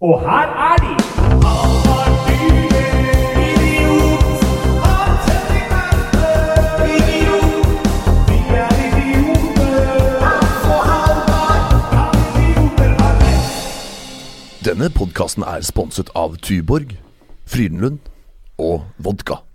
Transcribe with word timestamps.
Og 0.00 0.20
her 0.20 0.46
er 0.72 0.76
de! 0.76 0.92
Denne 14.64 14.90
podkasten 14.90 15.42
er 15.42 15.60
sponset 15.62 16.10
av 16.14 16.36
Tyborg, 16.36 16.98
Frydenlund 17.46 17.98
og 18.58 18.82
vodka. 18.98 19.45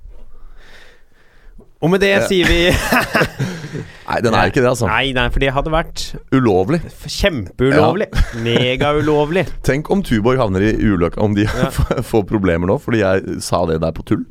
Og 1.82 1.89
med 1.89 2.02
det 2.04 2.11
sier 2.29 2.45
vi 2.45 2.59
Nei, 4.11 4.18
den 4.25 4.36
er 4.36 4.50
ikke 4.52 4.59
det, 4.61 4.70
altså. 4.73 4.88
Nei, 4.89 5.14
nei, 5.16 5.23
for 5.32 5.39
det 5.41 5.52
hadde 5.55 5.71
vært 5.71 6.02
Ulovlig. 6.36 6.82
kjempeulovlig. 7.07 8.09
Megaulovlig. 8.46 9.46
Tenk 9.65 9.88
om 9.93 10.02
Tuborg 10.05 10.41
havner 10.41 10.65
i 10.68 10.73
ulykka, 10.75 11.21
om 11.23 11.33
de 11.38 11.46
får 12.11 12.25
problemer 12.29 12.68
nå, 12.70 12.75
fordi 12.83 13.01
jeg 13.06 13.39
sa 13.46 13.64
det 13.70 13.79
der 13.86 13.96
på 13.96 14.04
tull. 14.09 14.25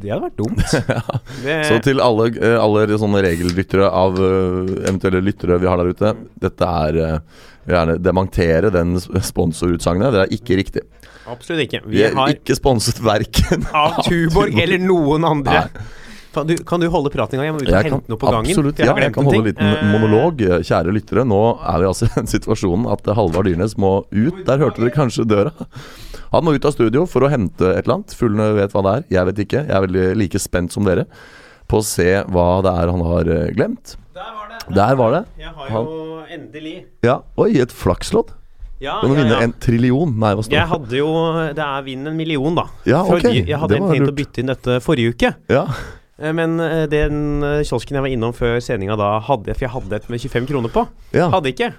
Det 0.00 0.08
hadde 0.08 0.30
vært 0.30 0.38
dumt. 0.40 0.64
Det, 1.44 1.58
Så 1.68 1.76
til 1.84 2.00
alle, 2.00 2.30
eh, 2.40 2.56
alle 2.56 2.86
sånne 2.96 3.20
regellyttere 3.26 3.90
av 3.92 4.16
eh, 4.16 4.72
eventuelle 4.88 5.20
lyttere 5.26 5.60
vi 5.60 5.68
har 5.68 5.76
der 5.82 5.92
ute, 5.92 6.14
dette 6.40 6.70
er 6.86 7.00
eh, 7.04 7.46
vil 7.68 7.76
gjerne 7.76 7.98
dementere 8.00 8.70
den 8.72 8.96
sponsorutsagnet. 8.98 10.14
Det 10.16 10.22
er 10.24 10.32
ikke 10.38 10.56
riktig. 10.62 10.86
absolutt 11.28 11.66
ikke. 11.66 11.82
Vi 11.84 11.98
Vi 11.98 12.04
er 12.08 12.16
har 12.16 12.32
ikke 12.32 12.56
sponset 12.56 12.98
verken 13.04 13.68
av 13.76 14.00
Tuborg 14.08 14.56
eller 14.64 14.80
noen 14.80 15.28
andre. 15.28 15.66
Kan 15.68 15.98
du, 16.46 16.52
kan 16.66 16.80
du 16.82 16.86
holde 16.92 17.10
praten 17.12 17.34
i 17.34 17.40
gang? 17.40 17.48
Jeg 17.50 17.54
må 17.56 17.60
ut 17.60 17.66
og 17.68 17.74
Jeg 17.74 17.86
kan, 17.88 17.96
hente 17.98 18.12
noe 18.12 18.20
på 18.20 18.30
gangen. 18.30 18.50
absolutt, 18.52 18.78
ja, 18.78 18.94
jeg 18.94 19.14
kan 19.16 19.26
holde 19.26 19.40
en 19.40 19.48
liten 19.48 19.70
Eh, 19.70 19.82
monolog. 19.90 20.44
Kjære 20.66 20.94
lyttere, 20.94 21.24
nå 21.26 21.40
er 21.58 21.78
vi 21.82 21.88
altså 21.90 22.06
i 22.06 22.12
den 22.14 22.30
situasjonen 22.30 22.86
at 22.92 23.10
Halvard 23.18 23.48
Dyrnes 23.50 23.76
må 23.80 23.92
ut. 24.10 24.40
Der 24.46 24.62
hørte 24.62 24.80
dere 24.84 24.94
kanskje 24.94 25.26
døra. 25.26 25.52
Han 26.30 26.44
må 26.46 26.54
ut 26.54 26.64
av 26.68 26.72
studio 26.76 27.06
for 27.10 27.26
å 27.26 27.30
hente 27.32 27.72
et 27.74 27.84
eller 27.84 27.98
annet. 28.00 28.14
Fuglene 28.14 28.50
vet 28.54 28.72
hva 28.76 28.82
det 28.86 28.92
er. 28.96 29.06
Jeg 29.18 29.30
vet 29.30 29.44
ikke. 29.46 29.64
Jeg 29.66 29.74
er 29.76 29.86
veldig 29.86 30.04
like 30.20 30.38
spent 30.42 30.72
som 30.76 30.86
dere 30.86 31.06
på 31.70 31.78
å 31.78 31.86
se 31.86 32.06
hva 32.30 32.48
det 32.66 32.70
er 32.82 32.90
han 32.90 33.02
har 33.06 33.28
eh, 33.30 33.48
glemt. 33.54 33.96
Der 34.14 34.30
var 34.36 34.50
det. 34.50 34.60
Der 34.74 34.94
var 34.98 35.14
det. 35.14 35.22
Jeg 35.38 35.54
har 35.56 35.68
jo 35.74 36.20
endelig 36.30 36.76
Ja, 37.06 37.20
Oi, 37.38 37.52
et 37.62 37.72
flakslodd. 37.74 38.30
Ja, 38.80 38.96
Du 39.02 39.10
må 39.10 39.14
ja, 39.14 39.20
vinne 39.24 39.36
ja. 39.36 39.44
en 39.44 39.52
trillion. 39.60 40.12
Nei, 40.16 40.32
hva 40.34 40.42
står 40.44 40.54
det? 40.54 40.56
Jeg 40.56 40.70
hadde 40.70 40.96
jo 40.96 41.08
Det 41.58 41.64
er 41.66 41.82
vinn 41.84 42.06
en 42.08 42.16
million, 42.16 42.54
da. 42.56 42.64
Ja, 42.88 43.02
okay. 43.04 43.18
ok. 43.42 43.48
Jeg 43.50 43.58
hadde 43.60 43.80
tenkt 43.82 44.08
å 44.08 44.14
bytte 44.16 44.40
inn 44.40 44.52
dette 44.54 44.78
forrige 44.80 45.12
uke. 45.14 45.32
Ja. 45.52 45.66
Eh, 46.20 46.32
Men 46.36 46.58
eh, 46.60 46.84
den 46.92 47.42
eh, 47.42 47.62
kiosken 47.64 47.96
jeg 47.96 48.04
var 48.04 48.12
innom 48.12 48.34
før 48.36 48.58
sendinga 48.60 48.96
da, 49.00 49.06
hadde 49.24 49.54
For 49.56 49.64
jeg 49.64 49.72
hadde 49.72 49.96
et 49.96 50.08
med 50.12 50.20
25 50.20 50.46
kroner 50.50 50.72
på. 50.74 50.82
ja. 51.16 51.28
Hadde 51.32 51.48
ikke. 51.54 51.70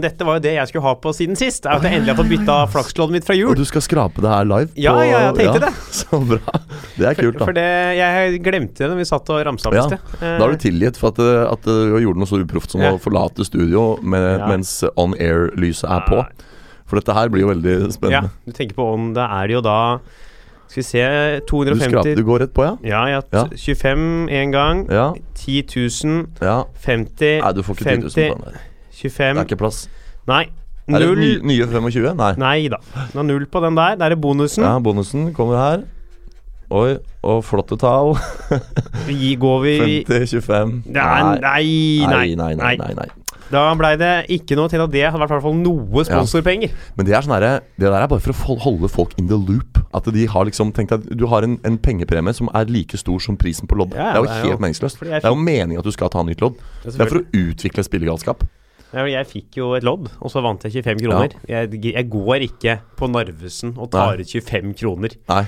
Dette 0.00 0.24
var 0.28 0.38
jo 0.38 0.42
det 0.44 0.52
jeg 0.54 0.68
skulle 0.70 0.84
ha 0.86 0.94
på 1.02 1.12
siden 1.16 1.36
sist. 1.38 1.66
Er 1.66 1.78
at 1.80 1.82
jeg 1.88 1.98
endelig 1.98 2.14
har 2.14 2.20
fått 2.22 2.30
bytta 2.30 2.56
flakslåden 2.70 3.16
mitt 3.18 3.26
fra 3.26 3.34
Og 3.50 3.56
du 3.58 3.64
skal 3.68 3.82
skrape 3.84 4.22
det 4.22 4.30
her 4.30 4.44
live? 4.48 4.70
Ja, 4.78 4.94
ja, 5.02 5.20
jeg 5.28 5.38
tenkte 5.40 5.64
det. 5.66 5.72
Så 6.00 6.20
bra. 6.22 6.60
Det 6.96 7.06
er 7.10 7.18
kult, 7.18 7.38
For 7.42 7.52
da. 7.52 7.60
det, 7.60 7.98
jeg 7.98 8.42
glemte 8.46 8.84
det 8.84 8.90
når 8.92 9.00
vi 9.02 9.08
satt 9.10 9.32
og 9.34 9.42
ramsa 9.48 9.68
opp 9.70 9.74
Ja, 9.78 9.84
i 9.84 9.90
sted. 9.94 10.14
Eh, 10.20 10.36
Da 10.38 10.44
har 10.46 10.54
du 10.54 10.62
tilgitt 10.62 11.00
for 11.00 11.10
at, 11.14 11.20
at 11.56 11.66
du 11.66 11.98
gjorde 12.04 12.20
noe 12.22 12.30
så 12.30 12.40
uproft 12.44 12.70
som 12.76 12.80
Ja. 12.84 12.92
å 12.94 13.00
forlate 13.02 13.44
studio 13.48 13.96
med, 14.02 14.38
Ja. 14.38 14.46
mens 14.48 14.84
on 14.96 15.14
air-lyset 15.18 15.88
er 15.90 16.06
på. 16.08 16.22
For 16.86 16.98
dette 16.98 17.14
her 17.14 17.28
blir 17.30 17.44
jo 17.44 17.52
veldig 17.52 17.92
spennende. 17.94 18.30
Ja, 18.30 18.46
du 18.46 18.52
tenker 18.56 18.74
på 18.74 18.86
om 18.94 19.12
det 19.14 19.22
er 19.22 19.48
jo 19.54 19.60
da 19.62 19.76
Skal 20.70 20.80
vi 20.80 20.86
se 20.86 21.02
250 21.50 21.74
Du, 21.74 21.90
skraper, 21.90 22.14
du 22.14 22.24
går 22.28 22.42
rett 22.44 22.52
på, 22.54 22.62
ja? 22.62 22.76
Ja, 22.86 23.02
ja, 23.10 23.20
Ja. 23.34 23.44
25 23.58 24.28
én 24.30 24.52
gang. 24.54 24.84
Ja. 24.90 25.08
10 25.34 25.64
000. 26.04 26.26
ja. 26.40 26.62
50. 26.86 27.40
Nei, 27.42 27.52
du 27.58 27.62
får 27.66 27.74
ikke 27.74 27.84
10 27.84 27.96
000 27.96 28.00
på 28.00 28.14
50. 28.14 28.14
den 28.14 28.44
der. 28.44 28.60
Det 29.02 29.20
er 29.26 29.44
ikke 29.48 29.56
plass. 29.58 29.88
Nei. 30.30 30.44
Null. 30.90 31.02
Er 31.02 31.14
det 31.14 31.44
nye 31.46 31.66
25? 31.66 32.14
Nei. 32.18 32.32
Nei 32.38 32.68
da. 32.70 32.78
Det 32.94 33.18
er 33.18 33.26
null 33.26 33.46
på 33.50 33.62
den 33.64 33.78
der. 33.78 33.96
Der 33.98 34.14
er 34.14 34.20
bonusen. 34.20 34.64
Ja, 34.64 34.78
bonusen 34.78 35.32
kommer 35.34 35.58
her. 35.58 35.82
Oi, 36.70 36.98
og 37.26 37.42
flotte 37.44 37.74
tall. 37.76 38.14
Vi 39.08 39.34
går 39.34 39.62
vi 39.64 39.72
50, 40.06 40.26
25 40.38 40.82
Nei, 40.86 41.22
nei, 41.42 41.64
nei, 42.06 42.34
nei, 42.38 42.54
nei, 42.54 42.76
nei, 42.78 42.92
nei. 42.94 43.08
Da 43.50 43.64
blei 43.78 43.96
det 43.98 44.12
ikke 44.30 44.56
noe 44.58 44.70
til 44.70 44.82
at 44.84 44.92
det 44.92 45.02
hadde 45.08 45.18
vært 45.20 45.32
i 45.32 45.34
hvert 45.36 45.44
fall 45.46 45.58
noe 45.58 46.04
sponsorpenger. 46.06 46.70
Men 46.96 47.08
det 47.08 47.16
er 47.16 47.26
sånn 47.26 47.34
Det 47.40 47.88
der 47.90 47.96
er 47.98 48.06
bare 48.10 48.22
for 48.22 48.54
å 48.54 48.58
holde 48.62 48.90
folk 48.90 49.16
in 49.18 49.28
the 49.30 49.38
loop. 49.38 49.80
At 49.94 50.06
de 50.06 50.26
har 50.30 50.46
liksom 50.46 50.70
tenkt 50.76 50.94
at 50.94 51.08
du 51.18 51.26
har 51.26 51.42
en, 51.42 51.58
en 51.66 51.78
pengepremie 51.82 52.34
som 52.36 52.50
er 52.54 52.70
like 52.70 52.98
stor 53.00 53.18
som 53.22 53.36
prisen 53.40 53.66
på 53.66 53.78
lodd. 53.80 53.96
Ja, 53.98 54.12
det 54.14 54.30
er 54.30 54.44
jo 54.44 54.52
helt 54.54 54.62
meningsløst. 54.62 55.02
Det 55.02 55.18
er 55.24 55.28
jo 55.32 55.38
meningen 55.38 55.82
at 55.82 55.88
du 55.88 55.94
skal 55.94 56.12
ta 56.14 56.22
nytt 56.22 56.42
lodd. 56.44 56.60
Ja, 56.84 56.94
Det 56.94 57.00
er 57.00 57.10
for 57.10 57.22
å 57.24 57.26
utvikle 57.42 57.86
spillegalskap. 57.86 58.46
Ja, 58.90 59.04
jeg 59.06 59.26
fikk 59.30 59.58
jo 59.60 59.74
et 59.78 59.84
lodd, 59.86 60.08
og 60.18 60.32
så 60.32 60.42
vant 60.42 60.64
jeg 60.66 60.80
25 60.82 61.04
kroner. 61.04 61.34
Jeg, 61.46 61.70
jeg 61.94 62.08
går 62.10 62.46
ikke 62.48 62.80
på 62.98 63.06
Narvesen 63.10 63.76
og 63.78 63.92
tar 63.94 64.18
ut 64.18 64.26
25 64.26 64.74
kroner. 64.78 65.14
Nei. 65.30 65.44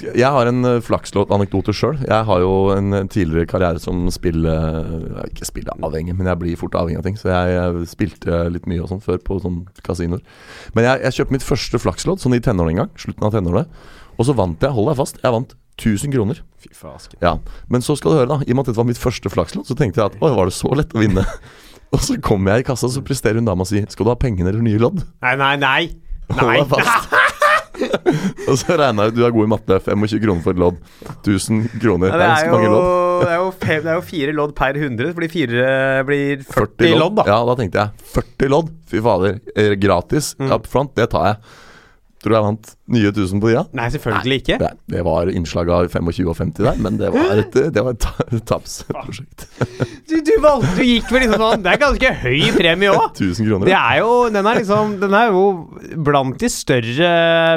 Jeg 0.00 0.30
har 0.34 0.48
en 0.48 0.64
uh, 0.64 0.80
flakslåt-anekdote 0.84 1.74
sjøl. 1.76 1.98
Jeg 2.06 2.26
har 2.28 2.42
jo 2.42 2.52
en 2.74 2.96
uh, 2.96 3.02
tidligere 3.12 3.48
karriere 3.50 3.82
som 3.82 4.06
spille... 4.14 4.52
Ikke 5.26 5.42
Ikke 5.42 5.48
spilleavhengig, 5.50 6.14
men 6.18 6.30
jeg 6.30 6.40
blir 6.40 6.60
fort 6.60 6.76
avhengig 6.78 7.00
av 7.00 7.06
ting. 7.06 7.18
Så 7.20 7.30
jeg, 7.32 7.86
spilte 7.90 8.44
litt 8.52 8.68
mye 8.70 8.84
og 8.84 8.92
sånn 8.92 9.02
før 9.04 9.18
på 9.24 9.40
sånn 9.42 9.64
kasinoer. 9.84 10.22
Men 10.76 10.86
jeg, 10.88 11.02
jeg 11.06 11.18
kjøpte 11.18 11.36
mitt 11.36 11.46
første 11.46 11.82
flakslåt 11.82 12.22
sånn 12.22 12.36
i 12.38 12.42
tenårene 12.44 12.76
en 12.76 12.80
gang. 12.84 12.94
Slutten 13.00 13.26
av 13.26 13.34
tenårene. 13.34 13.66
Og 14.18 14.28
så 14.28 14.36
vant 14.36 14.62
jeg, 14.62 14.74
hold 14.76 14.90
deg 14.92 15.00
fast, 15.00 15.18
jeg 15.22 15.34
vant 15.34 15.56
1000 15.80 16.12
kroner. 16.14 16.42
Fy 16.62 16.70
faen, 16.76 17.16
Ja, 17.24 17.38
Men 17.68 17.82
så 17.82 17.96
skal 17.98 18.12
du 18.12 18.20
høre, 18.20 18.30
da. 18.30 18.38
I 18.46 18.52
og 18.52 18.56
med 18.56 18.64
at 18.64 18.70
dette 18.70 18.80
var 18.80 18.88
mitt 18.88 19.00
første 19.00 19.32
flakslåt, 19.32 19.66
så 19.66 19.74
tenkte 19.78 20.02
jeg 20.02 20.12
at 20.12 20.20
oi, 20.22 20.30
var 20.36 20.46
det 20.46 20.54
så 20.56 20.70
lett 20.78 20.94
å 20.94 21.00
vinne? 21.02 21.24
og 21.94 22.04
så 22.04 22.18
kommer 22.22 22.54
jeg 22.54 22.64
i 22.64 22.68
kassa, 22.70 22.90
så 22.92 23.02
presterer 23.04 23.40
hun 23.40 23.48
dama 23.48 23.66
og 23.66 23.72
sier 23.72 23.88
skal 23.90 24.06
du 24.08 24.12
ha 24.12 24.18
pengene 24.20 24.52
eller 24.52 24.64
nye 24.64 24.80
lodd? 24.80 25.02
Nei, 25.24 25.34
nei, 25.40 25.56
nei. 25.60 25.82
Hold 26.32 26.48
Nei. 26.48 26.60
deg 26.62 26.70
fast. 26.76 27.16
og 28.48 28.56
så 28.60 28.76
regna 28.78 29.06
jeg 29.06 29.12
ut, 29.14 29.16
du 29.16 29.22
er 29.26 29.32
god 29.34 29.46
i 29.48 29.50
matte, 29.52 29.78
25 29.86 30.20
kroner 30.24 30.42
for 30.44 30.52
et 30.56 30.60
lodd. 30.62 30.78
1000 31.22 31.62
kroner. 31.82 32.12
Ja, 32.12 32.18
det 32.18 32.28
er 32.28 32.66
jo, 32.66 32.72
lodd. 32.74 32.86
det, 33.22 33.30
er 33.32 33.40
jo 33.40 33.50
fem, 33.62 33.80
det 33.86 33.90
er 33.94 33.98
jo 33.98 34.04
fire 34.12 34.34
lodd 34.36 34.54
per 34.58 34.78
100. 34.78 35.08
Det 35.08 35.16
blir, 35.18 35.32
fire, 35.32 35.66
blir 36.08 36.44
40, 36.48 36.94
lodd, 37.00 37.16
da. 37.20 37.26
Ja, 37.32 37.40
da 37.48 37.56
tenkte 37.58 37.84
jeg 37.86 38.08
40 38.18 38.52
lodd. 38.52 38.72
Fy 38.92 39.02
fader. 39.04 39.40
eh, 39.56 39.74
Gratis 39.80 40.34
Mm. 40.38 40.52
up 40.52 40.66
front, 40.70 40.94
det 40.98 41.08
tar 41.14 41.24
jeg. 41.32 41.36
Tror 42.22 42.30
du 42.30 42.36
jeg 42.36 42.44
vant 42.44 42.68
nye 42.94 43.08
1000 43.10 43.40
på 43.42 43.48
Dia? 43.50 43.62
Nei, 43.74 43.86
selvfølgelig 43.90 44.36
ikke. 44.44 44.58
Det, 44.60 44.68
det 44.94 45.00
var 45.08 45.30
innslag 45.32 45.70
av 45.74 45.88
25 45.90 46.28
og 46.30 46.36
50 46.38 46.66
der, 46.68 46.76
men 46.84 46.98
det 47.00 47.08
var 47.10 47.32
et, 47.42 47.56
det 47.74 47.82
var 47.82 47.96
et 47.96 48.44
tapsprosjekt. 48.46 49.46
Du, 50.06 50.14
du, 50.22 50.32
valgte, 50.44 50.70
du 50.78 50.84
gikk 50.86 51.10
vel 51.10 51.24
liksom 51.24 51.42
sånn 51.42 51.64
Det 51.64 51.72
er 51.72 51.80
ganske 51.82 52.12
høy 52.22 52.44
premie 52.54 52.92
òg. 52.92 53.08
1000 53.16 53.42
kroner. 53.48 53.70
Det 53.72 53.74
er 53.78 53.98
jo, 54.04 54.12
den 54.34 54.50
er 54.52 54.60
liksom 54.60 54.94
Den 55.02 55.18
er 55.18 55.32
jo 55.34 55.42
blant 56.06 56.38
de 56.38 56.52
større 56.52 57.10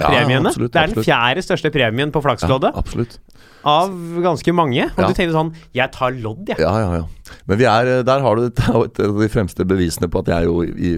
premiene. 0.06 0.50
absolutt, 0.50 0.74
det 0.74 0.82
er 0.82 0.94
den 0.96 1.08
fjerde 1.12 1.46
største 1.46 1.74
premien 1.76 2.14
på 2.16 2.24
ja, 2.24 2.28
flaksloddet. 2.30 2.74
absolutt. 2.82 3.20
Av 3.66 3.90
ganske 4.22 4.54
mange. 4.54 4.86
Og 4.92 5.00
Ja. 5.02 5.08
du 5.10 5.14
tenkte 5.18 5.34
sånn 5.34 5.54
Jeg 5.74 5.92
tar 5.92 6.12
lodd, 6.22 6.44
jeg. 6.48 6.60
Ja, 6.62 6.72
ja, 6.80 6.92
ja. 7.02 7.36
Men 7.50 7.58
vi 7.58 7.66
er, 7.66 8.04
der 8.06 8.22
har 8.22 8.36
du 8.36 8.46
et 8.48 8.60
av 8.70 8.86
de 9.20 9.30
fremste 9.34 9.66
bevisene 9.66 10.08
på 10.08 10.20
at 10.22 10.28
jeg 10.36 10.46
jo 10.46 10.62
i 10.62 10.92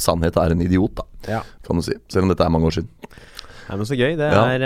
sannhet 0.00 0.36
er 0.40 0.54
en 0.56 0.60
idiot, 0.64 0.94
da. 0.96 1.04
Ja. 1.28 1.42
Kan 1.66 1.76
du 1.76 1.82
si. 1.82 1.92
Selv 2.08 2.24
om 2.24 2.32
dette 2.32 2.44
er 2.46 2.48
mange 2.54 2.66
år 2.70 2.78
siden. 2.78 2.88
Nei, 3.66 3.76
men 3.80 3.86
så 3.88 3.96
gøy. 3.98 4.12
Det 4.18 4.28
Ja. 4.30 4.44
er 4.54 4.62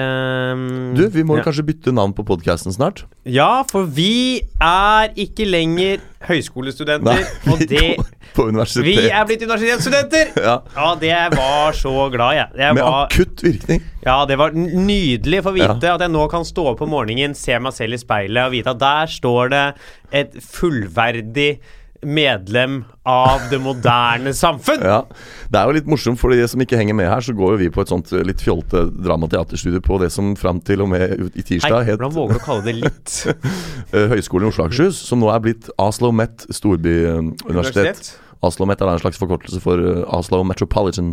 um, 0.52 0.94
Du, 0.94 1.06
vi 1.08 1.22
må 1.24 1.38
jo 1.38 1.40
ja. 1.40 1.44
kanskje 1.46 1.64
bytte 1.64 1.92
navn 1.96 2.12
på 2.12 2.24
podkasten 2.28 2.74
snart? 2.74 3.04
Ja, 3.24 3.62
for 3.70 3.84
vi 3.88 4.42
er 4.60 5.08
ikke 5.16 5.46
lenger 5.48 6.02
høyskolestudenter. 6.28 7.22
og 7.48 7.58
det 7.64 7.96
går 7.96 8.04
på. 8.36 8.82
Vi 8.84 8.96
er 9.08 9.24
blitt 9.26 9.42
universitetsstudenter! 9.46 10.34
ja. 10.48 10.58
Ja, 10.76 10.90
det 11.00 11.14
var 11.36 11.72
så 11.72 11.94
glad, 12.12 12.36
jeg. 12.36 12.48
jeg 12.60 12.74
Med 12.76 12.84
var, 12.84 13.08
akutt 13.08 13.42
virkning. 13.42 13.82
ja, 14.04 14.18
det 14.28 14.36
var 14.38 14.52
n- 14.52 14.68
nydelig 14.86 15.40
å 15.40 15.46
få 15.48 15.54
vite 15.56 15.94
at 15.94 16.04
jeg 16.04 16.12
nå 16.12 16.28
kan 16.30 16.44
stå 16.44 16.66
opp 16.74 16.84
om 16.84 16.92
morgenen, 16.92 17.34
se 17.34 17.56
meg 17.58 17.72
selv 17.76 17.96
i 17.96 18.02
speilet 18.04 18.44
og 18.46 18.52
vite 18.52 18.74
at 18.76 18.78
der 18.84 19.06
står 19.16 19.50
det 19.56 19.64
et 20.12 20.36
fullverdig 20.44 21.54
medlem 22.02 22.84
av 23.08 23.42
det 23.50 23.58
moderne 23.60 24.32
samfunn. 24.36 24.82
Ja. 24.84 25.02
Det 25.50 25.58
er 25.60 25.68
jo 25.68 25.76
litt 25.76 25.90
morsomt, 25.90 26.20
for 26.20 26.32
de 26.32 26.46
som 26.48 26.62
ikke 26.62 26.78
henger 26.80 26.96
med 26.96 27.10
her, 27.10 27.24
så 27.24 27.34
går 27.36 27.54
jo 27.54 27.60
vi 27.60 27.70
på 27.72 27.82
et 27.84 27.92
sånt 27.92 28.12
eh, 28.14 28.24
litt 28.26 28.42
fjolte 28.44 28.86
dramateaterstudio 28.94 29.82
på 29.84 30.00
det 30.02 30.10
som 30.14 30.32
fram 30.38 30.62
til 30.64 30.84
og 30.84 30.90
med 30.94 31.28
i 31.34 31.44
tirsdag 31.44 31.84
het 31.88 31.98
hvordan 31.98 32.16
våger 32.16 32.38
du 32.38 32.40
å 32.40 32.46
kalle 32.46 32.66
det 32.68 32.76
litt 32.78 33.18
eh, 33.94 34.08
Høgskolen 34.14 34.48
i 34.48 34.52
Oslo 34.52 34.64
og 34.64 34.70
Akershus, 34.70 35.04
som 35.10 35.22
nå 35.22 35.30
er 35.32 35.44
blitt 35.44 35.70
Oslo 35.80 36.12
Met 36.14 36.46
storbyuniversitet. 36.48 38.12
Oslo 38.12 38.29
Met 38.42 38.80
er 38.80 38.88
en 38.88 38.98
slags 39.02 39.18
forkortelse 39.20 39.60
for 39.60 39.78
eh, 39.78 40.04
Oslo 40.16 40.42
Metropolitan 40.48 41.10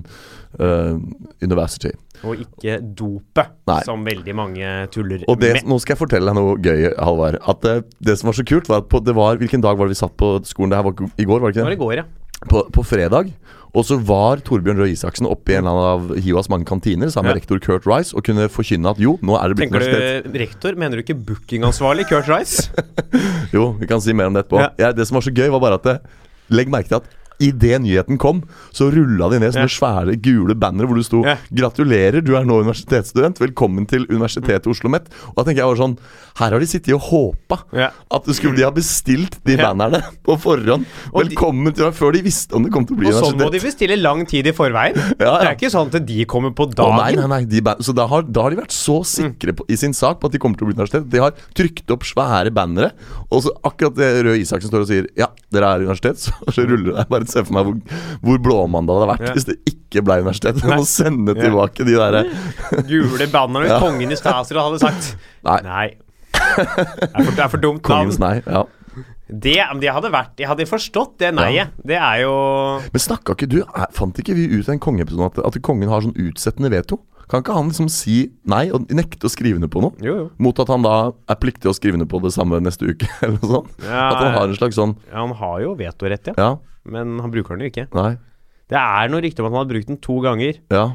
uh, 0.59 0.95
University. 1.43 1.91
Og 2.23 2.39
ikke 2.45 2.77
dopet, 2.97 3.51
Nei. 3.69 3.81
som 3.85 4.05
veldig 4.07 4.33
mange 4.37 4.69
tuller 4.95 5.25
Og 5.27 5.39
det, 5.41 5.53
med. 5.59 5.67
nå 5.69 5.77
skal 5.83 5.93
jeg 5.95 6.01
fortelle 6.05 6.31
deg 6.31 6.37
noe 6.39 6.55
gøy, 6.63 6.87
Halvard. 6.97 7.37
At 7.47 7.67
eh, 7.67 7.83
det 7.99 8.17
som 8.19 8.31
var 8.31 8.39
så 8.39 8.47
kult, 8.47 8.69
var 8.71 8.85
at 8.85 8.89
på, 8.89 9.03
det 9.05 9.13
var 9.17 9.37
Hvilken 9.37 9.61
dag 9.61 9.77
var 9.77 9.85
det 9.89 9.97
vi 9.97 10.01
satt 10.01 10.15
på 10.17 10.37
skolen? 10.47 10.71
Det 10.71 10.79
her 10.79 10.87
var 10.87 10.95
i 11.17 11.27
går, 11.27 11.43
var 11.43 11.51
det 11.51 11.57
ikke 11.57 11.59
Det 11.59 11.67
Det 11.67 11.69
var 11.73 11.77
i 11.77 11.83
går, 11.85 11.95
ja. 11.99 12.07
På, 12.47 12.63
på 12.71 12.83
fredag. 12.85 13.31
Og 13.77 13.83
så 13.85 13.97
var 14.01 14.39
Torbjørn 14.45 14.77
Røe 14.79 14.91
Isaksen 14.93 15.27
oppe 15.29 15.51
i 15.51 15.55
en 15.57 15.65
eller 15.67 15.73
annen 15.73 16.11
av 16.13 16.21
Hivas 16.23 16.47
mange 16.49 16.65
kantiner 16.69 17.09
sammen 17.13 17.31
med 17.33 17.35
Ja. 17.35 17.41
rektor 17.41 17.59
Kurt 17.61 17.85
Rice 17.89 18.15
og 18.15 18.23
kunne 18.25 18.45
forkynne 18.49 18.89
at 18.93 19.01
jo, 19.01 19.17
nå 19.25 19.35
er 19.37 19.49
det 19.51 19.57
blitt 19.59 19.71
Tenker 19.73 19.83
universitet. 19.83 20.31
du 20.33 20.39
rektor? 20.41 20.77
Mener 20.79 20.97
du 20.97 21.03
ikke 21.03 21.17
bookingansvarlig 21.27 22.07
Kurt 22.09 22.29
Rice? 22.31 22.69
Jo, 23.55 23.71
vi 23.79 23.87
kan 23.89 24.01
si 24.01 24.13
mer 24.13 24.29
om 24.31 24.33
det 24.37 24.45
etterpå. 24.45 24.61
Ja. 24.63 24.69
Ja, 24.87 24.91
det 24.95 25.05
som 25.09 25.17
var 25.19 25.25
så 25.27 25.33
gøy, 25.33 25.49
var 25.53 25.61
bare 25.63 25.77
at 25.81 25.85
det, 25.89 25.97
Legg 26.49 26.69
merke 26.71 26.87
til 26.87 26.95
at 26.95 27.15
Idet 27.39 27.81
nyheten 27.83 28.17
kom, 28.17 28.41
så 28.73 28.87
rulla 28.89 29.27
de 29.29 29.37
ned 29.43 29.53
sånne 29.53 29.69
Ja. 29.69 29.73
svære 29.77 30.15
gule 30.25 30.55
bannere 30.57 30.87
hvor 30.89 30.95
det 30.97 31.05
sto 31.05 31.23
Ja. 31.23 31.35
'Gratulerer, 31.53 32.23
du 32.25 32.35
er 32.35 32.43
nå 32.43 32.63
universitetsstudent. 32.65 33.37
Velkommen 33.37 33.85
til 33.87 34.07
Universitetet 34.09 34.65
i 34.65 34.69
Oslo 34.71 34.89
Met'. 34.89 35.05
Og 35.29 35.35
da 35.37 35.43
tenker 35.43 35.61
jeg 35.61 35.69
bare 35.77 35.77
sånn 35.77 35.97
Her 36.37 36.51
har 36.51 36.59
de 36.59 36.65
sittet 36.67 36.93
og 36.93 37.01
håpa 37.01 37.63
Ja. 37.73 37.89
at 38.11 38.23
det 38.25 38.35
skulle, 38.35 38.55
de 38.55 38.61
har 38.61 38.71
bestilt 38.71 39.37
de 39.43 39.57
bannerne 39.57 40.03
på 40.25 40.37
forhånd. 40.39 40.85
Og 41.13 41.23
de- 41.23 41.35
Velkommen 41.35 41.73
til 41.73 41.91
Før 41.91 42.11
de 42.13 42.21
visste 42.21 42.53
om 42.53 42.63
det 42.63 42.71
kom 42.71 42.85
til 42.85 42.95
å 42.95 42.99
bli 42.99 43.07
Og 43.07 43.13
sånn 43.23 43.37
må 43.39 43.51
de 43.51 43.59
bestille 43.59 43.97
lang 44.01 44.23
tid 44.27 44.45
i 44.45 44.51
forveien. 44.51 44.93
Det 45.17 45.25
er 45.25 45.55
ikke 45.55 45.69
sånn 45.71 45.93
at 45.93 46.05
de 46.05 46.25
kommer 46.25 46.51
på 46.53 46.67
Å, 46.69 46.75
dagen. 46.75 46.97
nei, 46.97 47.15
nei, 47.15 47.27
nei, 47.27 47.45
de 47.45 47.61
Så 47.83 47.93
da 47.93 48.05
har, 48.07 48.21
da 48.23 48.41
har 48.43 48.49
de 48.51 48.55
vært 48.57 48.69
så 48.73 49.01
sikre 49.03 49.53
på, 49.53 49.65
i 49.69 49.75
sin 49.75 49.93
sak 49.93 50.19
på 50.19 50.25
at 50.25 50.31
de 50.31 50.37
kommer 50.39 50.57
til 50.57 50.67
å 50.67 50.69
bli 50.69 50.75
universitet. 50.77 51.09
De 51.09 51.17
har 51.19 51.31
trykt 51.55 51.89
opp 51.91 52.01
svære 52.03 52.51
bannere, 52.53 52.91
og 53.31 53.41
så 53.43 53.49
akkurat 53.63 53.95
det 53.95 54.23
Røe 54.25 54.37
Isaksen 54.41 54.69
står 54.69 54.81
og 54.81 54.87
sier 54.87 55.07
Ja, 55.17 55.27
dere 55.51 55.65
er 55.73 55.79
universitet, 55.85 56.17
så, 56.21 56.31
så 56.53 56.65
ruller 56.67 56.93
det. 56.93 56.97
Jeg 56.97 57.09
bare 57.27 57.31
se 57.35 57.43
for 57.43 57.57
meg 57.59 57.67
hvor, 57.67 57.99
hvor 58.23 58.41
blåmandag 58.47 58.95
det 58.95 59.03
hadde 59.03 59.11
vært 59.13 59.27
Ja. 59.27 59.35
hvis 59.37 59.47
det 59.51 59.57
ikke 59.73 60.03
ble 60.07 60.17
universitet. 60.23 60.63
Nei. 60.63 60.77
må 60.79 60.87
sende 60.87 61.35
Ja. 61.35 61.43
tilbake 61.43 61.85
de 61.87 61.99
derre 61.99 62.23
Gule 62.89 63.27
bannerne 63.35 63.67
hvis 63.67 63.75
Ja. 63.75 63.79
kongen 63.83 64.11
i 64.15 64.19
Statsråd 64.19 64.63
hadde 64.71 64.81
sagt 64.83 65.13
Nei. 65.47 65.59
nei. 65.67 65.87
Det 66.37 67.11
er 67.11 67.23
for, 67.23 67.31
det 67.35 67.43
er 67.43 67.49
for 67.53 67.61
dumt 67.61 67.81
navn. 67.83 68.07
Kongens 68.07 68.19
nei. 68.21 68.35
Ja. 68.45 68.63
Det, 69.27 69.57
de 69.81 69.89
hadde 69.91 70.09
vært 70.13 70.39
Jeg 70.39 70.47
hadde 70.47 70.65
forstått 70.69 71.17
det 71.19 71.33
nei-et. 71.35 71.73
Det 71.85 71.97
er 71.99 72.21
jo 72.23 72.31
Men 72.85 73.01
snakka 73.03 73.35
ikke 73.35 73.49
du 73.51 73.57
er- 73.65 73.91
Fant 73.93 74.15
ikke 74.21 74.33
vi 74.37 74.45
ut 74.55 74.67
i 74.69 74.71
en 74.71 74.79
kongeepisode 74.79 75.27
at, 75.33 75.39
at 75.51 75.61
kongen 75.65 75.89
har 75.91 76.01
sånn 76.05 76.15
utsettende 76.15 76.71
veto? 76.71 77.01
Kan 77.27 77.41
ikke 77.43 77.57
han 77.57 77.67
liksom 77.67 77.89
si 77.91 78.29
nei 78.47 78.69
og 78.71 78.85
nekte 78.95 79.27
å 79.27 79.31
skrive 79.33 79.59
ned 79.59 79.67
på 79.73 79.81
noe? 79.83 79.91
Jo, 79.99 80.13
jo. 80.15 80.27
Mot 80.39 80.57
at 80.63 80.69
han 80.71 80.85
da 80.85 80.93
er 81.27 81.35
pliktig 81.41 81.67
å 81.67 81.75
skrive 81.75 81.99
ned 81.99 82.07
på 82.07 82.21
det 82.23 82.31
samme 82.31 82.61
neste 82.63 82.87
uke, 82.87 83.03
eller 83.21 83.35
noe 83.41 83.49
sånt? 83.51 83.73
Ja, 83.83 84.05
At 84.13 84.21
han 84.23 84.31
har 84.37 84.47
en 84.47 84.55
slags 84.55 84.79
sånn 84.79 84.93
ja, 85.09 85.17
Han 85.19 85.33
har 85.35 85.57
jo 85.65 85.73
vetorett, 85.75 86.29
ja. 86.31 86.37
Ja, 86.39 86.47
Men 86.87 87.17
han 87.23 87.33
bruker 87.33 87.57
den 87.57 87.67
jo 87.67 87.73
ikke. 87.73 87.87
nei, 87.97 88.13
Det 88.71 88.79
er 88.79 89.11
noe 89.11 89.23
rykte 89.23 89.43
om 89.43 89.49
at 89.49 89.53
han 89.55 89.61
har 89.65 89.69
brukt 89.73 89.91
den 89.91 90.01
to 90.03 90.21
ganger. 90.23 90.63
ja. 90.73 90.87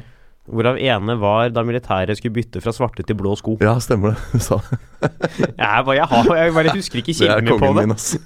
Hvorav 0.43 0.75
ene 0.75 1.13
var 1.21 1.53
da 1.55 1.61
militæret 1.63 2.17
skulle 2.19 2.35
bytte 2.35 2.59
fra 2.59 2.73
svarte 2.75 2.99
til 3.07 3.15
blå 3.15 3.31
sko. 3.39 3.53
Ja, 3.63 3.77
stemmer 3.79 4.11
det. 4.11 4.41
Sa. 4.43 4.57
Jeg, 4.99 5.55
er 5.55 5.85
bare, 5.87 5.93
jeg, 5.95 6.07
har, 6.11 6.27
jeg 6.35 6.51
bare 6.57 6.73
husker 6.75 6.99
ikke 6.99 7.13
kilden 7.21 7.47
er 7.47 7.61
på 7.61 7.69
det. 7.69 7.85
min, 7.85 7.93
ass. 7.95 8.17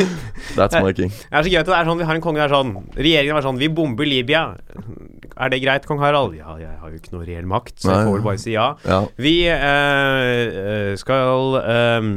That's 0.56 0.78
my 0.78 0.92
king. 0.94 1.10
Det 1.10 1.34
er 1.34 1.42
så 1.42 1.50
gøy 1.50 1.58
at 1.64 1.66
det 1.72 1.74
er 1.74 1.90
sånn, 1.90 1.98
vi 1.98 2.06
har 2.06 2.14
en 2.14 2.22
konge 2.22 2.38
som 2.38 2.46
er 2.46 2.54
sånn 2.54 2.94
Regjeringen 2.94 3.34
var 3.40 3.46
sånn 3.48 3.58
Vi 3.58 3.72
bomber 3.74 4.06
Libya. 4.06 4.44
Er 5.34 5.50
det 5.50 5.58
greit, 5.64 5.90
kong 5.90 5.98
Harald? 5.98 6.38
Ja, 6.38 6.54
jeg 6.62 6.78
har 6.78 6.94
jo 6.94 7.00
ikke 7.02 7.16
noe 7.16 7.26
reell 7.26 7.50
makt, 7.50 7.74
så 7.82 7.90
jeg 7.90 8.06
får 8.06 8.22
bare 8.28 8.42
si 8.44 8.54
ja. 8.54 8.68
Ja. 8.86 9.00
Vi 9.18 9.34
eh, 9.50 10.94
skal 11.02 11.58
ehm, 11.58 12.14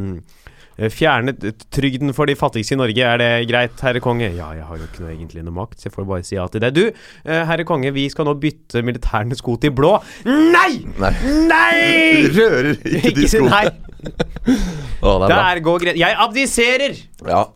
fjerne 0.93 1.33
trygden 1.73 2.13
for 2.13 2.29
de 2.29 2.35
fattigste 2.37 2.75
i 2.75 2.79
Norge. 2.79 3.01
Er 3.01 3.17
det 3.21 3.29
greit, 3.49 3.79
herre 3.81 4.01
konge? 4.03 4.27
Ja, 4.35 4.51
jeg 4.57 4.65
har 4.67 4.77
jo 4.77 4.85
ikke 4.85 5.01
noe 5.05 5.13
egentlig 5.15 5.43
noe 5.47 5.55
makt, 5.55 5.79
så 5.81 5.87
jeg 5.89 5.95
får 5.95 6.05
bare 6.09 6.25
si 6.27 6.35
ja 6.37 6.45
til 6.53 6.61
det. 6.61 6.69
Du, 6.77 6.83
eh, 7.25 7.41
herre 7.49 7.65
konge, 7.67 7.89
vi 7.95 8.05
skal 8.13 8.27
nå 8.29 8.35
bytte 8.41 8.83
militærene 8.85 9.37
sko 9.39 9.57
til 9.61 9.73
blå. 9.77 9.95
Nei! 10.27 10.83
Nei. 11.01 11.13
Nei! 11.49 11.81
Rører 12.37 12.73
ikke 12.77 13.15
de 13.17 13.27
skoene. 13.31 13.49
Nei, 13.55 13.65
Å, 15.01 15.15
det 15.17 15.25
er 15.25 15.31
bra. 15.31 15.41
der 15.41 15.63
går 15.65 15.81
greit. 15.87 15.97
Jeg 15.99 16.15
abdiserer! 16.27 16.97
Ja. 17.25 17.43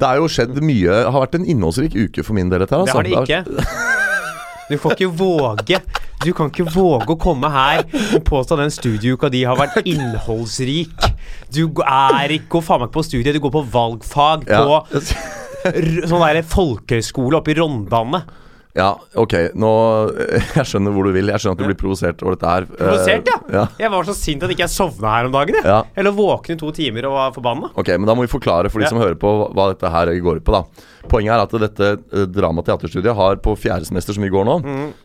Det 0.00 0.08
er 0.08 0.16
jo 0.16 0.28
skjedd 0.32 0.54
mye. 0.64 0.86
Det 0.88 1.10
har 1.12 1.20
vært 1.26 1.34
en 1.36 1.42
innholdsrik 1.52 1.92
uke 1.92 2.22
for 2.24 2.32
min 2.32 2.48
del. 2.48 2.62
Dette, 2.62 2.72
her, 2.72 2.86
Det 2.88 2.94
altså. 2.96 3.02
har 3.02 3.26
det 3.28 3.42
ikke. 3.44 4.70
Du 4.70 4.78
får 4.80 4.94
ikke 4.96 5.10
våge 5.18 5.80
Du 6.20 6.32
kan 6.36 6.50
ikke 6.50 6.68
våge 6.68 7.14
å 7.14 7.18
komme 7.20 7.48
her 7.52 7.82
og 8.16 8.24
påstå 8.26 8.58
den 8.60 8.72
studieuka 8.74 9.30
di 9.32 9.40
har 9.48 9.56
vært 9.56 9.80
innholdsrik. 9.88 10.92
Du 11.48 11.62
er 11.80 12.34
ikke 12.36 12.60
faen 12.64 12.84
meg 12.84 12.92
på 12.92 13.04
studiet, 13.06 13.32
du 13.34 13.40
går 13.40 13.54
på 13.54 13.64
valgfag 13.72 14.44
på 14.48 14.80
ja. 14.92 15.02
sånn 16.10 16.20
derre 16.20 16.44
folkehøyskole 16.44 17.40
oppe 17.40 17.54
i 17.54 17.58
Rondane. 17.60 18.22
Ja, 18.76 18.88
ok. 19.18 19.34
Nå 19.58 19.70
Jeg 20.58 20.66
skjønner 20.68 20.94
hvor 20.94 21.08
du 21.08 21.12
vil. 21.16 21.30
Jeg 21.32 21.42
skjønner 21.42 21.56
at 21.58 21.62
du 21.62 21.66
blir 21.70 21.78
provosert 21.80 22.22
over 22.22 22.36
dette 22.36 22.50
her. 22.52 22.66
Provosert, 22.70 23.30
ja. 23.32 23.38
Eh, 23.48 23.56
ja. 23.58 23.64
Jeg 23.82 23.90
var 23.94 24.06
så 24.06 24.14
sint 24.14 24.44
at 24.46 24.52
ikke 24.54 24.66
jeg 24.66 24.74
sovna 24.74 25.14
her 25.16 25.26
om 25.30 25.34
dagen. 25.34 25.58
Jeg. 25.58 25.66
Ja. 25.66 25.80
Eller 25.98 26.14
våkne 26.14 26.54
i 26.54 26.60
to 26.60 26.70
timer 26.76 27.08
og 27.10 27.16
var 27.16 27.34
forbanna. 27.34 27.72
Ok, 27.74 27.90
men 27.98 28.06
Da 28.10 28.14
må 28.14 28.26
vi 28.26 28.32
forklare 28.32 28.70
for 28.70 28.78
de 28.82 28.86
Ja. 28.86 28.92
som 28.94 29.02
hører 29.02 29.18
på 29.18 29.32
hva 29.54 29.68
dette 29.74 29.90
her 29.90 30.12
går 30.22 30.40
på. 30.46 30.52
da 30.54 30.62
Poenget 31.10 31.32
er 31.34 31.42
at 31.42 31.54
dette 31.66 31.88
dramateaterstudiet 32.30 32.34
drama-teaterstudiet 32.36 33.16
har 33.16 33.36
på 33.42 33.56
fjerde 33.58 33.86
semester, 33.88 34.14
som 34.14 34.22
vi 34.22 34.30
går 34.30 34.44
nå, 34.46 34.56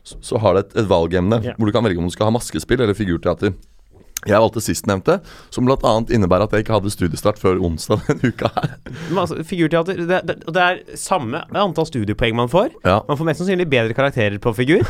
så, 0.03 0.17
så 0.21 0.39
har 0.43 0.53
det 0.57 0.65
et, 0.67 0.77
et 0.83 0.89
valgemne 0.89 1.41
Mm. 1.45 1.55
Hvor 1.57 1.65
du 1.67 1.71
kan 1.75 1.83
velge 1.83 1.99
om 1.99 2.05
du 2.07 2.13
skal 2.13 2.27
ha 2.29 2.33
maskespill 2.35 2.81
eller 2.81 2.93
figurteater. 2.97 3.53
Jeg 4.25 4.41
valgte 4.41 4.61
sistnevnte, 4.63 5.19
som 5.53 5.67
bl.a. 5.67 5.91
innebærer 6.09 6.47
at 6.47 6.53
jeg 6.55 6.63
ikke 6.65 6.73
hadde 6.79 6.89
studiestart 6.93 7.37
før 7.37 7.59
onsdag 7.61 8.01
denne 8.07 8.31
uka 8.33 8.49
her. 8.55 8.71
Men 9.11 9.19
altså, 9.21 9.37
figurteater 9.45 9.99
det, 10.01 10.21
det, 10.25 10.35
det 10.49 10.63
er 10.63 10.79
samme 10.97 11.43
antall 11.53 11.85
studiepoeng 11.85 12.33
man 12.39 12.49
får. 12.49 12.71
Ja. 12.87 13.03
Man 13.05 13.19
får 13.19 13.29
mest 13.29 13.43
sannsynlig 13.43 13.67
bedre 13.69 13.93
karakterer 13.97 14.39
på 14.41 14.55
figur. 14.57 14.81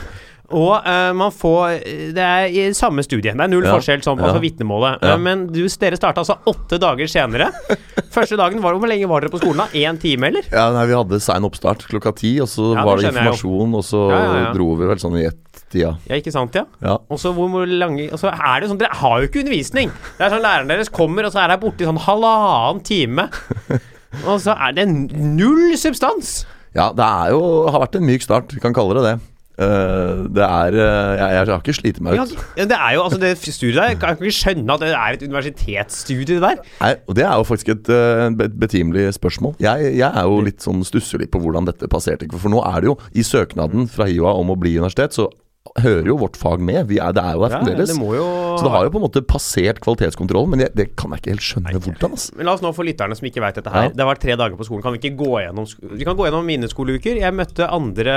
Og 0.53 0.75
uh, 0.85 1.09
man 1.17 1.31
får 1.33 1.79
Det 2.13 2.21
er 2.21 2.47
i 2.53 2.65
samme 2.77 3.01
studie. 3.03 3.33
Det 3.33 3.41
er 3.43 3.49
null 3.49 3.65
Ja. 3.65 3.73
forskjell 3.75 4.03
sånn 4.05 4.19
på 4.19 4.27
Ja. 4.27 4.29
altså 4.29 4.43
vitnemålet. 4.43 5.01
Ja. 5.01 5.15
Eh, 5.15 5.17
men 5.25 5.47
du, 5.49 5.63
dere 5.81 5.97
starta 5.97 6.21
altså 6.21 6.37
åtte 6.45 6.77
dager 6.79 7.09
senere. 7.09 7.49
Første 8.15 8.37
dagen 8.37 8.61
var 8.61 8.77
Hvor 8.77 8.87
lenge 8.87 9.09
var 9.09 9.25
dere 9.25 9.33
på 9.33 9.41
skolen? 9.41 9.65
da? 9.65 9.67
Én 9.73 9.97
time, 9.99 10.29
eller? 10.29 10.45
Ja, 10.53 10.69
nei, 10.71 10.85
Vi 10.85 10.95
hadde 10.95 11.19
sein 11.19 11.43
oppstart 11.43 11.87
klokka 11.89 12.13
ti, 12.15 12.37
og 12.39 12.47
så 12.47 12.71
var 12.77 13.01
det 13.01 13.09
informasjon, 13.09 13.73
og 13.75 13.83
så 13.83 14.05
dro 14.53 14.75
vi 14.79 14.85
vel 14.93 15.01
sånn 15.01 15.17
i 15.19 15.25
ett-tida. 15.65 15.95
Ja, 16.07 16.15
ikke 16.15 16.33
sant, 16.33 16.55
ja? 16.55 16.65
Ja. 16.81 16.97
Og 17.09 17.19
så 17.19 17.33
hvor, 17.35 17.65
lange 17.65 18.07
Og 18.11 18.19
så 18.21 18.31
er 18.31 18.59
det 18.59 18.67
jo 18.67 18.73
sånn 18.73 18.81
Dere 18.81 18.97
har 19.01 19.19
jo 19.19 19.29
ikke 19.29 19.43
undervisning! 19.43 19.91
Det 20.17 20.25
er 20.25 20.33
sånn 20.33 20.45
Læreren 20.45 20.71
deres 20.71 20.93
kommer, 20.93 21.27
og 21.27 21.33
så 21.33 21.43
er 21.43 21.55
jeg 21.55 21.63
borte 21.65 21.83
i 21.83 21.89
sånn 21.89 22.01
halvannen 22.05 22.83
time. 22.85 23.29
Og 24.29 24.39
så 24.39 24.53
er 24.55 24.75
det 24.77 24.85
null 24.87 25.73
substans! 25.79 26.45
ja, 26.75 26.89
det 26.91 27.05
er 27.05 27.31
jo 27.31 27.39
har 27.71 27.85
vært 27.85 27.95
en 27.99 28.05
myk 28.07 28.23
start, 28.25 28.51
vi 28.51 28.61
kan 28.63 28.75
kalle 28.75 28.97
det 28.97 29.05
det. 29.05 29.15
Uh, 29.55 30.25
det 30.35 30.43
er 30.43 30.75
uh, 30.75 31.13
jeg, 31.15 31.29
jeg 31.31 31.47
har 31.47 31.61
ikke 31.61 31.75
slitt 31.77 31.99
meg 32.03 32.17
ut. 32.19 32.33
Ja, 32.59 32.65
det 32.67 32.75
er 32.75 32.95
jo 32.97 33.05
altså 33.05 33.19
det 33.21 33.29
studiet 33.39 33.77
der 33.79 33.93
kan 34.01 34.17
ikke 34.17 34.33
skjønne 34.35 34.75
at 34.75 34.83
det 34.83 34.89
er 34.91 35.15
et 35.15 35.23
universitetsstudie, 35.23 36.25
det 36.33 36.41
der. 36.43 36.59
Nei, 36.81 36.91
og 37.07 37.15
Det 37.15 37.23
er 37.23 37.37
jo 37.39 37.45
faktisk 37.47 37.71
et, 37.71 37.91
eh, 37.95 38.49
betimelig 38.51 39.13
spørsmål. 39.15 39.55
Jeg, 39.63 39.93
jeg 39.95 40.09
er 40.09 40.27
jo 40.27 40.43
litt 40.43 40.65
sånn 40.65 40.83
stusser 40.83 41.23
litt 41.23 41.31
på 41.31 41.39
hvordan 41.39 41.71
dette 41.71 41.87
passerte. 41.87 42.27
For 42.35 42.51
nå 42.51 42.59
er 42.67 42.83
det 42.83 42.91
jo 42.91 42.97
i 43.15 43.23
søknaden 43.23 43.87
fra 43.91 44.09
HiOA 44.11 44.35
om 44.41 44.51
å 44.51 44.59
bli 44.59 44.75
universitet, 44.75 45.15
så 45.15 45.29
hører 45.83 46.07
jo 46.07 46.15
vårt 46.21 46.37
fag 46.39 46.61
med. 46.63 46.85
Vi 46.87 46.99
er, 47.03 47.11
det 47.15 47.23
er 47.23 47.35
jo 47.35 47.43
der 47.43 47.51
Ja, 47.51 47.59
fremdeles. 47.59 47.91
det 47.91 47.97
jo 47.99 48.27
Så 48.55 48.63
det 48.63 48.71
har 48.71 48.85
jo 48.87 48.91
på 48.93 48.99
en 49.01 49.05
måte 49.05 49.21
passert 49.27 49.81
kvalitetskontrollen, 49.83 50.49
men 50.53 50.63
jeg, 50.63 50.71
det 50.75 50.85
kan 50.95 51.11
jeg 51.11 51.19
ikke 51.21 51.33
helt 51.33 51.45
skjønne 51.45 51.73
hvordan. 51.75 52.15
Altså. 52.15 52.35
Men 52.37 52.47
la 52.47 52.53
oss 52.55 52.63
nå 52.63 52.71
for 52.77 52.87
lytterne 52.87 53.17
som 53.19 53.27
ikke 53.27 53.43
vet 53.43 53.59
dette 53.59 53.73
her. 53.73 53.89
Ja. 53.89 53.93
Det 53.95 54.05
har 54.05 54.11
vært 54.13 54.23
tre 54.23 54.37
dager 54.39 54.55
på 54.59 54.67
skolen. 54.67 54.85
Kan 54.85 54.95
vi 54.95 55.01
ikke 55.03 55.19
gå 55.19 55.31
gjennom 55.43 55.67
Vi 55.99 56.07
kan 56.07 56.15
gå 56.15 56.27
gjennom 56.29 56.47
mine 56.47 56.71
skoleuker. 56.71 57.19
Jeg 57.19 57.35
møtte 57.35 57.67
2. 57.67 58.07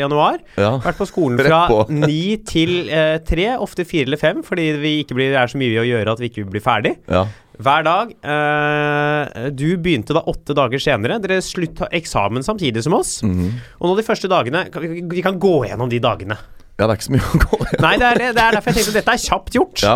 januar. 0.00 0.40
Ja. 0.56 0.72
Vært 0.84 1.00
på 1.02 1.08
skolen 1.10 1.40
fra 1.44 1.84
ni 2.08 2.36
til 2.48 2.88
eh, 2.88 3.18
tre, 3.26 3.50
ofte 3.60 3.84
fire 3.88 4.08
eller 4.08 4.20
fem, 4.20 4.42
fordi 4.46 4.70
vi 4.80 4.98
ikke 5.04 5.18
blir, 5.18 5.34
det 5.34 5.40
er 5.42 5.52
så 5.52 5.60
mye 5.60 5.84
å 5.84 5.88
gjøre 5.88 6.16
at 6.16 6.24
vi 6.24 6.32
ikke 6.32 6.48
blir 6.48 6.64
ferdig. 6.64 6.96
Ja. 7.10 7.26
Hver 7.60 7.84
dag. 7.86 8.10
Eh, 8.24 9.50
du 9.54 9.76
begynte 9.78 10.16
da 10.16 10.24
åtte 10.30 10.56
dager 10.56 10.80
senere. 10.82 11.20
Dere 11.22 11.38
slutta 11.44 11.86
eksamen 11.94 12.42
samtidig 12.46 12.82
som 12.86 12.96
oss. 12.96 13.18
Mhm. 13.22 13.52
Og 13.78 13.90
nå 13.90 13.96
de 14.00 14.06
første 14.08 14.30
dagene 14.30 14.66
kan 14.72 14.82
vi, 14.82 15.04
vi 15.04 15.22
kan 15.22 15.36
gå 15.38 15.60
gjennom 15.68 15.92
de 15.92 16.00
dagene. 16.02 16.40
Ja, 16.74 16.88
det 16.88 16.90
er 16.90 16.96
ikke 16.98 17.06
så 17.06 17.12
mye 17.14 17.22
å 17.22 17.38
gå 17.38 17.56
i. 17.62 17.76
Nei, 17.84 17.92
det 18.00 18.06
er, 18.08 18.18
det, 18.18 18.28
er 18.34 18.56
derfor 18.56 18.72
jeg 18.72 18.76
tenkte 18.80 18.90
at 18.90 18.96
dette 18.98 19.12
er 19.14 19.20
kjapt 19.22 19.54
gjort. 19.54 19.82
Ja, 19.84 19.92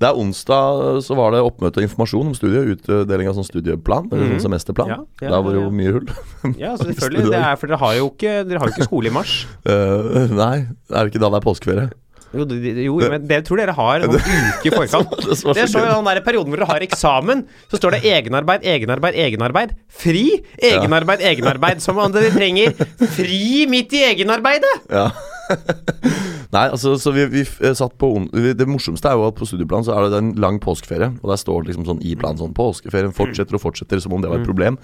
det 0.00 0.06
er 0.08 0.20
onsdag 0.22 1.00
så 1.04 1.16
var 1.18 1.34
det 1.34 1.42
oppmøte 1.44 1.82
og 1.82 1.84
informasjon 1.84 2.30
om 2.30 2.36
studiet. 2.38 2.70
Utdeling 2.72 3.28
av 3.28 3.36
sånn 3.36 3.44
studieplan, 3.44 4.08
eller 4.08 4.30
sånn 4.32 4.46
semesterplan. 4.46 4.94
Mhm. 4.94 5.02
Ja, 5.20 5.26
ja, 5.26 5.32
Der 5.34 5.42
var 5.44 5.52
det 5.52 5.60
jo 5.60 5.72
mye 5.76 5.96
hull. 5.98 6.06
Ja, 6.62 6.72
selvfølgelig. 6.80 7.26
Det 7.34 7.42
er, 7.42 7.58
for 7.60 7.68
dere 7.68 7.80
har 7.82 7.98
jo 7.98 8.06
ikke, 8.14 8.36
dere 8.48 8.62
har 8.62 8.70
jo 8.70 8.76
ikke 8.78 8.88
skole 8.88 9.10
i 9.10 9.12
mars. 9.12 9.34
Uh, 9.68 10.32
nei, 10.42 10.54
er 10.88 10.96
det 11.02 11.12
ikke 11.12 11.20
da 11.20 11.30
det 11.34 11.42
er 11.42 11.44
påskeferie? 11.44 11.90
Jo, 12.32 12.46
jo 12.48 13.10
men 13.12 13.26
det 13.28 13.42
tror 13.44 13.60
dere 13.60 13.74
har 13.76 14.06
en 14.06 14.14
uke 14.16 14.70
i 14.70 14.72
forkant. 14.72 15.12
Det 15.20 15.36
så 15.36 15.52
står 15.52 15.84
jo 15.84 15.98
den 15.98 16.08
der 16.08 16.22
perioden 16.24 16.54
hvor 16.54 16.62
dere 16.62 16.70
har 16.70 16.86
eksamen, 16.86 17.44
så 17.68 17.76
står 17.76 17.98
det 17.98 18.00
egenarbeid, 18.08 18.64
egenarbeid, 18.64 19.20
egenarbeid. 19.20 19.76
Fri! 19.92 20.24
Egenarbeid, 20.56 21.20
egenarbeid. 21.28 21.84
Som 21.84 22.00
om 22.00 22.16
dere 22.16 22.32
trenger 22.32 22.72
fri 23.18 23.66
midt 23.68 23.92
i 24.00 24.02
egenarbeidet! 24.08 24.72
Ja. 24.88 25.10
Nei, 26.52 26.66
altså, 26.68 26.94
så 27.00 27.12
vi, 27.14 27.24
vi 27.32 27.42
eh, 27.44 27.72
satt 27.76 27.94
på 28.00 28.10
Det 28.32 28.66
morsomste 28.68 29.08
er 29.08 29.16
jo 29.16 29.24
at 29.30 29.38
på 29.38 29.46
studieplanen 29.48 29.86
så 29.86 29.94
er 29.96 30.10
det 30.12 30.18
en 30.20 30.32
lang 30.42 30.58
påskeferie. 30.62 31.08
Og 31.22 31.32
der 31.32 31.40
står 31.40 31.62
det 31.62 31.72
liksom 31.72 31.86
sånn 31.88 32.02
i 32.04 32.12
planen 32.18 32.40
sånn 32.40 32.52
Påskeferien 32.56 33.14
fortsetter 33.16 33.56
og 33.56 33.64
fortsetter, 33.64 34.02
som 34.04 34.12
om 34.16 34.24
det 34.24 34.30
var 34.32 34.42
et 34.42 34.48
problem. 34.48 34.76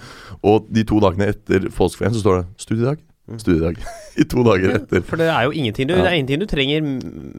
Og 0.46 0.68
de 0.72 0.86
to 0.88 1.00
dagene 1.04 1.28
etter 1.34 1.68
påskeferien 1.74 2.16
så 2.16 2.24
står 2.24 2.40
det 2.40 2.64
studiedag. 2.64 3.04
Studiedag. 3.42 3.82
I 4.20 4.24
to 4.24 4.44
dager 4.46 4.78
etter. 4.78 5.02
For 5.04 5.20
det 5.20 5.28
er 5.28 5.44
jo 5.44 5.52
ingenting 5.52 5.90
du, 5.90 5.92
Ja. 5.98 6.06
er 6.08 6.16
ingenting 6.16 6.40
du 6.40 6.48
trenger 6.48 6.86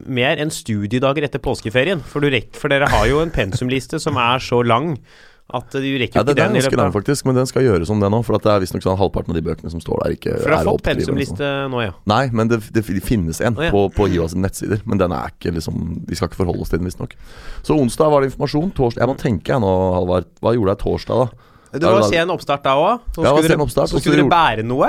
mer 0.06 0.38
enn 0.38 0.52
studiedager 0.54 1.26
etter 1.26 1.42
påskeferien. 1.42 2.04
For, 2.06 2.22
du 2.22 2.30
rekk, 2.30 2.52
for 2.54 2.70
dere 2.70 2.88
har 2.92 3.08
jo 3.10 3.18
en 3.24 3.34
pensumliste 3.34 3.98
som 4.02 4.20
er 4.20 4.38
så 4.44 4.62
lang 4.62 4.94
at 5.54 5.70
du 5.74 5.78
rekker 6.00 6.20
Ja, 6.20 6.22
det, 6.22 6.32
ikke 6.32 6.36
det 6.36 6.42
er 6.44 6.48
den 6.52 6.58
ganske 6.60 6.78
lang, 6.80 6.92
faktisk, 6.94 7.26
men 7.26 7.34
den 7.40 7.46
skal 7.50 7.62
gjøres 7.66 7.90
om 7.90 8.00
det 8.02 8.10
nå. 8.12 8.20
For 8.26 8.36
at 8.38 8.42
det 8.46 8.52
er 8.54 8.62
visstnok 8.64 8.82
sånn 8.86 8.98
halvparten 9.00 9.34
av 9.34 9.38
de 9.38 9.42
bøkene 9.46 9.70
som 9.72 9.80
står 9.82 10.02
der, 10.04 10.14
ikke 10.16 10.34
For 10.38 10.46
du 10.46 10.54
har 10.54 10.60
er 10.60 10.68
fått 10.70 10.80
oppdrivende 10.80 11.02
og 11.02 11.06
sånn. 11.06 11.18
pensumliste 11.20 11.50
nå, 11.74 11.82
ja. 11.84 11.92
Nei, 12.12 12.22
men 12.32 12.48
det, 12.52 12.60
det 12.76 12.84
finnes 12.86 13.40
en 13.44 13.58
oh, 13.58 13.64
ja. 13.66 13.70
på, 13.74 13.84
på 13.96 14.08
IOA 14.12 14.28
sine 14.32 14.46
nettsider. 14.46 14.82
Men 14.86 14.98
den 15.02 15.12
er 15.16 15.34
ikke 15.34 15.52
liksom 15.56 15.78
Vi 16.08 16.18
skal 16.18 16.30
ikke 16.30 16.40
forholde 16.42 16.62
oss 16.64 16.70
til 16.72 16.80
den, 16.82 16.88
visstnok. 16.90 17.14
Så 17.66 17.76
onsdag 17.76 18.10
var 18.14 18.22
det 18.24 18.32
informasjon. 18.32 18.70
Torsdag 18.76 19.04
Jeg 19.04 19.10
må 19.12 19.16
tenke 19.20 19.52
jeg 19.54 19.60
nå, 19.64 19.70
Halvard. 19.98 20.28
Hva 20.40 20.54
gjorde 20.56 20.74
jeg 20.76 20.82
torsdag, 20.86 21.24
da? 21.24 21.46
Det 21.80 21.86
var 21.86 22.02
sen 22.10 22.30
oppstart 22.34 22.64
da 22.66 22.72
òg. 22.74 23.04
Så 23.14 23.22
Ja, 23.22 23.30
skulle, 23.30 23.46
sen 23.46 23.52
dere- 23.54 23.64
oppstart, 23.66 23.90
så 23.92 24.00
skulle 24.02 24.16
dere 24.24 24.30
bære 24.32 24.64
noe. 24.66 24.88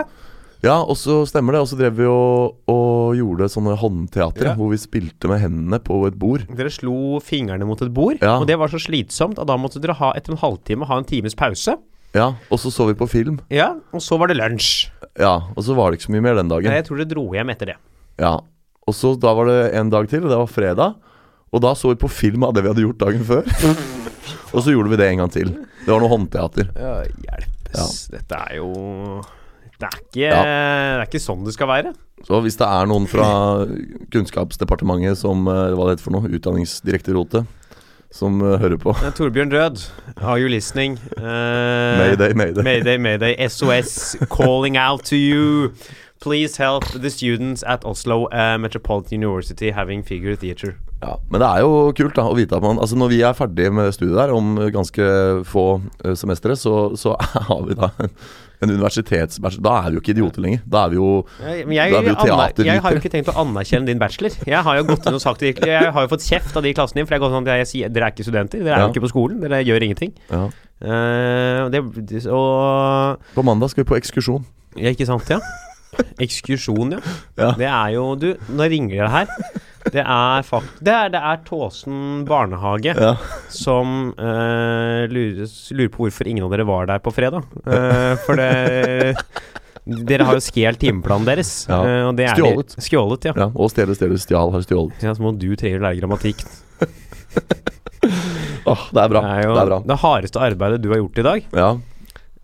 Ja, 0.64 0.76
og 0.86 0.94
så 1.00 1.24
stemmer 1.26 1.56
det. 1.56 1.62
Og 1.64 1.70
så 1.72 1.78
drev 1.80 1.96
vi 1.98 2.06
og, 2.06 2.58
og 2.70 3.16
gjorde 3.18 3.48
sånne 3.50 3.74
håndteater 3.82 4.52
Ja. 4.52 4.56
hvor 4.56 4.70
vi 4.74 4.78
spilte 4.78 5.28
med 5.32 5.42
hendene 5.42 5.80
på 5.82 5.98
et 6.08 6.18
bord. 6.22 6.44
Dere 6.54 6.70
slo 6.70 7.20
fingrene 7.24 7.66
mot 7.66 7.82
et 7.82 7.94
bord, 7.94 8.18
Ja. 8.22 8.38
og 8.38 8.46
det 8.48 8.58
var 8.62 8.68
så 8.70 8.78
slitsomt 8.82 9.40
at 9.42 9.48
da 9.50 9.58
måtte 9.58 9.82
dere 9.82 9.98
ha 9.98 10.12
etter 10.14 10.34
en 10.36 10.42
halvtime 10.44 10.86
ha 10.86 10.98
en 11.02 11.04
times 11.10 11.34
pause. 11.36 11.78
Ja, 12.14 12.34
Og 12.52 12.60
så 12.60 12.68
så 12.70 12.86
vi 12.90 12.94
på 12.94 13.08
film. 13.08 13.40
Ja, 13.50 13.76
Og 13.94 14.02
så 14.04 14.18
var 14.20 14.28
det 14.28 14.36
lunsj. 14.38 14.90
Ja, 15.18 15.42
Og 15.56 15.64
så 15.64 15.74
var 15.74 15.90
det 15.92 16.00
ikke 16.00 16.10
så 16.12 16.16
mye 16.18 16.22
mer 16.28 16.36
den 16.36 16.50
dagen. 16.50 16.72
Jeg 16.72 16.86
tror 16.86 16.98
dere 17.00 17.08
dro 17.08 17.32
hjem 17.34 17.50
etter 17.50 17.66
det. 17.72 17.76
Ja, 18.20 18.40
Og 18.88 18.94
så 18.94 19.16
da 19.18 19.34
var 19.34 19.46
det 19.48 19.74
en 19.74 19.90
dag 19.90 20.10
til, 20.10 20.24
og 20.26 20.30
det 20.30 20.38
var 20.38 20.48
fredag. 20.52 20.96
Og 21.54 21.62
da 21.62 21.74
så 21.74 21.90
vi 21.90 21.96
på 21.96 22.10
film 22.10 22.44
av 22.44 22.54
det 22.54 22.64
vi 22.64 22.70
hadde 22.72 22.84
gjort 22.86 22.98
dagen 23.00 23.24
før. 23.24 23.44
og 24.54 24.60
så 24.64 24.72
gjorde 24.76 24.90
vi 24.92 24.98
det 24.98 25.08
en 25.12 25.18
gang 25.24 25.32
til. 25.32 25.50
Det 25.86 25.88
var 25.88 26.00
noe 26.02 26.12
håndteater. 26.12 26.70
Ja, 26.76 27.04
hjelpes. 27.26 28.10
Dette 28.12 28.36
er 28.50 28.56
jo 28.60 29.22
det 29.82 29.90
er, 29.90 30.00
ikke, 30.06 30.30
det 30.30 30.56
er 31.02 31.06
ikke 31.08 31.22
sånn 31.24 31.46
det 31.48 31.56
skal 31.56 31.70
være. 31.72 31.94
Så 32.28 32.42
hvis 32.46 32.58
det 32.60 32.68
er 32.68 32.90
noen 32.90 33.08
fra 33.10 33.30
Kunnskapsdepartementet 34.14 35.18
som 35.18 35.48
eh, 35.50 35.72
Hva 35.74 35.88
det 35.88 35.96
heter 35.96 36.06
for 36.06 36.18
noe? 36.18 36.30
Utdanningsdirektoratet. 36.38 37.58
Som 38.12 38.42
eh, 38.44 38.60
hører 38.60 38.78
på. 38.78 38.94
Eh, 39.00 39.14
Torbjørn 39.16 39.54
Rød, 39.56 39.86
are 40.20 40.38
you 40.42 40.52
listening? 40.52 41.00
Uh, 41.18 41.98
Mayday, 42.02 42.34
mayday. 42.36 42.64
Mayday, 42.64 42.98
mayday. 42.98 43.34
SOS 43.48 44.18
calling 44.30 44.78
out 44.78 45.06
to 45.06 45.16
you. 45.16 45.74
Please 46.22 46.58
help 46.58 46.86
the 46.92 47.10
students 47.10 47.64
at 47.64 47.86
Oslo 47.86 48.28
uh, 48.30 48.58
Metropolitan 48.60 49.24
University 49.24 49.72
having 49.72 50.04
figure 50.04 50.36
theater. 50.36 50.76
Ja, 51.02 51.16
men 51.32 51.42
det 51.42 51.48
er 51.48 51.64
jo 51.64 51.90
kult 51.98 52.14
da 52.14 52.28
å 52.30 52.36
vite 52.38 52.54
at 52.54 52.62
man 52.62 52.78
Altså 52.78 52.94
Når 52.94 53.08
vi 53.10 53.24
er 53.26 53.34
ferdig 53.34 53.72
med 53.74 53.88
studiet 53.96 54.20
der 54.20 54.34
om 54.36 54.52
ganske 54.70 55.08
få 55.50 55.64
semestre, 56.14 56.54
så, 56.54 56.92
så 56.94 57.16
har 57.50 57.64
vi 57.66 57.80
da 57.80 57.90
en, 58.62 58.70
universitetsbachelor. 58.70 59.64
Da 59.66 59.74
er 59.82 59.90
vi 59.90 59.98
jo 59.98 60.02
ikke 60.04 60.14
idioter 60.16 60.42
lenger. 60.46 60.62
Da 60.70 60.84
er 60.86 60.90
vi 60.94 60.96
jo 61.00 61.08
Jeg, 61.42 61.66
jeg, 61.68 61.94
er 61.94 62.02
vi 62.02 62.10
jo 62.12 62.16
aner- 62.16 62.66
jeg 62.66 62.82
har 62.82 62.92
jo 62.92 63.00
ikke 63.02 63.12
tenkt 63.14 63.30
å 63.34 63.36
anerkjenne 63.42 63.86
din 63.90 64.00
bachelor. 64.00 64.32
Jeg 64.46 64.64
har 64.68 64.78
jo 64.78 64.84
gått 64.84 65.08
inn 65.08 65.18
og 65.18 65.22
sagt 65.24 65.40
det, 65.40 65.56
Jeg 65.66 65.92
har 65.94 66.02
jo 66.06 66.12
fått 66.14 66.26
kjeft 66.28 66.56
av 66.58 66.64
de 66.64 66.70
i 66.70 66.74
klassen 66.78 66.96
din, 67.02 67.06
for 67.06 67.16
jeg 67.16 67.22
har 67.22 67.28
gått 67.28 67.36
sånn 67.38 67.48
at 67.50 67.58
jeg 67.64 67.68
sier 67.74 67.90
dere 67.90 68.06
er 68.10 68.12
ikke 68.16 68.28
studenter. 68.28 68.60
Dere 68.64 68.76
er 68.76 68.80
Ja. 68.80 68.88
jo 68.88 68.94
ikke 68.94 69.06
på 69.08 69.12
skolen. 69.14 69.42
Dere 69.42 69.64
gjør 69.64 69.84
ingenting. 69.90 70.14
ja. 70.30 70.50
Det, 70.82 71.82
det- 72.10 72.26
og 72.26 73.20
På 73.36 73.44
mandag 73.46 73.70
skal 73.70 73.84
vi 73.84 73.90
på 73.94 73.98
ekskursjon. 74.02 74.44
Ja, 74.76 74.90
ikke 74.90 75.06
sant, 75.06 75.30
ja. 75.30 75.40
Ekskursjon, 76.24 76.94
ja. 76.96 77.00
Ja. 77.38 77.52
Det 77.58 77.68
er 77.68 77.90
jo 77.96 78.16
Du, 78.16 78.34
nå 78.56 78.68
ringer 78.72 79.04
det 79.04 79.12
her. 79.12 79.28
Det 79.92 80.04
er 80.04 80.46
fakt... 80.48 80.78
Det 80.80 80.94
er, 80.96 81.10
det 81.14 81.20
er 81.20 81.40
Tåsen 81.48 82.24
barnehage 82.28 82.94
Ja. 82.96 83.14
som 83.52 84.12
uh, 84.18 85.04
lurer, 85.12 85.50
lurer 85.76 85.92
på 85.92 86.06
hvorfor 86.06 86.30
ingen 86.32 86.46
av 86.48 86.54
dere 86.54 86.68
var 86.70 86.88
der 86.92 87.02
på 87.04 87.12
fredag. 87.16 87.44
Uh, 87.66 88.16
for 88.26 88.40
det 88.40 89.16
Dere 89.82 90.24
har 90.28 90.38
jo 90.38 90.44
stjålet 90.46 90.78
timeplanen 90.80 91.26
deres. 91.26 91.52
Ja. 91.68 91.80
eh, 91.82 92.04
og 92.06 92.14
det 92.16 92.28
er 92.30 92.38
Stjålet. 92.38 92.76
Stjålet, 92.86 93.26
ja. 93.32 93.34
ja. 93.36 93.48
Og 93.50 93.72
stjele, 93.74 93.96
stjele, 93.98 94.20
stjal 94.22 94.52
har 94.54 94.62
stjålet. 94.64 95.00
ja. 95.02 95.14
Så 95.18 95.24
må 95.26 95.32
du 95.42 95.48
trenger 95.58 95.82
å 95.82 95.86
lære 95.88 95.98
grammatikk. 96.04 96.44
Åh, 98.70 98.84
det 98.94 99.02
er 99.02 99.10
bra. 99.10 99.22
Det 99.26 99.32
er 99.32 99.48
jo 99.48 99.56
det 99.56 99.64
er 99.64 99.72
bra. 99.72 99.80
det 99.90 99.98
hardeste 100.04 100.44
arbeidet 100.46 100.84
du 100.84 100.92
har 100.94 101.02
gjort 101.02 101.18
i 101.18 101.26
dag. 101.26 101.50
Ja. 101.58 101.72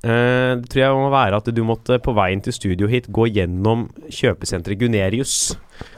Uh, 0.02 0.52
det 0.62 0.70
tror 0.74 0.82
jeg 0.82 0.98
må 0.98 1.12
være 1.14 1.40
at 1.42 1.54
du 1.54 1.62
måtte 1.66 1.98
på 2.04 2.14
veien 2.18 2.42
til 2.46 2.56
studio 2.58 2.90
hit 2.90 3.08
gå 3.14 3.30
gjennom 3.30 3.88
kjøpesenteret 4.10 4.82
Gunerius. 4.82 5.38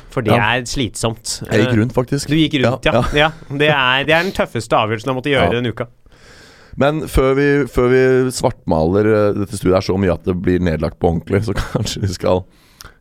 For 0.10 0.22
det 0.26 0.34
Ja. 0.34 0.56
er 0.58 0.64
slitsomt. 0.66 1.44
Jeg 1.52 1.66
gikk 1.68 1.78
rundt, 1.78 1.94
faktisk. 1.94 2.28
Du 2.28 2.36
gikk 2.36 2.56
rundt, 2.66 2.86
ja. 2.86 2.92
Ja, 2.92 3.04
ja. 3.14 3.32
Det, 3.50 3.70
er, 3.70 4.04
det 4.06 4.14
er 4.16 4.24
den 4.24 4.32
tøffeste 4.34 4.74
avgjørelsen 4.76 5.12
jeg 5.12 5.16
måtte 5.20 5.30
gjøre 5.34 5.50
Ja. 5.50 5.56
denne 5.60 5.70
uka. 5.74 5.86
Men 6.80 7.02
før 7.12 7.34
vi, 7.36 7.48
før 7.68 7.90
vi 7.92 8.32
svartmaler 8.32 9.06
eh, 9.10 9.34
dette 9.42 9.58
studiet 9.58 9.78
er 9.78 9.86
så 9.86 9.98
mye 10.00 10.14
at 10.14 10.24
det 10.26 10.36
blir 10.42 10.60
nedlagt 10.64 10.98
på 11.00 11.10
ordentlig, 11.12 11.44
så 11.46 11.54
kanskje 11.76 12.02
vi 12.02 12.08
skal 12.14 12.44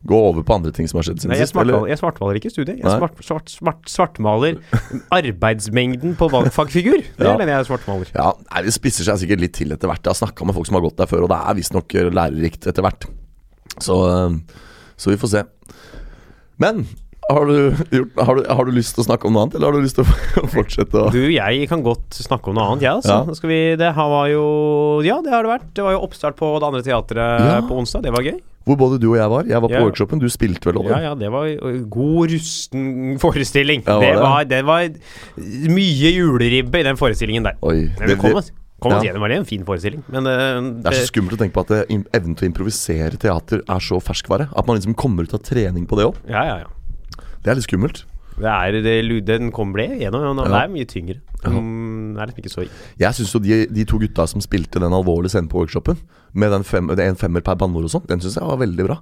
gå 0.05 0.15
over 0.15 0.43
på 0.43 0.53
andre 0.55 0.71
ting 0.75 0.87
som 0.87 0.97
har 0.99 1.03
skjedd 1.07 1.19
siden 1.21 1.35
sist? 1.35 1.53
jeg 1.55 1.97
svartmaler 1.99 2.35
ikke 2.39 2.51
studiet. 2.51 2.79
Jeg 2.79 2.85
svart, 2.99 3.17
svart, 3.23 3.49
svart, 3.51 3.81
svartmaler 3.89 4.57
arbeidsmengden 5.15 6.15
på 6.19 6.29
valgfagfigur. 6.31 7.01
Det 7.17 7.25
Ja. 7.25 7.33
er 7.33 7.37
den 7.37 7.47
jeg 7.49 7.65
svartmaler. 7.65 8.07
Ja, 8.15 8.33
Det 8.63 8.73
spisser 8.73 9.03
seg 9.03 9.17
sikkert 9.23 9.39
litt 9.41 9.53
til 9.53 9.71
etter 9.71 9.87
hvert. 9.87 10.03
Jeg 10.03 10.11
har 10.13 10.19
snakka 10.27 10.45
med 10.45 10.55
folk 10.55 10.65
som 10.67 10.75
har 10.75 10.81
gått 10.85 10.97
der 10.97 11.07
før, 11.07 11.23
og 11.23 11.29
det 11.29 11.39
er 11.39 11.53
visstnok 11.55 11.87
lærerikt 12.13 12.67
etter 12.67 12.81
hvert. 12.83 13.05
Så, 13.79 13.95
eh, 14.07 14.37
så 14.97 15.09
vi 15.11 15.17
får 15.17 15.29
se. 15.29 15.43
Men 16.59 16.83
har 17.29 17.45
du, 17.45 17.55
gjort, 17.93 18.15
har, 18.25 18.35
du, 18.39 18.47
har 18.57 18.65
du 18.65 18.71
lyst 18.73 18.95
til 18.97 19.03
å 19.03 19.05
snakke 19.05 19.27
om 19.29 19.35
noe 19.35 19.43
annet, 19.45 19.55
eller 19.59 19.69
har 19.69 19.77
du 19.77 19.85
lyst 19.85 19.99
til 19.99 20.07
å 20.41 20.47
fortsette 20.55 20.97
å 20.97 21.11
Du, 21.13 21.19
jeg 21.29 21.67
kan 21.69 21.83
godt 21.85 22.17
snakke 22.17 22.49
om 22.49 22.57
noe 22.57 22.71
annet, 22.73 22.87
jeg. 22.87 22.93
altså. 23.03 23.19
Ja. 23.29 23.49
Vi, 23.51 23.59
det 23.77 23.91
her 23.95 24.09
var 24.15 24.27
jo 24.31 24.45
Ja, 25.05 25.19
det 25.25 25.31
har 25.35 25.45
det 25.45 25.51
vært. 25.53 25.67
Det 25.77 25.85
var 25.85 25.93
jo 25.97 26.01
oppstart 26.07 26.39
på 26.39 26.49
det 26.59 26.69
andre 26.71 26.81
teatret 26.85 27.45
Ja. 27.45 27.59
på 27.69 27.77
onsdag. 27.79 28.01
Det 28.07 28.15
var 28.15 28.25
gøy. 28.25 28.39
Hvor 28.69 28.75
både 28.77 28.97
du 29.01 29.07
og 29.11 29.15
jeg 29.17 29.29
var. 29.31 29.45
Jeg 29.49 29.61
var 29.63 29.69
på 29.71 29.77
Ja. 29.77 29.83
workshopen, 29.85 30.19
du 30.21 30.27
spilte 30.29 30.67
vel 30.69 30.81
òg? 30.81 30.89
Ja, 30.91 30.99
ja, 31.07 31.13
det 31.17 31.29
var 31.33 31.47
god 31.89 32.33
rusten 32.33 33.15
forestilling. 33.21 33.85
Ja, 33.87 33.95
var 34.01 34.43
det, 34.43 34.49
det? 34.51 34.65
var, 34.65 34.89
det 34.89 34.97
var 35.69 35.77
mye 35.77 36.11
juleribbe 36.17 36.81
i 36.81 36.85
den 36.89 36.97
forestillingen 36.99 37.45
der. 37.47 37.55
Oi. 37.65 37.87
Men 37.97 38.11
Det, 38.11 38.17
kom 38.79 38.93
det, 38.95 38.99
ja. 39.03 39.11
gjennom 39.11 39.27
det. 39.29 39.37
En 39.41 39.47
fin 39.49 39.65
forestilling. 39.67 40.03
Men 40.11 40.27
ø, 40.27 40.35
det 40.83 40.91
er 40.93 40.97
så 41.01 41.09
skummelt 41.11 41.35
å 41.35 41.39
tenke 41.41 41.55
på 41.55 41.63
at 41.65 41.73
det, 41.73 41.81
evnen 42.15 42.35
til 42.39 42.47
å 42.47 42.51
improvisere 42.51 43.19
teater 43.21 43.61
er 43.67 43.83
så 43.83 43.99
ferskvare. 44.03 44.49
At 44.55 44.67
man 44.69 44.79
liksom 44.79 44.95
kommer 44.99 45.27
ut 45.27 45.33
av 45.35 45.43
trening 45.45 45.85
på 45.89 45.99
det 45.99 46.07
òg. 46.09 46.21
Ja, 46.29 46.43
ja, 46.47 46.57
ja. 46.63 47.25
Det 47.43 47.51
er 47.51 47.59
litt 47.59 47.67
skummelt. 47.69 48.05
Det 48.39 48.47
er, 48.47 48.77
det, 48.83 49.25
den 49.27 49.51
kom 49.51 49.73
ble 49.75 49.89
gjennom. 49.99 50.23
og 50.31 50.45
Det 50.45 50.51
Ja. 50.51 50.63
er 50.63 50.71
mye 50.71 50.87
tyngre. 50.87 51.19
Mm, 51.43 52.15
det 52.15 52.21
er 52.21 52.27
liksom 52.27 52.43
ikke 52.43 52.51
så 52.51 52.63
Jeg 52.99 53.13
syns 53.15 53.33
jo 53.33 53.39
de, 53.39 53.65
de 53.67 53.85
to 53.87 53.99
gutta 53.99 54.25
som 54.27 54.41
spilte 54.43 54.79
den 54.79 54.91
alvorlige 54.95 55.31
scenen 55.35 55.49
på 55.51 55.59
workshopen, 55.59 55.97
med 56.33 56.51
den 56.51 56.63
fem, 56.63 56.87
det 56.87 56.99
er 56.99 57.09
en 57.13 57.19
femmer 57.19 57.41
per 57.41 57.55
banneord 57.55 57.87
og 57.87 57.91
sånn, 57.93 58.07
den 58.07 58.19
syns 58.19 58.35
jeg 58.35 58.43
var 58.47 58.59
veldig 58.59 58.85
bra. 58.85 58.97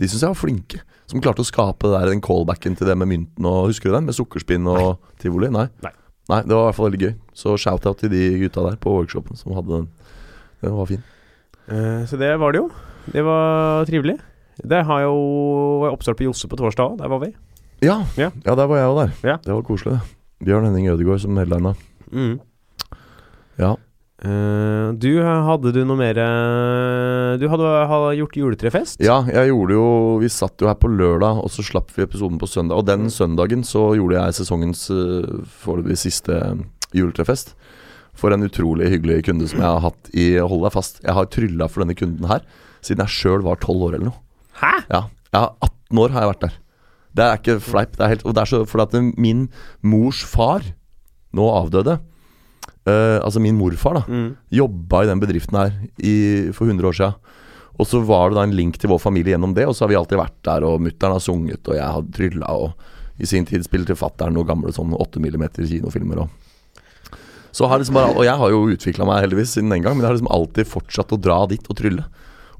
De 0.00 0.08
syns 0.08 0.22
jeg 0.24 0.32
var 0.32 0.40
flinke. 0.40 0.80
Som 1.06 1.20
klarte 1.20 1.44
å 1.44 1.46
skape 1.46 1.88
det 1.88 1.98
der, 2.00 2.10
den 2.12 2.22
callbacken 2.24 2.76
til 2.76 2.88
det 2.88 2.96
med 2.96 3.08
mynten 3.08 3.44
og 3.48 3.68
Husker 3.68 3.90
du 3.90 3.96
den? 3.96 4.06
Med 4.08 4.16
sukkerspinn 4.16 4.66
og 4.72 4.98
tivoli? 5.20 5.50
Nei. 5.52 5.66
Nei. 5.84 5.92
Nei, 6.30 6.42
Det 6.46 6.54
var 6.54 6.62
i 6.62 6.66
hvert 6.70 6.76
fall 6.78 6.90
veldig 6.90 7.00
gøy. 7.02 7.14
Så 7.34 7.56
shout-out 7.58 7.98
til 7.98 8.10
de 8.12 8.20
gutta 8.44 8.62
der 8.70 8.76
på 8.80 8.92
workshopen 8.94 9.36
som 9.36 9.52
hadde 9.56 9.68
den. 9.74 9.88
Den 10.62 10.76
var 10.76 10.86
fin. 10.86 11.02
Eh, 11.68 12.04
Så 12.06 12.16
det 12.18 12.38
var 12.38 12.52
det 12.52 12.60
jo. 12.62 12.70
Det 13.12 13.24
var 13.26 13.84
trivelig. 13.88 14.18
Det 14.62 14.84
har 14.86 15.00
jo 15.02 15.88
oppstart 15.90 16.16
på 16.20 16.24
Josse 16.28 16.46
på 16.48 16.56
torsdag 16.56 16.92
òg. 16.92 16.98
Der 16.98 17.08
var 17.08 17.18
vi. 17.24 17.32
Ja, 17.82 18.04
Ja. 18.16 18.30
ja 18.46 18.54
der 18.54 18.66
var 18.70 18.76
jeg 18.78 18.86
òg 18.92 18.98
der. 19.00 19.12
Ja. 19.30 19.36
Det 19.42 19.52
var 19.54 19.62
koselig, 19.62 19.98
det. 19.98 20.46
Bjørn 20.46 20.64
Henning 20.64 20.88
Ødegaard 20.88 21.20
som 21.20 21.36
headlina. 21.36 21.74
Mm. 22.12 22.38
Ja. 23.58 23.74
Eh, 24.22 24.88
du, 25.02 25.08
hadde 25.18 25.72
du 25.74 25.80
noe 25.82 25.98
mer 25.98 26.18
eh, 26.22 27.32
Du 27.42 27.48
hadde, 27.50 27.70
hadde 27.90 28.12
gjort 28.20 28.36
juletrefest? 28.38 29.00
ja, 29.02 29.16
jeg 29.26 29.50
gjorde 29.50 29.74
jo 29.74 29.86
Vi 30.22 30.28
satt 30.30 30.62
jo 30.62 30.68
her 30.70 30.76
på 30.78 30.90
lørdag, 30.92 31.40
og 31.42 31.50
så 31.50 31.64
slapp 31.66 31.90
vi 31.96 32.04
episoden 32.06 32.38
på 32.38 32.46
søndag. 32.46 32.78
Og 32.78 32.86
den 32.86 33.10
søndagen 33.10 33.66
så 33.66 33.88
gjorde 33.98 34.20
jeg 34.20 34.36
sesongens 34.38 34.84
uh, 34.94 35.42
foreløpig 35.64 35.98
siste 36.04 36.38
juletrefest. 36.94 37.56
For 38.14 38.30
en 38.30 38.46
utrolig 38.46 38.92
hyggelig 38.92 39.24
kunde 39.26 39.48
som 39.50 39.58
jeg 39.58 39.66
har 39.66 39.82
hatt 39.88 40.12
i 40.14 40.28
Hold 40.38 40.68
deg 40.68 40.76
fast. 40.76 41.02
Jeg 41.02 41.16
har 41.16 41.30
trylla 41.32 41.66
for 41.72 41.82
denne 41.82 41.98
kunden 41.98 42.28
her 42.30 42.44
siden 42.82 43.04
jeg 43.06 43.14
sjøl 43.14 43.44
var 43.46 43.60
tolv 43.62 43.88
år 43.88 43.96
eller 43.96 44.10
noe. 44.10 44.20
Hæ? 44.58 44.72
Ja, 44.90 45.02
jeg 45.32 45.38
har 45.38 45.52
18 45.62 46.02
år 46.02 46.14
har 46.14 46.24
jeg 46.24 46.32
vært 46.32 46.46
der. 46.46 46.56
Det 47.12 47.24
er 47.24 47.40
ikke 47.40 47.58
fleip. 47.62 47.98
Det 47.98 48.04
er 48.04 48.14
helt, 48.14 48.24
og 48.26 48.34
det 48.36 48.42
er 48.42 48.50
så 48.50 48.62
fordi 48.68 48.86
at 48.86 49.20
min 49.20 49.44
mors 49.82 50.22
far 50.26 50.64
nå 51.36 51.48
avdøde. 51.52 51.98
Eh, 52.86 53.18
altså 53.22 53.40
min 53.42 53.56
morfar, 53.58 54.00
da. 54.00 54.04
Mm. 54.08 54.36
Jobba 54.50 55.02
i 55.04 55.10
den 55.10 55.20
bedriften 55.22 55.58
her 55.58 55.72
i, 55.98 56.14
for 56.52 56.66
100 56.66 56.88
år 56.88 56.98
siden. 56.98 57.14
Og 57.80 57.86
så 57.88 58.02
var 58.04 58.30
det 58.30 58.36
da 58.36 58.42
en 58.46 58.54
link 58.56 58.76
til 58.78 58.90
vår 58.92 59.00
familie 59.00 59.34
gjennom 59.34 59.54
det, 59.56 59.66
og 59.66 59.74
så 59.74 59.84
har 59.86 59.92
vi 59.92 59.96
alltid 59.98 60.18
vært 60.20 60.38
der, 60.44 60.64
og 60.68 60.80
mutter'n 60.84 61.14
har 61.16 61.24
sunget, 61.24 61.66
og 61.68 61.74
jeg 61.78 61.88
har 61.96 62.02
trylla, 62.14 62.52
og 62.52 62.72
i 63.22 63.26
sin 63.26 63.44
tid 63.48 63.64
spilte 63.64 63.96
fatter'n 63.96 64.34
noen 64.36 64.46
gamle 64.48 64.72
sånn 64.72 64.92
8 64.94 65.20
mm 65.20 65.44
kinofilmer 65.68 66.24
og 66.24 66.28
så 67.52 67.68
har 67.68 67.78
liksom 67.78 67.94
bare, 67.94 68.14
Og 68.16 68.24
jeg 68.24 68.32
har 68.40 68.48
jo 68.48 68.62
utvikla 68.72 69.04
meg 69.04 69.26
heldigvis 69.26 69.50
siden 69.52 69.68
den 69.68 69.82
gang, 69.84 69.92
men 69.92 70.00
jeg 70.06 70.08
har 70.08 70.14
liksom 70.16 70.30
alltid 70.32 70.68
fortsatt 70.70 71.12
å 71.12 71.18
dra 71.20 71.46
dit 71.46 71.66
og 71.68 71.76
trylle. 71.76 72.06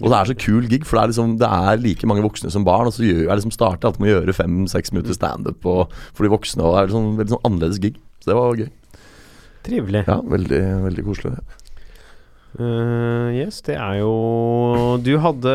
Og 0.03 0.11
det 0.11 0.19
er 0.19 0.29
så 0.29 0.37
kul 0.37 0.67
gig, 0.69 0.85
for 0.85 0.99
det 0.99 1.03
er 1.03 1.13
liksom 1.13 1.39
Det 1.41 1.49
er 1.49 1.81
like 1.81 2.07
mange 2.11 2.25
voksne 2.27 2.51
som 2.53 2.65
barn. 2.67 2.91
Og 2.91 2.93
så 2.93 3.07
gjør 3.07 3.23
jeg 3.25 3.39
liksom 3.39 3.55
starter 3.55 3.89
alltid 3.89 4.01
med 4.05 4.11
å 4.13 4.21
gjøre 4.21 4.35
fem-seks 4.37 4.93
minutter 4.93 5.15
standup 5.17 5.61
på- 5.65 5.89
for 6.13 6.23
de 6.27 6.29
voksne. 6.29 6.61
Og 6.61 6.75
det 6.75 6.81
er 6.83 6.87
liksom 6.93 7.17
veldig 7.17 7.33
sånn 7.33 7.47
annerledes 7.49 7.81
gig. 7.81 7.97
Så 8.21 8.27
det 8.27 8.37
var 8.37 8.53
gøy. 8.61 8.69
Trivelig. 9.67 10.05
Ja, 10.09 10.21
veldig, 10.27 10.63
veldig 10.89 11.05
koselig. 11.07 11.37
det. 11.37 11.59
Uh, 12.53 13.33
yes, 13.33 13.63
det 13.65 13.79
er 13.81 14.03
jo 14.03 14.99
Du 15.01 15.15
hadde 15.25 15.53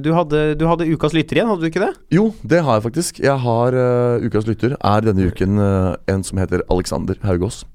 Du 0.00 0.08
hadde, 0.16 0.40
du 0.56 0.64
hadde 0.64 0.86
ukas 0.88 1.12
lytter 1.12 1.36
igjen, 1.36 1.50
hadde 1.50 1.60
du 1.60 1.68
ikke 1.68 1.82
det? 1.82 1.90
Jo, 2.16 2.30
det 2.40 2.62
har 2.64 2.78
jeg 2.78 2.86
faktisk. 2.86 3.20
Jeg 3.20 3.36
har 3.44 3.76
uh, 3.76 4.24
Ukas 4.24 4.48
lytter 4.48 4.72
er 4.78 5.04
denne 5.04 5.28
uken 5.28 5.60
uh, 5.60 5.92
en 6.08 6.24
som 6.24 6.40
heter 6.40 6.64
Alexander 6.72 7.20
Haugås. 7.26 7.66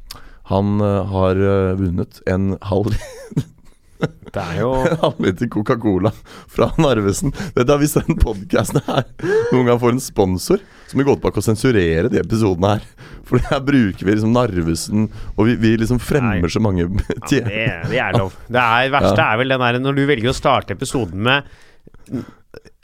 Han 0.47 0.79
har 0.79 1.35
vunnet 1.75 2.21
en 2.31 2.53
halv 2.63 2.93
Det 3.99 4.39
er 4.39 4.59
jo 4.61 4.69
En 4.85 4.99
halvliter 5.01 5.49
Coca-Cola 5.51 6.11
fra 6.47 6.69
Narvesen. 6.79 7.33
Dette 7.55 7.67
har 7.67 7.81
Hvis 7.81 7.97
den 7.97 8.15
podkasten 8.21 8.79
her 8.87 9.03
noen 9.51 9.67
gang 9.67 9.81
får 9.81 9.95
en 9.95 10.03
sponsor, 10.03 10.63
som 10.87 10.99
må 10.99 11.03
gått 11.07 11.17
gå 11.17 11.21
tilbake 11.21 11.41
og 11.41 11.47
sensurere 11.47 12.11
de 12.13 12.21
episodene 12.21 12.77
her. 12.77 12.87
For 13.27 13.43
her 13.49 13.61
bruker 13.63 14.07
vi 14.07 14.13
liksom 14.15 14.33
Narvesen, 14.35 15.07
og 15.35 15.49
vi, 15.49 15.57
vi 15.59 15.73
liksom 15.81 15.99
fremmer 15.99 16.45
Nei. 16.45 16.51
så 16.53 16.61
mange 16.63 16.85
Ja, 16.87 17.17
det, 17.27 17.43
det 17.91 18.01
er 18.01 18.17
lov. 18.17 18.35
Det 18.47 18.63
er, 18.63 18.91
verste 18.93 19.25
er 19.29 19.41
vel 19.41 19.55
den 19.55 19.63
der 19.65 19.79
når 19.83 19.97
du 19.97 20.05
velger 20.09 20.31
å 20.31 20.37
starte 20.37 20.77
episoden 20.77 21.25
med 21.27 21.47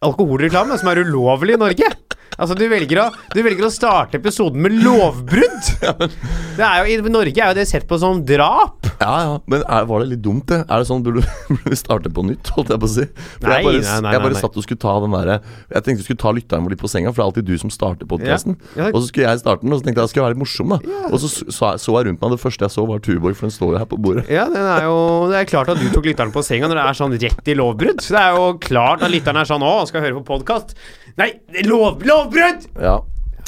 alkoholreklame, 0.04 0.76
som 0.80 0.92
er 0.92 1.04
ulovlig 1.08 1.56
i 1.56 1.62
Norge. 1.62 1.90
Altså, 2.34 2.56
du 2.58 2.66
velger 2.70 3.00
å, 3.04 3.08
du 3.34 3.40
velger 3.46 3.68
å 3.68 3.74
starte 3.74 4.18
episoden 4.20 4.64
med 4.66 4.76
lovbrudd! 4.84 5.70
Det 6.58 6.66
er 6.66 6.82
jo, 6.82 6.90
I 6.90 7.14
Norge 7.14 7.34
er 7.40 7.54
jo 7.54 7.58
det 7.58 7.68
sett 7.70 7.86
på 7.90 7.98
som 8.02 8.20
drap. 8.26 8.90
Ja, 9.04 9.16
ja, 9.28 9.34
men 9.52 9.64
er, 9.68 9.88
var 9.90 10.04
det 10.04 10.10
litt 10.14 10.22
dumt, 10.24 10.46
det? 10.50 10.62
Er 10.66 10.82
det 10.82 10.88
sånn 10.90 11.04
burde 11.06 11.24
vi 11.68 11.78
starte 11.84 12.10
på 12.14 12.24
nytt, 12.26 12.50
holdt 12.56 12.72
jeg 12.74 12.82
på 12.82 12.88
å 12.90 12.94
si? 12.94 13.06
For 13.14 13.50
Nei, 13.52 13.58
jeg 13.60 13.68
bare, 13.68 13.82
nei, 13.84 13.98
nei, 14.08 14.14
jeg 14.16 14.24
bare 14.26 14.40
satt 14.40 14.58
og 14.60 14.66
skulle 14.66 14.82
ta 14.84 14.94
den 15.04 15.14
derre 15.16 15.36
Jeg 15.44 15.86
tenkte 15.86 16.00
vi 16.02 16.08
skulle 16.08 16.22
ta 16.24 16.34
lytteren 16.36 16.66
vår 16.66 16.76
litt 16.76 16.84
på 16.84 16.92
senga, 16.92 17.12
for 17.12 17.20
det 17.20 17.26
er 17.26 17.30
alltid 17.32 17.50
du 17.52 17.62
som 17.62 17.74
starter 17.74 18.10
podkasten. 18.10 18.58
Ja. 18.80 18.90
Og 18.94 19.02
så 19.02 19.12
skulle 19.12 19.28
jeg 19.28 19.44
starte 19.44 19.66
den, 19.66 19.76
og 19.76 19.82
så 19.82 19.88
tenkte 19.88 20.02
jeg 20.02 20.08
jeg 20.10 20.14
skulle 20.16 20.28
være 20.28 20.36
litt 20.38 20.44
morsom, 20.44 20.74
da. 20.76 21.00
Og 21.12 21.18
så 21.22 21.32
så, 21.34 21.72
så 21.82 21.98
jeg 22.00 22.10
rundt 22.10 22.24
meg, 22.24 22.34
det 22.36 22.42
første 22.42 22.68
jeg 22.68 22.74
så 22.76 22.86
var 22.90 23.04
Tuborg, 23.04 23.38
for 23.38 23.50
den 23.50 23.56
står 23.56 23.76
jo 23.76 23.82
her 23.84 23.90
på 23.94 24.00
bordet. 24.08 24.26
Ja, 24.32 24.46
den 24.52 24.64
er 24.64 24.88
jo 24.88 24.98
Det 25.32 25.40
er 25.44 25.50
klart 25.50 25.72
at 25.74 25.82
du 25.82 25.88
tok 25.94 26.08
lytteren 26.10 26.34
på 26.34 26.44
senga 26.46 26.70
når 26.72 26.80
det 26.80 26.86
er 26.90 27.00
sånn 27.04 27.18
rett 27.26 27.50
i 27.54 27.58
lovbrudd. 27.60 28.04
Så 28.04 28.16
det 28.18 28.22
er 28.24 28.38
jo 28.38 28.46
klart 28.64 29.04
at 29.06 29.14
lytteren 29.14 29.42
er 29.42 29.50
sånn 29.50 29.66
Å, 29.66 29.74
skal 29.90 30.06
høre 30.06 30.20
på 30.22 30.28
podkast. 30.36 30.76
Nei, 31.20 31.32
lov, 31.68 32.02
lovbrudd! 32.08 32.70
Ja, 32.82 33.00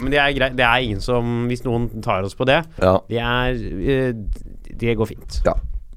Men 0.01 0.11
det 0.13 0.19
er 0.21 0.33
greit. 0.35 0.57
Det 0.59 0.65
er 0.67 0.83
ingen 0.85 0.99
som 1.01 1.45
Hvis 1.49 1.63
noen 1.65 1.87
tar 2.03 2.25
oss 2.27 2.35
på 2.37 2.45
det, 2.49 2.59
ja, 2.83 2.97
det 3.09 3.21
er 3.23 3.61
eh, 3.95 4.11
Det 4.79 4.97
går 4.99 5.13
fint. 5.15 5.41
ja. 5.45 5.55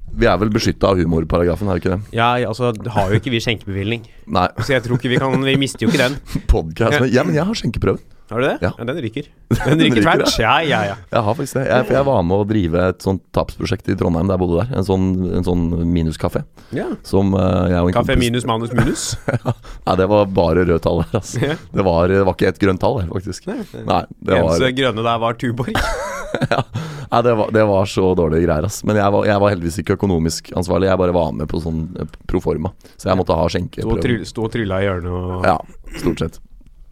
Vi 0.09 0.25
er 0.25 0.39
vel 0.41 0.49
beskytta 0.49 0.89
av 0.89 0.97
humorparagrafen, 0.97 1.67
er 1.69 1.77
vi 1.77 1.83
ikke 1.83 1.91
det? 1.93 2.15
Ja, 2.17 2.31
altså 2.49 2.71
har 2.95 3.11
jo 3.13 3.19
ikke 3.19 3.29
vi 3.29 3.37
skjenkebevilgning. 3.45 4.07
Nei. 4.33 4.47
Så 4.57 4.73
jeg 4.73 4.81
tror 4.81 4.97
ikke 4.97 5.11
vi 5.11 5.19
kan 5.21 5.43
Vi 5.45 5.53
mister 5.61 5.85
jo 5.85 5.91
ikke 5.91 6.01
den. 6.01 6.15
Podcast 6.49 6.97
men, 7.03 7.11
Ja, 7.13 7.21
men 7.27 7.37
jeg 7.37 7.45
har 7.45 7.53
skjenkeprøven. 7.59 8.01
Har 8.29 8.41
du 8.41 8.45
det? 8.47 8.55
Ja. 8.61 8.71
Den 8.77 8.97
ryker. 9.01 9.27
Den 9.69 9.79
ryker 9.81 10.01
tvert. 10.05 10.33
Ja, 10.41 10.55
ja, 10.65 10.81
ja. 10.85 10.95
Jeg 11.13 11.23
har 11.25 11.37
faktisk 11.37 11.55
det. 11.57 11.63
Jeg, 11.69 11.85
jeg 11.93 12.05
var 12.09 12.19
med 12.25 12.41
å 12.41 12.45
drive 12.49 12.83
et 12.91 13.05
sånt 13.05 13.23
tapsprosjekt 13.33 13.89
i 13.89 13.95
Trondheim 13.97 14.29
da 14.29 14.35
jeg 14.35 14.41
bodde 14.43 14.59
der. 14.65 14.75
En 14.81 14.85
sånn, 14.85 15.07
en 15.39 15.45
sånn 15.47 15.63
minuskafé. 15.93 16.43
ja. 16.73 16.85
Som 17.05 17.33
uh, 17.37 17.65
jeg 17.69 17.79
og 17.81 17.89
en 17.89 17.97
Kaffe 17.97 18.13
kompis- 18.13 18.25
minus 18.25 18.45
manus 18.49 18.73
minus. 18.77 19.07
Nei, 19.87 19.95
det 20.01 20.09
var 20.09 20.29
bare 20.41 20.65
rødt 20.69 20.85
tall 20.85 21.03
der, 21.05 21.15
altså. 21.21 21.41
Ja. 21.41 21.57
Det 21.73 21.85
var, 21.85 22.09
det 22.09 22.21
var 22.25 22.37
ikke 22.37 22.49
et 22.53 22.61
grønt 22.61 22.81
tall 22.81 23.01
faktisk. 23.13 23.49
Nei, 23.49 23.61
det 23.69 23.85
var, 23.85 24.05
Eneste 24.41 24.73
grønne 24.77 25.05
der 25.09 25.25
var 25.25 25.37
Tuborg. 25.41 25.77
nei, 27.11 27.21
det 27.25 27.35
var, 27.39 27.51
det 27.55 27.63
var 27.69 27.89
så 27.89 28.11
dårlige 28.17 28.45
greier, 28.47 28.67
ass. 28.67 28.81
Men 28.87 28.99
jeg 28.99 29.13
var, 29.15 29.27
jeg 29.29 29.43
var 29.43 29.53
heldigvis 29.53 29.79
ikke 29.83 29.97
økonomisk 29.99 30.51
ansvarlig. 30.59 30.89
Jeg 30.91 31.01
bare 31.01 31.15
var 31.15 31.31
med 31.35 31.49
på 31.51 31.61
sånn 31.63 31.85
eh, 31.99 32.17
proforma. 32.29 32.73
Så 32.97 33.11
jeg 33.11 33.19
måtte 33.19 33.37
ha 33.37 33.47
skjenkeprøve. 33.51 34.19
stå 34.29 34.47
og 34.47 34.53
trylla 34.55 34.81
i 34.81 34.89
hjørnet 34.89 35.13
og 35.13 35.47
Ja, 35.47 35.57
stort 35.99 36.25
sett. 36.25 36.41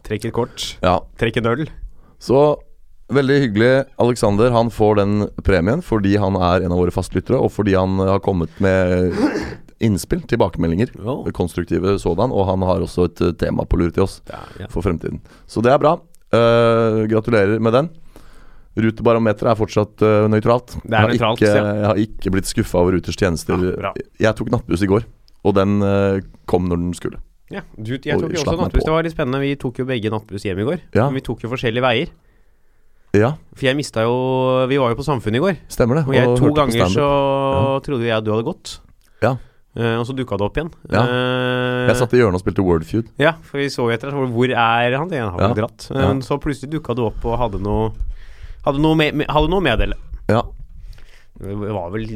Trekk 0.08 0.30
et 0.30 0.36
kort. 0.36 0.64
Ja. 0.84 0.98
Trekk 1.20 1.40
en 1.42 1.50
øl. 1.52 1.68
Så 2.22 2.40
veldig 3.12 3.38
hyggelig. 3.44 3.72
Alexander 4.00 4.52
han 4.52 4.72
får 4.72 4.98
den 5.00 5.14
premien 5.44 5.84
fordi 5.84 6.16
han 6.20 6.36
er 6.36 6.64
en 6.64 6.74
av 6.74 6.80
våre 6.82 6.94
fastlyttere, 6.94 7.38
og 7.40 7.52
fordi 7.54 7.76
han 7.78 8.00
har 8.00 8.20
kommet 8.24 8.52
med 8.64 9.16
innspill, 9.84 10.22
tilbakemeldinger. 10.28 10.90
Oh. 11.04 11.22
Konstruktive 11.34 11.98
sådan. 12.02 12.32
Og 12.34 12.46
han 12.50 12.64
har 12.66 12.84
også 12.84 13.08
et 13.08 13.22
eh, 13.24 13.34
tema 13.38 13.66
på 13.68 13.78
lur 13.80 13.92
til 13.94 14.06
oss 14.06 14.20
Ja, 14.30 14.42
ja. 14.64 14.68
for 14.72 14.84
fremtiden. 14.84 15.20
Så 15.46 15.62
det 15.64 15.72
er 15.72 15.82
bra. 15.82 15.96
Uh, 16.28 17.06
gratulerer 17.08 17.56
med 17.62 17.72
den. 17.72 17.86
Rutebarometeret 18.78 19.50
er 19.52 19.58
fortsatt 19.58 20.02
uh, 20.04 20.26
nøytralt. 20.30 20.76
Det 20.84 20.92
er 20.92 20.92
jeg, 20.92 21.00
har 21.00 21.14
nøytralt, 21.14 21.40
ikke, 21.40 21.54
ja. 21.54 21.70
jeg 21.80 21.86
har 21.88 22.02
ikke 22.04 22.34
blitt 22.34 22.50
skuffa 22.50 22.82
over 22.82 22.94
Ruters 22.98 23.16
tjenester. 23.18 23.64
Ja, 23.82 23.94
jeg 24.28 24.38
tok 24.38 24.52
nattbuss 24.54 24.84
i 24.86 24.90
går, 24.90 25.08
og 25.48 25.56
den 25.56 25.80
uh, 25.82 26.20
kom 26.46 26.68
når 26.70 26.84
den 26.84 26.94
skulle. 26.94 27.18
Ja, 27.50 27.64
du, 27.74 27.96
jeg 27.96 28.14
Og 28.14 28.26
tok 28.26 28.36
jo 28.36 28.42
også 28.44 28.56
nattbuss. 28.60 28.84
Det 28.84 28.92
var 28.92 29.06
litt 29.06 29.14
spennende. 29.16 29.40
Vi 29.40 29.54
tok 29.58 29.80
jo 29.80 29.86
begge 29.88 30.12
nattbuss 30.12 30.44
hjem 30.44 30.60
i 30.60 30.66
går. 30.68 30.82
Ja. 30.92 31.08
Men 31.08 31.16
vi 31.16 31.24
tok 31.24 31.42
jo 31.46 31.50
forskjellige 31.54 31.84
veier. 31.84 32.12
Ja, 33.16 33.30
For 33.56 33.64
jeg 33.64 33.76
mista 33.78 34.02
jo 34.04 34.16
Vi 34.68 34.76
var 34.76 34.90
jo 34.92 34.98
på 34.98 35.04
Samfunnet 35.06 35.40
i 35.40 35.40
går. 35.40 35.54
stemmer 35.72 35.96
det. 35.96 36.02
Og 36.10 36.12
jeg 36.12 36.32
to 36.36 36.50
ganger 36.52 36.90
så 36.92 37.06
trodde 37.86 38.04
jeg 38.04 38.12
at 38.12 38.26
du 38.26 38.34
hadde 38.34 38.44
gått. 38.44 38.74
Ja. 39.24 39.38
Uh, 39.78 39.96
og 40.00 40.04
så 40.08 40.12
dukka 40.16 40.36
det 40.36 40.44
opp 40.44 40.58
igjen. 40.58 40.70
Ja. 40.92 41.06
Uh, 41.08 41.88
Jeg 41.88 41.96
satt 42.02 42.12
i 42.12 42.20
hjørnet 42.20 42.36
og 42.36 42.42
spilte 42.44 42.64
Wordfeud. 42.66 43.08
Ja, 43.20 43.32
for 43.46 43.62
vi 43.62 43.70
så 43.72 43.86
etter 43.94 44.12
hvor 44.12 44.28
hvor 44.32 44.52
er 44.52 44.96
han? 44.98 45.08
Det 45.08 45.20
han 45.22 45.32
har 45.32 45.40
vel 45.40 45.48
Ja. 45.48 45.56
dratt. 45.62 45.88
Men 45.94 46.20
så 46.20 46.36
plutselig 46.36 46.72
dukka 46.76 46.96
du 46.98 47.06
opp 47.06 47.24
og 47.24 47.38
hadde 47.40 47.62
noe 47.64 47.92
Hadde 48.66 48.82
noe, 48.82 48.98
med, 48.98 49.24
hadde 49.28 49.50
noe 49.52 49.62
å 49.62 49.64
meddele. 49.64 49.98
Ja. 50.28 50.42
Det 51.38 51.54
var 51.54 51.92
vel 51.94 52.08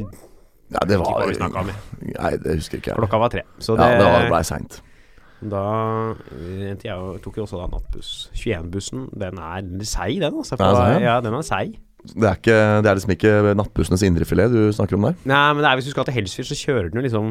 ja, 0.73 0.81
det 0.89 0.97
var, 0.97 1.19
hva 1.19 1.27
vi 1.29 1.35
snakka 1.37 1.61
om. 1.61 1.69
Nei, 2.01 2.31
det 2.41 2.57
husker 2.57 2.79
ikke 2.79 2.93
jeg. 2.93 2.97
Klokka 2.97 3.19
var 3.21 3.31
tre. 3.33 3.43
Så 3.61 3.75
Ja, 3.77 3.91
det, 3.93 4.01
det 4.01 4.09
var- 4.09 4.27
blei 4.31 4.43
seint. 4.47 4.81
Da 5.43 5.61
jeg 6.39 7.21
tok 7.21 7.35
jo 7.37 7.43
også 7.43 7.59
da 7.59 7.67
nattbuss. 7.67 8.29
21-bussen, 8.33 9.09
den 9.19 9.37
er 9.43 9.65
seig, 9.83 10.21
den. 10.23 10.37
Altså, 10.39 10.55
for, 10.57 10.63
ja. 10.63 10.99
ja, 11.03 11.15
den 11.21 11.35
er 11.35 11.43
seig. 11.45 11.75
Det 12.03 12.23
er, 12.27 12.35
ikke, 12.39 12.57
det 12.83 12.89
er 12.89 12.97
liksom 12.97 13.13
ikke 13.15 13.33
nattbussenes 13.55 14.01
indrefilet 14.03 14.51
du 14.51 14.71
snakker 14.75 14.97
om 14.97 15.05
der? 15.07 15.15
Nei, 15.23 15.53
men 15.55 15.63
det 15.63 15.69
er 15.69 15.77
hvis 15.79 15.85
du 15.87 15.93
skal 15.93 16.07
til 16.07 16.15
Helsfyr, 16.17 16.47
så 16.49 16.57
kjører 16.59 16.89
den 16.91 16.99
jo 16.99 17.05
liksom 17.05 17.29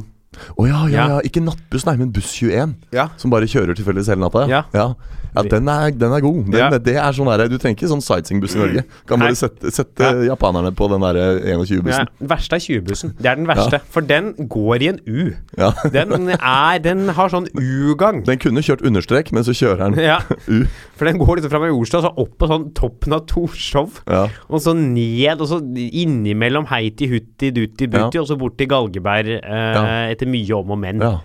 Å 0.59 0.66
ja, 0.68 0.85
ja, 0.87 0.92
Ja. 0.92 1.09
ja. 1.16 1.21
Ikke 1.27 1.42
nattbuss, 1.45 1.87
nei, 1.87 1.97
men 1.97 2.12
buss 2.12 2.33
21. 2.40 2.75
Ja. 2.92 3.09
Som 3.16 3.31
bare 3.31 3.49
kjører 3.51 3.75
tilfeldigvis 3.79 4.09
hele 4.12 4.25
natta? 4.25 4.47
Ja. 4.49 4.64
ja. 4.75 4.95
Ja, 5.33 5.40
den 5.49 5.64
er, 5.73 5.88
den 5.97 6.12
er 6.12 6.21
god. 6.21 6.51
Den. 6.53 6.75
Det 6.85 6.92
er 7.01 7.14
sånn 7.16 7.25
der, 7.31 7.47
Du 7.49 7.55
trenger 7.57 7.79
ikke 7.79 7.88
sånn 7.88 8.03
sightseeingbuss 8.05 8.53
i 8.53 8.59
Norge. 8.61 8.83
Kan 9.09 9.23
bare 9.23 9.33
sette, 9.38 9.71
sette 9.73 10.05
Ja. 10.05 10.35
japanerne 10.35 10.75
på 10.77 10.90
den 10.92 11.01
der 11.01 11.16
21-bussen. 11.57 12.11
Den 12.21 12.29
verste 12.29 12.59
er 12.59 12.61
20-bussen. 12.61 13.14
Det 13.16 13.31
er 13.31 13.38
den 13.40 13.47
verste. 13.49 13.81
For 13.88 14.05
den 14.05 14.35
går 14.53 14.83
i 14.85 14.90
en 14.90 14.99
U. 15.09 15.33
Ja. 15.57 15.71
Den 15.88 16.29
er 16.37 16.79
Den 16.85 17.09
har 17.16 17.33
sånn 17.33 17.49
U-gang. 17.57 18.21
Den 18.29 18.37
kunne 18.45 18.61
kjørt 18.61 18.85
understrek, 18.85 19.33
men 19.33 19.42
så 19.49 19.57
kjører 19.57 19.95
den 19.97 20.05
Ja, 20.05 20.18
U. 20.53 20.66
for 21.01 21.09
den 21.09 21.16
går 21.16 21.40
liksom 21.40 21.51
fra 21.55 21.62
Majorstua, 21.64 22.03
så 22.05 22.12
opp 22.12 22.37
på 22.37 22.51
sånn 22.53 22.68
toppen 22.77 23.16
av 23.16 23.25
Torshov. 23.27 24.03
Ja. 24.07 24.27
Og 24.53 24.61
så 24.61 24.77
ned, 24.77 25.40
og 25.40 25.49
så 25.49 25.62
innimellom 25.64 26.66
Heiti, 26.68 27.09
Hutti, 27.09 27.51
Dutti, 27.57 27.88
Butti, 27.88 28.21
og 28.21 28.29
så 28.29 28.37
bort 28.37 28.59
til 28.61 28.68
Galgeberg 28.68 29.33
eh. 29.40 30.12
Etter 30.22 30.30
mye 30.30 30.62
om 30.62 30.74
og 30.76 30.82
men. 30.87 31.02
ja. 31.02 31.18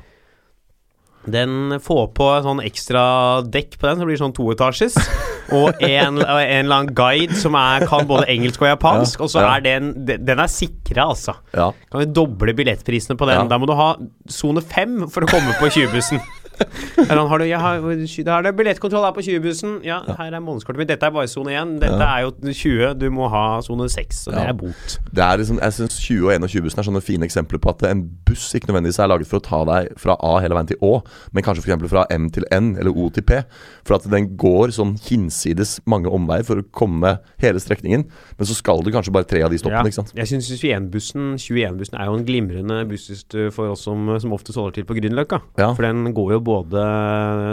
Den 1.27 1.75
får 1.83 2.05
på 2.15 2.25
sånn 2.45 2.61
ekstra 2.63 3.01
dekk 3.43 3.73
på 3.81 3.89
den, 3.89 3.97
så 3.99 4.05
blir 4.07 4.15
det 4.15 4.21
sånn 4.21 4.35
toetasjes. 4.37 4.93
og 5.57 5.81
en, 5.83 6.21
en 6.21 6.21
eller 6.23 6.75
annen 6.77 6.93
guide 6.95 7.35
som 7.35 7.55
er, 7.59 7.83
kan 7.89 8.07
både 8.07 8.29
engelsk 8.31 8.63
og 8.63 8.69
japansk. 8.69 9.19
Ja, 9.19 9.25
Og 9.25 9.33
så 9.33 9.43
ja. 9.43 9.49
er 9.57 9.65
den 9.65 9.89
Den 10.07 10.39
er 10.39 10.47
sikra, 10.47 11.09
altså. 11.11 11.35
ja. 11.51 11.73
Kan 11.91 12.05
vi 12.05 12.07
doble 12.15 12.55
billettprisene 12.55 13.19
på 13.19 13.27
den? 13.27 13.51
Da 13.51 13.59
må 13.59 13.67
du 13.67 13.75
ha 13.75 13.89
sone 14.31 14.63
fem 14.63 15.01
for 15.11 15.27
å 15.27 15.31
komme 15.33 15.51
på 15.59 15.67
20-bussen. 15.67 16.23
Har 17.27 17.37
du 17.39 17.45
jeg 17.45 17.59
har, 17.59 17.81
Da 18.25 18.37
er 18.41 18.55
billettkontroll 18.55 19.05
her 19.05 19.13
på 19.15 19.23
20-bussen. 19.25 19.77
Ja, 19.85 19.99
her 20.17 20.33
er 20.33 20.41
månedskortet 20.43 20.81
mitt. 20.81 20.89
Dette 20.89 21.05
er 21.07 21.13
bare 21.15 21.27
sone 21.29 21.53
1. 21.53 21.75
Dette 21.81 21.97
Ja. 21.99 22.17
er 22.17 22.25
jo 22.25 22.31
20. 22.41 22.93
Du 22.99 23.07
må 23.13 23.27
ha 23.31 23.59
sone 23.65 23.87
6. 23.89 24.23
Så 24.25 24.31
det 24.33 24.43
er 24.49 24.53
bot. 24.57 24.97
Det 25.13 25.23
er 25.23 25.37
liksom, 25.41 25.59
jeg 25.61 25.73
synes 25.77 25.99
20- 26.01 26.25
og 26.25 26.33
21-bussen 26.49 26.79
er 26.81 26.87
sånne 26.89 27.03
fine 27.05 27.27
eksempler 27.27 27.61
på 27.63 27.69
at 27.73 27.83
en 27.91 28.03
buss 28.27 28.47
ikke 28.57 28.69
nødvendigvis 28.71 28.99
er 29.03 29.07
laget 29.11 29.27
for 29.29 29.39
å 29.39 29.45
ta 29.45 29.61
deg 29.69 29.91
fra 30.01 30.15
A 30.23 30.33
hele 30.43 30.57
veien 30.57 30.67
til 30.71 30.77
Å, 30.81 30.93
men 31.33 31.43
kanskje 31.45 31.63
eksempel 31.65 31.89
fra 31.91 32.05
M 32.13 32.29
til 32.33 32.45
N 32.51 32.75
eller 32.79 32.91
O 32.95 33.09
til 33.13 33.23
P. 33.27 33.41
For 33.87 33.95
at 33.99 34.07
den 34.11 34.31
går 34.37 34.73
sånn 34.75 34.95
hinsides 35.07 35.77
mange 35.87 36.09
omveier 36.11 36.45
for 36.47 36.61
å 36.61 36.65
komme 36.75 37.17
hele 37.43 37.59
strekningen. 37.61 38.07
Men 38.37 38.49
så 38.49 38.55
skal 38.57 38.81
du 38.83 38.91
kanskje 38.91 39.13
bare 39.15 39.27
tre 39.29 39.43
av 39.45 39.51
de 39.53 39.57
stoppene, 39.61 39.87
ikke 39.91 40.01
sant. 40.01 40.13
Jeg 40.17 40.27
syns 40.31 40.49
21-bussen 40.57 41.35
21-bussen 41.37 41.97
er 41.99 42.09
jo 42.09 42.17
en 42.17 42.25
glimrende 42.27 42.81
buss 42.89 43.07
for 43.55 43.71
oss 43.73 43.85
som, 43.87 44.09
som 44.19 44.33
oftest 44.35 44.57
holder 44.59 44.79
til 44.79 44.87
på 44.89 44.97
Grünerløkka. 44.97 45.41
Ja. 45.59 45.71
For 45.77 45.85
den 45.87 46.13
går 46.17 46.35
jo 46.37 46.39
både 46.47 46.81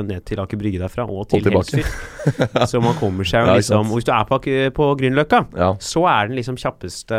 ned 0.08 0.24
til 0.28 0.40
Aker 0.42 0.60
Brygge 0.60 0.80
derfra 0.82 1.04
og 1.10 1.26
til. 1.32 1.44
Helsfyr. 1.50 1.90
så 2.70 2.80
man 2.84 2.96
kommer 3.00 3.26
seg 3.28 3.42
jo 3.44 3.52
Ja, 3.52 3.58
liksom. 3.60 3.90
Og 3.92 3.98
hvis 4.00 4.06
du 4.08 4.12
er 4.14 4.24
på, 4.30 4.38
på 4.78 4.88
Grünerløkka, 5.02 5.42
Ja. 5.58 5.72
så 5.82 6.06
er 6.10 6.30
den 6.30 6.38
liksom 6.38 6.56
kjappeste 6.60 7.18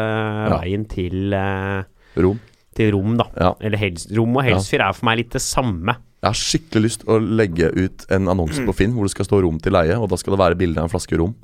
veien 0.55 0.87
til 0.91 1.35
eh, 1.35 1.83
Rom. 2.23 2.39
til 2.75 2.91
Rom, 2.95 3.15
da. 3.21 3.27
Ja. 3.37 3.53
Eller 3.61 3.77
Hels 3.81 4.07
Rom 4.15 4.35
og 4.39 4.47
Helsfyr 4.47 4.87
er 4.87 4.95
for 4.97 5.07
meg 5.11 5.21
litt 5.23 5.35
det 5.35 5.43
samme. 5.45 5.97
Jeg 6.25 6.31
har 6.31 6.39
skikkelig 6.39 6.81
lyst 6.87 7.03
å 7.05 7.19
legge 7.21 7.67
ut 7.75 8.07
en 8.15 8.31
annonse 8.31 8.63
på 8.65 8.73
Finn 8.73 8.95
hvor 8.95 9.05
det 9.05 9.13
skal 9.13 9.27
stå 9.27 9.43
rom 9.45 9.59
til 9.61 9.75
leie, 9.77 9.93
og 10.01 10.07
da 10.09 10.17
skal 10.17 10.33
det 10.33 10.39
være 10.41 10.57
bilde 10.57 10.81
av 10.81 10.87
en 10.87 10.93
flaske 10.95 11.19
rom. 11.21 11.35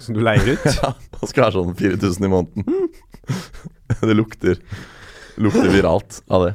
Som 0.00 0.16
du 0.16 0.22
leier 0.24 0.54
ut. 0.54 0.64
Ja, 0.80 0.94
Det 1.20 1.28
skal 1.28 1.44
være 1.44 1.58
sånn 1.58 1.74
4000 1.76 2.24
i 2.26 2.30
måneden. 2.32 2.88
det 4.08 4.16
lukter, 4.16 4.56
lukter 5.36 5.68
viralt 5.74 6.22
av 6.32 6.46
det. 6.48 6.54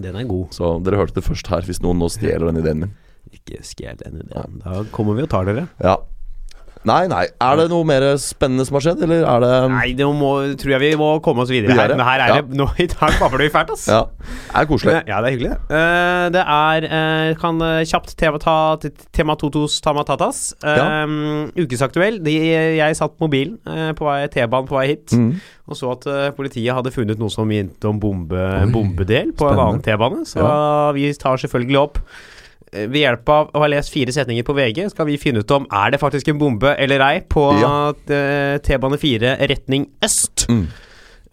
Den 0.00 0.16
er 0.18 0.26
god. 0.28 0.48
Så 0.56 0.72
dere 0.84 0.98
hørte 1.02 1.14
det 1.18 1.26
først 1.26 1.50
her, 1.52 1.66
hvis 1.66 1.82
noen 1.84 2.00
nå 2.02 2.08
stjeler 2.12 2.50
den 2.50 2.62
ideen 2.62 2.82
min. 2.84 2.94
Ikke 3.34 3.60
stjel 3.66 3.98
den 4.00 4.20
ideen. 4.24 4.58
Da 4.64 4.82
kommer 4.94 5.16
vi 5.18 5.24
og 5.26 5.30
tar 5.32 5.46
dere. 5.48 5.68
Ja. 5.82 5.96
Nei, 6.84 7.06
nei. 7.08 7.22
Er 7.40 7.56
det 7.56 7.64
noe 7.72 7.84
mer 7.88 8.04
spennende 8.20 8.66
som 8.68 8.76
har 8.76 8.82
skjedd, 8.84 9.02
eller 9.06 9.22
er 9.24 9.40
det 9.40 9.52
Nei, 9.72 9.86
det 9.96 10.04
må, 10.04 10.32
tror 10.60 10.74
jeg 10.74 10.82
vi 10.82 10.90
må 11.00 11.06
komme 11.24 11.44
oss 11.46 11.52
videre 11.52 11.72
her. 11.78 11.94
Men 11.96 12.04
her 12.04 12.20
er 12.20 12.32
Ja. 12.34 12.40
det 12.44 12.58
nå, 12.60 12.66
I 12.84 12.86
dag 12.92 13.14
babler 13.22 13.44
vi 13.46 13.48
fælt, 13.54 13.72
ass. 13.72 13.86
Ja. 13.88 14.02
Det 14.20 14.60
er 14.60 14.68
koselig. 14.68 14.96
Ja, 15.08 15.22
det 15.24 15.30
er 15.30 15.36
hyggelig. 15.38 15.54
Uh, 15.70 16.26
det 16.34 16.42
er 16.44 16.86
uh, 16.90 17.30
Kan 17.40 17.62
eh, 17.64 17.80
kjapt 17.88 18.12
tema, 18.20 18.40
ta, 18.42 18.56
tema 19.16 19.36
totos 19.40 19.78
tamatatas. 19.84 20.42
Uh, 20.60 21.48
Ukesaktuell. 21.56 22.20
De, 22.24 22.36
jeg 22.76 23.00
satt 23.00 23.16
mobilen 23.22 23.56
uh, 23.64 23.92
på 23.96 24.04
vei 24.08 24.20
T-banen 24.36 24.68
på 24.68 24.76
vei 24.78 24.86
hit 24.92 25.14
Mm. 25.14 25.34
og 25.70 25.76
så 25.78 25.90
at 25.94 26.06
politiet 26.36 26.74
hadde 26.74 26.90
funnet 26.92 27.18
noe 27.20 27.30
som 27.32 27.46
minte 27.48 27.86
om 27.88 27.96
bombe, 28.00 28.40
bombedel 28.72 29.30
på 29.36 29.46
en 29.48 29.60
annen 29.62 29.82
T-bane. 29.84 30.24
Så 30.28 30.42
vi 30.96 31.06
tar 31.16 31.40
selvfølgelig 31.40 31.78
opp 31.80 32.00
ved 32.74 33.00
hjelp 33.00 33.28
av 33.34 33.52
å 33.54 33.62
ha 33.64 33.68
lest 33.70 33.92
fire 33.94 34.14
setninger 34.14 34.46
på 34.46 34.56
VG, 34.56 34.88
skal 34.92 35.08
vi 35.08 35.18
finne 35.20 35.44
ut 35.44 35.54
om 35.56 35.68
er 35.70 35.94
det 35.94 36.02
faktisk 36.02 36.28
en 36.32 36.40
bombe 36.40 36.74
eller 36.78 37.04
ei 37.06 37.20
på 37.20 37.46
Ja. 37.60 37.92
eh, 38.10 38.58
T-bane 38.64 38.98
4 39.00 39.36
retning 39.50 39.88
øst. 40.04 40.48
Mm. 40.50 40.66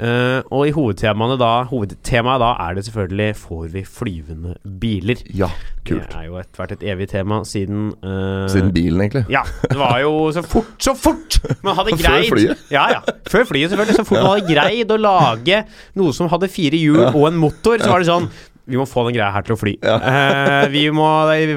Uh, 0.02 0.42
og 0.50 0.64
i 0.66 0.72
hovedtemaene 0.74 1.36
da 1.38 1.50
Hovedtemaet 1.70 2.42
da 2.42 2.48
er 2.64 2.74
det 2.74 2.88
selvfølgelig 2.88 3.36
Får 3.38 3.68
vi 3.70 3.84
flyvende 3.86 4.56
biler? 4.82 5.20
Ja, 5.38 5.52
kult. 5.86 6.08
Det 6.10 6.18
er 6.18 6.24
jo 6.26 6.40
et, 6.42 6.50
vært 6.58 6.74
et 6.74 6.86
evig 6.90 7.06
tema 7.12 7.44
siden 7.46 7.92
uh, 8.02 8.48
Siden 8.50 8.72
bilen, 8.74 9.04
egentlig. 9.04 9.28
Ja, 9.30 9.44
det 9.62 9.78
var 9.78 10.00
jo 10.02 10.32
så 10.34 10.42
fort, 10.42 10.74
så 10.82 10.96
fort 10.98 11.38
man 11.62 11.78
hadde 11.78 11.94
greid 12.02 12.32
Før 12.32 12.34
flyet? 12.34 12.64
Ja, 12.74 12.88
ja. 12.96 13.04
Før 13.30 13.46
flyet, 13.52 13.70
selvfølgelig. 13.70 14.00
Så 14.00 14.08
fort 14.10 14.24
man 14.24 14.32
hadde 14.32 14.56
greid 14.56 14.96
å 14.96 14.98
lage 14.98 15.62
noe 16.02 16.18
som 16.18 16.34
hadde 16.34 16.50
fire 16.50 16.82
hjul 16.82 17.04
og 17.04 17.28
en 17.30 17.38
motor, 17.44 17.78
så 17.78 17.94
var 17.94 18.02
det 18.02 18.10
sånn 18.10 18.32
vi 18.72 18.80
må 18.80 18.86
få 18.90 19.04
den 19.10 19.18
greia 19.18 19.30
her 19.36 19.44
til 19.48 19.56
å 19.58 19.60
fly. 19.60 19.74
Eh, 19.86 20.68
vi 20.74 20.86
må, 20.96 21.08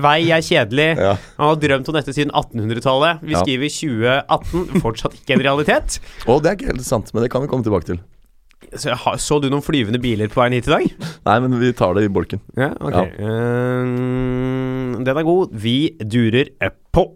Vei 0.03 0.19
er 0.35 0.43
kjedelig. 0.45 0.89
Ja. 0.99 1.13
Man 1.39 1.53
har 1.53 1.61
drømt 1.63 1.89
om 1.93 1.97
dette 1.97 2.15
siden 2.17 2.33
1800-tallet. 2.35 3.23
Vi 3.25 3.33
Ja. 3.37 3.43
skriver 3.45 3.71
2018. 3.71 4.83
Fortsatt 4.85 5.15
ikke 5.21 5.39
en 5.39 5.45
realitet. 5.47 6.01
Og 6.31 6.43
det 6.45 6.51
er 6.53 6.59
ikke 6.59 6.73
helt 6.75 6.85
sant, 6.87 7.15
men 7.15 7.25
det 7.25 7.31
kan 7.33 7.45
vi 7.47 7.51
komme 7.53 7.65
tilbake 7.67 7.89
til. 7.95 8.03
Så, 8.75 8.95
har- 8.97 9.19
så 9.21 9.37
du 9.43 9.47
noen 9.53 9.63
flyvende 9.63 10.01
biler 10.03 10.27
på 10.33 10.41
veien 10.41 10.55
hit 10.57 10.67
i 10.67 10.73
dag? 10.73 10.87
Nei, 11.29 11.35
men 11.45 11.59
vi 11.61 11.73
tar 11.77 11.95
det 11.99 12.07
i 12.09 12.13
bolken. 12.13 12.41
Ja, 12.59 12.73
ok. 12.81 12.97
Ja. 12.97 13.05
Eh, 13.23 13.85
den 15.05 15.17
er 15.21 15.27
god. 15.27 15.53
Vi 15.65 15.77
durer 16.01 16.51
på. 16.95 17.09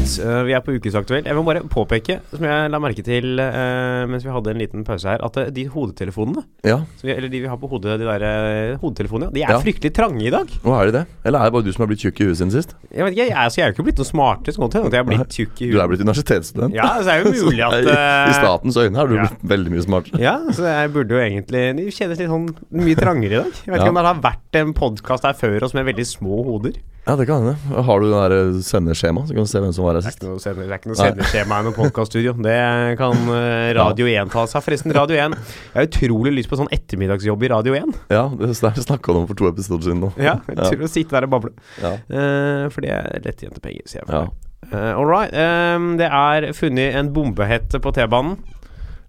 Ha 0.00 0.06
rett? 0.06 0.18
Eh, 0.24 0.42
vi 0.48 0.54
er 0.56 0.62
på 0.64 0.72
Ukesaktuelt. 0.72 1.26
Jeg 1.28 1.36
må 1.36 1.42
bare 1.44 1.60
påpeke, 1.68 2.20
som 2.32 2.44
jeg 2.46 2.70
la 2.72 2.78
merke 2.80 3.02
til 3.04 3.40
uh, 3.40 4.06
mens 4.08 4.24
vi 4.24 4.32
hadde 4.32 4.52
en 4.54 4.60
liten 4.60 4.84
pause 4.86 5.08
her, 5.08 5.20
at 5.24 5.36
uh, 5.36 5.48
de 5.52 5.66
hodetelefonene, 5.68 6.44
Ja, 6.64 6.78
vi, 7.02 7.12
eller 7.12 7.28
de 7.28 7.40
vi 7.44 7.48
har 7.50 7.58
på 7.60 7.68
hodet, 7.68 7.98
de 8.00 8.06
der 8.08 8.76
hodetelefonene, 8.80 9.32
de 9.34 9.42
er 9.44 9.52
Ja. 9.52 9.58
fryktelig 9.60 9.92
trange 9.96 10.24
i 10.24 10.30
dag. 10.32 10.48
nå 10.64 10.74
er 10.76 10.86
de 10.90 10.92
det. 10.98 11.04
Eller 11.24 11.40
er 11.40 11.44
det 11.50 11.52
bare 11.52 11.66
du 11.66 11.72
som 11.72 11.84
har 11.84 11.90
blitt 11.92 12.00
tjukk 12.04 12.20
i 12.20 12.28
huet 12.30 12.38
siden 12.40 12.52
sist? 12.54 12.74
Jeg 12.90 13.04
vet 13.04 13.12
ikke, 13.16 13.26
jeg, 13.28 13.36
altså, 13.36 13.60
jeg 13.60 13.64
er 13.66 13.70
jo 13.72 13.76
ikke 13.76 13.86
blitt 13.90 14.00
noe 14.02 14.10
smartere, 14.10 14.54
så 14.54 14.64
godt 14.64 14.78
jeg 14.78 15.02
har 15.02 15.08
blitt 15.10 15.36
tjukk 15.36 15.60
i 15.60 15.70
Du 15.70 15.80
er 15.80 15.90
blitt 15.92 16.04
universitetsstudent. 16.06 16.74
Ja, 16.74 16.88
så 17.02 17.10
er 17.14 17.24
det 17.24 17.34
jo 17.36 17.44
mulig 17.50 17.66
at 17.66 17.78
I, 17.84 18.36
statens 18.40 18.76
øyne 18.80 18.96
har 19.02 19.10
du 19.10 19.16
ja. 19.18 19.26
blitt 19.26 19.48
veldig 19.52 19.74
mye 19.74 19.84
smartere. 19.84 20.22
ja, 20.22 20.36
så 20.56 20.64
jeg 20.68 20.92
burde 20.96 21.16
jo 21.16 21.20
egentlig 21.20 21.64
Det 21.76 21.88
kjennes 21.96 22.18
litt 22.22 22.30
sånn 22.32 22.48
mye 22.72 22.96
trangere 22.98 23.32
i 23.36 23.42
dag. 23.44 23.52
Jeg 23.66 23.74
vet 23.74 23.82
ikke 23.84 23.92
om 23.92 24.00
det 24.00 24.06
har 24.08 24.24
vært 24.24 24.60
en 24.64 24.72
podkast 24.76 25.28
her 25.28 25.36
før 25.36 25.68
oss 25.68 25.76
med 25.76 25.84
veldig 25.92 26.06
små 26.08 26.40
hoder. 26.48 26.80
Ja, 27.06 27.14
det 27.16 27.24
kan 27.26 27.40
hende. 27.42 27.82
Har 27.82 28.00
du 28.02 28.10
det 28.12 28.62
sendeskjema, 28.66 29.22
så 29.26 29.34
kan 29.34 29.46
du 29.46 29.48
se 29.50 29.60
hvem 29.62 29.72
som 29.74 29.86
var 29.86 29.96
her 29.96 30.02
er 30.02 30.04
sist. 30.04 30.20
det 30.20 30.66
er 30.66 30.74
ikke 30.76 30.90
noe 30.92 30.98
sendeskjema 31.00 31.60
i 31.62 31.64
noe 31.66 31.74
podkaststudio. 31.74 32.34
Det 32.44 32.56
kan 33.00 33.16
eh, 33.38 33.70
Radio 33.78 34.06
1 34.10 34.30
ta 34.34 34.44
seg 34.50 34.60
av. 34.60 34.66
Forresten, 34.66 34.92
Radio 34.94 35.16
1 35.16 35.34
Jeg 35.38 35.78
har 35.78 35.88
utrolig 35.88 36.34
lyst 36.36 36.50
på 36.52 36.58
sånn 36.60 36.68
ettermiddagsjobb 36.76 37.46
i 37.48 37.50
Radio 37.54 37.74
1. 37.78 37.96
Ja, 38.12 38.26
det 38.36 38.52
snakka 38.58 39.14
du 39.16 39.22
om 39.22 39.26
for 39.30 39.38
to 39.40 39.48
episoder 39.48 39.88
siden 39.88 40.04
nå. 40.04 40.12
Ja, 40.20 40.36
jeg 40.46 40.58
Ja. 40.60 40.68
tror 40.68 40.84
å 40.86 40.92
sitte 40.92 41.16
der 41.16 41.26
og 41.26 41.32
bable. 41.38 41.54
Ja. 41.80 41.94
Uh, 42.12 42.68
for 42.70 42.84
det 42.84 42.92
er 42.98 43.24
lettjente 43.24 43.64
penger, 43.64 43.88
sier 43.90 44.04
jeg. 44.04 44.10
Ja. 44.12 44.22
for 44.28 44.76
meg. 44.76 44.76
uh, 44.76 44.92
all 45.00 45.08
right. 45.08 45.32
Um, 45.34 45.88
det 45.98 46.06
er 46.12 46.50
funnet 46.54 47.00
en 47.00 47.10
bombehette 47.16 47.80
på 47.80 47.94
T-banen. 47.96 48.36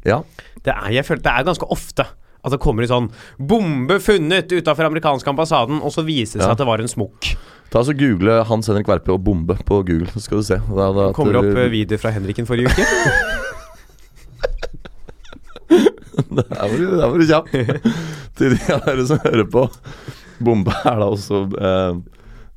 ja. 0.08 0.23
Det 0.62 0.69
er, 0.77 0.91
jeg 0.93 1.06
føler, 1.08 1.23
det 1.25 1.32
er 1.34 1.45
ganske 1.47 1.67
ofte 1.73 2.04
at 2.41 2.54
det 2.54 2.58
kommer 2.62 2.86
en 2.86 2.89
sånn 2.89 3.08
'Bombe 3.38 3.95
funnet 4.01 4.49
utafor 4.54 4.86
amerikanske 4.88 5.30
ambassaden', 5.30 5.80
og 5.82 5.89
så 5.93 6.01
viser 6.06 6.38
det 6.38 6.45
seg 6.45 6.49
Ja. 6.49 6.54
at 6.54 6.58
det 6.62 6.67
var 6.69 6.82
en 6.82 6.89
smokk. 6.89 7.32
Ta 7.71 7.84
så 7.88 7.93
Google 7.95 8.41
Hans 8.49 8.67
Henrik 8.67 8.89
Verpe 8.91 9.13
og 9.13 9.21
bombe 9.23 9.55
på 9.63 9.77
Google, 9.88 10.10
så 10.12 10.19
skal 10.19 10.41
du 10.41 10.43
se. 10.43 10.57
Da, 10.60 10.89
da, 10.91 11.05
Det 11.07 11.15
kommer 11.15 11.39
opp 11.39 11.53
eh, 11.55 11.69
videoer 11.71 12.01
fra 12.01 12.12
Henriken 12.12 12.47
forrige 12.49 12.67
uke. 12.67 12.84
Der 16.31 17.07
var 17.07 17.17
du, 17.17 17.25
kjapp. 17.27 17.47
Til 18.39 18.55
de 18.55 18.60
av 18.75 18.84
dere 18.88 19.05
som 19.07 19.21
hører 19.23 19.47
på. 19.51 19.65
Bombe 20.43 20.73
er 20.84 20.99
da 20.99 21.07
også 21.12 21.41
eh, 21.53 21.97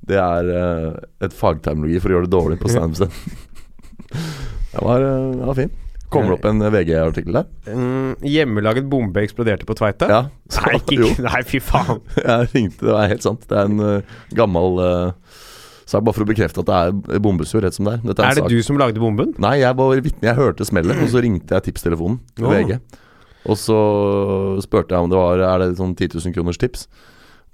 Det 0.08 0.18
er 0.18 0.50
eh, 0.50 0.90
et 1.26 1.34
fagterminologi 1.36 2.00
for 2.02 2.10
å 2.10 2.16
gjøre 2.16 2.28
det 2.28 2.34
dårlig 2.34 2.58
på 2.62 2.70
standup-scenen. 2.74 3.14
Det 4.74 4.82
var, 4.82 5.04
eh, 5.06 5.46
var 5.46 5.58
fin. 5.58 5.74
Kommer 6.14 6.32
det 6.32 6.38
opp 6.38 6.48
en 6.50 6.64
VG-artikkel 6.74 7.38
der? 7.40 7.48
Mm, 7.68 8.14
hjemmelaget 8.24 8.88
bombe 8.90 9.24
eksploderte 9.24 9.68
på 9.68 9.76
Tveita. 9.78 10.08
Ja. 10.10 10.22
så- 10.48 10.64
Nei, 10.70 10.78
ikke, 10.96 11.10
nei, 11.26 11.42
fy 11.48 11.60
faen. 11.62 12.00
jeg 12.20 12.50
ringte, 12.54 12.86
det 12.88 12.96
er 12.96 13.12
helt 13.14 13.26
sant. 13.26 13.46
Det 13.50 13.60
er 13.60 13.70
en 13.70 13.82
uh, 13.82 14.18
gammel 14.38 14.80
uh, 14.80 15.38
sak, 15.84 16.02
bare 16.02 16.16
for 16.16 16.24
å 16.26 16.30
bekrefte 16.30 16.64
at 16.64 16.70
det 16.70 17.16
er 17.18 17.24
bombesur, 17.24 17.62
rett 17.64 17.76
som 17.76 17.88
det 17.88 17.98
er. 17.98 18.04
Er 18.04 18.10
en 18.14 18.38
det 18.38 18.44
sak. 18.44 18.52
du 18.52 18.66
som 18.66 18.80
lagde 18.80 19.02
bomben? 19.02 19.34
Nei, 19.42 19.58
jeg 19.62 19.78
var 19.80 19.96
vitne. 19.98 20.28
Jeg 20.30 20.38
hørte 20.40 20.66
smellet, 20.68 21.00
og 21.02 21.10
så 21.12 21.24
ringte 21.24 21.58
jeg 21.58 21.68
tipstelefonen 21.70 22.20
til 22.36 22.48
oh. 22.48 22.54
VG. 22.54 22.78
Og 23.44 23.58
så 23.60 23.80
spurte 24.64 24.96
jeg 24.96 25.04
om 25.04 25.10
det 25.12 25.18
var 25.20 25.42
Er 25.44 25.60
det 25.60 25.74
sånn 25.76 25.92
10 25.92 26.14
000 26.16 26.32
kroners 26.36 26.60
tips. 26.60 26.86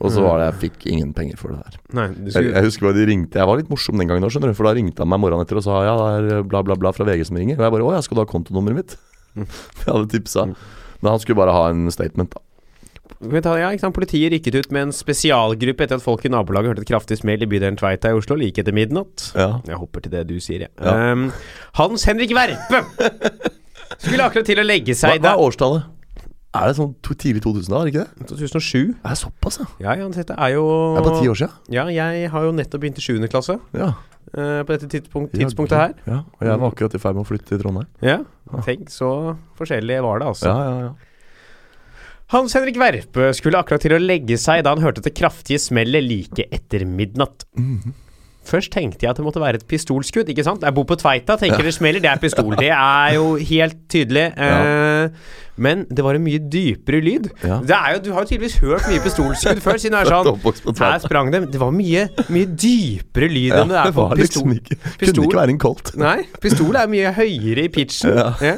Og 0.00 0.12
så 0.14 0.24
var 0.24 0.40
det 0.40 0.48
jeg 0.48 0.58
fikk 0.64 0.86
ingen 0.94 1.12
penger 1.16 1.38
for 1.40 1.52
det 1.52 1.60
der. 1.60 1.78
Nei, 1.98 2.06
du 2.16 2.28
Jeg, 2.30 2.34
skulle 2.34 2.54
jeg 2.56 2.66
husker 2.66 2.86
bare 2.88 2.96
de 2.96 3.06
ringte 3.10 3.40
Jeg 3.40 3.48
var 3.50 3.60
litt 3.60 3.72
morsom 3.72 4.00
den 4.00 4.08
gangen, 4.08 4.28
skjønner 4.32 4.52
du. 4.52 4.56
For 4.56 4.68
da 4.68 4.74
ringte 4.76 5.04
han 5.04 5.10
meg 5.12 5.20
morgenen 5.22 5.44
etter 5.44 5.60
og 5.60 5.66
sa 5.66 5.80
ja, 5.84 5.96
det 6.24 6.36
er 6.38 6.46
bla, 6.48 6.62
bla, 6.66 6.76
bla 6.80 6.92
fra 6.96 7.06
VG 7.08 7.26
som 7.28 7.40
ringer. 7.40 7.58
Og 7.60 7.66
jeg 7.66 7.74
bare 7.76 7.88
å 7.88 7.96
ja, 7.96 8.04
skal 8.06 8.16
du 8.16 8.22
ha 8.24 8.28
kontonummeret 8.30 8.80
mitt? 8.80 8.94
Mm. 9.36 9.48
jeg 9.84 9.90
hadde 9.90 10.12
tipsa. 10.14 10.46
Men 11.00 11.12
han 11.14 11.20
skulle 11.22 11.40
bare 11.40 11.56
ha 11.56 11.66
en 11.72 11.92
statement, 11.92 12.32
da. 12.32 12.44
Ja, 13.20 13.68
ikke 13.68 13.82
sant? 13.82 13.96
Politiet 13.96 14.32
rykket 14.32 14.56
ut 14.56 14.70
med 14.72 14.86
en 14.86 14.92
spesialgruppe 14.96 15.84
etter 15.84 15.98
at 16.00 16.04
folk 16.04 16.24
i 16.24 16.30
nabolaget 16.32 16.72
hørte 16.72 16.84
et 16.86 16.88
kraftig 16.88 17.18
smell 17.20 17.42
i 17.44 17.48
bydelen 17.50 17.76
Tveita 17.76 18.14
i 18.14 18.16
Oslo 18.16 18.38
like 18.40 18.62
etter 18.62 18.72
midnatt. 18.72 19.26
Ja. 19.36 19.58
Jeg 19.68 19.76
hopper 19.82 20.04
til 20.04 20.14
det 20.14 20.24
du 20.30 20.38
sier, 20.40 20.64
jeg. 20.64 20.72
Ja. 20.80 21.12
Um, 21.12 21.28
Hans 21.76 22.06
Henrik 22.08 22.32
Verpe 22.36 22.80
skulle 24.06 24.24
akkurat 24.24 24.48
til 24.48 24.62
å 24.62 24.64
legge 24.64 24.94
Hva, 24.94 25.02
seg 25.02 25.20
hva 25.20 25.34
er 25.34 25.44
årstallet? 25.44 25.99
Er 26.52 26.66
det 26.66 26.76
sånn 26.80 26.94
to, 27.06 27.14
tidlig 27.14 27.42
2000 27.44 27.70
da, 27.70 27.78
er 27.80 27.86
det 27.86 27.92
ikke 27.94 28.04
det? 28.06 28.28
2007. 28.32 28.94
Er 29.04 29.12
Det 29.12 29.18
såpass, 29.20 29.58
ja. 29.62 29.66
Ja, 29.84 29.92
ja, 30.00 30.08
dette 30.10 30.34
er 30.34 30.48
jo 30.56 30.64
Det 30.96 31.02
er 31.02 31.06
bare 31.06 31.20
ti 31.22 31.28
år 31.30 31.38
siden. 31.38 31.52
Ja, 31.70 31.84
jeg 31.94 32.30
har 32.32 32.42
jo 32.48 32.50
nettopp 32.56 32.80
begynt 32.82 32.98
i 32.98 33.04
7. 33.04 33.28
klasse 33.30 33.60
Ja. 33.72 33.92
eh, 34.34 34.62
på 34.66 34.74
dette 34.74 34.88
tidspunkt, 34.90 35.32
tidspunktet 35.32 35.78
her. 35.78 35.94
Ja, 36.06 36.18
og 36.26 36.42
jeg 36.48 36.58
var 36.58 36.72
akkurat 36.72 36.94
i 36.94 36.98
ferd 36.98 37.14
med 37.14 37.22
å 37.24 37.28
flytte 37.30 37.46
til 37.52 37.58
Trondheim. 37.62 37.86
Ja, 38.02 38.18
tenk 38.66 38.90
så 38.90 39.36
forskjellig 39.58 40.02
var 40.02 40.18
det, 40.18 40.26
altså. 40.26 40.46
Ja, 40.50 40.58
ja, 40.66 40.80
ja. 40.88 40.92
Hans 42.30 42.52
Henrik 42.54 42.76
Verpe 42.78 43.32
skulle 43.34 43.58
akkurat 43.58 43.80
til 43.82 43.90
å 43.96 43.98
legge 43.98 44.36
seg 44.38 44.62
da 44.62 44.70
han 44.74 44.82
hørte 44.82 45.02
det 45.02 45.14
kraftige 45.18 45.58
smellet 45.58 46.02
like 46.06 46.46
etter 46.54 46.84
midnatt. 46.86 47.44
Mhm. 47.58 47.94
Først 48.50 48.72
tenkte 48.74 49.06
jeg 49.06 49.12
at 49.12 49.18
det 49.20 49.24
måtte 49.26 49.42
være 49.42 49.60
et 49.60 49.66
pistolskudd, 49.70 50.30
ikke 50.32 50.44
sant? 50.46 50.64
Jeg 50.66 50.74
bor 50.74 50.86
på 50.88 50.96
Tveita, 50.98 51.36
tenker 51.38 51.62
det 51.66 51.74
smeller, 51.76 52.02
det 52.02 52.10
er 52.10 52.18
pistol. 52.22 52.56
Det 52.58 52.72
er 52.74 53.14
jo 53.18 53.36
helt 53.52 53.78
tydelig. 53.92 54.26
Eh, 54.40 55.08
men 55.60 55.82
det 55.92 56.02
var 56.04 56.16
en 56.16 56.22
mye 56.24 56.38
dypere 56.50 57.00
lyd. 57.04 57.26
Ja. 57.44 57.58
Det 57.64 57.74
er 57.76 57.94
jo, 57.94 58.00
du 58.06 58.08
har 58.14 58.24
jo 58.24 58.30
tydeligvis 58.30 58.56
hørt 58.62 58.86
mye 58.88 59.02
pistolskudd 59.04 59.60
før, 59.66 59.78
siden 59.80 59.96
det 59.98 60.00
er 60.06 60.24
sånn 60.24 60.78
Her 60.80 61.02
sprang 61.02 61.30
det. 61.34 61.42
Det 61.52 61.60
var 61.60 61.74
mye, 61.74 62.06
mye 62.32 62.48
dypere 62.48 63.28
lyd 63.30 63.52
Ja, 63.52 63.60
enn 63.62 63.72
det 63.72 63.78
er 63.82 63.92
på 63.92 64.06
var 64.06 64.16
pistol. 64.18 64.48
liksom 64.48 64.56
ikke 64.56 64.78
Kunne 65.02 65.26
ikke 65.28 65.40
være 65.42 65.54
en 65.54 65.60
Colt. 65.60 65.92
Nei, 66.00 66.16
pistol 66.42 66.80
er 66.80 66.90
mye 66.90 67.12
høyere 67.16 67.66
i 67.66 67.72
pitchen. 67.72 68.16
Ja. 68.40 68.56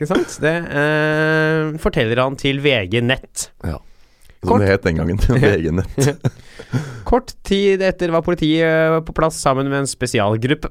Ikke 0.00 0.08
sant? 0.08 0.38
Det 0.40 0.54
eh, 0.80 1.76
forteller 1.82 2.22
han 2.24 2.38
til 2.40 2.62
VG 2.64 3.02
Nett. 3.04 3.50
Ja. 3.68 3.76
Kort. 4.40 4.50
Som 4.54 4.60
det 4.64 4.68
het 4.72 4.82
den 4.86 4.96
gangen. 4.96 5.18
VG 5.42 5.72
Nett. 5.76 6.30
Kort 7.04 7.34
tid 7.44 7.82
etter 7.84 8.12
var 8.14 8.22
politiet 8.24 9.04
på 9.04 9.12
plass 9.16 9.36
sammen 9.42 9.68
med 9.68 9.82
en 9.82 9.90
spesialgruppe. 9.90 10.70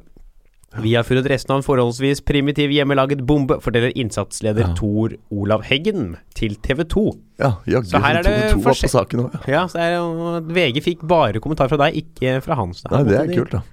Vi 0.83 0.91
har 0.93 1.01
funnet 1.05 1.25
resten 1.25 1.49
av 1.55 1.59
en 1.59 1.65
forholdsvis 1.65 2.19
primitiv 2.21 2.69
hjemmelaget 2.69 3.23
bombe, 3.25 3.55
forteller 3.61 3.89
innsatsleder 3.97 4.67
Ja. 4.67 4.73
Tor 4.77 5.15
Olav 5.33 5.63
Heggen 5.65 6.11
til 6.37 6.53
TV 6.61 6.83
2. 6.85 7.05
Ja, 7.41 7.55
jaggu. 7.65 7.89
Så 7.89 8.01
her 8.03 8.19
er 8.19 8.27
det 8.27 8.35
to, 8.35 8.59
to 8.59 8.61
var 8.61 8.71
forskjell- 8.75 8.91
på 8.91 8.93
saken 8.99 9.23
òg, 9.23 9.33
ja. 9.33 9.41
Ja, 9.55 9.63
så 9.71 9.81
er 9.81 9.95
det 9.97 10.53
VG 10.59 10.83
fikk 10.85 11.07
bare 11.09 11.41
kommentar 11.41 11.71
fra 11.73 11.79
deg, 11.87 11.97
ikke 12.03 12.35
fra 12.45 12.57
Hans. 12.61 12.83
Nei, 12.89 13.01
det 13.09 13.17
er 13.17 13.33
kult, 13.33 13.55
da. 13.57 13.63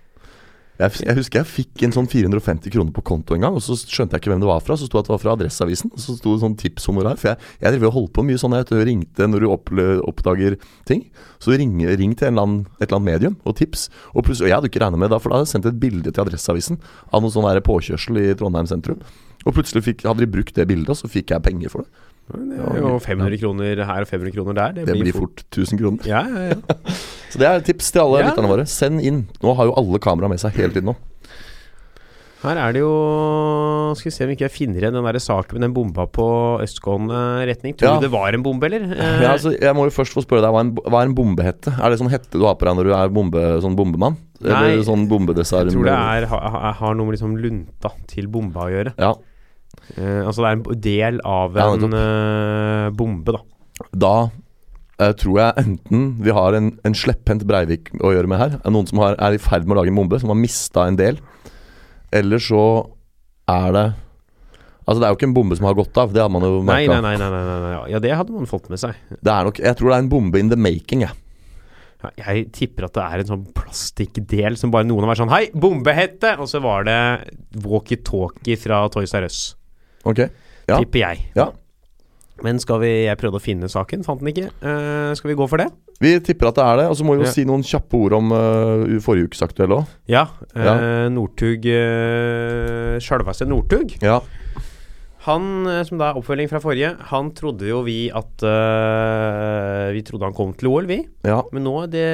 Jeg, 0.77 0.93
jeg 1.07 1.17
husker 1.17 1.41
jeg 1.41 1.49
fikk 1.49 1.85
en 1.87 1.95
sånn 1.95 2.09
450 2.11 2.73
kroner 2.75 2.93
på 2.93 3.05
konto 3.07 3.37
en 3.37 3.47
gang, 3.47 3.57
og 3.57 3.65
så 3.65 3.77
skjønte 3.81 4.17
jeg 4.17 4.23
ikke 4.23 4.33
hvem 4.35 4.43
det 4.43 4.51
var 4.51 4.65
fra. 4.65 4.77
Så 4.77 4.89
sto 4.89 4.99
det 4.99 5.07
at 5.07 5.09
det 5.09 5.15
var 5.15 5.23
fra 5.23 5.35
Adresseavisen, 5.37 5.93
og 5.95 6.03
så 6.03 6.17
sto 6.19 6.35
det 6.35 6.43
sånn 6.43 6.57
tipshonorar. 6.61 7.21
For 7.21 7.33
jeg, 7.33 7.53
jeg 7.65 7.83
og 7.83 7.95
holdt 7.97 8.13
på 8.17 8.25
mye 8.29 8.41
sånn, 8.41 8.57
jeg 8.59 8.89
ringte 8.91 9.29
når 9.31 9.47
du 9.47 9.49
oppdager 9.53 10.59
ting. 10.89 11.07
Så 11.41 11.57
ring, 11.57 11.79
ring 11.81 12.17
til 12.19 12.33
annen, 12.33 12.67
et 12.81 12.89
eller 12.89 12.99
annet 12.99 13.09
medium 13.09 13.39
og 13.49 13.57
tips. 13.61 13.89
Og, 14.13 14.27
plutselig, 14.27 14.49
og 14.49 14.53
jeg 14.53 14.59
hadde 14.59 14.73
ikke 14.73 14.85
regnet 14.85 15.05
med 15.05 15.15
det, 15.15 15.23
for 15.23 15.33
da 15.33 15.41
hadde 15.41 15.49
jeg 15.49 15.55
sendt 15.55 15.71
et 15.73 15.81
bilde 15.81 16.13
til 16.13 16.27
Adresseavisen 16.27 16.83
av 17.09 17.25
noen 17.25 17.37
sånn 17.37 17.63
påkjørsel 17.67 18.21
i 18.21 18.29
Trondheim 18.37 18.69
sentrum. 18.69 19.01
Og 19.47 19.55
plutselig 19.55 19.85
fikk, 19.87 20.05
hadde 20.09 20.25
de 20.25 20.33
brukt 20.33 20.57
det 20.59 20.69
bildet, 20.69 20.93
og 20.93 20.99
så 20.99 21.09
fikk 21.09 21.33
jeg 21.33 21.45
penger 21.47 21.73
for 21.73 21.87
det. 21.87 22.05
Det 22.27 22.57
er 22.59 22.81
jo 22.83 22.97
500 22.99 23.39
kroner 23.39 23.85
her 23.87 24.03
og 24.03 24.09
500 24.11 24.35
kroner 24.35 24.57
der. 24.59 24.81
Det 24.83 24.97
blir 24.99 25.15
fort 25.15 25.45
1000 25.47 25.79
kroner. 25.79 26.09
Ja, 26.11 26.25
ja, 26.27 26.49
ja. 26.51 26.83
Så 27.33 27.39
det 27.43 27.47
er 27.49 27.57
et 27.61 27.67
tips 27.67 27.91
til 27.93 28.03
alle 28.05 28.21
Ja. 28.23 28.31
lytterne 28.31 28.49
våre. 28.53 28.67
Send 28.71 29.01
inn. 29.03 29.27
Nå 29.43 29.55
har 29.59 29.67
jo 29.67 29.75
alle 29.77 29.99
kamera 29.99 30.29
med 30.31 30.39
seg 30.43 30.53
hele 30.55 30.73
tiden 30.73 30.91
nå. 30.93 30.97
Her 32.47 32.59
er 32.61 32.73
det 32.77 32.81
jo 32.83 32.91
Skal 33.97 34.11
vi 34.11 34.15
se 34.15 34.25
om 34.27 34.31
ikke 34.35 34.45
jeg 34.47 34.53
finner 34.55 34.83
igjen 34.85 34.95
den 34.95 35.07
der 35.09 35.17
saken 35.19 35.57
med 35.57 35.63
den 35.65 35.73
bomba 35.75 36.05
på 36.07 36.27
østgående 36.63 37.47
retning. 37.49 37.75
Tror 37.75 37.89
Ja. 37.89 37.95
du 37.97 38.07
det 38.07 38.11
var 38.13 38.29
en 38.35 38.43
bombe, 38.45 38.67
eller? 38.69 38.85
Ja, 39.25 39.33
altså, 39.33 39.55
jeg 39.59 39.75
må 39.75 39.87
jo 39.89 39.95
først 39.95 40.13
få 40.15 40.23
spørre 40.23 40.43
deg 40.45 40.53
hva, 40.53 40.61
en, 40.61 40.75
hva 40.77 41.01
er 41.03 41.09
en 41.09 41.15
bombehette? 41.17 41.73
Er 41.81 41.91
det 41.91 41.99
sånn 41.99 42.11
hette 42.13 42.31
du 42.37 42.45
har 42.45 42.55
på 42.61 42.67
deg 42.69 42.77
når 42.77 42.85
du 42.85 42.93
er 42.95 43.09
bombe, 43.09 43.43
sånn 43.65 43.75
bombemann? 43.79 44.19
Nei, 44.45 44.53
Eller 44.75 44.85
sånn 44.85 45.09
bombedesarm? 45.09 45.71
jeg 45.71 45.79
tror 45.79 45.89
det 45.89 45.97
er, 45.97 46.27
ha, 46.29 46.41
ha, 46.53 46.73
har 46.77 46.95
noe 46.95 47.07
med 47.09 47.17
liksom 47.17 47.37
lunta 47.41 47.91
til 48.07 48.27
bomba 48.29 48.67
å 48.69 48.71
gjøre. 48.75 48.93
Ja. 49.01 49.15
Eh, 49.97 50.23
altså 50.27 50.45
det 50.45 50.51
er 50.51 50.57
en 50.57 50.81
del 50.81 51.21
av 51.25 51.57
en 51.57 51.91
ja, 51.91 51.99
eh, 52.03 52.91
bombe, 52.91 53.33
da. 53.33 53.41
Da 53.97 54.15
eh, 55.03 55.13
tror 55.21 55.39
jeg 55.41 55.65
enten 55.65 56.09
vi 56.25 56.35
har 56.35 56.57
en, 56.59 56.73
en 56.87 56.97
slepphendt 56.97 57.47
Breivik 57.49 57.93
å 58.01 58.15
gjøre 58.15 58.31
med 58.31 58.41
her. 58.43 58.59
Er 58.63 58.75
Noen 58.75 58.89
som 58.91 59.03
har, 59.05 59.19
er 59.23 59.37
i 59.37 59.43
ferd 59.43 59.67
med 59.67 59.77
å 59.77 59.81
lage 59.83 59.93
en 59.93 60.01
bombe, 60.01 60.21
som 60.23 60.33
har 60.33 60.41
mista 60.41 60.87
en 60.89 60.99
del. 61.01 61.21
Eller 62.15 62.43
så 62.43 62.65
er 63.51 63.71
det 63.77 63.87
Altså, 64.87 65.01
det 65.03 65.07
er 65.09 65.11
jo 65.11 65.17
ikke 65.19 65.27
en 65.27 65.33
bombe 65.35 65.57
som 65.59 65.65
har 65.67 65.75
gått 65.75 65.97
av. 65.99 66.13
Det 66.15 66.21
hadde 66.23 66.31
man 66.31 66.45
jo 66.47 66.61
merka. 66.63 67.01
nei, 67.03 67.03
nei, 67.03 67.17
nei, 67.19 67.31
nei, 67.43 67.55
nei. 67.65 67.79
Ja, 67.91 67.99
det 67.99 68.13
hadde 68.15 68.31
man 68.31 68.47
fått 68.47 68.69
med 68.71 68.79
seg. 68.79 68.95
Det 69.11 69.33
er 69.33 69.49
nok, 69.49 69.59
jeg 69.59 69.75
tror 69.81 69.91
det 69.91 69.97
er 69.97 70.05
en 70.05 70.11
bombe 70.13 70.39
in 70.39 70.53
the 70.53 70.59
making, 70.59 71.03
jeg. 71.03 71.17
Jeg 72.21 72.45
tipper 72.55 72.87
at 72.87 72.95
det 72.95 73.03
er 73.03 73.23
en 73.25 73.31
sånn 73.33 73.43
plastikkdel 73.57 74.55
som 74.61 74.71
bare 74.71 74.87
noen 74.87 75.03
har 75.03 75.11
vært 75.11 75.25
sånn 75.25 75.33
Hei, 75.33 75.49
bombehette! 75.59 76.37
Og 76.39 76.47
så 76.47 76.61
var 76.63 76.87
det 76.87 76.99
walkietalkie 77.65 78.55
fra 78.63 78.85
Toys 78.95 79.15
R 79.19 79.27
Us. 79.27 79.41
Ok. 80.07 80.23
Ja. 80.71 80.79
Tipper 80.79 81.03
jeg. 81.03 81.25
Ja. 81.35 81.49
Men 82.45 82.59
skal 82.61 82.81
vi 82.83 82.91
Jeg 83.07 83.17
prøvde 83.17 83.39
å 83.41 83.43
finne 83.43 83.69
saken, 83.73 84.03
fant 84.05 84.21
den 84.21 84.29
ikke. 84.35 84.51
Uh, 84.61 85.15
skal 85.17 85.31
vi 85.31 85.37
gå 85.39 85.47
for 85.49 85.57
det? 85.63 85.71
Vi 86.01 86.11
tipper 86.21 86.49
at 86.51 86.55
det 86.59 86.65
er 86.67 86.77
det. 86.83 86.89
Og 86.91 86.97
så 86.99 87.05
må 87.05 87.15
vi 87.17 87.23
jo 87.25 87.29
Ja. 87.31 87.33
si 87.33 87.45
noen 87.49 87.63
kjappe 87.65 87.97
ord 87.97 88.13
om 88.13 88.33
uh, 88.33 89.01
forrige 89.01 89.31
ukes 89.31 89.41
aktuelle 89.47 89.79
òg. 89.81 89.87
Ja. 90.07 90.27
Uh, 90.55 90.65
Ja. 90.67 90.75
Northug 91.09 91.65
uh, 91.65 92.99
Sjølveste 93.01 93.47
Northug. 93.49 93.97
Ja. 94.05 94.21
Han, 95.27 95.67
som 95.83 95.99
da 95.99 96.13
er 96.13 96.19
oppfølging 96.21 96.47
fra 96.47 96.61
forrige, 96.63 96.93
han 97.11 97.33
trodde 97.35 97.67
jo 97.67 97.81
vi 97.83 98.13
at 98.15 98.45
Vi 99.97 100.03
trodde 100.07 100.23
han 100.29 100.37
kom 100.37 100.53
til 100.55 100.69
OL, 100.71 100.87
vi. 100.87 101.01
ja. 101.27 101.41
Men 101.51 101.65
nå, 101.67 101.73
det, 101.91 102.05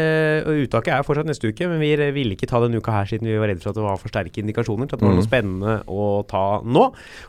Uttaket 0.49 0.95
er 0.95 1.05
fortsatt 1.05 1.29
neste 1.29 1.51
uke, 1.53 1.69
men 1.69 1.77
vi 1.83 1.91
ville 2.17 2.33
ikke 2.37 2.49
ta 2.49 2.61
denne 2.63 2.81
uka 2.81 2.95
her 2.95 3.05
siden 3.11 3.29
vi 3.29 3.37
var 3.37 3.49
redd 3.53 3.61
for 3.61 3.69
at 3.75 3.77
det 3.77 3.85
var 3.85 3.99
for 4.01 4.09
sterke 4.09 4.41
indikasjoner 4.41 4.89
til 4.89 4.97
at 4.97 5.01
det 5.03 5.09
var 5.09 5.13
noe 5.19 5.21
Mhm. 5.21 5.29
spennende 5.29 5.75
å 5.93 6.07
ta 6.27 6.63
nå. 6.65 6.87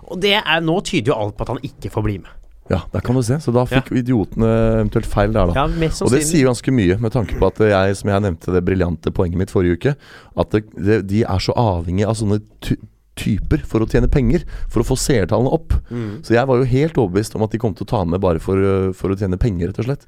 Og 0.07 0.21
det 0.23 0.37
er, 0.39 0.61
nå 0.63 0.77
tyder 0.87 1.11
jo 1.11 1.19
alt 1.19 1.35
på 1.35 1.41
at 1.43 1.51
han 1.57 1.59
ikke 1.67 1.91
får 1.91 2.03
bli 2.07 2.17
med. 2.23 2.31
Ja, 2.71 2.79
der 2.93 3.03
kan 3.03 3.17
du 3.17 3.21
se. 3.25 3.39
Så 3.43 3.51
da 3.55 3.65
fikk 3.67 3.91
idiotene 3.99 4.49
eventuelt 4.79 5.07
feil 5.09 5.33
der, 5.35 5.51
da. 5.51 5.65
Ja, 5.65 5.89
Og 6.05 6.13
det 6.13 6.21
sier 6.27 6.47
ganske 6.47 6.71
mye, 6.71 6.95
med 7.03 7.11
tanke 7.15 7.35
på 7.39 7.49
at 7.51 7.59
jeg, 7.59 7.97
som 7.99 8.11
jeg 8.13 8.23
nevnte 8.23 8.53
det 8.55 8.63
briljante 8.63 9.11
poenget 9.15 9.41
mitt 9.41 9.51
forrige 9.53 9.75
uke, 9.79 9.95
at 10.39 10.55
det, 10.55 10.63
det, 10.77 11.01
de 11.11 11.23
er 11.27 11.43
så 11.43 11.55
avhengig 11.59 12.07
av 12.07 12.15
sånne 12.19 12.39
ty 12.63 12.79
typer 13.13 13.61
for 13.69 13.83
å 13.83 13.85
tjene 13.85 14.07
penger, 14.09 14.41
for 14.73 14.81
å 14.81 14.87
få 14.87 14.95
seertallene 14.97 15.51
opp. 15.53 15.75
Mm. 15.93 16.23
Så 16.25 16.33
jeg 16.33 16.47
var 16.49 16.57
jo 16.57 16.65
helt 16.65 16.95
overbevist 16.97 17.35
om 17.37 17.43
at 17.45 17.51
de 17.53 17.59
kom 17.61 17.75
til 17.77 17.85
å 17.85 17.89
ta 17.91 17.99
med 18.09 18.17
bare 18.23 18.41
for, 18.41 18.57
for 18.97 19.13
å 19.13 19.17
tjene 19.19 19.37
penger, 19.37 19.69
rett 19.69 19.83
og 19.83 19.85
slett. 19.85 20.07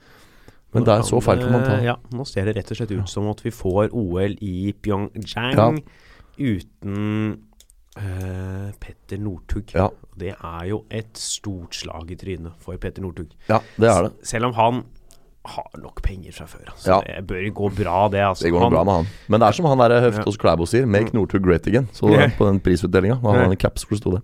Men 0.73 0.87
der 0.87 1.05
så 1.07 1.21
feil 1.23 1.43
kan 1.43 1.53
man 1.53 1.67
ta. 1.67 1.75
Ja, 1.85 1.93
nå 2.11 2.25
ser 2.25 2.49
det 2.49 2.55
rett 2.57 2.71
og 2.73 2.79
slett 2.79 2.95
ut 2.97 3.11
som 3.11 3.29
at 3.29 3.43
vi 3.45 3.53
får 3.53 3.93
OL 3.93 4.33
i 4.41 4.73
Pyeongchang 4.83 5.53
Ja. 5.53 5.69
uten 6.35 7.37
eh, 7.97 8.71
Petter 8.79 9.17
Northug. 9.21 9.73
Ja. 9.75 9.87
Det 10.17 10.33
er 10.35 10.65
jo 10.69 10.83
et 10.91 11.17
stort 11.19 11.75
slag 11.75 12.11
i 12.11 12.15
trynet 12.19 12.53
for 12.63 12.77
Petter 12.81 13.01
Northug. 13.05 13.31
Ja, 13.49 13.59
det 13.79 13.89
er 13.91 14.07
det. 14.09 14.13
Selv 14.27 14.45
om 14.49 14.53
han 14.57 14.83
har 15.45 15.67
nok 15.77 16.01
penger 16.01 16.33
fra 16.33 16.45
før. 16.49 16.71
Altså. 16.71 16.89
Ja. 16.89 16.99
Det 17.19 17.27
bør 17.27 17.49
gå 17.53 17.69
bra, 17.77 18.07
det. 18.09 18.23
Altså. 18.25 18.43
Det 18.47 18.51
går 18.55 18.63
Han- 18.65 18.71
bra 18.73 18.83
med 18.83 18.93
han. 18.93 19.07
Men 19.29 19.39
det 19.41 19.47
er 19.47 19.51
som 19.59 19.65
han 19.69 19.77
der 19.77 20.01
Høftås 20.01 20.37
Klæbo 20.41 20.65
sier, 20.65 20.85
'Make 20.85 21.13
Northug 21.13 21.43
great 21.43 21.67
again'. 21.67 21.87
Så 21.93 22.09
på 22.37 22.47
den 22.47 22.59
prisutdelinga. 22.59 23.15
Han 23.21 23.35
hadde 23.35 23.51
en 23.51 23.57
caps 23.57 23.83
hvor 23.85 23.95
det 23.95 24.01
sto 24.01 24.11
det. 24.11 24.21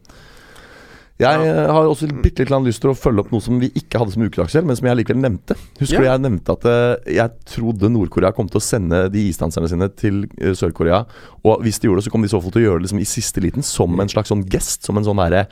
Jeg 1.22 1.46
ja. 1.46 1.66
har 1.70 1.86
også 1.88 2.08
bitte 2.24 2.46
litt 2.48 2.66
lyst 2.66 2.82
til 2.82 2.92
å 2.92 2.98
følge 2.98 3.22
opp 3.24 3.32
noe 3.34 3.44
som 3.46 3.60
vi 3.62 3.70
ikke 3.78 4.02
hadde 4.02 4.16
som 4.16 4.24
ukedagsgjeld, 4.26 4.66
men 4.68 4.80
som 4.80 4.88
jeg 4.90 5.00
likevel 5.02 5.22
nevnte. 5.22 5.58
Husker 5.80 6.02
du 6.02 6.08
Ja. 6.08 6.16
jeg 6.16 6.24
nevnte 6.26 6.56
at 6.58 6.66
eh, 6.72 7.14
jeg 7.20 7.46
trodde 7.54 7.92
Nord-Korea 7.94 8.34
kom 8.34 8.50
til 8.50 8.58
å 8.62 8.64
sende 8.66 9.04
de 9.14 9.28
isdanserne 9.30 9.70
sine 9.70 9.90
til 9.94 10.24
eh, 10.40 10.56
Sør-Korea. 10.58 11.04
Og 11.46 11.62
hvis 11.66 11.80
de 11.82 11.90
gjorde 11.90 12.02
det, 12.02 12.08
så 12.10 12.14
kom 12.16 12.26
de 12.26 12.32
i 12.32 12.34
så 12.34 12.42
fall 12.42 12.56
til 12.56 12.64
å 12.64 12.66
gjøre 12.70 12.82
det 12.82 12.88
liksom 12.88 13.04
i 13.04 13.10
siste 13.10 13.44
liten, 13.44 13.66
som 13.66 14.00
en 14.02 14.10
slags 14.12 14.34
sånn 14.34 14.46
gest. 14.50 14.84
Som 14.88 14.98
en 14.98 15.06
sånn 15.06 15.22
derre 15.22 15.46
eh, 15.46 15.48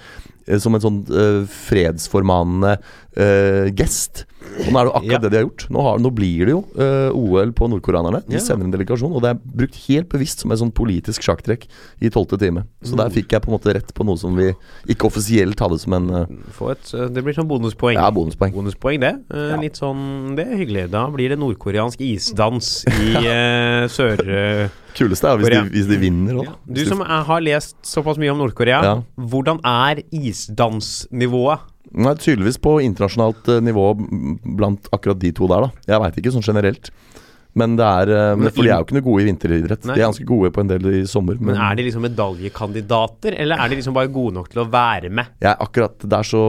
Som 0.57 0.73
en 0.73 0.81
sånn 0.81 1.03
uh, 1.13 1.45
fredsformanende 1.45 2.77
uh, 3.19 3.69
gest. 3.77 4.23
Og 4.65 4.71
nå 4.73 4.79
er 4.79 4.88
det 4.88 4.89
jo 4.89 4.95
akkurat 4.97 5.12
Ja. 5.12 5.19
det 5.21 5.29
de 5.31 5.38
har 5.38 5.43
gjort. 5.45 5.65
Nå, 5.69 5.81
har, 5.85 5.99
nå 6.01 6.09
blir 6.15 6.45
det 6.47 6.53
jo 6.55 6.62
uh, 6.79 7.12
OL 7.13 7.51
på 7.53 7.67
nordkoreanerne. 7.69 8.23
De 8.27 8.38
Ja. 8.38 8.39
sender 8.41 8.65
en 8.65 8.71
delegasjon, 8.73 9.12
og 9.13 9.21
det 9.21 9.29
er 9.35 9.39
brukt 9.59 9.75
helt 9.88 10.09
bevisst 10.09 10.39
som 10.41 10.51
et 10.51 10.59
sånn 10.59 10.71
politisk 10.73 11.21
sjakktrekk 11.21 11.67
i 12.01 12.09
tolvte 12.09 12.39
time. 12.39 12.63
Så 12.81 12.95
der 12.97 13.09
fikk 13.13 13.29
jeg 13.35 13.41
på 13.45 13.51
en 13.51 13.57
måte 13.59 13.73
rett 13.75 13.93
på 13.93 14.05
noe 14.07 14.17
som 14.17 14.35
vi 14.35 14.49
ikke 14.88 15.05
offisielt 15.12 15.59
hadde 15.59 15.79
som 15.79 15.93
en 15.93 16.09
eh, 16.09 16.25
Få 16.55 16.71
et, 16.71 16.93
eh, 16.95 17.07
det 17.13 17.23
blir 17.23 17.33
sånn 17.38 17.47
bonuspoeng. 17.49 17.95
ja, 17.99 18.09
bonuspoeng. 18.09 18.53
Bonuspoeng, 18.55 18.99
det. 19.01 19.13
Eh, 19.29 19.49
Ja. 19.53 19.57
Litt 19.62 19.75
sånn 19.77 20.35
Det 20.35 20.47
er 20.47 20.55
hyggelig. 20.57 20.89
Da 20.91 21.07
blir 21.09 21.29
det 21.29 21.38
nordkoreansk 21.39 21.99
isdans 22.01 22.85
i 22.89 23.15
eh, 23.27 23.88
sør... 23.88 24.69
Kuleste 24.97 25.30
er 25.30 25.38
hvis 25.41 25.52
de, 25.54 25.60
hvis 25.73 25.88
de 25.89 25.97
vinner 26.02 26.39
òg. 26.41 26.47
Ja. 26.49 26.56
Du 26.80 26.82
som 26.89 27.02
er, 27.06 27.23
har 27.28 27.43
lest 27.45 27.75
såpass 27.86 28.17
mye 28.21 28.32
om 28.34 28.39
Nord-Korea, 28.41 28.80
Ja. 28.84 28.95
hvordan 29.17 29.60
er 29.65 30.02
isdansnivået? 30.12 31.60
Nei, 31.91 32.13
tydeligvis 32.21 32.60
på 32.62 32.75
internasjonalt 32.86 33.47
eh, 33.49 33.62
nivå 33.65 33.91
blant 34.58 34.89
akkurat 34.93 35.17
de 35.21 35.32
to 35.34 35.47
der, 35.49 35.65
da. 35.65 35.71
Jeg 35.89 36.04
veit 36.04 36.19
ikke 36.21 36.34
sånn 36.36 36.45
generelt. 36.45 36.91
Men 37.58 37.73
det 37.80 37.86
er 37.86 38.12
eh, 38.13 38.36
Men 38.38 38.52
For 38.54 38.62
de 38.62 38.69
er 38.69 38.78
jo 38.78 38.86
ikke 38.86 38.95
noe 38.99 39.06
gode 39.08 39.23
i 39.23 39.25
vinteridrett. 39.25 39.88
Nei. 39.89 39.95
De 39.97 40.04
er 40.04 40.06
ganske 40.06 40.28
gode 40.30 40.52
på 40.54 40.62
en 40.62 40.69
del 40.69 40.86
i 40.99 40.99
sommer. 41.10 41.39
Men 41.41 41.58
er 41.58 41.80
de 41.80 41.86
liksom 41.88 42.04
medaljekandidater, 42.06 43.34
eller 43.41 43.58
er 43.63 43.71
de 43.71 43.80
liksom 43.80 43.95
bare 43.97 44.12
gode 44.13 44.36
nok 44.38 44.52
til 44.54 44.62
å 44.62 44.67
være 44.69 45.10
med? 45.10 45.32
jeg, 45.41 45.56
akkurat 45.65 46.06
der 46.13 46.30
så 46.30 46.43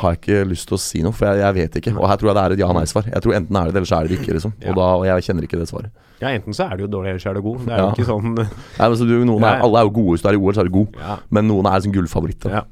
har 0.00 0.14
jeg 0.14 0.22
ikke 0.22 0.46
lyst 0.54 0.70
til 0.70 0.78
å 0.78 0.80
si 0.80 1.02
noe, 1.04 1.12
for 1.12 1.28
jeg, 1.28 1.42
jeg 1.44 1.58
vet 1.60 1.76
ikke. 1.82 1.92
Og 1.98 2.08
her 2.08 2.16
tror 2.22 2.32
jeg 2.32 2.38
det 2.40 2.46
er 2.46 2.56
et 2.56 2.64
ja-nei-svar. 2.64 3.10
Jeg 3.12 3.26
tror 3.26 3.36
enten 3.42 3.60
er 3.60 3.68
det 3.68 3.74
det, 3.76 3.82
eller 3.82 3.92
så 3.92 3.98
er 4.00 4.08
det 4.08 4.14
det 4.16 4.22
ikke. 4.22 4.38
liksom 4.38 4.56
Og 4.56 4.80
da, 4.80 4.88
og 5.02 5.06
jeg 5.10 5.28
kjenner 5.28 5.48
ikke 5.50 5.60
det 5.60 5.68
svaret. 5.68 5.92
Ja, 6.22 6.28
enten 6.36 6.54
så 6.54 6.68
er 6.70 6.78
du 6.78 6.84
jo 6.86 6.90
dårlig, 6.92 7.10
eller 7.16 7.22
så 7.24 7.30
er 7.32 7.34
du 7.34 7.42
god. 7.42 7.64
Det 7.66 7.72
er 7.74 7.80
Ja. 7.82 7.86
jo 7.88 7.96
ikke 7.96 8.06
sånn 8.06 8.34
Nei, 8.38 8.86
men 8.88 8.94
så 9.00 9.06
du, 9.08 9.16
noen 9.26 9.42
er, 9.48 9.58
Alle 9.66 9.80
er 9.80 9.88
jo 9.88 9.90
gode. 9.96 10.12
Hvis 10.14 10.22
du 10.22 10.28
er 10.30 10.36
i 10.38 10.40
OL, 10.40 10.52
så 10.54 10.60
er 10.62 10.68
du 10.70 10.76
god. 10.76 10.94
Ja. 11.02 11.16
Men 11.34 11.48
noen 11.50 11.66
er 11.66 11.80
sånn 11.82 11.92
gullfavoritter. 11.96 12.50
ja. 12.60 12.62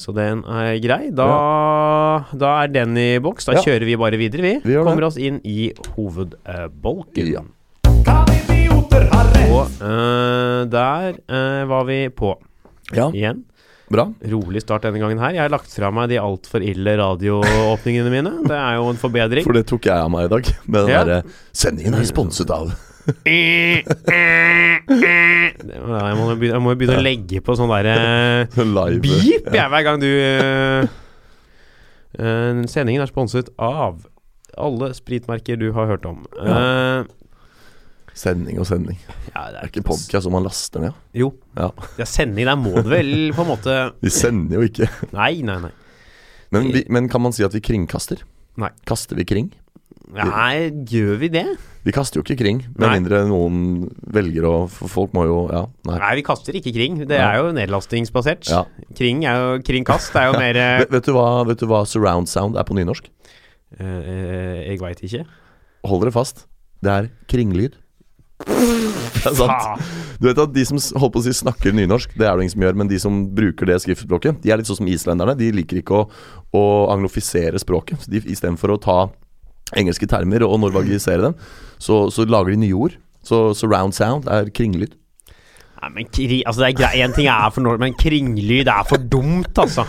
Så 0.00 0.14
den 0.16 0.44
er 0.48 0.78
grei. 0.80 1.10
Da, 1.12 1.26
da 2.32 2.50
er 2.62 2.68
den 2.72 2.94
i 2.96 3.18
boks. 3.20 3.44
Da 3.48 3.52
Ja. 3.58 3.60
kjører 3.64 3.84
vi 3.84 3.96
bare 4.00 4.16
videre, 4.16 4.40
vi. 4.44 4.52
Vi 4.64 4.72
det. 4.72 4.84
Kommer 4.86 5.04
oss 5.08 5.16
inn 5.18 5.40
i 5.44 5.72
hovedbolken. 5.96 7.32
Ja. 7.34 7.42
Og 9.50 9.66
uh, 9.82 10.64
der 10.70 11.18
uh, 11.28 11.68
var 11.68 11.84
vi 11.88 12.08
på 12.08 12.34
ja, 12.94 13.10
igjen. 13.10 13.44
Bra. 13.90 14.04
Rolig 14.32 14.62
start 14.62 14.84
denne 14.86 15.00
gangen 15.02 15.18
her. 15.22 15.34
Jeg 15.36 15.42
har 15.44 15.52
lagt 15.52 15.72
fra 15.74 15.90
meg 15.94 16.10
de 16.12 16.18
altfor 16.22 16.62
ille 16.64 16.94
radioåpningene 17.00 18.12
mine. 18.12 18.32
Det 18.46 18.56
er 18.56 18.78
jo 18.78 18.88
en 18.92 19.00
forbedring. 19.00 19.44
For 19.46 19.56
det 19.56 19.66
tok 19.70 19.88
jeg 19.90 19.96
av 19.96 20.10
meg 20.12 20.28
i 20.28 20.32
dag. 20.34 20.52
Med 20.66 20.80
den 20.86 20.94
Ja. 20.94 21.02
derre 21.04 21.22
Sendingen 21.52 21.94
er 21.98 22.06
sponset 22.08 22.50
av 22.54 22.70
Jeg 23.26 23.84
må 26.16 26.26
begynne, 26.36 26.54
jeg 26.54 26.62
må 26.62 26.74
begynne 26.76 26.98
å 27.00 27.04
legge 27.04 27.40
på 27.42 27.56
sånn 27.58 27.70
derre. 27.72 27.94
Beep 29.04 29.48
jeg, 29.50 29.68
hver 29.72 29.82
gang 29.86 30.00
du 30.02 30.06
eh, 30.06 30.86
eh, 32.20 32.62
Sendingen 32.70 33.02
er 33.02 33.10
sponset 33.10 33.50
av 33.58 34.04
alle 34.60 34.90
spritmerker 34.96 35.56
du 35.60 35.70
har 35.72 35.86
hørt 35.88 36.04
om. 36.08 36.24
Eh, 36.42 37.04
Sending 38.20 38.58
og 38.60 38.66
sending. 38.68 38.98
ja, 39.30 39.46
det 39.54 39.62
er 39.62 39.70
ikke 39.70 39.84
podkast 39.86 40.26
som 40.26 40.34
man 40.36 40.44
laster 40.44 40.82
ned. 40.84 40.96
Jo. 41.16 41.30
Ja. 41.56 41.70
Ja, 41.96 42.04
sending, 42.08 42.44
der 42.50 42.58
må 42.60 42.74
det 42.76 42.90
vel 42.90 43.12
på 43.32 43.46
en 43.46 43.48
måte 43.54 43.76
Vi 44.04 44.12
sender 44.12 44.60
jo 44.60 44.66
ikke. 44.68 44.90
Nei, 45.16 45.38
nei, 45.46 45.56
nei. 45.62 45.72
Men, 46.52 46.68
vi, 46.74 46.82
men 46.92 47.08
kan 47.08 47.22
man 47.24 47.32
si 47.32 47.44
at 47.46 47.54
vi 47.56 47.62
kringkaster? 47.64 48.20
Nei. 48.60 48.68
Kaster 48.88 49.16
vi 49.16 49.24
kring? 49.30 49.48
Nei, 50.10 50.72
gjør 50.90 51.20
vi 51.22 51.28
det? 51.30 51.44
Vi 51.86 51.92
kaster 51.94 52.18
jo 52.18 52.24
ikke 52.26 52.34
kring, 52.42 52.58
med 52.74 52.82
Nei. 52.82 52.96
mindre 52.98 53.20
noen 53.30 53.60
velger 54.12 54.44
å 54.48 54.54
folk 54.68 55.14
må 55.16 55.22
jo 55.28 55.36
Ja, 55.54 55.60
nei. 55.86 55.98
Nei, 56.02 56.10
vi 56.18 56.24
kaster 56.26 56.56
ikke 56.58 56.72
kring. 56.74 56.98
Det 57.08 57.16
er 57.22 57.38
jo 57.38 57.52
nedlastingsbasert. 57.56 58.50
Ja. 58.50 58.64
Kring 58.98 59.22
er 59.30 59.38
jo 59.38 59.52
Kringkast 59.64 60.18
er 60.18 60.28
jo 60.28 60.34
mer 60.42 60.58
eh, 60.60 60.80
Vet, 60.82 60.90
vet, 60.98 61.06
du 61.08 61.14
hva, 61.16 61.28
vet 61.48 61.62
du 61.62 61.68
hva 61.70 61.84
surround 61.88 62.28
sound 62.28 62.58
er 62.60 62.66
på 62.68 62.74
nynorsk? 62.76 63.06
eh, 63.78 64.66
Jeg 64.66 64.82
veit 64.82 65.00
ikke. 65.06 65.22
Hold 65.88 66.02
dere 66.04 66.12
fast. 66.18 66.44
Det 66.84 66.90
er 66.92 67.08
kringlyd. 67.30 67.78
Det 68.46 69.28
er 69.30 69.36
sant. 69.36 69.82
Du 70.20 70.28
vet 70.28 70.38
at 70.40 70.52
De 70.54 70.64
som 70.68 70.80
holdt 71.00 71.14
på 71.14 71.20
å 71.22 71.24
si 71.24 71.32
snakker 71.36 71.74
nynorsk, 71.76 72.12
det 72.18 72.26
er 72.28 72.36
det 72.36 72.46
ingen 72.46 72.54
som 72.54 72.64
gjør, 72.66 72.78
men 72.80 72.90
de 72.90 72.98
som 73.02 73.18
bruker 73.36 73.68
det 73.68 73.78
skriftspråket, 73.84 74.40
de 74.44 74.52
er 74.52 74.60
litt 74.60 74.68
sånn 74.70 74.80
som 74.82 74.90
islenderne. 74.90 75.36
De 75.38 75.50
liker 75.54 75.80
ikke 75.82 75.98
å, 76.02 76.06
å 76.56 76.62
anglofisere 76.92 77.60
språket. 77.60 78.04
Så 78.04 78.12
de 78.12 78.22
Istedenfor 78.32 78.74
å 78.76 78.80
ta 78.80 78.98
engelske 79.78 80.08
termer 80.10 80.42
og 80.46 80.56
norvagisere 80.64 81.28
dem, 81.28 81.36
så, 81.80 82.06
så 82.12 82.24
lager 82.28 82.54
de 82.56 82.62
nye 82.64 82.76
ord. 82.76 82.96
Så 83.26 83.50
surround 83.56 83.94
sound 83.96 84.28
er 84.32 84.48
kringlyd. 84.56 84.96
Nei, 85.80 85.88
men 85.94 86.08
kri, 86.12 86.42
altså 86.44 86.60
det 86.64 86.66
er 86.72 86.76
greit, 86.76 86.98
En 87.06 87.14
ting 87.16 87.28
er 87.32 87.52
for 87.54 87.64
nord, 87.64 87.80
men 87.80 87.94
kringlyd 87.96 88.68
er 88.68 88.84
for 88.88 89.00
dumt, 89.00 89.56
altså. 89.60 89.86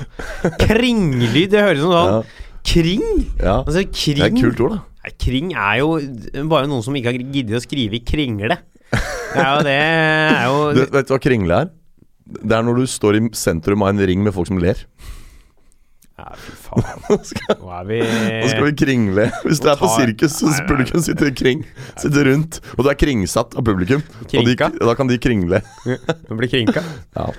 Kringlyd, 0.62 1.50
det 1.52 1.66
høres 1.66 1.84
som 1.84 1.92
sånn 1.96 2.14
Ja, 2.14 2.22
Kring? 2.62 3.04
ja. 3.42 3.58
Altså, 3.66 3.82
Det 3.84 4.22
er 4.22 4.30
et 4.30 4.38
kult 4.40 4.62
ord, 4.64 4.78
da. 4.78 4.82
Nei, 5.02 5.14
Kring 5.18 5.54
er 5.58 5.80
jo 5.82 5.96
bare 6.52 6.70
noen 6.70 6.84
som 6.86 6.96
ikke 6.98 7.14
har 7.14 7.22
giddet 7.34 7.58
å 7.58 7.64
skrive 7.64 7.98
i 7.98 8.04
kringle. 8.06 8.60
Det 8.92 9.40
er 9.42 9.56
jo 9.56 9.64
det 9.66 9.78
er 9.80 10.44
jo 10.46 10.60
Du 10.78 10.82
vet, 10.84 11.08
du 11.08 11.16
hva 11.16 11.22
kringle 11.24 11.64
er? 11.64 11.72
Det 12.32 12.54
er 12.56 12.64
når 12.64 12.84
du 12.84 12.86
står 12.88 13.18
i 13.18 13.24
sentrum 13.36 13.84
av 13.84 13.92
en 13.96 14.06
ring 14.08 14.22
med 14.24 14.36
folk 14.36 14.48
som 14.52 14.60
ler. 14.62 14.86
Ja, 16.22 16.28
fy 16.38 16.54
faen. 16.54 16.86
Nå 17.10 17.18
skal, 17.26 17.56
Nå 17.58 17.80
vi 17.90 18.00
nå 18.06 18.50
skal 18.52 18.68
vi 18.68 18.74
kringle. 18.78 19.26
Hvis 19.48 19.62
du 19.64 19.70
er 19.72 19.80
på 19.80 19.90
sirkus, 19.96 20.36
så 20.38 20.52
Nei, 20.52 20.60
publikum 20.70 21.04
sitter 21.04 21.32
kring. 21.34 21.64
Sitter 21.98 22.30
rundt. 22.30 22.60
Og 22.78 22.86
du 22.86 22.92
er 22.94 23.00
kringsatt 23.00 23.58
av 23.58 23.66
publikum. 23.66 24.04
Og 24.30 24.46
de, 24.48 24.54
da 24.60 24.96
kan 25.00 25.10
de 25.10 25.18
kringle. 25.22 25.64
Nå 25.88 26.38
blir 26.40 26.52
krinka. 26.52 26.86
Ja. 27.18 27.32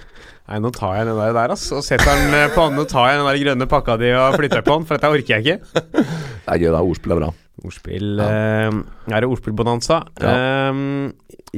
Nei, 0.51 0.59
nå 0.59 0.73
tar 0.75 0.97
jeg 0.99 1.07
den 1.07 1.17
der, 1.17 1.31
der 1.37 1.53
ass, 1.55 1.69
og 1.73 1.85
setter 1.87 2.19
den 2.19 2.35
eh, 2.35 2.49
på 2.53 2.65
Nå 2.75 2.83
tar 2.91 3.13
jeg 3.13 3.21
den 3.21 3.29
der 3.29 3.39
grønne 3.45 3.69
pakka 3.71 3.95
di 4.01 4.11
og 4.19 4.35
flytter 4.35 4.65
på 4.67 4.75
den, 4.75 4.89
for 4.89 4.99
dette 4.99 5.11
orker 5.15 5.39
jeg 5.39 5.45
ikke. 5.47 5.85
Det 5.95 6.03
er 6.03 6.59
gøy, 6.65 6.73
da. 6.75 6.83
Ordspill 6.83 7.15
er 7.15 7.21
bra. 7.23 7.29
Ordspill 7.65 8.19
eh, 8.21 8.71
Er 9.13 9.21
det 9.23 9.29
ordspillbonanza? 9.31 10.03
Ja. 10.21 10.33
Eh, 10.73 10.75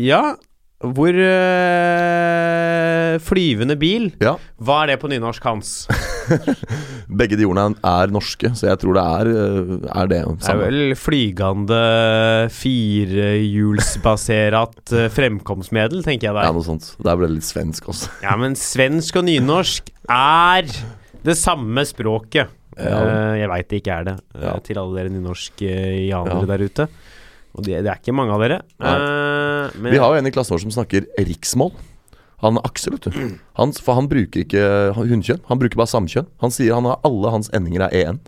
ja. 0.05 0.35
Hvor 0.85 1.15
eh, 1.17 3.17
Flyvende 3.25 3.77
bil. 3.81 4.11
Ja. 4.21 4.35
Hva 4.61 4.83
er 4.83 4.87
det 4.93 4.99
på 5.01 5.09
nynorsk, 5.09 5.45
Hans? 5.47 5.87
Begge 7.21 7.37
de 7.39 7.47
ordene 7.49 7.77
er 7.87 8.11
norske, 8.13 8.51
så 8.59 8.67
jeg 8.73 8.79
tror 8.83 8.95
det 8.99 9.05
er, 9.05 9.27
øh, 9.31 9.71
er 9.87 10.07
det. 10.11 10.19
Det 10.43 10.51
er 10.51 10.59
vel 10.61 10.95
flygende 10.99 11.79
firehjulsbasert 12.53 14.93
eh, 14.99 15.07
fremkomstmiddel, 15.15 16.03
tenker 16.05 16.27
jeg 16.31 16.35
Ja, 16.35 16.41
der. 16.49 16.53
noe 16.59 16.67
sånt. 16.67 16.85
Der 17.05 17.17
ble 17.21 17.27
det 17.31 17.37
litt 17.39 17.49
svensk 17.49 17.83
også. 17.95 18.07
Ja, 18.25 18.35
men 18.41 18.53
svensk 18.59 19.13
og 19.21 19.25
nynorsk 19.29 19.85
er 20.11 20.65
det 21.25 21.37
samme 21.41 21.83
språket. 21.89 22.47
Ja. 22.77 23.01
Eh, 23.05 23.39
jeg 23.41 23.49
veit 23.53 23.69
det 23.71 23.81
ikke 23.83 23.97
er 24.01 24.05
det, 24.05 24.15
eh, 24.35 24.43
Ja. 24.49 24.55
til 24.59 24.79
alle 24.79 24.97
dere 24.99 25.11
nynorskianere 25.15 26.41
Ja. 26.41 26.47
der 26.47 26.65
ute. 26.65 26.89
Og 27.55 27.63
det, 27.65 27.83
det 27.85 27.91
er 27.93 28.01
ikke 28.03 28.15
mange 28.17 28.33
av 28.35 28.41
dere. 28.43 28.63
Eh, 28.81 29.71
men 29.81 29.93
Vi 29.93 29.99
har 29.99 30.11
jo 30.15 30.19
en 30.19 30.27
i 30.27 30.31
klassen 30.35 30.57
vår 30.57 30.61
som 30.65 30.71
snakker 30.75 31.07
riksmål. 31.19 31.73
Han 32.43 32.59
Aksel, 32.59 32.93
vet 32.99 33.07
du. 33.15 33.39
Han, 33.57 33.73
for 33.73 33.95
han 33.95 34.09
bruker 34.11 34.43
ikke 34.45 34.93
hunnkjønn, 34.99 35.41
han 35.49 35.59
bruker 35.59 35.77
bare 35.79 35.87
samkjønn. 35.89 36.27
Han 36.43 36.51
sier 36.51 36.75
han 36.75 36.85
har 36.85 36.99
alle 37.05 37.31
hans 37.31 37.49
endinger 37.55 37.87
er 37.87 38.09
en. 38.11 38.19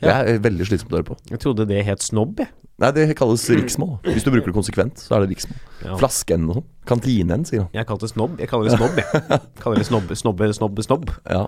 Det 0.00 0.10
er 0.10 0.38
veldig 0.42 0.66
slitsomt 0.66 0.90
å 0.92 0.98
høre 0.98 1.06
på. 1.12 1.16
jeg 1.30 1.38
trodde 1.40 1.66
det 1.68 1.84
het 1.86 2.00
snobb, 2.02 2.38
jeg. 2.40 2.48
Nei, 2.82 2.90
det 2.90 3.14
kalles 3.16 3.44
riksmål. 3.48 4.00
Hvis 4.02 4.24
du 4.24 4.32
bruker 4.32 4.50
det 4.50 4.56
konsekvent, 4.56 4.98
så 4.98 5.14
er 5.14 5.20
det 5.26 5.36
riksmål. 5.36 5.60
Ja. 5.84 5.94
Flasken 6.00 6.48
og 6.50 6.56
sånn. 6.56 6.64
Kantinen, 6.90 7.44
sier 7.46 7.60
han. 7.60 7.68
Jeg 7.72 7.86
kalte 7.86 8.08
det 8.08 8.10
snobb. 8.16 8.34
Jeg 8.40 8.48
kaller 8.50 8.66
det 8.68 8.74
snobb, 8.80 8.96
jeg. 8.98 9.40
Kaller 9.62 9.76
det 9.78 9.86
snobb, 9.86 10.10
snobbe, 10.24 10.48
snobbe, 10.58 10.82
snobb. 10.82 11.12
Ja. 11.30 11.46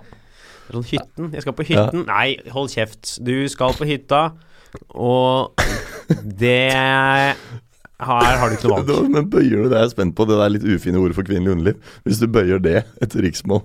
Er 0.67 0.75
Sånn 0.77 0.87
hytten. 0.89 1.29
Jeg 1.33 1.41
skal 1.45 1.53
på 1.57 1.65
hytten. 1.67 2.05
Nei, 2.09 2.37
hold 2.51 2.69
kjeft. 2.73 3.13
Du 3.23 3.33
skal 3.51 3.73
på 3.77 3.87
hytta, 3.87 4.21
og 4.91 5.53
det 6.37 6.55
Her 7.97 8.37
har 8.37 8.49
du 8.51 8.55
ikke 8.57 8.67
noe 8.69 8.77
valg. 8.83 8.87
Da- 8.91 9.03
Men 9.09 9.29
bøyer 9.31 9.63
du 9.63 9.69
det, 9.71 9.77
er 9.79 9.85
jeg 9.87 9.93
spent 9.95 10.15
på, 10.17 10.27
det 10.29 10.37
der 10.39 10.51
litt 10.53 10.65
ufine 10.67 10.99
ordet 11.01 11.15
for 11.17 11.25
kvinnelig 11.27 11.55
underliv. 11.55 11.93
Hvis 12.05 12.19
du 12.21 12.27
bøyer 12.29 12.59
det 12.61 12.81
etter 13.01 13.23
riksmål, 13.25 13.63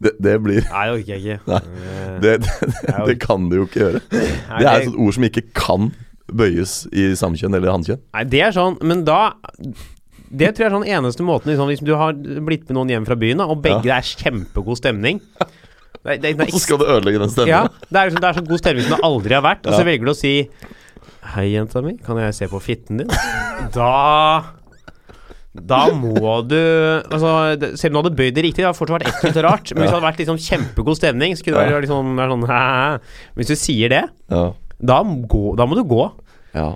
det, 0.00 0.14
det 0.22 0.34
blir 0.42 0.64
Nei, 0.64 0.84
det 0.88 0.96
orker 0.96 1.12
jeg 1.12 1.20
ikke. 1.20 1.38
Nei, 1.52 1.60
Eh, 1.90 2.18
det, 2.24 2.34
det, 2.40 2.96
det 3.10 3.14
kan 3.22 3.46
du 3.52 3.58
jo 3.60 3.66
ikke 3.68 3.80
gjøre. 3.84 4.00
Det 4.10 4.66
er 4.66 4.86
et 4.88 4.96
ord 4.96 5.14
som 5.16 5.26
ikke 5.28 5.44
kan 5.56 5.90
bøyes 6.30 6.74
i 6.94 7.08
samkjønn 7.18 7.56
eller 7.58 7.72
hannkjønn. 7.74 8.00
Nei, 8.16 8.24
det 8.32 8.40
er 8.48 8.52
sånn, 8.56 8.76
men 8.86 9.04
da 9.08 9.20
Det 10.30 10.52
tror 10.54 10.62
jeg 10.62 10.68
er 10.70 10.74
sånn 10.76 10.84
eneste 10.94 11.24
måten 11.26 11.50
liksom, 11.50 11.66
Hvis 11.72 11.80
du 11.82 11.90
har 11.98 12.12
blitt 12.14 12.68
med 12.68 12.76
noen 12.78 12.92
hjem 12.92 13.06
fra 13.08 13.16
byen, 13.18 13.40
da, 13.42 13.48
og 13.50 13.62
begge 13.64 13.82
det 13.88 13.94
er 13.96 14.06
kjempegod 14.06 14.78
stemning 14.78 15.18
det, 16.06 16.16
det, 16.22 16.30
det, 16.38 16.46
så 16.54 16.60
skal 16.62 16.78
du 16.80 16.86
ødelegge 16.88 17.20
den 17.20 17.48
ja, 17.50 17.64
det, 17.68 17.96
er 17.98 18.08
liksom, 18.08 18.20
det 18.22 18.28
er 18.30 18.38
så 18.38 18.44
god 18.46 18.62
stemning 18.62 18.86
som 18.86 18.94
det 18.96 19.04
aldri 19.10 19.36
har 19.36 19.44
vært, 19.44 19.66
og 19.68 19.76
så 19.76 19.84
velger 19.84 20.08
du 20.08 20.12
å 20.14 20.16
si 20.18 20.34
Hei, 21.34 21.50
jenta 21.52 21.82
mi, 21.84 21.92
kan 22.02 22.16
jeg 22.18 22.32
se 22.34 22.48
på 22.50 22.58
fitten 22.64 23.02
din? 23.02 23.10
Da 23.74 23.90
Da 25.52 25.80
må 25.94 26.40
du 26.48 26.56
altså, 26.56 27.32
det, 27.60 27.74
Selv 27.78 27.92
om 27.92 28.00
du 28.00 28.08
hadde 28.08 28.16
bøyd 28.18 28.34
det 28.38 28.44
riktig, 28.46 28.62
det 28.62 28.68
hadde 28.70 28.78
fortsatt 28.78 28.96
vært 29.02 29.10
ekkelt 29.12 29.38
og 29.42 29.46
rart. 29.46 29.72
Men 29.74 29.82
hvis 29.84 29.90
det 29.90 29.96
hadde 29.98 30.06
vært 30.08 30.22
liksom 30.22 30.40
kjempegod 30.46 30.98
stemning, 30.98 31.36
så 31.36 31.44
kunne 31.46 31.64
det 31.66 31.74
vært 31.76 31.86
liksom, 31.86 32.12
vært 32.18 32.34
sånn 32.34 32.46
«Hæ?» 32.50 32.60
Hvis 33.38 33.50
du 33.52 33.56
sier 33.60 33.92
det, 33.92 34.02
Ja. 34.32 34.42
da, 34.92 34.98
gå, 35.04 35.42
da 35.60 35.66
må 35.68 35.78
du 35.78 35.84
gå. 35.90 36.04
ja. 36.56 36.70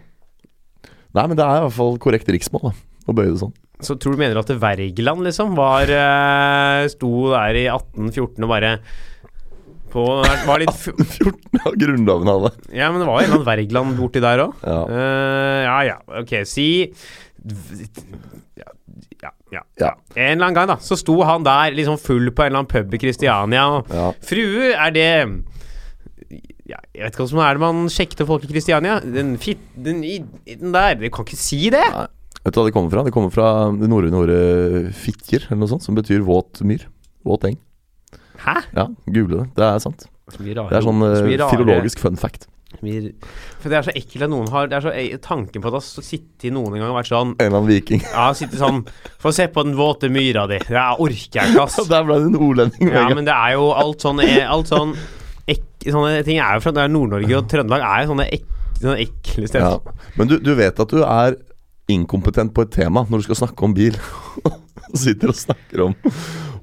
Nei, 1.15 1.29
men 1.31 1.39
det 1.39 1.45
er 1.47 1.61
i 1.61 1.63
hvert 1.63 1.77
fall 1.77 1.99
korrekt 2.03 2.31
riksmål, 2.35 2.65
da. 2.67 2.73
Å 3.07 3.15
bøye 3.15 3.31
det 3.31 3.39
sånn. 3.39 3.53
Så 3.87 3.95
tror 4.03 4.17
du 4.17 4.21
mener 4.21 4.39
at 4.41 4.51
Wergeland 4.51 5.23
liksom 5.27 5.53
var 5.59 5.91
eh, 5.91 6.87
Sto 6.91 7.11
der 7.31 7.59
i 7.59 7.65
1814 7.71 8.43
og 8.43 8.51
bare 8.51 8.73
på 9.95 10.05
Var 10.49 10.61
litt 10.65 10.75
fu- 10.77 10.97
14 11.17 11.63
av 11.65 11.77
Grunnloven 11.81 12.31
hadde. 12.33 12.51
Ja, 12.75 12.91
men 12.93 13.01
det 13.01 13.07
var 13.09 13.21
en 13.23 13.29
eller 13.29 13.39
annen 13.39 13.47
Wergeland 13.49 13.97
borti 14.01 14.23
der 14.25 14.43
òg. 14.49 14.57
Ja. 14.67 14.81
ja 15.69 15.79
ja, 15.93 15.97
ok, 16.21 16.35
si 16.51 16.67
ja, 18.59 18.71
ja, 19.23 19.31
ja. 19.53 19.63
Ja. 19.81 19.91
En 20.15 20.35
eller 20.37 20.47
annen 20.49 20.57
gang, 20.57 20.69
da, 20.75 20.77
så 20.83 20.97
sto 20.99 21.17
han 21.27 21.45
der 21.47 21.75
liksom 21.77 21.99
full 22.01 22.31
på 22.35 22.45
en 22.45 22.51
eller 22.53 22.63
annen 22.65 22.71
pub 22.73 22.95
i 22.97 23.01
Kristiania. 23.03 23.67
Og, 23.79 23.93
Ja. 23.95 24.11
Frue, 24.25 24.73
er 24.75 24.95
det 24.95 25.09
ja, 26.65 26.79
Jeg 26.97 27.03
vet 27.05 27.13
ikke 27.15 27.25
hva 27.27 27.29
som 27.31 27.41
er 27.45 27.57
det 27.59 27.61
man 27.65 27.83
sjekket 27.93 28.25
folk 28.29 28.45
i 28.47 28.53
Kristiania. 28.53 28.99
Den 29.05 29.35
fit... 29.39 29.61
Den, 29.77 30.01
den 30.49 30.73
der. 30.75 30.95
Du 30.97 31.05
kan 31.13 31.27
ikke 31.29 31.37
si 31.39 31.67
det! 31.75 31.85
Nei. 31.93 32.07
Vet 32.45 32.53
du 32.57 32.61
hva 32.61 32.65
det 32.69 32.75
kommer 32.77 32.93
fra? 32.93 33.03
Det 33.07 33.13
kommer 33.15 33.33
fra 33.33 33.49
det 33.73 33.89
norrøne 33.89 34.19
ordet 34.21 34.41
'fitjer', 34.97 35.47
eller 35.49 35.63
noe 35.63 35.71
sånt, 35.71 35.85
som 35.85 35.97
betyr 35.97 36.21
våt 36.25 36.61
myr. 36.65 36.83
Våt 37.25 37.45
eng. 37.49 37.57
Hæ? 38.45 38.57
Ja, 38.77 38.89
google 39.07 39.45
det. 39.45 39.47
Det 39.59 39.69
er 39.69 39.79
sant. 39.83 40.09
Rare 40.35 40.69
Det 40.71 40.79
er 40.79 40.85
sånn 40.87 41.05
uh, 41.05 41.15
så 41.21 41.49
filologisk 41.53 42.01
fun 42.01 42.17
fact. 42.21 42.49
For 42.75 43.71
det 43.71 43.77
er 43.79 43.87
så 43.87 43.93
ekkelt 43.95 44.25
at 44.27 44.31
noen 44.33 44.49
har 44.51 44.67
Det 44.67 44.77
er 44.77 44.83
så 44.83 44.93
e- 44.99 45.19
Tanken 45.23 45.63
på 45.63 45.69
at 45.71 45.77
det 45.77 45.79
har 45.79 46.05
sittet 46.05 46.53
noen 46.53 46.75
en 46.75 46.83
gang 46.83 46.91
og 46.91 46.97
vært 46.99 47.11
sånn 47.13 47.35
En 47.37 47.45
eller 47.47 47.61
annen 47.61 47.71
viking. 47.71 48.03
Ja, 48.03 48.25
sittet 48.37 48.59
sånn 48.59 48.81
Få 49.23 49.31
se 49.37 49.47
på 49.53 49.63
den 49.67 49.77
våte 49.79 50.11
myra 50.13 50.47
di. 50.51 50.59
Ja, 50.75 50.89
orker 50.99 51.39
jeg 51.39 51.55
ikke, 51.55 51.67
ass. 51.69 51.79
Der 51.93 52.07
ble 52.07 52.19
det 52.23 52.33
en 52.33 52.41
ordlending. 52.41 52.91
Ja, 52.91 53.07
men 53.15 53.29
det 53.29 53.37
er 53.37 53.55
jo 53.55 53.71
alt 53.79 54.05
sånn 54.05 54.25
eh, 54.25 54.43
Alt 54.43 54.73
sånn 54.73 54.97
ek, 55.47 55.63
Sånne 55.87 56.25
ting 56.27 56.41
er 56.41 56.59
jo 56.59 56.65
fra 56.65 56.75
det 56.75 56.89
Nord-Norge 56.91 57.39
og 57.39 57.49
Trøndelag 57.53 57.87
er 57.87 58.03
jo 58.05 58.13
sånne, 58.15 58.29
ek, 58.33 58.45
sånne 58.81 58.99
ekle 59.05 59.51
steder. 59.51 59.79
Ja. 59.79 60.11
Men 60.19 60.31
du, 60.31 60.39
du 60.41 60.55
vet 60.57 60.81
at 60.81 60.95
du 60.97 61.03
er 61.05 61.37
inkompetent 61.93 62.55
på 62.57 62.65
et 62.65 62.73
tema 62.73 63.05
når 63.11 63.21
du 63.21 63.27
skal 63.29 63.43
snakke 63.45 63.69
om 63.69 63.77
bil. 63.77 63.99
Og 64.95 65.01
sitter 65.03 65.33
og 65.33 65.39
snakker 65.39 65.83
om, 65.89 65.95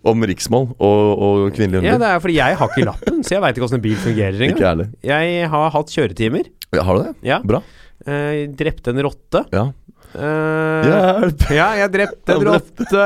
om 0.07 0.25
riksmål 0.31 0.69
og, 0.79 1.03
og 1.27 1.43
kvinnelig 1.57 1.89
Ja, 1.91 1.97
det 2.01 2.07
er 2.13 2.23
fordi 2.23 2.37
jeg 2.39 2.57
har 2.61 2.71
ikke 2.71 2.87
lappen, 2.87 3.19
så 3.27 3.35
jeg 3.35 3.43
veit 3.43 3.57
ikke 3.59 3.67
åssen 3.67 3.79
en 3.81 3.83
bil 3.83 3.99
fungerer 3.99 4.45
engang. 4.47 4.85
jeg 5.05 5.49
har 5.51 5.69
hatt 5.75 5.91
kjøretimer. 5.93 6.47
Ja, 6.71 6.85
har 6.87 6.97
du 6.97 7.03
det? 7.09 7.13
Ja. 7.27 7.41
Bra. 7.43 7.59
Eh, 8.07 8.47
drepte 8.57 8.93
en 8.95 9.03
rotte. 9.05 9.43
Ja. 9.53 9.67
Eh, 10.11 10.87
Hjelp! 10.87 11.43
ja, 11.55 11.67
jeg 11.83 11.91
drepte 11.93 12.37
en 12.37 12.47
rotte. 12.47 13.05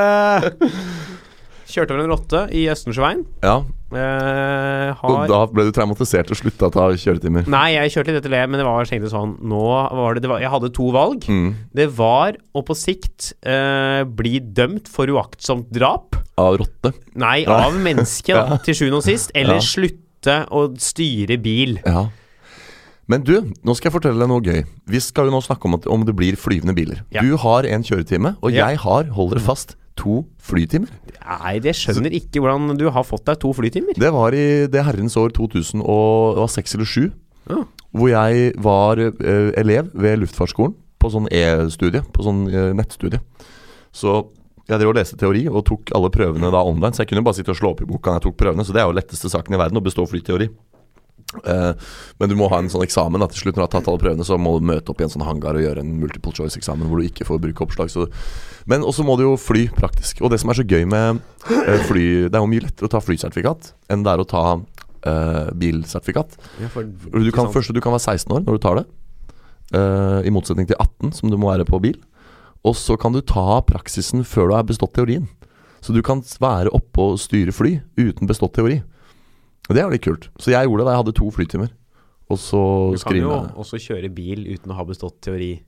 Kjørte 1.65 1.95
over 1.95 2.03
en 2.05 2.11
rotte 2.13 2.41
i 2.53 2.67
Østensjøveien. 2.71 3.25
Ja, 3.43 3.63
Eh, 3.95 4.89
og 5.05 5.11
har 5.21 5.27
da 5.29 5.37
ble 5.47 5.63
du 5.67 5.71
traumatisert 5.75 6.31
og 6.33 6.37
slutta 6.39 6.67
å 6.67 6.73
ta 6.73 6.85
kjøretimer. 6.99 7.45
Nei, 7.51 7.75
jeg 7.77 7.93
kjørte 7.93 8.11
litt 8.11 8.19
etter 8.23 8.33
det, 8.33 8.41
men 8.49 8.59
det 8.59 8.65
var 8.67 8.87
tenkte 8.89 9.11
sånn 9.11 9.35
Nå 9.47 9.61
var 9.95 10.17
det, 10.17 10.23
det 10.25 10.31
var, 10.31 10.41
Jeg 10.43 10.51
hadde 10.51 10.71
to 10.75 10.89
valg. 10.91 11.27
Mm. 11.31 11.53
Det 11.77 11.85
var 11.95 12.35
å 12.57 12.63
på 12.65 12.75
sikt 12.75 13.29
eh, 13.45 14.01
bli 14.03 14.39
dømt 14.57 14.89
for 14.91 15.07
uaktsomt 15.13 15.69
drap. 15.75 16.17
Av 16.41 16.57
rotte. 16.59 16.91
Nei, 17.21 17.45
av 17.47 17.77
menneske, 17.77 18.33
da, 18.35 18.43
Ja. 18.57 18.59
til 18.65 18.75
sjuende 18.81 18.99
og 18.99 19.07
sist. 19.07 19.31
Eller 19.37 19.61
Ja. 19.61 19.63
slutte 19.69 20.37
å 20.51 20.65
styre 20.81 21.37
bil. 21.39 21.77
Ja. 21.85 22.07
Men 23.07 23.21
du, 23.23 23.35
nå 23.63 23.75
skal 23.77 23.91
jeg 23.91 23.99
fortelle 23.99 24.17
deg 24.25 24.31
noe 24.33 24.41
gøy. 24.41 24.63
Vi 24.89 24.99
skal 24.99 25.29
jo 25.29 25.35
nå 25.37 25.43
snakke 25.45 25.69
om 25.69 25.77
at 25.77 25.85
om 25.87 26.03
det 26.09 26.15
blir 26.17 26.35
flyvende 26.41 26.73
biler. 26.75 27.03
Ja. 27.13 27.21
Du 27.21 27.37
har 27.37 27.63
en 27.69 27.85
kjøretime, 27.85 28.33
og 28.41 28.51
jeg 28.51 28.81
har, 28.81 29.11
hold 29.13 29.35
dere 29.35 29.45
fast, 29.45 29.77
to 29.99 30.21
flytimer. 30.43 30.91
Nei, 31.25 31.57
det 31.63 31.75
skjønner 31.77 32.13
ikke 32.15 32.43
hvordan 32.43 32.77
du 32.79 32.87
har 32.93 33.05
fått 33.07 33.25
deg 33.29 33.39
to 33.41 33.51
flytimer. 33.55 33.97
Det 33.99 34.11
var 34.13 34.35
i 34.35 34.67
det 34.71 34.83
herrens 34.87 35.17
år 35.19 35.33
2006 35.35 36.77
eller 36.77 36.89
2007. 36.91 37.13
Ja. 37.45 37.61
Hvor 37.95 38.11
jeg 38.11 38.53
var 38.65 38.99
uh, 38.99 39.51
elev 39.59 39.91
ved 39.93 40.23
Luftfartsskolen 40.23 40.75
på 40.99 41.11
sånn 41.13 41.29
E-studie, 41.33 42.01
på 42.13 42.25
sånn 42.25 42.45
uh, 42.49 42.71
nettstudie. 42.75 43.21
Så 43.95 44.23
jeg 44.65 44.81
drev 44.81 44.91
og 44.91 44.97
leste 44.97 45.17
teori 45.21 45.43
og 45.47 45.61
tok 45.67 45.93
alle 45.95 46.09
prøvene 46.13 46.49
da 46.53 46.63
online, 46.65 46.95
så 46.95 47.03
jeg 47.03 47.13
kunne 47.13 47.23
bare 47.25 47.37
sitte 47.37 47.53
og 47.53 47.59
slå 47.59 47.75
opp 47.75 47.83
i 47.85 47.89
boka 47.89 48.11
når 48.11 48.17
jeg 48.17 48.25
tok 48.25 48.39
prøvene, 48.41 48.65
så 48.65 48.73
det 48.73 48.81
er 48.81 48.89
jo 48.89 48.95
letteste 48.97 49.29
saken 49.29 49.55
i 49.55 49.59
verden, 49.61 49.77
å 49.77 49.85
bestå 49.85 50.07
flyteori. 50.09 50.49
Eh, 51.33 51.71
men 52.17 52.29
du 52.29 52.35
må 52.37 52.47
ha 52.51 52.59
en 52.61 52.69
sånn 52.71 52.85
eksamen 52.85 53.21
da, 53.21 53.27
til 53.31 53.43
slutt. 53.43 53.57
Når 53.57 53.63
du 53.63 53.65
har 53.65 53.73
tatt 53.73 53.89
alle 53.91 54.01
prøvene, 54.01 54.27
så 54.27 54.37
må 54.41 54.55
du 54.59 54.67
møte 54.69 54.93
opp 54.93 55.01
i 55.01 55.07
en 55.07 55.13
sånn 55.13 55.25
hangar 55.27 55.57
og 55.57 55.65
gjøre 55.65 55.83
en 55.83 55.95
multiple 56.01 56.33
choice-eksamen 56.37 56.89
hvor 56.89 57.01
du 57.01 57.09
ikke 57.09 57.27
får 57.27 57.41
bruke 57.43 57.65
oppslag. 57.65 57.91
Så. 57.91 58.07
Men 58.69 58.85
også 58.87 59.05
må 59.07 59.17
du 59.19 59.25
jo 59.25 59.35
fly 59.39 59.67
praktisk. 59.75 60.21
Og 60.23 60.31
det 60.33 60.41
som 60.43 60.53
er 60.53 60.59
så 60.59 60.67
gøy 60.67 60.87
med 60.89 61.21
eh, 61.49 61.85
fly 61.89 62.05
Det 62.29 62.37
er 62.37 62.41
jo 62.41 62.51
mye 62.51 62.65
lettere 62.67 62.89
å 62.89 62.95
ta 62.95 63.03
flysertifikat 63.03 63.73
enn 63.91 64.05
det 64.05 64.13
er 64.13 64.21
å 64.21 64.27
ta 64.29 64.43
uh, 65.05 65.47
bilsertifikat. 65.53 66.37
Ja, 66.61 66.69
for, 66.73 66.85
Du 66.85 67.31
kan, 67.35 67.51
først, 67.53 67.73
du 67.75 67.81
kan 67.83 67.95
være 67.95 68.15
16 68.17 68.35
år 68.37 68.45
når 68.45 68.57
du 68.57 68.63
tar 68.63 68.81
det, 68.81 68.85
uh, 69.77 70.21
i 70.25 70.33
motsetning 70.33 70.69
til 70.69 70.79
18, 70.79 71.13
som 71.19 71.31
du 71.31 71.37
må 71.37 71.51
være 71.51 71.67
på 71.67 71.81
bil. 71.83 71.99
Og 72.65 72.73
så 72.77 72.97
kan 72.97 73.13
du 73.13 73.21
ta 73.21 73.61
praksisen 73.65 74.25
før 74.25 74.49
du 74.49 74.55
har 74.57 74.65
bestått 74.65 74.95
teorien. 74.97 75.27
Så 75.85 75.93
du 75.93 76.01
kan 76.01 76.23
være 76.41 76.73
oppe 76.73 77.11
og 77.11 77.19
styre 77.21 77.53
fly 77.53 77.77
uten 77.99 78.29
bestått 78.29 78.55
teori. 78.57 78.79
Det 79.69 79.81
er 79.81 79.89
litt 79.89 80.03
kult. 80.05 80.29
Så 80.37 80.51
jeg 80.53 80.67
gjorde 80.67 80.83
det 80.83 80.87
da 80.87 80.93
jeg 80.95 81.01
hadde 81.03 81.15
to 81.17 81.29
flytimer. 81.33 81.69
Og 82.29 82.37
så 82.41 82.59
Du 82.93 82.97
kan 83.01 83.15
jo 83.17 83.29
skrive 83.29 83.55
også 83.55 83.77
kjøre 83.81 84.09
bil 84.13 84.45
uten 84.53 84.71
å 84.71 84.75
ha 84.77 84.83
bestått 84.85 85.19
teori. 85.21 85.61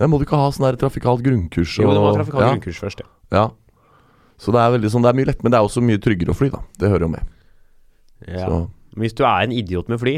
ja, 0.00 0.06
Må 0.06 0.18
du 0.18 0.24
ikke 0.24 0.38
ha 0.38 0.50
sånn 0.50 0.66
der 0.70 0.76
trafikalt 0.78 1.22
grunnkurs? 1.22 1.76
Jo, 1.78 1.90
det 1.90 1.98
må 1.98 2.06
og- 2.10 2.16
ha 2.16 2.22
trafikalt 2.24 2.42
ja, 2.42 2.50
grunnkurs 2.54 2.78
først, 2.78 3.00
ja. 3.00 3.06
ja. 3.32 3.50
Så 4.40 4.52
det 4.52 4.60
er 4.62 4.70
veldig 4.78 4.90
sånn 4.90 5.02
Det 5.02 5.10
er 5.10 5.18
mye 5.18 5.26
lett, 5.26 5.42
men 5.42 5.52
det 5.52 5.58
er 5.58 5.66
også 5.66 5.82
mye 5.82 5.98
tryggere 6.00 6.30
å 6.32 6.36
fly, 6.36 6.48
da. 6.50 6.60
Det 6.78 6.88
hører 6.90 7.00
jo 7.06 7.08
med. 7.08 7.22
ja. 8.26 8.46
Så 8.48 8.70
Hvis 8.96 9.14
du 9.14 9.22
er 9.24 9.42
en 9.44 9.52
idiot 9.52 9.88
med 9.88 10.00
fly, 10.00 10.16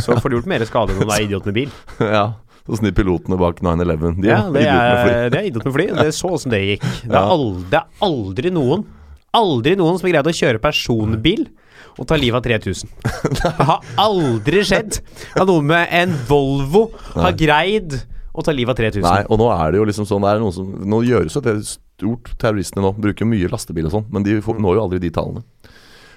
så 0.00 0.16
får 0.16 0.30
du 0.30 0.36
gjort 0.38 0.46
mer 0.48 0.60
skade 0.64 0.90
enn 0.94 1.02
om 1.02 1.08
du 1.08 1.12
er 1.14 1.24
idiot 1.26 1.44
med 1.44 1.54
bil. 1.54 1.70
ja. 2.00 2.34
Sånn 2.64 2.80
de 2.88 2.92
pilotene 2.96 3.36
bak 3.36 3.58
9-11. 3.60 4.20
De 4.22 4.28
Ja, 4.28 4.38
var 4.48 4.52
det 4.56 4.62
idioter 4.64 4.88
med 4.88 5.04
fly. 5.04 5.12
er, 5.12 5.28
det 5.30 5.38
er 5.40 5.48
idiot 5.50 5.64
med 5.68 5.74
fly. 5.74 5.86
Det 5.98 6.06
er 6.08 6.14
så 6.16 6.30
åssen 6.32 6.50
det 6.54 6.60
gikk. 6.64 6.80
Det 7.04 7.10
er, 7.10 7.18
Ja. 7.18 7.24
aldri, 7.28 7.64
det 7.70 7.80
er 7.82 7.86
aldri 8.08 8.50
noen 8.50 8.86
Aldri 9.34 9.74
noen 9.76 9.98
som 9.98 10.06
har 10.08 10.12
greid 10.22 10.30
å 10.30 10.32
kjøre 10.38 10.60
personbil 10.62 11.48
og 11.94 12.08
ta 12.10 12.18
livet 12.18 12.40
av 12.40 12.46
3000. 12.46 12.90
Det 13.38 13.52
har 13.58 13.84
aldri 14.00 14.64
skjedd 14.66 14.98
at 15.34 15.46
noen 15.46 15.68
med 15.70 15.92
en 15.94 16.14
Volvo 16.28 16.88
har 17.14 17.36
greid 17.38 17.98
å 18.34 18.42
ta 18.42 18.54
livet 18.54 18.74
av 18.74 18.80
3000. 18.82 19.04
Nei, 19.06 19.22
og 19.30 19.38
nå 19.38 19.50
er 19.54 19.72
det 19.72 19.80
jo 19.82 19.86
liksom 19.90 20.08
sånn 20.10 20.24
det 20.24 20.32
er 20.32 20.42
noen 20.42 20.54
som, 20.56 20.72
Nå 20.90 21.02
gjøres 21.06 21.36
jo 21.36 21.42
det 21.44 21.54
stort, 21.68 22.32
terroristene 22.40 22.82
nå. 22.82 22.94
Bruker 22.98 23.28
mye 23.30 23.50
lastebil 23.52 23.86
og 23.86 23.94
sånn, 23.94 24.08
men 24.10 24.26
de 24.26 24.40
får, 24.42 24.58
når 24.62 24.80
jo 24.80 24.86
aldri 24.88 25.02
de 25.04 25.12
tallene. 25.14 25.44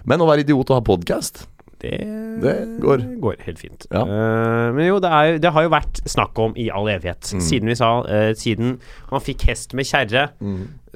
Men 0.07 0.23
å 0.23 0.29
være 0.29 0.45
idiot 0.45 0.71
og 0.71 0.79
ha 0.79 0.85
podkast, 0.87 1.45
Det, 1.81 1.97
Det 2.41 2.53
går. 2.81 3.35
helt 3.45 3.59
fint. 3.59 3.85
Ja. 3.91 4.01
Uh, 4.01 4.73
men 4.73 4.87
jo, 4.87 4.97
det, 5.03 5.11
er, 5.13 5.37
det 5.41 5.51
har 5.53 5.65
jo 5.67 5.69
vært 5.69 6.01
snakk 6.09 6.37
om 6.41 6.55
i 6.57 6.69
all 6.73 6.89
evighet. 6.89 7.29
Mm. 7.37 7.43
Siden 7.45 7.69
vi 7.69 7.75
sa 7.77 7.91
uh, 8.01 8.31
Siden 8.37 8.77
man 9.11 9.23
fikk 9.23 9.45
hest 9.51 9.75
med 9.77 9.87
kjerre, 9.87 10.27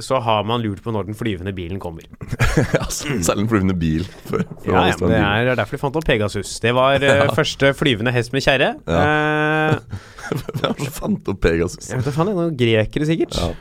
så 0.01 0.17
har 0.25 0.45
man 0.47 0.63
lurt 0.63 0.81
på 0.83 0.91
når 0.93 1.11
den 1.11 1.17
flyvende 1.17 1.53
bilen 1.55 1.79
kommer. 1.79 2.07
altså, 2.83 3.13
selv 3.21 3.43
den 3.43 3.49
flyvende 3.51 3.75
bil. 3.77 4.07
For, 4.25 4.41
for 4.63 4.73
Ja, 4.73 4.87
ja, 4.89 4.97
det 4.97 5.19
er 5.19 5.51
er 5.51 5.59
derfor 5.59 5.77
de 5.77 5.81
fant 5.83 5.99
opp 6.01 6.07
Pegasus. 6.07 6.55
Det 6.63 6.73
var 6.75 6.97
eh, 6.97 7.27
første 7.39 7.73
flyvende 7.77 8.13
hest 8.15 8.33
med 8.33 8.43
kjerre. 8.45 8.73
Hvem 10.61 10.89
fant 10.89 11.29
opp 11.29 11.41
Pegasus? 11.43 11.91
jeg 11.91 12.01
vet 12.01 12.09
ikke, 12.09 12.27
noen 12.31 12.57
grekere 12.57 13.07
sikkert. 13.09 13.37
Ja. 13.37 13.53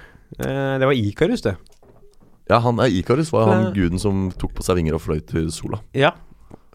Det 0.80 0.88
var 0.88 0.96
Ikarus, 0.96 1.44
det. 1.44 1.58
Ja, 2.50 2.58
han 2.64 2.80
er 2.82 2.90
Ikarus, 2.90 3.30
var 3.34 3.50
han 3.52 3.70
guden 3.76 4.00
som 4.02 4.28
tok 4.40 4.56
på 4.56 4.64
seg 4.66 4.80
vinger 4.80 4.96
og 4.96 5.04
fløy 5.04 5.20
til 5.28 5.52
sola. 5.54 5.82
Ja. 5.94 6.14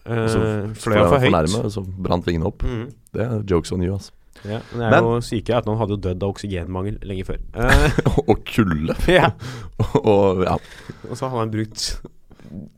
Og 0.06 0.16
Uh, 0.16 0.28
så 0.30 0.40
fløy 0.84 0.96
han 1.00 1.08
for 1.10 1.18
høyt. 1.24 1.32
nærme, 1.34 1.70
så 1.74 1.82
brant 2.06 2.26
vingene 2.28 2.46
opp. 2.46 2.62
Mm. 2.62 2.84
Det 3.12 3.22
er 3.26 3.42
jokes 3.50 3.72
on 3.72 3.82
you, 3.82 3.94
altså. 3.96 4.12
Ja, 4.44 4.60
men 4.70 4.78
det 4.78 4.86
er 4.86 4.90
Men- 4.90 5.04
jo 5.04 5.20
syke 5.24 5.54
at 5.56 5.64
noen 5.66 5.78
hadde 5.80 5.96
jo 5.96 6.00
dødd 6.04 6.22
av 6.22 6.28
oksygenmangel 6.34 6.98
lenge 7.02 7.24
før. 7.26 7.38
Uh, 7.56 7.90
og 8.30 8.44
kulde. 8.46 8.94
ja. 9.18 9.30
og 10.04 10.44
ja. 10.44 10.58
Og 11.10 11.16
så 11.16 11.26
hadde 11.28 11.40
han 11.40 11.50
brukt 11.54 11.86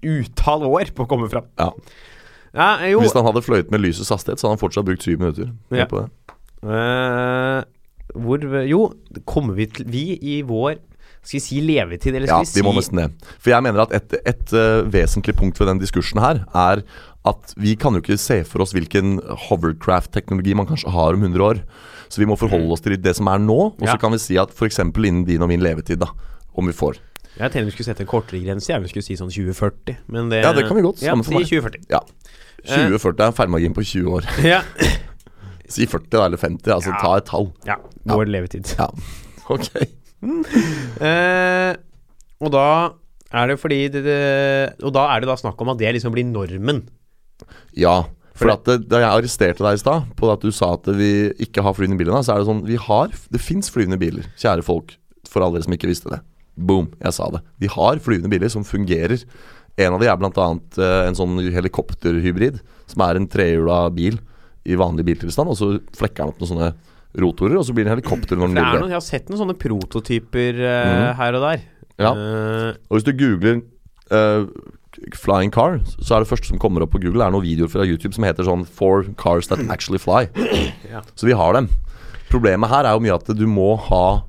utall 0.03 0.65
år 0.69 0.93
på 0.97 1.05
å 1.05 1.11
komme 1.11 1.29
fram. 1.29 1.49
Ja. 1.59 1.73
Ja, 2.57 2.69
Hvis 2.99 3.13
han 3.13 3.27
hadde 3.27 3.43
fløyet 3.45 3.71
med 3.71 3.83
lysets 3.85 4.09
hastighet, 4.11 4.41
så 4.41 4.49
hadde 4.49 4.57
han 4.57 4.63
fortsatt 4.63 4.87
brukt 4.89 5.05
syv 5.05 5.21
minutter. 5.21 5.51
Ja. 5.75 5.85
På 5.91 6.01
det. 6.01 6.09
Uh, 6.65 7.61
hvor 8.19 8.41
Jo, 8.67 8.81
kommer 9.29 9.55
vi 9.55 9.67
til 9.71 9.85
Vi 9.87 10.01
i 10.27 10.41
vår 10.43 10.81
Skal 11.23 11.37
vi 11.37 11.43
si 11.45 11.61
levetid, 11.63 12.17
eller 12.17 12.27
Ja, 12.27 12.41
vi 12.41 12.49
vi 12.57 12.65
må 12.65 12.73
vi 12.73 12.75
må 12.75 12.81
nesten 12.81 12.99
det. 13.03 13.07
For 13.39 13.53
jeg 13.53 13.63
mener 13.63 13.85
at 13.85 13.93
et, 13.95 14.17
et 14.27 14.55
uh, 14.57 14.81
vesentlig 14.91 15.37
punkt 15.39 15.61
ved 15.61 15.69
den 15.69 15.79
diskursen 15.83 16.19
her, 16.23 16.41
er 16.57 16.83
at 17.29 17.53
vi 17.61 17.75
kan 17.81 17.95
jo 17.97 18.01
ikke 18.03 18.17
se 18.21 18.41
for 18.49 18.65
oss 18.65 18.73
hvilken 18.77 19.19
hovercraft-teknologi 19.49 20.55
man 20.59 20.67
kanskje 20.69 20.93
har 20.95 21.15
om 21.17 21.23
100 21.27 21.45
år. 21.45 21.61
Så 22.09 22.23
vi 22.23 22.27
må 22.31 22.37
forholde 22.41 22.73
oss 22.73 22.81
til 22.85 22.97
det 22.97 23.15
som 23.19 23.29
er 23.29 23.39
nå, 23.43 23.59
og 23.75 23.85
Ja. 23.85 23.93
så 23.95 24.01
kan 24.01 24.13
vi 24.13 24.19
si 24.23 24.39
at 24.41 24.51
f.eks. 24.57 24.79
innen 24.81 25.25
din 25.29 25.43
og 25.45 25.49
min 25.49 25.61
levetid, 25.61 25.99
da, 26.01 26.09
om 26.57 26.67
vi 26.67 26.73
får. 26.73 26.97
Jeg 27.39 27.53
tenkte 27.53 27.67
vi 27.69 27.75
skulle 27.77 27.87
sette 27.93 28.03
en 28.03 28.09
kortere 28.11 28.41
grense. 28.43 28.73
Jeg 28.73 28.83
vi 28.83 28.89
skulle 28.89 29.05
si 29.07 29.15
sånn 29.15 29.31
2040. 29.31 29.97
Men 30.09 30.29
det 30.33 30.41
Ja, 30.43 30.53
det 30.53 30.67
kan 30.67 30.75
vi 30.77 30.83
godt. 30.83 31.03
Ja, 31.05 31.15
for 31.15 31.37
meg. 31.37 31.47
2040. 31.47 31.85
Ja. 31.93 32.01
2040 32.67 33.21
er 33.23 33.27
en 33.31 33.37
feilmargin 33.39 33.75
på 33.77 33.85
20 33.85 34.11
år. 34.19 34.27
Ja. 34.45 34.63
Si 35.69 35.85
40 35.85 36.09
da, 36.11 36.25
eller 36.25 36.39
50. 36.41 36.73
Altså 36.73 36.91
Ja. 36.91 36.99
ta 37.03 37.17
et 37.21 37.27
tall. 37.29 37.53
ja. 37.69 37.77
Vår 38.09 38.25
levetid. 38.27 38.75
Ja. 38.79 38.89
Ok. 39.49 39.69
Eh, 41.01 41.73
og 42.43 42.51
da 42.53 42.65
er 43.33 43.47
det 43.51 43.59
fordi 43.61 43.79
det, 43.93 44.03
det, 44.05 44.19
Og 44.85 44.93
da 44.93 45.07
er 45.15 45.21
det 45.23 45.29
da 45.31 45.37
snakk 45.41 45.61
om 45.63 45.71
at 45.73 45.79
det 45.81 45.93
liksom 45.95 46.13
blir 46.13 46.25
normen. 46.29 46.83
Ja. 47.79 48.01
For 48.39 48.55
det, 48.67 48.85
da 48.87 49.01
jeg 49.03 49.11
arresterte 49.11 49.65
deg 49.65 49.77
i 49.77 49.83
stad 49.83 50.11
på 50.19 50.31
at 50.31 50.45
du 50.45 50.53
sa 50.55 50.71
at 50.77 50.87
vi 50.95 51.29
ikke 51.43 51.65
har 51.67 51.75
flyvende 51.75 51.99
biler, 51.99 52.23
så 52.23 52.37
er 52.37 52.43
det 52.43 52.47
sånn 52.47 52.65
Vi 52.69 52.79
har 52.79 53.11
Det 53.35 53.41
fins 53.43 53.71
flyvende 53.75 53.99
biler, 53.99 54.29
kjære 54.39 54.63
folk, 54.67 54.95
for 55.29 55.43
alle 55.43 55.59
dere 55.59 55.67
som 55.67 55.75
ikke 55.75 55.91
visste 55.91 56.13
det. 56.13 56.21
Boom, 56.59 56.93
jeg 57.03 57.15
sa 57.15 57.29
det. 57.35 57.43
Vi 57.63 57.71
har 57.71 58.03
flyvende 58.03 58.31
biler 58.31 58.51
som 58.53 58.67
fungerer. 58.67 59.23
En 59.79 59.95
av 59.95 60.03
de 60.03 60.09
er 60.11 60.19
bl.a. 60.19 60.47
Uh, 60.79 60.85
en 61.07 61.19
sånn 61.19 61.39
helikopterhybrid, 61.55 62.59
som 62.91 63.05
er 63.07 63.19
en 63.19 63.29
trehjula 63.31 63.85
bil 63.95 64.19
i 64.69 64.79
vanlig 64.79 65.07
biltilstand, 65.07 65.51
og 65.51 65.59
så 65.59 65.71
flekker 65.99 66.25
den 66.25 66.33
opp 66.33 66.43
noen 66.43 66.53
sånne 66.53 66.71
rotorer, 67.19 67.57
og 67.59 67.67
så 67.67 67.75
blir 67.75 67.87
det 67.87 67.93
en 67.93 67.97
helikopter 67.97 68.39
når 68.39 68.51
den 68.51 68.61
er 68.61 68.81
noen, 68.83 68.91
jeg 68.93 68.99
har 68.99 69.07
sett 69.07 69.31
noen 69.31 69.43
sånne 69.43 69.59
prototyper 69.59 70.59
uh, 70.61 70.91
mm. 70.91 71.05
her 71.21 71.39
og 71.39 71.47
der. 71.47 71.67
Ja. 71.99 72.15
Uh, 72.15 72.71
Og 72.91 72.99
hvis 72.99 73.07
du 73.07 73.15
googler 73.19 73.63
eh, 74.15 74.45
flying 75.15 75.53
car, 75.55 75.79
så 75.99 76.17
er 76.17 76.25
det 76.25 76.31
første 76.31 76.51
som 76.51 76.61
kommer 76.61 76.85
opp 76.85 76.93
på 76.95 77.01
Google, 77.03 77.25
er 77.25 77.35
noen 77.35 77.47
videoer 77.47 77.71
fra 77.73 77.87
YouTube 77.87 78.15
som 78.17 78.27
heter 78.27 78.47
sånn 78.49 78.67
'Four 78.67 79.15
cars 79.17 79.49
that 79.49 79.63
actually 79.71 80.01
fly'. 80.01 80.29
Ja. 80.93 81.03
Så 81.15 81.27
vi 81.29 81.37
har 81.37 81.53
dem. 81.53 81.69
Problemet 82.31 82.71
her 82.71 82.85
er 82.85 82.97
jo 82.97 83.03
mye 83.05 83.17
at 83.17 83.27
du 83.37 83.47
må 83.47 83.77
ha 83.89 84.23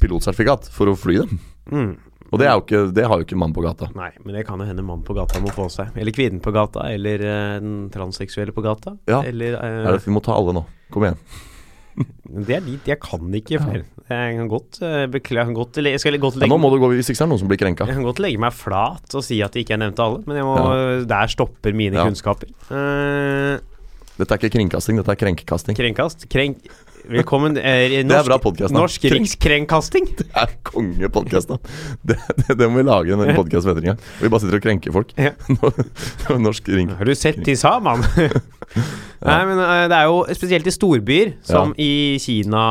pilotsertifikat 0.00 0.68
for 0.72 0.92
å 0.92 0.96
fly 0.98 1.22
dem. 1.22 1.40
mm. 1.70 1.94
Og 2.34 2.40
det, 2.40 2.48
ikke, 2.50 2.78
det 2.90 3.04
har 3.06 3.20
jo 3.20 3.24
ikke 3.28 3.36
mann 3.38 3.52
på 3.54 3.62
gata. 3.62 3.86
Nei, 3.94 4.08
men 4.24 4.34
det 4.34 4.42
kan 4.48 4.58
jo 4.58 4.66
hende 4.66 4.82
mann 4.82 5.04
på 5.06 5.14
gata 5.14 5.38
må 5.38 5.52
få 5.54 5.68
seg. 5.70 5.92
Eller 5.94 6.10
kvinnen 6.10 6.40
på 6.42 6.50
gata, 6.50 6.88
eller 6.90 7.22
eh, 7.22 7.58
den 7.62 7.84
transseksuelle 7.94 8.50
på 8.56 8.64
gata. 8.64 8.96
Ja. 9.06 9.20
Eller 9.22 9.54
uh, 9.54 9.92
det, 9.92 10.00
vi 10.02 10.14
må 10.16 10.22
ta 10.24 10.34
alle 10.34 10.56
nå. 10.56 10.64
Kom 10.90 11.06
igjen. 11.06 11.20
Det 11.94 12.56
er 12.56 12.64
dit. 12.64 12.88
Jeg 12.90 12.98
kan 13.02 13.34
ikke 13.38 13.60
flere. 13.62 13.84
Jeg 14.10 14.36
kan 14.36 14.48
godt 14.50 14.80
uh, 14.82 15.04
beklage 15.08 15.54
godt, 15.56 15.78
Jeg 15.80 16.00
skal 16.02 16.18
godt 16.20 16.40
Ja, 16.42 16.48
nå 16.50 16.58
må 16.60 16.68
du 16.72 16.80
gå 16.82 16.90
hvis 16.92 17.08
ikke 17.08 17.22
det 17.22 17.26
er 17.26 17.30
noen 17.30 17.40
som 17.40 17.48
blir 17.48 17.60
krenka. 17.60 17.86
Jeg 17.88 17.96
kan 17.96 18.04
godt 18.04 18.20
legge 18.20 18.40
meg 18.42 18.52
flat 18.56 19.14
og 19.16 19.24
si 19.24 19.38
at 19.44 19.54
jeg 19.54 19.64
ikke 19.64 19.78
nevnte 19.80 20.04
alle, 20.04 20.24
men 20.26 20.42
må, 20.44 20.56
der 21.08 21.30
stopper 21.32 21.72
mine 21.76 21.96
Ja. 22.00 22.04
kunnskaper. 22.08 22.50
Uh, 22.68 23.62
Dette 24.18 24.30
er 24.30 24.38
ikke 24.42 24.52
kringkasting, 24.58 24.98
dette 25.00 25.10
er 25.10 25.18
krenkekasting. 25.18 25.78
krenkast. 25.78 26.28
Krenk... 26.30 26.68
Velkommen. 27.04 27.58
eh, 27.58 27.88
Det 27.90 27.98
er 28.00 28.06
norsk, 28.08 28.28
bra 28.28 28.38
podkast. 28.40 28.74
Norsk 28.74 29.04
rikskrenkasting. 29.12 30.06
Det 30.20 30.28
er 30.38 30.54
kongepodkast, 30.64 31.50
da. 31.50 31.58
Det, 32.02 32.16
det, 32.38 32.58
det 32.60 32.68
må 32.70 32.80
vi 32.80 32.86
lage 32.86 33.16
en 33.16 33.34
podkast 33.36 33.68
gang. 33.84 33.98
Vi 34.22 34.30
bare 34.30 34.44
sitter 34.44 34.60
og 34.60 34.64
krenker 34.64 34.94
folk. 34.94 35.12
Ja. 35.18 35.34
Norsk 36.46 36.68
ring. 36.72 36.94
Har 36.96 37.04
du 37.04 37.14
sett 37.18 37.42
de 37.44 37.56
sammen? 37.58 38.04
Nei, 39.24 39.38
men 39.48 39.60
eh, 39.64 39.86
det 39.88 39.96
er 39.96 40.08
jo 40.10 40.18
spesielt 40.36 40.66
i 40.68 40.74
storbyer, 40.74 41.30
som 41.48 41.72
i 41.80 42.18
Kina 42.20 42.64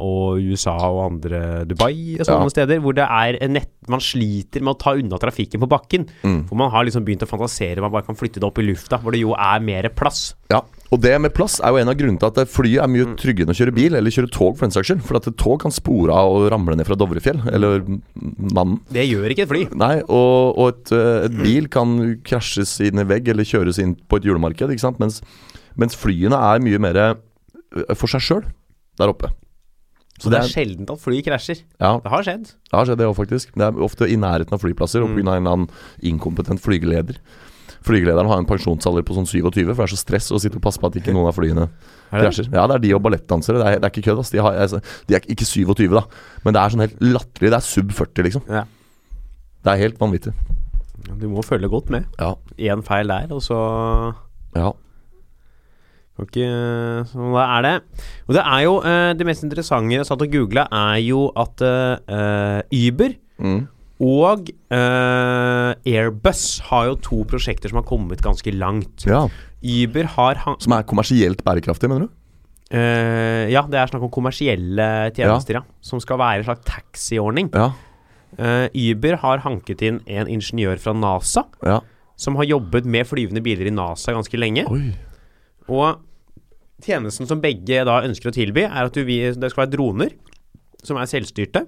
og 0.00 0.40
USA 0.40 0.76
og 0.88 1.02
andre 1.10 1.40
Dubai 1.68 2.16
og 2.18 2.24
sånne 2.28 2.50
steder, 2.54 2.80
hvor 2.80 2.96
det 2.96 3.04
er 3.04 3.36
nett, 3.52 3.68
man 3.90 4.00
sliter 4.04 4.62
med 4.64 4.74
å 4.76 4.80
ta 4.80 4.94
unna 4.96 5.18
trafikken 5.20 5.60
på 5.60 5.68
bakken. 5.70 6.06
Mm. 6.24 6.44
Hvor 6.48 6.58
man 6.60 6.70
har 6.72 6.86
liksom 6.86 7.04
begynt 7.04 7.24
å 7.26 7.28
fantasere 7.30 7.82
man 7.84 7.92
bare 7.92 8.06
kan 8.06 8.16
flytte 8.18 8.40
det 8.40 8.48
opp 8.48 8.58
i 8.62 8.66
lufta, 8.68 9.00
hvor 9.02 9.12
det 9.12 9.20
jo 9.22 9.34
er 9.36 9.60
mer 9.64 9.88
plass. 9.92 10.34
Ja, 10.50 10.62
og 10.90 11.00
det 11.04 11.12
med 11.22 11.34
plass 11.36 11.58
er 11.62 11.70
jo 11.74 11.78
en 11.82 11.90
av 11.92 11.94
grunnene 11.98 12.18
til 12.18 12.30
at 12.32 12.50
flyet 12.50 12.80
er 12.82 12.88
Mm. 12.90 12.94
mye 12.96 13.16
tryggere 13.20 13.46
enn 13.46 13.54
å 13.54 13.58
kjøre 13.60 13.74
bil, 13.76 13.94
eller 13.94 14.10
kjøre 14.10 14.30
tog 14.34 14.56
for 14.58 14.66
den 14.66 14.72
saks 14.74 14.88
skyld. 14.90 15.02
For 15.06 15.16
at 15.20 15.28
et 15.28 15.36
tog 15.38 15.60
kan 15.62 15.70
spore 15.70 16.10
av 16.16 16.32
og 16.32 16.48
ramle 16.50 16.74
ned 16.76 16.86
fra 16.88 16.96
Dovrefjell, 16.98 17.42
eller 17.52 17.84
mannen. 18.50 18.80
Det 18.90 19.04
gjør 19.06 19.30
ikke 19.30 19.44
et 19.46 19.52
fly. 19.52 19.62
Nei, 19.78 20.00
og, 20.08 20.56
og 20.58 20.66
et, 20.72 20.92
eh, 20.96 21.26
et 21.28 21.36
bil 21.38 21.68
kan 21.68 21.94
krasjes 22.26 22.80
inn 22.88 22.98
i 22.98 23.06
vegg 23.06 23.28
eller 23.30 23.44
kjøres 23.46 23.78
inn 23.82 23.94
på 24.08 24.18
et 24.18 24.26
julemarked, 24.26 24.70
ikke 24.74 24.86
sant. 24.86 24.98
Mens, 25.02 25.20
mens 25.80 25.96
flyene 25.98 26.36
er 26.36 26.60
mye 26.64 26.78
mer 26.82 26.98
eh, 27.02 27.94
for 27.96 28.10
seg 28.12 28.20
sjøl 28.26 28.44
der 29.00 29.12
oppe. 29.14 29.30
Så 30.20 30.28
det 30.28 30.36
er 30.42 30.50
sjelden 30.52 30.84
at 30.92 31.00
fly 31.00 31.22
krasjer. 31.24 31.62
Ja, 31.80 31.94
Det 32.04 32.10
har 32.12 32.22
skjedd. 32.26 32.42
det 32.68 32.74
har 32.76 32.84
skjedd 32.84 32.98
det 33.00 33.06
òg, 33.08 33.14
faktisk. 33.16 33.54
Det 33.56 33.64
er 33.64 33.78
ofte 33.86 34.04
i 34.04 34.18
nærheten 34.20 34.52
av 34.52 34.60
flyplasser, 34.60 35.00
og 35.00 35.08
Mm. 35.08 35.18
en 35.22 35.28
eller 35.28 35.52
annen 35.54 35.70
inkompetent 36.04 36.60
flygeleder. 36.60 37.16
Flygelederen 37.80 38.28
har 38.28 38.36
en 38.36 38.44
pensjonsalder 38.44 39.00
på 39.08 39.14
sånn 39.16 39.24
27, 39.24 39.72
for 39.72 39.86
det 39.86 39.86
er 39.88 39.96
så 39.96 40.00
stress 40.04 40.28
å 40.30 40.38
sitte 40.42 40.56
og 40.60 40.62
passe 40.66 40.76
på 40.78 40.90
at 40.90 40.98
ikke 41.00 41.14
noen 41.16 41.30
av 41.30 41.38
flyene 41.38 41.70
Er 42.12 42.26
krasjer. 42.26 42.50
Ja, 42.52 42.66
det 42.68 42.74
er 42.76 42.78
de 42.84 42.92
og 42.98 43.00
ballettdansere. 43.06 43.56
Det 43.62 43.66
er, 43.70 43.78
det 43.80 43.86
er 43.88 43.94
ikke 43.94 44.04
kødd, 44.10 44.18
ass. 44.20 44.30
De, 44.34 44.42
har, 44.44 44.52
altså, 44.60 44.82
de 45.08 45.14
er 45.16 45.20
ikke 45.24 45.46
27, 45.48 45.88
da. 45.96 46.02
Men 46.44 46.52
det 46.52 46.60
er 46.60 46.68
sånn 46.74 46.84
helt 46.84 47.00
latterlig. 47.00 47.50
Det 47.54 47.56
er 47.56 47.64
sub 47.70 47.88
40, 47.96 48.22
liksom. 48.28 48.42
Ja. 48.50 48.64
Det 49.64 49.72
er 49.72 49.80
helt 49.86 49.98
vanvittig. 50.02 50.34
Du 51.16 51.28
må 51.32 51.40
følge 51.46 51.70
godt 51.72 51.88
med. 51.88 52.04
Ja. 52.20 52.34
Én 52.58 52.84
feil 52.84 53.08
der, 53.08 53.32
og 53.32 53.40
så 53.40 53.56
Ja. 54.54 54.72
Kan 56.28 57.06
sånn 57.08 57.34
er 57.40 57.62
det. 57.66 57.74
Og 58.28 58.34
det 58.36 58.42
er 58.44 58.62
jo 58.66 58.76
uh, 58.84 59.12
Det 59.16 59.26
mest 59.26 59.44
interessante 59.46 59.94
jeg 59.96 60.06
satt 60.06 60.20
og 60.22 60.30
googla, 60.32 60.66
er 60.70 60.98
jo 61.06 61.28
at 61.36 61.62
uh, 61.64 62.60
Uber 62.70 63.16
Mm. 63.40 63.62
og 64.04 64.50
uh, 64.68 65.72
Airbus 65.88 66.60
har 66.68 66.90
jo 66.90 66.96
to 67.00 67.22
prosjekter 67.24 67.70
som 67.72 67.78
har 67.80 67.86
kommet 67.88 68.20
ganske 68.20 68.52
langt. 68.52 69.06
ja. 69.08 69.22
Uber 69.64 70.04
har 70.16 70.36
Som 70.60 70.72
er 70.72 70.82
kommersielt 70.88 71.42
bærekraftig, 71.44 71.88
mener 71.88 72.06
du? 72.06 72.16
Ja, 72.72 73.62
det 73.66 73.74
er 73.80 73.88
snakk 73.90 74.04
om 74.06 74.10
kommersielle 74.12 75.10
tjenester, 75.16 75.54
ja. 75.58 75.62
Som 75.80 76.00
skal 76.00 76.18
være 76.20 76.38
en 76.38 76.44
slags 76.44 76.64
taxiordning. 76.68 77.48
Ja. 77.52 77.72
Uber 78.72 79.16
har 79.20 79.38
hanket 79.44 79.82
inn 79.82 80.00
en 80.06 80.28
ingeniør 80.30 80.78
fra 80.78 80.92
NASA 80.94 81.44
Ja. 81.66 81.80
som 82.16 82.36
har 82.36 82.44
jobbet 82.44 82.84
med 82.86 83.06
flyvende 83.08 83.42
biler 83.42 83.66
i 83.66 83.70
NASA 83.74 84.12
ganske 84.12 84.38
lenge. 84.38 84.64
Oi. 84.70 84.92
Og 85.68 85.98
tjenesten 86.84 87.28
som 87.28 87.42
begge 87.42 87.84
da 87.86 88.00
ønsker 88.06 88.30
å 88.30 88.34
tilby, 88.34 88.64
er 88.68 88.88
at 88.88 88.96
du, 88.96 89.04
det 89.04 89.52
skal 89.52 89.64
være 89.64 89.74
droner 89.74 90.14
som 90.86 90.98
er 91.00 91.10
selvstyrte. 91.10 91.66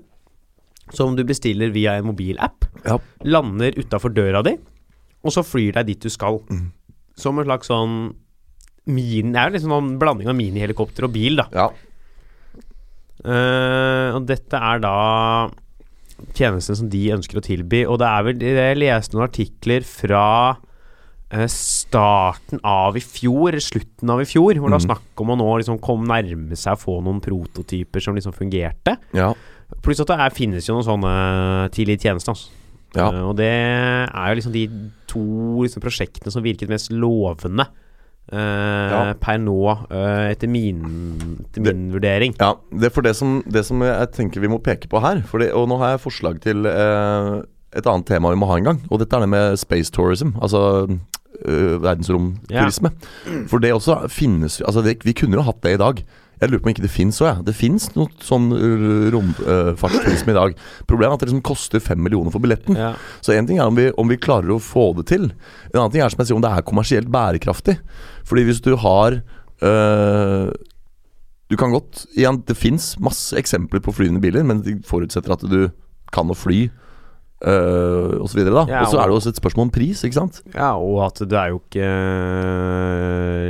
Som 0.93 1.15
du 1.17 1.23
bestiller 1.25 1.71
via 1.73 1.95
en 1.97 2.09
mobilapp. 2.11 2.67
Ja. 2.85 2.99
Lander 3.25 3.77
utafor 3.79 4.13
døra 4.13 4.43
di, 4.45 4.57
og 5.23 5.33
så 5.33 5.45
flyr 5.47 5.79
deg 5.79 5.93
dit 5.93 6.03
du 6.03 6.11
skal. 6.13 6.41
som 7.17 7.39
en 7.39 7.47
slags 7.47 7.69
sånn 7.71 7.97
min, 8.91 9.33
Det 9.33 9.39
er 9.39 9.49
jo 9.51 9.55
liksom 9.55 9.73
en 9.77 9.99
blanding 10.01 10.29
av 10.29 10.35
minihelikopter 10.35 11.07
og 11.07 11.13
bil, 11.15 11.39
da. 11.39 11.47
Ja. 11.55 11.69
Uh, 13.23 14.19
og 14.19 14.27
dette 14.27 14.59
er 14.59 14.81
da 14.83 14.97
tjenesten 16.35 16.79
som 16.79 16.89
de 16.91 17.03
ønsker 17.15 17.39
å 17.39 17.45
tilby. 17.45 17.85
Og 17.87 18.01
det 18.03 18.09
er 18.09 18.27
vel 18.27 18.43
Jeg 18.43 18.81
leste 18.81 19.15
noen 19.15 19.29
artikler 19.29 19.87
fra 19.87 20.25
starten 21.49 22.61
av 22.65 22.97
i 22.97 23.01
fjor, 23.01 23.57
slutten 23.61 24.11
av 24.13 24.21
i 24.21 24.27
fjor, 24.29 24.55
hvor 24.61 24.69
det 24.69 24.77
var 24.77 24.83
Mhm. 24.83 24.89
snakk 24.91 25.21
om 25.25 25.29
å 25.33 25.37
nå 25.39 25.59
liksom 25.59 25.79
komme 25.81 26.07
nærme 26.07 26.53
seg 26.57 26.75
å 26.77 26.81
få 26.81 27.03
noen 27.03 27.21
prototyper 27.21 28.01
som 28.03 28.15
liksom 28.15 28.33
fungerte. 28.35 28.99
Ja. 29.15 29.33
Pluss 29.83 30.01
at 30.01 30.07
det 30.09 30.19
er, 30.21 30.31
finnes 30.31 30.67
jo 30.69 30.75
noen 30.75 30.85
sånne 30.85 31.71
tidlige 31.73 32.01
tjenester. 32.03 32.33
Altså. 32.35 32.49
Ja. 32.95 33.09
Uh, 33.11 33.29
og 33.31 33.37
det 33.37 33.49
er 33.49 34.29
jo 34.29 34.35
liksom 34.37 34.53
de 34.53 34.69
to 35.07 35.63
liksom, 35.65 35.81
prosjektene 35.81 36.31
som 36.31 36.43
virket 36.43 36.69
mest 36.69 36.91
lovende 36.91 37.67
Uh, 38.33 38.39
Ja. 38.39 39.15
per 39.15 39.37
nå, 39.37 39.67
uh, 39.91 40.31
etter 40.31 40.49
min, 40.49 40.79
etter 41.51 41.61
min 41.61 41.91
vurdering. 41.93 42.35
Ja, 42.39 42.55
det 42.71 42.85
er 42.87 42.91
for 42.91 43.03
det 43.03 43.17
som, 43.17 43.43
det 43.51 43.65
som 43.67 43.81
jeg 43.83 44.13
tenker 44.13 44.41
vi 44.41 44.47
må 44.49 44.63
peke 44.63 44.87
på 44.89 45.01
her 45.03 45.17
det, 45.39 45.53
Og 45.53 45.69
nå 45.69 45.77
har 45.79 45.99
jeg 45.99 46.05
forslag 46.07 46.41
til 46.41 46.65
eh, 46.65 47.43
et 47.75 47.85
annet 47.85 48.07
tema 48.07 48.31
vi 48.31 48.37
må 48.37 48.47
ha 48.47 48.57
en 48.57 48.65
gang. 48.65 48.81
Og 48.91 49.01
dette 49.01 49.13
er 49.13 49.21
det 49.21 49.29
med 49.29 49.59
space 49.59 49.91
tourism. 49.91 50.31
Altså 50.41 50.87
eh, 51.45 51.77
verdensromturisme. 51.83 52.93
For 53.51 53.63
det 53.63 53.73
også 53.75 54.03
finnes 54.13 54.61
Altså 54.61 54.83
det, 54.85 55.01
Vi 55.07 55.15
kunne 55.17 55.39
jo 55.39 55.47
hatt 55.47 55.63
det 55.65 55.77
i 55.77 55.81
dag. 55.81 56.03
Jeg 56.43 56.51
lurer 56.51 56.63
på 56.63 56.67
om 56.67 56.73
ikke 56.73 56.83
det 56.83 56.91
fins 56.91 57.21
òg, 57.23 57.29
jeg. 57.29 57.45
Det 57.47 57.55
fins 57.55 57.85
noe 57.95 58.11
sånn 58.19 58.49
uh, 58.51 59.13
i 59.15 60.35
dag. 60.35 60.57
Problemet 60.91 61.13
er 61.13 61.15
at 61.15 61.23
det 61.23 61.29
liksom 61.29 61.45
koster 61.47 61.83
fem 61.83 62.01
millioner 62.03 62.35
for 62.35 62.43
billetten. 62.43 62.75
Ja. 62.75 62.97
Så 63.23 63.37
én 63.37 63.47
ting 63.47 63.61
er 63.61 63.71
om 63.71 63.79
vi, 63.79 63.93
om 63.95 64.11
vi 64.11 64.19
klarer 64.19 64.51
å 64.51 64.59
få 64.59 64.89
det 64.99 65.07
til. 65.13 65.29
En 65.71 65.79
annen 65.79 65.95
ting 65.95 66.03
er 66.03 66.11
som 66.11 66.19
jeg 66.19 66.33
sier 66.33 66.41
om 66.41 66.43
det 66.43 66.51
er 66.51 66.67
kommersielt 66.67 67.13
bærekraftig. 67.15 67.77
Fordi 68.27 68.47
hvis 68.49 68.63
du 68.65 68.75
har 68.83 69.21
uh, 69.63 70.51
Du 71.53 71.57
kan 71.61 71.71
godt 71.75 72.07
Igjen, 72.17 72.41
det 72.49 72.59
fins 72.59 72.97
masse 72.99 73.37
eksempler 73.39 73.83
på 73.85 73.95
flyvende 73.95 74.23
biler, 74.25 74.43
men 74.43 74.65
de 74.67 74.81
forutsetter 74.89 75.37
at 75.37 75.47
du 75.47 75.69
kan 76.13 76.27
å 76.27 76.35
fly. 76.35 76.65
Uh, 77.43 78.21
og 78.23 78.29
så 78.31 78.37
videre 78.39 78.61
Ja, 78.71 78.85
Og 78.85 78.93
så 78.93 79.01
er 79.03 79.09
det 79.11 79.17
også 79.17 79.33
et 79.33 79.39
spørsmål 79.41 79.65
om 79.67 79.71
pris, 79.75 80.05
ikke 80.07 80.15
sant? 80.15 80.37
Ja, 80.55 80.77
og 80.79 81.01
at 81.09 81.19
det 81.27 81.35
er 81.35 81.49
jo 81.51 81.57
ikke 81.59 81.89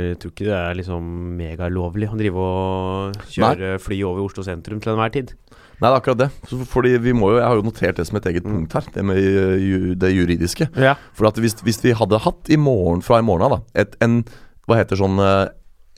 Jeg 0.09 0.17
tror 0.21 0.31
ikke 0.33 0.47
det 0.47 0.55
er 0.57 0.77
liksom 0.79 1.09
megalovlig 1.37 2.09
å 2.09 2.17
drive 2.17 2.45
og 2.45 3.19
kjøre 3.33 3.75
fly 3.83 3.99
over 4.07 4.23
Oslo 4.25 4.45
sentrum 4.45 4.79
til 4.81 4.93
enhver 4.93 5.13
tid. 5.13 5.33
Nei, 5.81 5.89
det 5.89 5.91
er 5.91 5.97
akkurat 5.99 6.21
det. 6.23 6.29
Fordi 6.71 6.93
vi 7.03 7.13
må 7.17 7.31
jo 7.33 7.39
Jeg 7.41 7.47
har 7.49 7.59
jo 7.59 7.65
notert 7.67 7.97
det 7.99 8.05
som 8.07 8.17
et 8.19 8.27
eget 8.31 8.45
punkt 8.47 8.73
her, 8.77 8.87
det 8.95 9.03
med 9.05 9.17
ju- 9.19 9.95
det 9.99 10.11
juridiske. 10.13 10.69
Ja. 10.79 10.95
For 11.17 11.27
at 11.29 11.37
hvis, 11.41 11.55
hvis 11.65 11.81
vi 11.83 11.93
hadde 11.97 12.21
hatt 12.23 12.49
i 12.49 12.57
morgen 12.57 13.01
fra 13.05 13.19
i 13.19 13.25
morgen 13.25 13.45
av, 13.45 13.57
da 13.59 13.81
et, 13.83 13.97
en 14.01 14.23
Hva 14.67 14.77
heter 14.79 14.95
sånn 15.01 15.19
eh, 15.19 15.49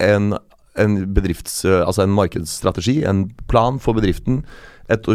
En, 0.03 0.33
en 0.75 0.95
bedrifts... 1.15 1.61
eh, 1.65 1.83
Altså 1.85 2.03
en 2.03 2.15
markedsstrategi, 2.17 3.03
en 3.07 3.29
plan 3.47 3.77
for 3.79 3.93
bedriften. 3.95 4.41
Et 4.89 5.05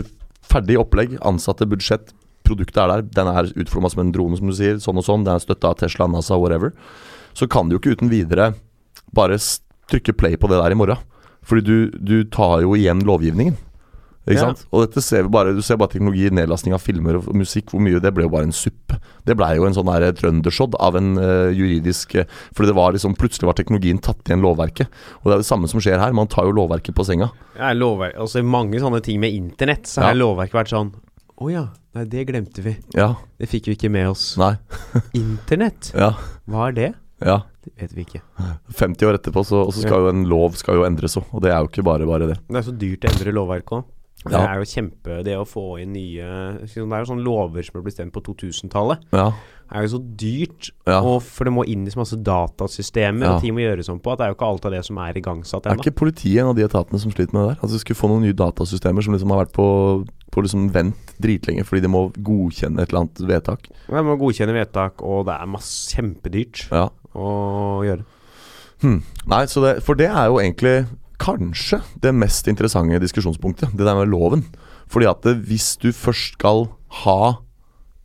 ferdig 0.51 0.78
opplegg, 0.81 1.18
ansatte, 1.20 1.66
budsjett. 1.68 2.14
Produktet 2.47 2.76
er 2.82 2.88
der. 2.88 3.03
Den 3.03 3.26
er 3.30 3.51
utforma 3.62 3.91
som 3.93 4.01
en 4.05 4.12
drone, 4.12 4.36
som 4.41 4.47
du 4.51 4.55
sier. 4.57 4.78
Sånn 4.82 4.99
og 4.99 5.05
sånn. 5.07 5.24
Den 5.26 5.36
er 5.36 5.45
støtta 5.45 5.70
av 5.70 5.78
Tesla, 5.82 6.07
NASA, 6.11 6.38
whatever. 6.41 6.72
Så 7.34 7.49
kan 7.49 7.68
du 7.68 7.76
jo 7.76 7.80
ikke 7.82 7.97
uten 7.99 8.11
videre 8.11 8.55
bare 9.14 9.38
trykke 9.91 10.16
play 10.16 10.36
på 10.36 10.49
det 10.51 10.59
der 10.62 10.72
i 10.74 10.78
morgen. 10.78 10.99
Fordi 11.47 11.62
du, 11.64 11.91
du 11.99 12.24
tar 12.30 12.61
jo 12.62 12.74
igjen 12.76 13.05
lovgivningen. 13.07 13.57
Ikke 14.28 14.36
Ja. 14.36 14.51
sant? 14.51 14.66
Og 14.70 14.82
dette 14.84 15.01
ser 15.03 15.22
vi 15.24 15.30
bare 15.32 15.55
Du 15.57 15.62
ser 15.64 15.78
bare 15.80 15.88
teknologi, 15.88 16.28
nedlasting 16.30 16.74
av 16.76 16.82
filmer 16.84 17.16
og 17.16 17.30
musikk. 17.34 17.70
Hvor 17.72 17.80
mye 17.80 17.99
Det 17.99 18.12
ble 18.14 18.26
jo 18.26 18.28
bare 18.30 18.45
en 18.47 18.53
suppe. 18.53 18.99
Det 19.24 19.34
ble 19.34 19.49
jo 19.57 19.64
en 19.66 19.72
sånn 19.74 19.88
der 19.88 20.12
trøndersodd 20.12 20.76
av 20.78 20.95
en 21.01 21.16
uh, 21.18 21.49
juridisk 21.51 22.14
uh, 22.20 22.24
Fordi 22.55 22.68
det 22.68 22.76
var 22.76 22.93
liksom 22.93 23.16
Plutselig 23.16 23.49
var 23.49 23.57
teknologien 23.59 23.99
tatt 23.99 24.20
igjen 24.28 24.45
lovverket. 24.45 24.93
Og 25.24 25.30
det 25.30 25.34
er 25.38 25.43
det 25.43 25.49
samme 25.49 25.66
som 25.72 25.80
skjer 25.80 25.99
her. 25.99 26.12
Man 26.12 26.28
tar 26.30 26.45
jo 26.45 26.53
lovverket 26.53 26.95
på 26.95 27.07
senga. 27.09 27.30
Ja, 27.57 27.72
lovverk, 27.72 28.14
altså 28.20 28.38
I 28.45 28.47
mange 28.47 28.78
sånne 28.78 29.01
ting 29.03 29.18
med 29.24 29.32
internett, 29.34 29.88
så 29.88 30.03
Ja. 30.05 30.09
har 30.12 30.20
lovverket 30.20 30.53
vært 30.61 30.74
sånn 30.76 30.93
Å 31.41 31.49
ja, 31.49 31.62
nei, 31.97 32.05
det 32.12 32.26
glemte 32.28 32.62
vi. 32.64 32.74
Ja. 32.97 33.14
Det 33.41 33.49
fikk 33.49 33.70
vi 33.70 33.76
ikke 33.78 33.91
med 33.93 34.11
oss. 34.11 34.34
Nei. 34.41 34.55
Internett, 35.16 35.93
Ja. 35.97 36.12
hva 36.51 36.66
er 36.68 36.76
det? 36.76 36.91
Ja. 37.24 37.38
Det 37.64 37.72
vet 37.80 37.95
vi 37.97 38.05
ikke. 38.07 38.20
50 38.76 39.09
år 39.09 39.16
etterpå, 39.18 39.43
så, 39.45 39.62
og 39.66 39.72
så 39.76 39.82
skal 39.84 40.05
jo 40.05 40.11
en 40.12 40.22
lov 40.28 40.55
skal 40.61 40.78
jo 40.80 40.84
endres 40.88 41.16
òg. 41.20 41.26
Og 41.36 41.43
det 41.45 41.51
er 41.53 41.61
jo 41.64 41.68
ikke 41.72 41.84
bare 41.84 42.07
bare 42.09 42.28
det. 42.30 42.36
Det 42.49 42.61
er 42.61 42.68
så 42.68 42.76
dyrt 42.76 43.05
å 43.05 43.11
endre 43.12 43.34
lovverket 43.36 43.74
òg. 43.80 43.88
Det 44.20 44.36
er 44.36 44.59
jo 44.61 44.66
kjempe 44.68 45.14
Det 45.24 45.32
å 45.41 45.47
få 45.49 45.62
inn 45.80 45.95
nye 45.97 46.24
Det 46.61 46.74
er 46.76 46.82
jo 47.01 47.09
sånne 47.09 47.24
lover 47.24 47.64
som 47.64 47.78
ble 47.78 47.86
bestemt 47.86 48.12
på 48.12 48.20
2000-tallet. 48.26 49.07
Ja. 49.16 49.30
Er 49.73 49.83
jo 49.87 49.99
så 49.99 50.01
dyrt, 50.18 50.71
Ja. 50.87 51.01
og 51.01 51.23
for 51.23 51.45
det 51.45 51.53
må 51.55 51.62
inn 51.68 51.87
i 51.87 51.91
så 51.91 52.01
masse 52.01 52.16
datasystemer, 52.16 53.23
Ja. 53.23 53.35
og 53.37 53.41
ting 53.43 53.55
må 53.55 53.61
gjøres 53.62 53.89
om 53.89 54.01
på, 54.01 54.11
at 54.12 54.18
det 54.18 54.25
er 54.27 54.31
jo 54.33 54.35
ikke 54.35 54.49
alt 54.51 54.64
av 54.66 54.73
det 54.73 54.85
som 54.85 54.99
er 54.99 55.14
igangsatt 55.14 55.66
Er 55.66 55.77
ikke 55.77 55.95
politiet 55.95 56.41
en 56.43 56.49
av 56.49 56.57
de 56.57 56.64
etatene 56.66 56.99
som 56.99 57.12
sliter 57.12 57.33
med 57.33 57.43
det 57.47 57.55
der? 57.57 57.61
Altså, 57.62 57.79
vi 57.79 57.85
skulle 57.85 58.01
få 58.01 58.09
noen 58.11 58.23
nye 58.23 58.33
datasystemer 58.35 59.03
som 59.05 59.14
liksom 59.14 59.31
har 59.31 59.45
vært 59.47 59.53
på, 59.55 59.68
på 60.33 60.43
liksom 60.43 60.73
vent 60.73 61.14
dritlenge 61.23 61.64
fordi 61.64 61.83
de 61.83 61.89
må 61.89 62.11
godkjenne 62.12 62.81
et 62.83 62.89
eller 62.91 63.01
annet 63.05 63.23
vedtak. 63.31 63.68
De 63.89 64.03
må 64.03 64.18
godkjenne 64.18 64.53
vedtak, 64.59 65.01
og 65.03 65.27
det 65.27 65.35
er 65.41 65.47
masse 65.47 65.95
kjempedyrt 65.95 66.66
Ja. 66.73 66.89
å 67.14 67.85
gjøre. 67.87 68.05
Hmm. 68.83 69.03
Nei, 69.27 69.45
så 69.47 69.61
det, 69.62 69.83
for 69.85 69.95
det 69.95 70.09
er 70.09 70.27
jo 70.27 70.39
egentlig 70.41 70.87
kanskje 71.21 71.83
det 72.01 72.14
mest 72.14 72.49
interessante 72.49 72.99
diskusjonspunktet. 72.99 73.77
Det 73.77 73.85
der 73.85 73.95
med 73.95 74.09
loven. 74.09 74.45
Fordi 74.89 75.07
at 75.07 75.21
det, 75.23 75.45
hvis 75.47 75.77
du 75.79 75.93
først 75.93 76.33
skal 76.39 76.71
ha 77.05 77.37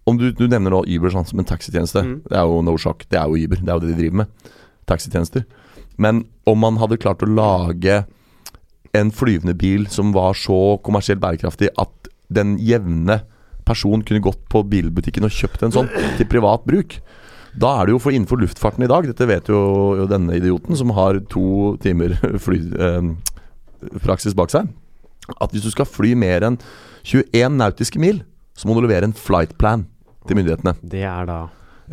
Om 0.06 0.20
du, 0.22 0.28
du 0.38 0.46
nevner 0.46 0.74
nå 0.74 0.84
Uber 0.86 1.14
sånn, 1.14 1.26
som 1.26 1.42
en 1.42 1.48
taxitjeneste. 1.50 2.04
Mm. 2.06 2.18
Det 2.30 2.38
er 2.38 2.50
jo 2.50 2.62
no 2.66 2.76
shock. 2.82 3.08
Det 3.10 3.18
er 3.18 3.30
jo 3.30 3.46
Uber. 3.46 3.62
Det 3.62 3.72
er 3.72 3.78
jo 3.78 3.84
det 3.84 3.94
de 3.94 4.00
driver 4.04 4.20
med. 4.22 4.52
Taxitjenester. 4.86 5.46
Men 5.98 6.26
om 6.46 6.60
man 6.62 6.78
hadde 6.82 7.00
klart 7.02 7.24
å 7.26 7.30
lage 7.32 8.04
en 8.96 9.12
flyvende 9.12 9.56
bil 9.58 9.88
som 9.92 10.14
var 10.16 10.38
så 10.40 10.78
kommersielt 10.86 11.24
bærekraftig 11.24 11.72
at 11.82 12.12
den 12.34 12.56
jevne 12.64 13.22
person 13.66 14.04
kunne 14.06 14.24
gått 14.24 14.44
på 14.52 14.62
bilbutikken 14.70 15.26
og 15.26 15.34
kjøpt 15.34 15.66
en 15.66 15.74
sånn 15.74 15.90
til 16.20 16.30
privat 16.30 16.66
bruk. 16.70 17.00
Da 17.56 17.72
er 17.80 17.88
det 17.88 17.96
jo 17.96 18.02
for 18.04 18.14
innenfor 18.14 18.40
luftfarten 18.42 18.86
i 18.86 18.92
dag, 18.92 19.08
dette 19.08 19.28
vet 19.30 19.50
jo, 19.50 19.60
jo 20.02 20.08
denne 20.12 20.36
idioten 20.38 20.78
som 20.78 20.92
har 20.96 21.22
to 21.32 21.74
timer 21.84 22.14
flypraksis 22.46 24.36
bak 24.38 24.54
seg, 24.54 24.70
at 25.40 25.56
hvis 25.56 25.66
du 25.66 25.72
skal 25.74 25.90
fly 25.90 26.14
mer 26.20 26.46
enn 26.46 26.60
21 27.08 27.58
nautiske 27.58 28.02
mil, 28.02 28.22
så 28.56 28.68
må 28.68 28.76
du 28.76 28.86
levere 28.86 29.08
en 29.08 29.18
flight 29.18 29.56
plan 29.62 29.88
til 30.28 30.38
myndighetene. 30.40 30.76
Det 30.82 31.04
er 31.04 31.26
da 31.30 31.40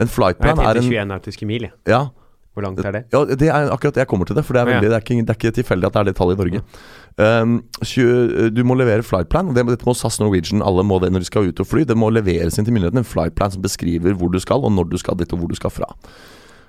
En 0.01 0.09
flightplan 0.09 0.59
er 0.59 0.79
en 0.81 0.85
21 0.89 1.05
nautiske 1.11 1.47
mil. 1.47 1.67
Ja, 1.87 2.07
Hvor 2.55 2.65
langt 2.65 2.81
er 2.85 2.93
det? 2.93 3.03
ja, 3.13 3.25
det 3.25 3.49
er 3.49 3.71
akkurat 3.73 3.97
jeg 3.97 4.07
kommer 4.09 4.25
til 4.29 4.37
det. 4.37 4.45
For 4.45 4.53
det 4.57 4.63
er, 4.63 4.67
veldig, 4.71 4.89
det 4.89 4.97
er, 4.97 5.05
ikke, 5.05 5.21
det 5.25 5.31
er 5.33 5.39
ikke 5.41 5.55
tilfeldig 5.57 5.87
at 5.89 5.93
det 5.93 6.01
er 6.01 6.09
det 6.11 6.17
tallet 6.17 6.37
i 6.37 6.43
Norge. 6.43 6.63
Um, 7.17 7.55
tjue- 7.85 8.51
du 8.53 8.63
må 8.65 8.75
levere 8.77 9.05
flightplan. 9.05 9.55
Det, 9.57 9.67
dette 9.69 9.85
må 9.89 9.95
SAS 9.97 10.19
Norwegian 10.21 10.63
alle 10.65 10.85
må 10.85 10.99
det 11.01 11.13
når 11.13 11.25
de 11.25 11.29
skal 11.29 11.49
ut 11.49 11.61
og 11.61 11.69
fly. 11.69 11.85
Det 11.89 11.97
må 11.97 12.09
leveres 12.13 12.57
inn 12.59 12.65
til 12.69 12.73
myndighetene 12.77 13.05
en 13.05 13.09
flightplan 13.09 13.53
som 13.53 13.63
beskriver 13.65 14.17
hvor 14.17 14.33
du 14.33 14.41
skal, 14.41 14.65
og 14.65 14.73
når 14.73 14.89
du 14.93 14.99
skal 15.01 15.17
dit, 15.21 15.33
og 15.33 15.39
hvor 15.41 15.49
du 15.49 15.57
skal 15.57 15.73
fra. 15.73 15.89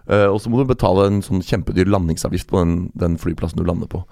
Uh, 0.08 0.28
og 0.34 0.40
så 0.44 0.52
må 0.52 0.60
du 0.60 0.68
betale 0.68 1.08
en 1.08 1.22
sånn 1.24 1.44
kjempedyr 1.44 1.88
landingsavgift 1.88 2.48
på 2.52 2.60
den, 2.60 2.78
den 3.00 3.16
flyplassen 3.20 3.60
du 3.60 3.68
lander 3.68 3.88
på. 3.88 4.04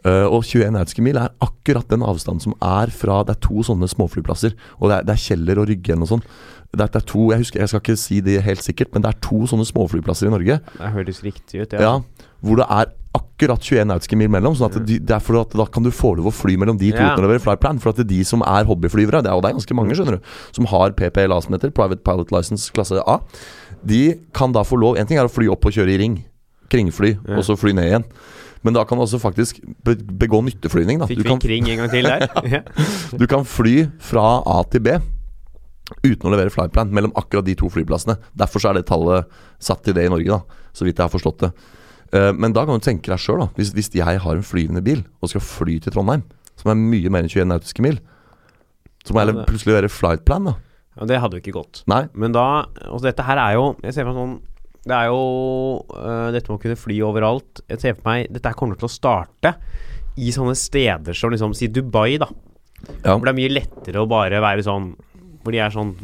Uh, 0.00 0.24
og 0.32 0.44
21 0.48 0.70
nautiske 0.72 1.02
mil 1.04 1.18
er 1.20 1.28
akkurat 1.44 1.84
den 1.92 2.00
avstanden 2.00 2.40
som 2.40 2.54
er 2.64 2.88
fra 2.88 3.18
Det 3.28 3.34
er 3.36 3.40
to 3.44 3.60
sånne 3.66 3.84
småflyplasser. 3.90 4.54
Og 4.80 4.88
det 4.88 4.96
er, 4.96 5.02
det 5.04 5.12
er 5.12 5.20
Kjeller 5.20 5.58
og 5.60 5.68
Rygge 5.68 5.92
eller 5.92 6.06
noe 6.06 6.12
sånt. 6.14 6.24
Det 6.72 6.80
er, 6.80 6.86
det 6.94 7.00
er 7.02 7.06
to, 7.10 7.26
jeg 7.34 7.42
husker, 7.42 7.60
jeg 7.60 7.68
skal 7.68 7.80
ikke 7.82 7.96
si 7.98 8.20
det 8.24 8.38
helt 8.46 8.62
sikkert, 8.64 8.94
men 8.94 9.02
det 9.04 9.10
er 9.10 9.18
to 9.20 9.42
sånne 9.50 9.66
småflyplasser 9.68 10.30
i 10.30 10.32
Norge. 10.32 10.56
Det 10.78 10.92
høres 10.94 11.20
riktig 11.26 11.60
ut, 11.66 11.72
Ja. 11.76 11.80
ja. 11.82 12.26
Hvor 12.40 12.56
det 12.56 12.66
er 12.70 12.92
akkurat 13.12 13.60
21 13.60 13.84
nautiske 13.90 14.16
mil 14.16 14.30
mellom. 14.32 14.54
Sånn 14.56 14.70
at 14.70 14.86
de, 14.86 14.96
det 15.02 15.10
er 15.16 15.20
for 15.20 15.40
at 15.42 15.50
Da 15.58 15.66
kan 15.66 15.82
du 15.84 15.90
få 15.90 16.14
lov 16.16 16.30
å 16.30 16.32
fly 16.32 16.56
mellom 16.56 16.78
de 16.78 16.92
to 16.92 16.96
Ja. 17.02 17.10
uten 17.12 17.24
å 17.24 17.26
levere 17.28 17.42
flyplan. 17.44 17.80
For 17.82 17.90
at 17.90 17.96
det 18.00 18.06
er 18.06 18.12
de 18.16 18.24
som 18.24 18.40
er 18.46 18.64
hobbyflyvere, 18.64 19.20
det 19.26 19.28
er, 19.28 19.34
og 19.36 19.42
det 19.42 19.50
er 19.50 19.58
ganske 19.58 19.74
mange, 19.76 19.92
skjønner 19.98 20.16
du, 20.16 20.22
som 20.56 20.64
har 20.70 20.92
PPLA 20.96 21.40
som 21.42 21.52
heter, 21.58 21.70
Private 21.74 22.00
Pilot 22.06 22.30
License 22.32 22.70
klasse 22.72 23.02
A, 23.04 23.18
de 23.84 24.14
kan 24.32 24.52
da 24.52 24.62
få 24.62 24.78
lov 24.80 24.96
En 24.96 25.06
ting 25.06 25.18
er 25.18 25.26
å 25.26 25.30
fly 25.32 25.48
opp 25.50 25.66
og 25.66 25.72
kjøre 25.72 25.90
i 25.92 25.98
ring, 25.98 26.24
kringfly, 26.70 27.18
Ja. 27.28 27.36
og 27.36 27.44
så 27.44 27.58
fly 27.58 27.72
ned 27.72 27.84
igjen. 27.90 28.04
Men 28.66 28.76
da 28.76 28.84
kan 28.84 28.98
du 28.98 29.04
også 29.06 29.20
faktisk 29.22 29.62
begå 29.84 30.42
nytteflyvning. 30.44 31.00
Fikk 31.08 31.22
Du 31.22 31.28
vi 31.30 31.38
kring 31.46 31.70
en 31.72 31.80
gang 31.82 31.92
til 31.92 32.04
der? 32.04 32.26
du 33.20 33.24
kan 33.30 33.46
fly 33.48 33.86
fra 34.04 34.42
A 34.44 34.60
til 34.68 34.84
B 34.84 34.98
uten 36.06 36.28
å 36.28 36.32
levere 36.32 36.52
flyplan 36.54 36.92
mellom 36.94 37.12
akkurat 37.18 37.46
de 37.46 37.56
to 37.58 37.70
flyplassene. 37.72 38.18
Derfor 38.38 38.62
så 38.62 38.70
er 38.70 38.78
det 38.78 38.86
tallet 38.90 39.30
satt 39.62 39.82
til 39.86 39.96
det 39.96 40.04
i 40.06 40.12
Norge, 40.12 40.38
da, 40.38 40.66
så 40.76 40.86
vidt 40.86 41.00
jeg 41.00 41.06
har 41.08 41.12
forstått 41.12 41.42
det. 41.42 41.50
Eh, 42.14 42.30
men 42.36 42.54
da 42.54 42.64
kan 42.66 42.78
du 42.78 42.84
tenke 42.84 43.10
deg 43.10 43.22
sjøl, 43.22 43.42
hvis, 43.56 43.72
hvis 43.76 43.90
jeg 43.98 44.22
har 44.22 44.36
en 44.36 44.46
flyvende 44.46 44.82
bil 44.86 45.02
og 45.20 45.32
skal 45.32 45.44
fly 45.44 45.78
til 45.82 45.94
Trondheim, 45.94 46.24
som 46.60 46.72
er 46.72 46.78
mye 46.80 47.12
mer 47.12 47.24
enn 47.24 47.32
21 47.32 47.50
nautiske 47.50 47.84
mil, 47.84 48.00
så 49.06 49.16
må 49.16 49.24
jeg 49.24 49.46
plutselig 49.48 49.72
levere 49.72 49.92
flightplan, 49.92 50.50
da. 50.50 50.54
ja, 50.98 51.10
det 51.10 51.20
hadde 51.22 51.38
jo 51.38 51.44
ikke 51.44 51.56
gått. 51.56 51.82
Nei. 51.90 52.04
Men 52.12 52.36
da 52.36 52.46
Og 52.92 53.00
dette 53.02 53.24
her 53.24 53.38
er 53.40 53.54
jo 53.56 53.70
Jeg 53.80 53.94
ser 53.96 54.04
for 54.04 54.12
meg 54.12 54.18
sånn 54.20 54.34
Det 54.86 54.96
er 54.96 55.06
jo 55.10 55.20
uh, 55.92 56.30
Dette 56.32 56.48
med 56.48 56.56
å 56.58 56.62
kunne 56.62 56.78
fly 56.80 56.96
overalt. 57.04 57.60
Jeg 57.68 57.80
ser 57.82 57.94
for 57.98 58.08
meg 58.10 58.30
Dette 58.32 58.54
kommer 58.56 58.78
til 58.80 58.88
å 58.88 58.92
starte 58.92 59.54
i 60.20 60.32
sånne 60.34 60.56
steder 60.58 61.14
som 61.16 61.30
liksom 61.32 61.52
Si 61.56 61.68
Dubai, 61.68 62.16
da. 62.18 62.26
Ja. 63.04 63.12
Hvor 63.14 63.24
det 63.28 63.34
er 63.34 63.38
mye 63.42 63.52
lettere 63.52 64.00
å 64.00 64.08
bare 64.08 64.40
være 64.40 64.64
sånn 64.64 64.94
Hvor 65.44 65.52
de 65.52 65.58
er 65.60 65.70
sånn 65.74 65.94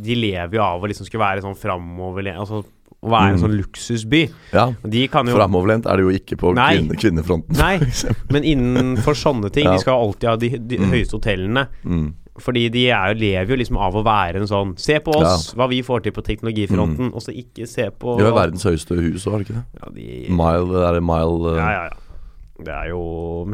De 0.00 0.14
lever 0.16 0.56
jo 0.56 0.62
av 0.64 0.80
å 0.82 0.88
liksom 0.88 1.04
skulle 1.08 1.24
være 1.26 1.44
sånn 1.44 1.56
framoverlent 1.60 2.40
Altså 2.40 2.62
å 3.00 3.08
være 3.08 3.30
en 3.30 3.36
Mm. 3.38 3.40
sånn 3.40 3.54
luksusby. 3.56 4.18
Ja. 4.52 4.66
De 4.84 5.06
kan 5.08 5.24
jo 5.28 5.32
Framoverlent 5.32 5.86
er 5.88 5.96
det 5.96 6.02
jo 6.04 6.10
ikke 6.12 6.36
på 6.36 6.50
kvinne, 6.52 6.96
kvinnefronten. 7.00 7.56
Nei, 7.56 7.78
men 8.34 8.44
innenfor 8.44 9.16
sånne 9.16 9.48
ting 9.54 9.64
Ja. 9.64 9.72
De 9.78 9.80
skal 9.80 10.02
alltid 10.02 10.28
ha 10.28 10.34
de, 10.36 10.50
de 10.58 10.76
Mm. 10.82 10.90
høyeste 10.92 11.16
hotellene. 11.16 11.62
Mm. 11.84 12.10
Fordi 12.38 12.68
de 12.72 12.84
er 12.94 13.10
jo, 13.10 13.18
lever 13.18 13.50
jo 13.52 13.58
liksom 13.58 13.78
av 13.82 13.96
å 13.98 14.04
være 14.06 14.40
en 14.40 14.48
sånn 14.48 14.74
Se 14.80 15.00
på 15.02 15.14
oss, 15.18 15.48
hva 15.58 15.66
vi 15.70 15.80
får 15.84 16.04
til 16.04 16.14
på 16.14 16.22
teknologifronten, 16.24 17.10
og 17.10 17.24
så 17.24 17.34
ikke 17.34 17.66
se 17.68 17.88
på 17.90 18.14
De 18.20 18.26
har 18.28 18.36
verdens 18.36 18.66
høyeste 18.68 18.96
hus 19.00 19.26
òg, 19.26 19.34
har 19.34 19.42
de 19.42 19.48
ikke 19.48 19.58
det? 19.58 19.64
ja, 19.80 19.90
de, 19.96 20.06
Mile, 20.40 20.68
det 20.70 20.84
er 20.86 21.00
mile 21.04 21.56
ja, 21.56 21.66
uh, 21.66 21.72
ja, 21.74 21.82
ja. 21.90 22.28
Det 22.60 22.76
er 22.76 22.92
jo 22.92 23.02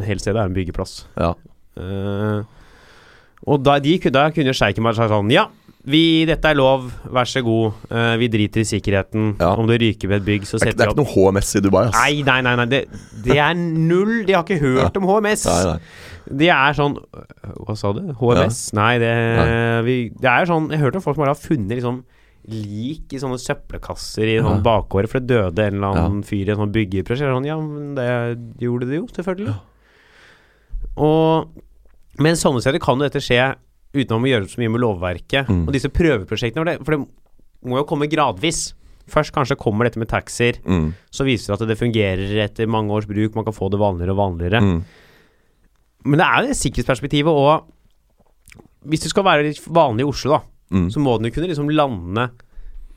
Hele 0.05 0.23
stedet 0.23 0.43
er 0.43 0.51
en 0.51 0.59
byggeplass. 0.59 0.99
ja. 1.17 1.33
Uh, 1.77 2.45
og 3.47 3.61
da, 3.63 3.77
de, 3.79 3.99
da 4.11 4.31
kunne 4.35 4.55
sjeiken 4.57 4.87
bare 4.87 4.97
sagt 4.99 5.13
sånn 5.13 5.29
Ja, 5.31 5.45
vi, 5.87 6.25
dette 6.27 6.51
er 6.51 6.59
lov, 6.59 6.89
vær 7.15 7.29
så 7.31 7.43
god. 7.47 7.77
Uh, 7.93 8.17
vi 8.19 8.27
driter 8.33 8.65
i 8.65 8.67
sikkerheten. 8.67 9.37
Ja. 9.39 9.53
Om 9.55 9.69
det 9.71 9.77
ryker 9.85 10.11
ved 10.11 10.25
et 10.25 10.27
bygg, 10.27 10.49
så 10.49 10.59
setter 10.59 10.73
vi 10.73 10.75
opp 10.75 10.81
det 10.81 10.87
er 10.87 10.95
ikke 10.97 11.05
noe 11.05 11.31
HMS 11.31 11.53
i 11.53 11.63
Dubai, 11.63 11.85
ass. 11.87 11.99
Nei, 12.01 12.25
nei, 12.27 12.41
nei, 12.43 12.55
nei 12.59 12.67
det, 12.73 12.81
det 13.23 13.39
er 13.39 13.55
null. 13.55 14.25
De 14.27 14.35
har 14.35 14.43
ikke 14.43 14.59
hørt 14.65 14.99
om 14.99 15.07
HMS. 15.07 15.47
Nei, 15.47 15.61
nei. 15.69 15.77
De 16.31 16.49
er 16.51 16.73
sånn 16.75 16.97
Hva 17.67 17.77
sa 17.79 17.93
du? 17.95 18.01
HMS? 18.19 18.73
Nei, 18.75 18.99
det, 18.99 19.11
Vi, 19.87 19.97
det 20.11 20.27
er 20.33 20.47
sånn 20.51 20.71
Jeg 20.73 20.81
hørte 20.83 20.99
om 20.99 21.05
folk 21.05 21.15
som 21.17 21.23
bare 21.25 21.35
har 21.37 21.39
funnet 21.41 21.77
liksom 21.79 22.03
lik 22.47 23.11
i 23.13 23.19
sånne 23.19 23.39
søppelkasser 23.43 24.29
i 24.31 24.37
sånn 24.39 24.61
Ja. 24.61 24.63
bakgårder, 24.63 25.09
for 25.11 25.19
det 25.19 25.27
døde 25.35 25.65
en 25.67 25.81
eller 25.81 25.97
annen 25.99 26.21
fyr 26.23 26.47
i 26.47 26.53
en 26.55 26.61
sånn 26.61 26.71
byggeprosjekt. 26.71 27.27
Sånn, 27.35 27.47
ja, 27.49 27.57
men 27.59 27.97
det 27.99 28.07
gjorde 28.63 28.87
det 28.87 29.01
jo, 29.01 29.07
selvfølgelig. 29.11 29.55
Og 30.97 31.49
Men 32.23 32.39
sånne 32.39 32.63
steder 32.65 32.81
kan 32.81 32.97
jo 32.97 33.05
dette 33.09 33.21
skje 33.21 33.41
uten 33.97 34.17
å 34.23 34.29
gjøre 34.29 34.49
så 34.49 34.61
mye 34.63 34.71
med 34.73 34.81
lovverket. 34.83 35.49
Mm. 35.53 35.65
Og 35.69 35.73
disse 35.75 35.91
prøveprosjektene, 35.93 36.63
for 36.63 36.69
det, 36.71 36.77
for 36.87 36.97
det 36.97 37.69
må 37.69 37.77
jo 37.81 37.85
komme 37.89 38.09
gradvis. 38.13 38.71
Først 39.11 39.33
kanskje 39.37 39.57
kommer 39.61 39.85
dette 39.87 39.99
med 40.01 40.09
taxier, 40.11 40.57
Mm. 40.65 40.95
så 41.11 41.25
viser 41.25 41.53
det 41.55 41.63
at 41.63 41.69
det 41.69 41.79
fungerer 41.79 42.41
etter 42.45 42.67
mange 42.67 42.91
års 42.91 43.07
bruk, 43.07 43.35
man 43.37 43.45
kan 43.45 43.55
få 43.55 43.71
det 43.71 43.79
vanligere 43.79 44.11
og 44.17 44.19
vanligere. 44.23 44.61
Mm. 44.63 44.81
Men 46.07 46.21
det 46.23 46.27
er 46.27 46.47
det 46.47 46.57
sikkerhetsperspektivet, 46.59 47.29
og 47.33 47.67
hvis 48.87 49.03
du 49.03 49.09
skal 49.11 49.27
være 49.27 49.49
litt 49.49 49.63
vanlig 49.67 50.07
i 50.07 50.11
Oslo, 50.13 50.37
da, 50.39 50.43
Mm. 50.67 50.89
så 50.91 50.99
må 50.99 51.13
den 51.19 51.29
jo 51.29 51.35
kunne 51.37 51.47
liksom 51.51 51.69
lande 51.71 52.25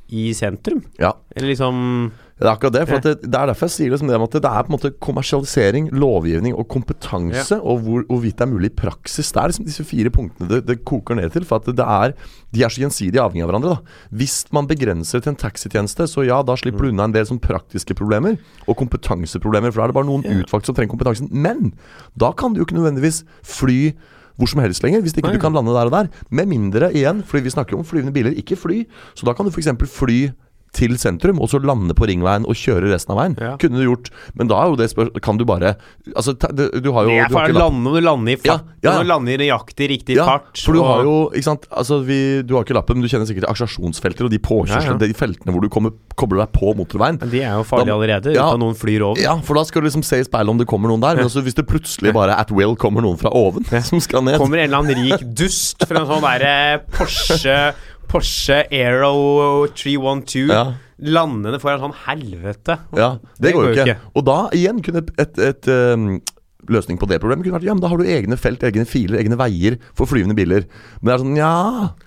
i 0.10 0.32
sentrum. 0.34 0.80
Ja. 0.98 1.12
Eller 1.36 1.52
liksom 1.52 2.12
Det 2.40 2.48
er 2.48 2.54
akkurat 2.54 2.76
det. 2.76 2.84
For 2.88 3.04
det, 3.04 3.14
det 3.26 3.36
er 3.36 3.50
derfor 3.50 3.68
jeg 3.68 3.74
sier 3.74 3.92
det 3.92 4.06
med 4.08 4.16
at 4.16 4.36
det 4.38 4.48
er 4.48 4.64
på 4.64 4.72
en 4.72 4.76
måte 4.78 4.92
kommersialisering, 5.04 5.90
lovgivning 5.92 6.54
og 6.56 6.70
kompetanse, 6.72 7.58
og 7.60 7.82
hvor, 7.84 8.06
hvorvidt 8.08 8.38
det 8.40 8.46
er 8.46 8.52
mulig 8.52 8.70
i 8.72 8.76
praksis. 8.80 9.32
Det 9.36 9.42
er 9.42 9.52
liksom 9.52 9.66
disse 9.68 9.84
fire 9.88 10.12
punktene 10.16 10.48
det, 10.48 10.62
det 10.70 10.78
koker 10.88 11.20
ned 11.20 11.34
til. 11.36 11.44
For 11.48 11.60
at 11.60 11.68
det 11.76 11.84
er 11.84 12.16
De 12.56 12.64
er 12.64 12.72
så 12.72 12.82
gjensidig 12.82 13.20
avhengig 13.22 13.44
av 13.44 13.52
hverandre. 13.52 13.76
da 13.76 14.16
Hvis 14.22 14.46
man 14.56 14.70
begrenser 14.70 15.20
det 15.20 15.28
til 15.28 15.34
en 15.34 15.42
taxitjeneste, 15.44 16.08
så 16.08 16.24
ja, 16.26 16.40
da 16.42 16.56
slipper 16.58 16.88
du 16.88 16.94
unna 16.94 17.10
en 17.10 17.18
del 17.18 17.28
sånn 17.28 17.44
praktiske 17.44 17.94
problemer 17.94 18.40
og 18.66 18.80
kompetanseproblemer. 18.80 19.74
For 19.74 19.82
da 19.82 19.90
er 19.90 19.94
det 19.94 20.00
bare 20.00 20.10
noen 20.10 20.24
utvalgte 20.40 20.72
som 20.72 20.80
trenger 20.80 20.96
kompetansen. 20.96 21.28
Men 21.30 21.74
da 22.18 22.32
kan 22.32 22.56
du 22.56 22.64
jo 22.64 22.70
ikke 22.70 22.80
nødvendigvis 22.80 23.26
fly 23.44 23.92
hvor 24.40 24.48
som 24.48 24.62
helst 24.64 24.86
lenger, 24.86 25.02
hvis 25.04 25.12
ikke 25.20 25.28
Nei. 25.28 25.36
du 25.36 25.44
kan 25.44 25.52
lande 25.52 25.74
der 25.76 25.90
og 25.90 25.92
der. 25.92 26.08
Med 26.32 26.48
mindre, 26.48 26.94
igjen, 26.96 27.26
fordi 27.28 27.44
vi 27.44 27.52
snakker 27.52 27.76
om 27.76 27.84
flyvende 27.84 28.16
biler, 28.16 28.32
ikke 28.40 28.56
fly. 28.56 28.86
Så 29.12 29.28
da 29.28 29.34
kan 29.36 29.44
du 29.44 29.52
f.eks. 29.52 29.68
fly 29.92 30.30
til 30.76 30.94
sentrum, 31.02 31.40
og 31.42 31.50
så 31.50 31.58
lande 31.64 31.96
på 31.98 32.06
ringveien 32.10 32.46
og 32.46 32.54
kjøre 32.58 32.92
resten 32.94 33.16
av 33.16 33.18
veien. 33.24 33.36
Ja. 33.42 33.56
Kunne 33.58 33.80
du 33.82 33.88
gjort 33.88 34.10
Men 34.38 34.48
da 34.52 34.60
er 34.62 34.70
jo 34.70 34.76
det 34.78 34.90
spørsmålet 34.92 35.22
Kan 35.26 35.38
du 35.40 35.46
bare 35.50 35.72
Altså, 36.16 36.36
ta- 36.38 36.52
det, 36.54 36.68
du 36.84 36.92
har 36.94 37.08
jo 37.08 37.10
Det 37.10 37.24
er 37.26 37.32
for 37.34 37.42
å 37.50 37.58
lande 37.58 37.90
om 37.90 37.96
du 37.98 38.02
lander 38.06 38.32
i 38.34 38.36
fart. 38.38 38.68
Ja, 38.84 38.92
ja, 38.92 38.94
du 39.02 39.08
lander 39.10 39.34
i 39.34 39.38
nøyaktig 39.42 39.88
riktig 39.90 40.16
ja, 40.20 40.26
fart. 40.30 40.62
for 40.62 40.78
du 40.78 40.84
har 40.86 41.02
jo 41.08 41.16
Ikke 41.34 41.48
sant 41.48 41.66
Altså, 41.74 42.00
vi, 42.06 42.20
du 42.46 42.54
har 42.56 42.64
ikke 42.68 42.78
lappen, 42.78 43.00
men 43.00 43.08
du 43.08 43.10
kjenner 43.12 43.26
sikkert 43.30 43.50
Aksjasjonsfelter 43.50 44.30
og 44.30 44.32
de 44.34 44.40
påkjørslene, 44.46 45.00
de 45.02 45.14
feltene 45.18 45.52
hvor 45.56 45.66
du 45.66 45.70
kommer, 45.74 45.96
kobler 46.20 46.44
deg 46.46 46.54
på 46.54 46.74
motorveien. 46.78 47.18
Men 47.22 47.30
De 47.34 47.42
er 47.42 47.58
jo 47.58 47.66
farlige 47.68 47.90
Da- 47.90 47.98
allerede, 47.98 48.34
uten 48.36 48.46
at 48.54 48.60
noen 48.62 48.78
flyr 48.78 49.02
over. 49.10 49.22
Ja, 49.22 49.36
for 49.42 49.58
da 49.60 49.64
skal 49.66 49.82
du 49.82 49.88
liksom 49.90 50.04
se 50.06 50.20
i 50.22 50.28
speilet 50.28 50.50
om 50.54 50.58
det 50.62 50.68
kommer 50.70 50.90
noen 50.94 51.02
der. 51.02 51.16
Men 51.20 51.26
altså, 51.30 51.42
hvis 51.46 51.58
det 51.58 51.66
plutselig 51.70 52.14
bare 52.14 52.38
at 52.38 52.52
will 52.54 52.76
kommer 52.80 53.02
noen 53.06 53.18
fra 53.20 53.34
oven 53.34 53.66
som 53.90 54.00
skal 54.04 54.24
ned 54.28 54.38
Kommer 54.40 54.62
en 54.62 54.70
eller 54.70 54.84
annen 54.84 55.06
rik 55.10 55.26
dust 55.34 55.82
fra 55.88 56.04
en 56.04 56.10
sånn 56.14 56.26
derre 56.26 56.56
Porsche 56.94 57.58
Porsche 58.10 58.64
Aero 58.74 59.68
312 59.78 60.50
Ja. 60.50 60.64
landende 61.00 61.60
foran 61.62 61.84
sånn 61.86 61.96
helvete. 62.08 62.80
Ja, 62.98 63.14
det, 63.40 63.54
går 63.56 63.70
jo 63.70 63.76
ikke. 63.86 63.98
Og 64.18 64.26
da 64.28 64.40
igjen 64.58 64.82
kunne 64.84 65.04
et, 65.06 65.12
et, 65.22 65.40
et 65.52 65.70
um, 65.94 66.08
løsning 66.70 67.00
på 67.02 67.08
det 67.10 67.20
problemet 67.22 67.46
kunne 67.46 67.58
vært 67.60 67.68
Ja, 67.70 67.76
men 67.78 67.84
da 67.84 67.92
har 67.92 68.02
du 68.02 68.10
egne 68.10 68.38
felt, 68.40 68.64
egne 68.68 68.86
filer, 68.90 69.20
egne 69.22 69.38
veier 69.40 69.78
for 69.98 70.10
flyvende 70.10 70.36
biler. 70.38 70.66
Men 71.00 71.12
det 71.12 71.14
er 71.16 71.24
sånn 71.24 71.38
Ja, 71.40 71.54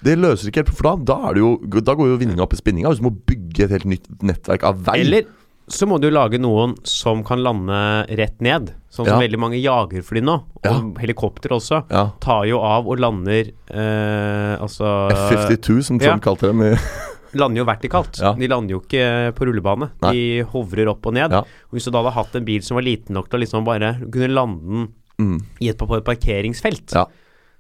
det 0.05 0.19
løser 0.21 0.51
ikke 0.51 0.65
helt, 0.65 0.75
for 0.77 0.91
da, 0.91 0.97
da, 1.15 1.33
det 1.37 1.45
jo, 1.45 1.55
da 1.81 1.97
går 1.99 2.13
jo 2.13 2.19
vinninga 2.21 2.45
opp 2.45 2.57
i 2.57 2.61
spinninga. 2.61 2.93
Hvis 2.93 3.03
du 3.03 3.07
må 3.09 3.15
bygge 3.15 3.69
et 3.69 3.77
helt 3.79 3.89
nytt 3.95 4.11
nettverk 4.23 4.67
av 4.69 4.83
vei. 4.91 4.99
Eller 5.07 5.31
så 5.69 5.87
må 5.89 5.99
du 6.03 6.09
lage 6.11 6.39
noen 6.43 6.75
som 6.89 7.23
kan 7.25 7.43
lande 7.43 7.77
rett 8.19 8.41
ned. 8.43 8.73
Sånn 8.93 9.07
som 9.07 9.15
Ja. 9.21 9.27
veldig 9.27 9.39
mange 9.41 9.57
jagerfly 9.63 10.21
nå, 10.21 10.35
og 10.35 10.65
Ja. 10.65 10.81
helikopter 11.01 11.51
også. 11.57 11.85
ja, 11.91 12.11
Tar 12.21 12.45
jo 12.47 12.59
av 12.61 12.87
og 12.87 12.99
lander 12.99 13.51
eh, 13.71 14.57
Altså 14.61 15.09
F-52, 15.11 15.83
som 15.83 15.99
Trump 15.99 16.23
kalte 16.23 16.53
dem. 16.53 16.77
Lander 17.35 17.63
jo 17.63 17.65
vertikalt. 17.65 18.19
De 18.37 18.47
lander 18.47 18.75
jo 18.75 18.81
ikke 18.83 19.33
på 19.35 19.47
rullebane. 19.49 19.87
De 20.03 20.43
hovrer 20.45 20.87
opp 20.91 21.07
og 21.07 21.15
ned. 21.15 21.33
Og 21.33 21.47
Hvis 21.73 21.87
du 21.87 21.91
da 21.91 22.03
hadde 22.03 22.13
hatt 22.13 22.37
en 22.37 22.45
bil 22.45 22.61
som 22.61 22.75
var 22.77 22.85
liten 22.85 23.15
nok 23.17 23.31
til 23.31 23.39
å 23.41 23.43
liksom 23.43 23.65
bare 23.65 23.95
kunne 24.11 24.29
lande 24.35 24.61
den 24.61 24.89
Mm, 25.21 25.39
i 25.61 25.69
et, 25.69 25.79
på 25.79 25.97
et 25.97 26.05
parkeringsfelt, 26.05 26.89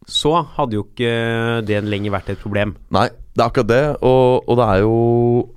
så 0.08 0.30
hadde 0.56 0.72
jo 0.72 0.82
ikke 0.84 1.64
det 1.64 1.84
lenger 1.84 2.10
vært 2.10 2.30
et 2.30 2.40
problem. 2.40 2.74
Nei, 2.90 3.08
det 3.36 3.38
er 3.44 3.48
akkurat 3.50 3.68
det. 3.68 3.96
Og, 4.02 4.44
og 4.48 4.56
det 4.58 4.66
er 4.68 4.80
jo 4.82 5.48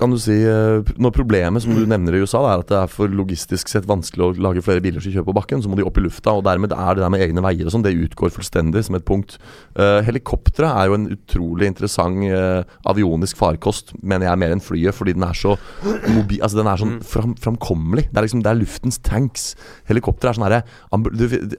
kan 0.00 0.12
du 0.12 0.18
si 0.20 0.36
eh, 0.46 0.92
Når 1.00 1.12
problemet 1.14 1.64
som 1.64 1.74
du 1.76 1.82
nevner 1.88 2.16
i 2.16 2.22
USA, 2.24 2.42
er 2.48 2.62
at 2.62 2.70
det 2.70 2.78
er 2.78 2.90
for 2.90 3.10
logistisk 3.12 3.70
sett 3.70 3.88
vanskelig 3.88 4.26
å 4.26 4.30
lage 4.42 4.62
flere 4.64 4.82
biler 4.84 5.02
som 5.02 5.12
kjører 5.12 5.28
på 5.28 5.36
bakken, 5.36 5.62
så 5.62 5.70
må 5.70 5.78
de 5.78 5.86
opp 5.86 5.98
i 6.00 6.04
lufta. 6.04 6.34
Og 6.36 6.44
dermed 6.46 6.74
er 6.74 6.96
det 6.96 7.04
der 7.04 7.12
med 7.12 7.24
egne 7.24 7.44
veier 7.44 7.68
og 7.68 7.74
sånn, 7.74 7.84
det 7.84 7.94
utgår 7.96 8.32
fullstendig 8.34 8.84
som 8.86 8.98
et 8.98 9.06
punkt. 9.06 9.36
Uh, 9.78 10.00
Helikoptre 10.06 10.68
er 10.68 10.90
jo 10.90 10.96
en 10.98 11.08
utrolig 11.14 11.68
interessant 11.70 12.24
eh, 12.26 12.62
avionisk 12.90 13.38
farkost, 13.38 13.92
mener 14.02 14.26
jeg, 14.26 14.40
mer 14.40 14.54
enn 14.54 14.62
flyet, 14.64 14.96
fordi 14.96 15.14
den 15.16 15.24
er 15.26 15.36
så 15.36 15.56
mobil 16.10 16.40
Altså 16.40 16.58
den 16.58 16.68
er 16.70 16.80
sånn 16.80 16.96
fram, 17.06 17.34
framkommelig. 17.40 18.06
Det 18.10 18.18
er 18.18 18.26
liksom 18.26 18.42
Det 18.44 18.50
er 18.50 18.58
luftens 18.58 18.98
tanks. 19.04 19.44
Helikopter 19.88 20.30
er 20.30 20.36
sånn 20.36 20.46
herre 20.46 20.62
ambu, 20.94 21.10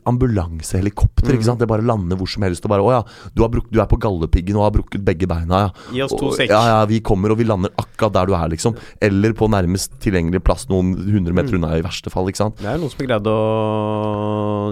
ambulansehelikopter, 0.10 1.36
ikke 1.36 1.48
sant. 1.48 1.62
Det 1.62 1.70
bare 1.70 1.86
lander 1.86 2.20
hvor 2.20 2.30
som 2.32 2.46
helst 2.46 2.66
og 2.68 2.74
bare 2.74 2.86
Å 2.86 2.94
ja, 2.98 3.02
du, 3.36 3.44
har 3.46 3.52
brukt, 3.54 3.72
du 3.74 3.82
er 3.82 3.90
på 3.92 4.00
Galdhøpiggen 4.02 4.60
og 4.60 4.68
har 4.68 4.76
brukket 4.76 5.06
begge 5.08 5.30
beina, 5.30 5.66
ja. 5.68 5.72
Gi 5.96 6.06
oss 6.08 6.16
to 6.18 6.34
sekk. 6.36 6.52
Ja, 6.52 6.62
ja, 6.74 6.80
vi 6.90 7.02
kommer 7.06 7.34
og 7.34 7.40
vi 7.42 7.48
lander 7.48 7.74
akkurat 7.80 8.11
der 8.16 8.30
du 8.30 8.36
er, 8.38 8.52
liksom. 8.52 8.78
Eller 9.04 9.34
på 9.38 9.50
nærmest 9.52 9.98
tilgjengelig 10.04 10.44
plass 10.46 10.68
noen 10.72 10.94
hundre 11.12 11.36
meter 11.38 11.58
unna, 11.58 11.74
i 11.78 11.86
verste 11.86 12.14
fall. 12.14 12.30
ikke 12.32 12.44
sant? 12.44 12.62
Det 12.62 12.70
er 12.70 12.78
jo 12.78 12.86
noen 12.86 12.94
som 12.94 13.04
har 13.04 13.10
greid 13.10 13.32
å 13.32 13.40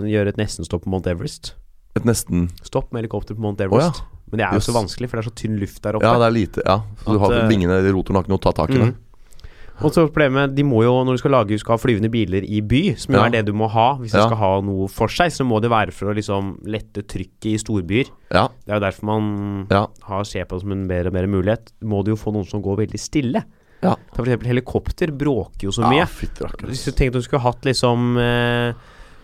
gjøre 0.09 0.35
et 0.35 0.39
nestenstopp 0.41 0.85
på 0.85 0.93
Mount 0.93 1.09
Everest. 1.11 1.53
Et 1.97 2.05
nesten 2.05 2.47
Stopp 2.61 2.93
med 2.93 3.03
helikopter 3.03 3.35
på 3.35 3.43
Mount 3.43 3.61
Å 3.65 3.81
ja. 3.81 3.91
Men 4.29 4.41
det 4.41 4.45
er 4.45 4.59
jo 4.59 4.61
så 4.61 4.75
vanskelig, 4.75 5.09
for 5.09 5.17
det 5.17 5.23
er 5.23 5.29
så 5.31 5.37
tynn 5.41 5.55
luft 5.57 5.81
der 5.81 5.97
oppe. 5.97 6.05
Ja, 6.05 6.19
det 6.21 6.27
er 6.27 6.35
lite. 6.35 6.63
Ja. 6.65 6.75
Så 7.01 7.15
du 7.15 7.21
har 7.23 7.33
eh, 7.33 7.47
vingene 7.49 7.79
rotoren 7.89 8.19
har 8.19 8.25
ikke 8.25 8.33
noe 8.35 8.41
å 8.41 8.43
ta 8.45 8.53
tak 8.61 8.73
i. 8.75 8.77
Mm. 8.77 8.83
det. 8.85 9.08
Og 9.81 9.93
så 9.95 10.03
problemet, 10.09 10.53
de 10.55 10.63
må 10.67 10.81
jo, 10.83 10.91
når 11.07 11.15
du 11.15 11.21
skal 11.21 11.31
lage 11.31 11.47
du 11.55 11.57
skal 11.61 11.77
ha 11.77 11.79
flyvende 11.79 12.09
biler 12.11 12.43
i 12.43 12.59
by, 12.61 12.81
som 12.99 13.13
jo 13.15 13.19
Ja. 13.21 13.25
er 13.27 13.31
det 13.37 13.45
du 13.47 13.53
må 13.53 13.69
ha 13.71 13.95
hvis 13.99 14.11
du 14.11 14.19
skal 14.19 14.37
ha 14.37 14.61
noe 14.61 14.87
for 14.91 15.07
seg, 15.07 15.31
så 15.31 15.45
må 15.47 15.61
det 15.61 15.69
være 15.71 15.93
for 15.95 16.11
å 16.11 16.15
liksom 16.15 16.57
lette 16.67 17.03
trykket 17.07 17.45
i 17.53 17.57
storbyer. 17.57 18.09
Ja, 18.33 18.47
Det 18.65 18.73
er 18.73 18.79
jo 18.79 18.85
derfor 18.87 19.03
man 19.05 19.67
ja, 19.71 19.85
har 20.03 20.23
ser 20.25 20.43
på 20.45 20.55
det 20.57 20.61
som 20.65 20.71
en 20.71 20.87
mer 20.87 21.07
og 21.07 21.13
mer 21.13 21.27
mulighet. 21.27 21.71
Må 21.81 22.03
du 22.03 22.11
jo 22.11 22.15
få 22.19 22.33
noen 22.33 22.45
som 22.49 22.61
går 22.61 22.77
veldig 22.85 22.99
stille. 22.99 23.43
ja. 23.81 23.95
Ta 23.95 24.15
For 24.15 24.25
eksempel 24.25 24.47
helikopter 24.51 25.07
bråker 25.15 25.63
jo 25.63 25.71
så 25.71 25.83
ja 25.87 25.89
mye. 25.89 26.05
fytti. 26.07 26.43
Hvis 26.67 26.83
du 26.85 26.91
tenkte 26.91 27.13
du 27.13 27.21
skulle 27.21 27.41
hatt 27.41 27.61
liksom 27.63 28.17
eh, 28.19 28.73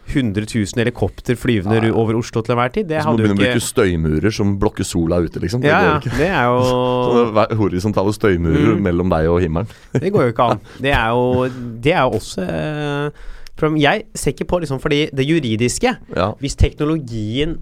100 0.07 0.45
000 0.53 0.65
helikopter 0.77 1.35
flyvende 1.35 1.79
Ja, 1.87 1.93
over 1.97 2.15
Oslo 2.19 2.41
til 2.45 2.53
enhver 2.55 2.71
tid, 2.75 2.87
det 2.87 3.01
Så 3.01 3.09
må 3.09 3.15
ikke 3.15 3.17
du 3.17 3.23
jo 3.23 3.35
begynne 3.35 3.49
å 3.49 3.53
bruke 3.55 3.65
støymurer 3.65 4.33
som 4.33 4.51
blokker 4.61 4.85
sola 4.85 5.17
ute, 5.25 5.39
liksom. 5.41 5.61
Det 5.61 5.71
Ja, 5.71 5.79
går 5.81 6.03
ikke. 6.03 6.17
det 6.17 6.27
er 6.29 6.43
jo 6.45 6.59
Sånne 7.15 7.57
horisontale 7.61 8.13
støymurer 8.13 8.75
Mm. 8.75 8.81
mellom 8.85 9.09
deg 9.09 9.27
og 9.31 9.39
himmelen. 9.41 9.67
Det 10.03 10.11
går 10.13 10.27
jo 10.27 10.33
ikke 10.35 10.49
an. 10.51 10.59
Det 10.81 10.91
er 10.93 11.07
jo, 11.09 11.47
det 11.81 11.93
er 11.93 12.03
jo 12.05 12.19
også 12.19 12.45
eh, 12.45 13.09
problem. 13.55 13.77
Jeg 13.81 14.05
ser 14.13 14.31
ikke 14.35 14.47
på 14.51 14.59
liksom 14.61 14.79
fordi 14.83 15.09
det 15.15 15.25
juridiske 15.25 15.95
Ja, 16.15 16.31
Hvis 16.39 16.55
teknologien 16.59 17.57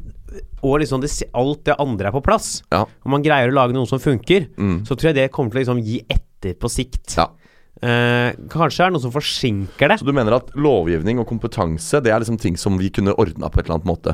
og 0.64 0.80
liksom 0.82 1.02
det, 1.04 1.12
alt 1.36 1.64
det 1.68 1.76
andre 1.80 2.08
er 2.10 2.12
på 2.16 2.22
plass, 2.24 2.64
Ja. 2.72 2.82
og 2.88 3.10
man 3.12 3.22
greier 3.22 3.52
å 3.52 3.54
lage 3.54 3.74
noe 3.76 3.86
som 3.86 4.00
funker, 4.00 4.48
mm. 4.58 4.80
så 4.88 4.96
tror 4.98 5.12
jeg 5.12 5.16
det 5.16 5.32
kommer 5.32 5.52
til 5.52 5.60
å 5.60 5.64
liksom 5.64 5.82
gi 5.86 6.00
etter 6.10 6.56
på 6.58 6.70
sikt. 6.72 7.16
ja. 7.18 7.28
Eh, 7.84 8.30
kanskje 8.54 8.86
er 8.86 8.92
det 8.92 8.96
noe 8.96 9.04
som 9.04 9.12
forsinker 9.12 9.92
det. 9.92 9.98
Så 10.00 10.08
du 10.08 10.14
mener 10.16 10.38
at 10.38 10.54
lovgivning 10.56 11.20
og 11.20 11.28
kompetanse 11.28 12.00
Det 12.06 12.14
er 12.14 12.22
liksom 12.24 12.38
ting 12.40 12.56
som 12.60 12.78
vi 12.80 12.88
kunne 12.96 13.12
ordna 13.20 13.50
på 13.52 13.60
et 13.60 13.66
eller 13.68 13.82
annet 13.82 13.90
måte? 13.90 14.14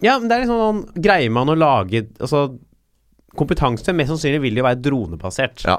Ja, 0.00 0.14
men 0.18 0.30
det 0.30 0.38
er 0.38 0.44
liksom 0.46 0.62
sånn 0.62 1.02
Greier 1.04 1.32
man 1.34 1.52
å 1.52 1.56
lage 1.58 2.06
Altså, 2.16 2.46
kompetanse 3.36 3.92
mest 3.92 4.14
sannsynlig 4.14 4.40
vil 4.46 4.60
jo 4.62 4.64
være 4.64 4.80
dronebasert. 4.86 5.66
Ja. 5.68 5.76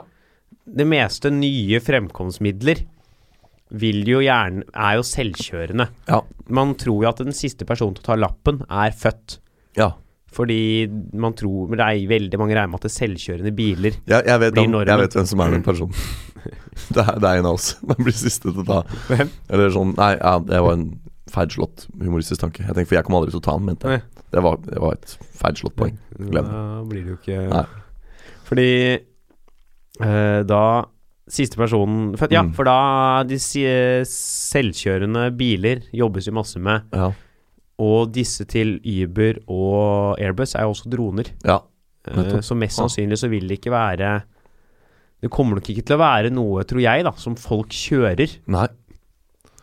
Det 0.65 0.85
meste 0.87 1.31
nye 1.33 1.81
fremkomstmidler 1.81 2.83
vil 3.81 4.03
jo 4.11 4.19
gjerne 4.21 4.65
Er 4.75 4.99
jo 4.99 5.03
selvkjørende. 5.07 5.87
Ja. 6.11 6.21
Man 6.51 6.75
tror 6.79 7.05
jo 7.05 7.09
at 7.09 7.23
den 7.25 7.33
siste 7.35 7.65
personen 7.65 7.95
til 7.97 8.03
å 8.05 8.09
ta 8.11 8.19
lappen 8.19 8.61
er 8.69 8.93
født. 8.93 9.39
ja. 9.79 9.93
Fordi 10.31 10.87
man 11.19 11.33
tror 11.35 11.73
det 11.75 11.83
er 11.83 12.05
Veldig 12.07 12.37
mange 12.39 12.55
regner 12.55 12.69
med 12.71 12.79
at 12.79 12.85
det 12.87 12.93
selvkjørende 12.95 13.51
biler 13.51 13.97
ja, 14.07 14.21
jeg, 14.23 14.39
vet, 14.39 14.53
Blir 14.55 14.69
normen. 14.71 14.87
jeg 14.87 15.01
vet 15.01 15.17
hvem 15.17 15.25
som 15.27 15.41
er 15.43 15.51
den 15.57 15.65
personen. 15.65 15.91
Det 16.91 17.03
er, 17.03 17.19
det 17.19 17.27
er 17.29 17.39
en 17.41 17.45
av 17.51 17.57
oss. 17.59 17.75
Man 17.87 17.97
blir 18.03 18.15
siste 18.15 18.51
til 18.51 18.61
å 18.63 18.67
ta. 18.67 18.79
Hvem? 19.09 19.29
Eller 19.49 19.69
sånn 19.75 19.93
Nei, 19.97 20.13
ja, 20.17 20.37
det 20.39 20.61
var 20.65 20.73
en 20.77 20.87
feilslått 21.31 21.85
humoristisk 22.01 22.41
tanke. 22.41 22.63
Jeg 22.65 22.73
tenkte, 22.75 22.89
For 22.89 22.97
jeg 22.99 23.05
kommer 23.07 23.21
aldri 23.21 23.31
til 23.35 23.39
å 23.41 23.45
ta 23.45 23.53
den, 23.57 23.65
mente 23.69 23.91
jeg. 23.93 24.01
Det 24.31 24.41
var, 24.43 24.57
det 24.65 24.79
var 24.81 24.95
et 24.97 25.13
feilslått 25.39 25.75
poeng. 25.79 25.97
Glem 26.17 26.47
det. 26.47 26.55
Da 26.55 26.83
blir 26.89 27.03
det 27.05 27.13
jo 27.13 27.19
ikke 27.19 27.43
Nei. 27.51 27.65
Fordi 28.47 28.69
eh, 30.01 30.41
da 30.49 30.63
Siste 31.31 31.55
personen 31.55 32.17
for, 32.19 32.27
Ja, 32.33 32.41
Mm. 32.43 32.49
for 32.57 32.67
da 32.67 33.23
De 33.23 33.37
selvkjørende 33.39 35.29
biler 35.37 35.83
jobbes 35.95 36.27
jo 36.27 36.33
masse 36.35 36.59
med. 36.59 36.87
Ja. 36.95 37.11
Og 37.81 38.11
disse 38.13 38.45
til 38.49 38.75
Uber 38.83 39.39
og 39.49 40.19
Airbus 40.21 40.55
er 40.55 40.65
jo 40.67 40.73
også 40.75 40.89
droner. 40.91 41.31
ja. 41.45 41.59
Eh, 42.09 42.39
så 42.41 42.55
mest 42.57 42.79
sannsynlig 42.79 43.17
så 43.21 43.27
vil 43.29 43.45
det 43.47 43.59
ikke 43.59 43.69
være 43.71 44.23
Det 45.21 45.29
kommer 45.33 45.59
nok 45.59 45.67
ikke 45.69 45.85
til 45.85 45.97
å 45.97 46.01
være 46.01 46.31
noe, 46.33 46.63
tror 46.65 46.81
jeg, 46.81 47.03
da, 47.05 47.11
som 47.21 47.35
folk 47.37 47.73
kjører. 47.75 48.37
Nei. 48.51 48.67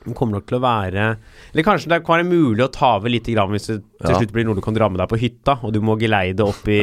Det 0.09 0.15
kommer 0.17 0.39
nok 0.39 0.47
til 0.49 0.57
å 0.57 0.63
være 0.63 1.03
Eller 1.51 1.65
kanskje 1.67 1.91
det 1.91 1.99
kan 2.07 2.15
være 2.15 2.29
mulig 2.31 2.63
å 2.65 2.71
ta 2.73 2.95
over 2.97 3.11
litt 3.13 3.27
grann 3.29 3.51
hvis 3.53 3.67
det 3.67 3.81
til 3.99 4.13
Ja. 4.15 4.21
slutt 4.21 4.31
blir 4.33 4.47
noe 4.47 4.55
du 4.57 4.63
kan 4.65 4.73
dra 4.77 4.87
med 4.89 5.01
deg 5.03 5.09
på 5.11 5.19
hytta, 5.21 5.59
og 5.67 5.75
du 5.75 5.81
må 5.85 5.99
geleide 6.01 6.47
opp 6.47 6.69
i 6.71 6.79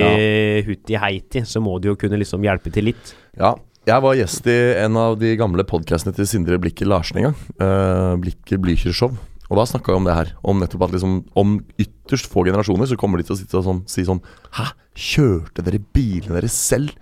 Hutti 0.68 1.00
Heiti, 1.00 1.42
så 1.48 1.64
må 1.64 1.80
du 1.82 1.88
jo 1.90 1.96
kunne 1.96 2.20
liksom 2.20 2.44
hjelpe 2.44 2.72
til 2.76 2.92
litt. 2.92 3.16
Ja. 3.40 3.56
Jeg 3.86 4.02
var 4.02 4.16
gjest 4.18 4.48
i 4.50 4.58
en 4.82 4.98
av 4.98 5.16
de 5.22 5.36
gamle 5.38 5.64
podkastene 5.64 6.14
til 6.18 6.26
Sindre 6.26 6.58
Blikker 6.58 6.88
Larsen 6.90 7.18
en 7.22 7.28
gang. 7.30 7.36
Uh, 7.62 8.16
Blikker 8.18 8.58
Blykjer 8.58 8.94
Show. 8.98 9.12
Og 9.46 9.58
da 9.60 9.66
snakka 9.70 9.94
vi 9.94 10.00
om 10.00 10.08
det 10.10 10.16
her. 10.18 10.32
Om 10.44 10.60
nettopp 10.60 10.88
at 10.88 10.96
liksom 10.96 11.20
Om 11.38 11.60
ytterst 11.78 12.26
få 12.26 12.44
generasjoner 12.48 12.90
så 12.90 12.98
kommer 12.98 13.22
de 13.22 13.28
til 13.28 13.36
å 13.36 13.38
sitte 13.38 13.60
og 13.60 13.64
sånn, 13.68 13.84
si 13.86 14.02
sånn 14.08 14.24
Hæ? 14.58 14.72
Kjørte 14.98 15.62
dere 15.62 15.78
bilene 15.94 16.34
deres 16.40 16.58
selv? 16.58 16.96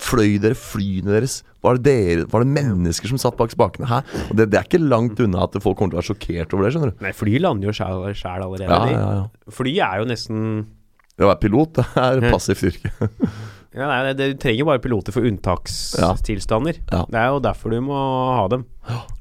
Fløy 0.00 0.38
dere 0.42 0.56
flyene 0.58 1.12
deres? 1.12 1.40
Var 1.64 1.76
det 1.76 1.84
dere 1.84 2.24
Var 2.32 2.44
det 2.44 2.54
mennesker 2.54 3.10
som 3.12 3.20
satt 3.20 3.36
bak 3.38 3.52
spakene? 3.52 3.88
Hæ? 3.90 4.00
Og 4.30 4.38
det, 4.38 4.48
det 4.52 4.60
er 4.60 4.66
ikke 4.68 4.80
langt 4.80 5.20
unna 5.20 5.44
at 5.44 5.58
folk 5.60 5.76
kommer 5.78 5.92
til 5.92 5.98
å 5.98 6.00
være 6.00 6.10
sjokkert 6.10 6.56
over 6.56 6.66
det, 6.66 6.72
skjønner 6.74 6.92
du. 6.94 7.04
Nei, 7.04 7.14
fly 7.16 7.36
lander 7.42 7.70
jo 7.70 7.76
sjæl 7.76 8.44
allerede. 8.46 8.66
Ja, 8.70 8.80
ja, 8.94 9.06
ja. 9.20 9.54
Fly 9.60 9.76
er 9.84 10.02
jo 10.02 10.10
nesten 10.10 10.42
Det 11.16 11.26
å 11.26 11.30
være 11.30 11.42
pilot, 11.44 11.80
det 11.80 11.86
er 12.00 12.26
passivt 12.32 12.66
yrke. 12.70 12.92
ja, 13.78 13.86
nei, 13.86 14.14
Du 14.16 14.26
trenger 14.40 14.70
bare 14.72 14.82
piloter 14.82 15.14
for 15.16 15.28
unntakstilstander. 15.28 16.80
Ja. 16.88 17.04
Det 17.10 17.20
er 17.20 17.32
jo 17.34 17.42
derfor 17.44 17.76
du 17.76 17.80
må 17.84 18.00
ha 18.38 18.46
dem. 18.52 18.64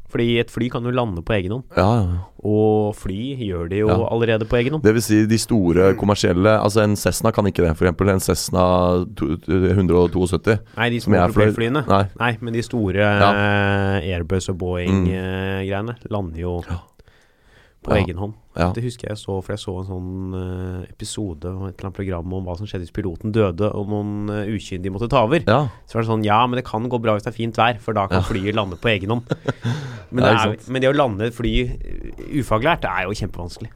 Fordi 0.10 0.40
et 0.42 0.50
fly 0.50 0.70
kan 0.74 0.82
jo 0.84 0.90
lande 0.90 1.22
på 1.22 1.36
egen 1.38 1.52
hånd. 1.54 1.64
Ja, 1.78 1.84
ja. 2.02 2.18
Og 2.50 2.96
fly 2.98 3.36
gjør 3.38 3.68
det 3.70 3.80
jo 3.84 3.88
Ja. 3.92 3.98
allerede 4.10 4.48
på 4.50 4.58
egen 4.58 4.74
hånd. 4.74 4.84
Det 4.84 4.94
vil 4.96 5.02
si 5.06 5.26
de 5.28 5.38
store 5.38 5.94
kommersielle 6.00 6.54
Altså 6.64 6.82
en 6.84 6.96
Cessna 6.96 7.32
kan 7.32 7.46
ikke 7.46 7.62
det, 7.68 7.76
for 7.78 7.86
eksempel 7.86 8.10
en 8.10 8.20
Cessna 8.20 9.06
172. 9.18 10.58
Nei, 10.78 10.90
de 10.90 11.00
små 11.04 11.22
propellflyene. 11.30 11.84
Nei. 11.88 12.04
Nei, 12.20 12.32
men 12.42 12.54
de 12.54 12.62
store 12.66 13.06
eh, 13.06 14.10
Airbus 14.16 14.50
og 14.50 14.58
Boeing-greiene 14.62 15.96
lander 16.10 16.40
jo 16.42 16.60
på 16.64 17.94
Mm. 17.94 17.98
Egen 18.04 18.18
hånd. 18.20 18.34
Ja. 18.60 18.70
Det 18.76 18.84
husker 18.84 19.08
jeg 19.10 19.18
så, 19.22 19.38
for 19.40 19.54
jeg 19.56 19.62
så 19.64 19.74
en 19.80 19.88
sånn 19.88 20.36
eh, 20.36 20.90
episode 20.92 21.48
av 21.48 21.62
et 21.70 21.78
eller 21.80 21.88
annet 21.90 21.98
program 22.02 22.34
om 22.36 22.46
hva 22.50 22.58
som 22.60 22.68
skjedde 22.68 22.86
hvis 22.86 22.96
piloten 23.00 23.32
døde, 23.36 23.70
og 23.72 23.88
noen 23.90 24.30
uh, 24.30 24.44
ukyndige 24.52 24.92
måtte 24.92 25.08
ta 25.12 25.24
over. 25.26 25.42
ja. 25.48 25.62
Så 25.88 25.98
var 25.98 26.04
det 26.06 26.12
sånn 26.12 26.26
Ja, 26.28 26.42
men 26.46 26.60
det 26.60 26.66
kan 26.68 26.86
gå 26.92 27.00
bra 27.02 27.16
hvis 27.16 27.24
det 27.26 27.32
er 27.34 27.38
fint 27.40 27.58
vær, 27.58 27.80
for 27.80 27.96
da 27.98 28.06
kan 28.12 28.20
Ja. 28.22 28.28
flyet 28.28 28.58
lande 28.60 28.76
på 28.82 28.92
egen 28.92 29.16
hånd. 29.16 29.32
Men, 30.12 30.26
men 30.74 30.82
det 30.82 30.90
å 30.90 30.96
lande 30.98 31.28
et 31.30 31.36
fly 31.38 31.52
eh, 31.70 32.40
ufaglært, 32.42 32.82
det 32.82 32.90
er 32.90 33.04
jo 33.06 33.14
kjempevanskelig. 33.14 33.70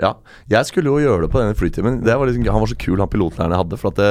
Ja, 0.00 0.14
jeg 0.50 0.68
skulle 0.68 0.92
jo 0.92 1.02
gjøre 1.02 1.26
det 1.26 1.32
på 1.32 1.40
denne 1.42 1.56
flytimen. 1.58 2.00
Var 2.06 2.24
liksom, 2.28 2.46
han 2.48 2.64
var 2.64 2.70
så 2.70 2.78
kul, 2.80 3.00
han 3.02 3.10
pilotlæreren 3.12 3.54
jeg 3.54 3.62
hadde. 3.62 3.78
For 3.80 3.92
at 3.92 4.00
det, 4.00 4.10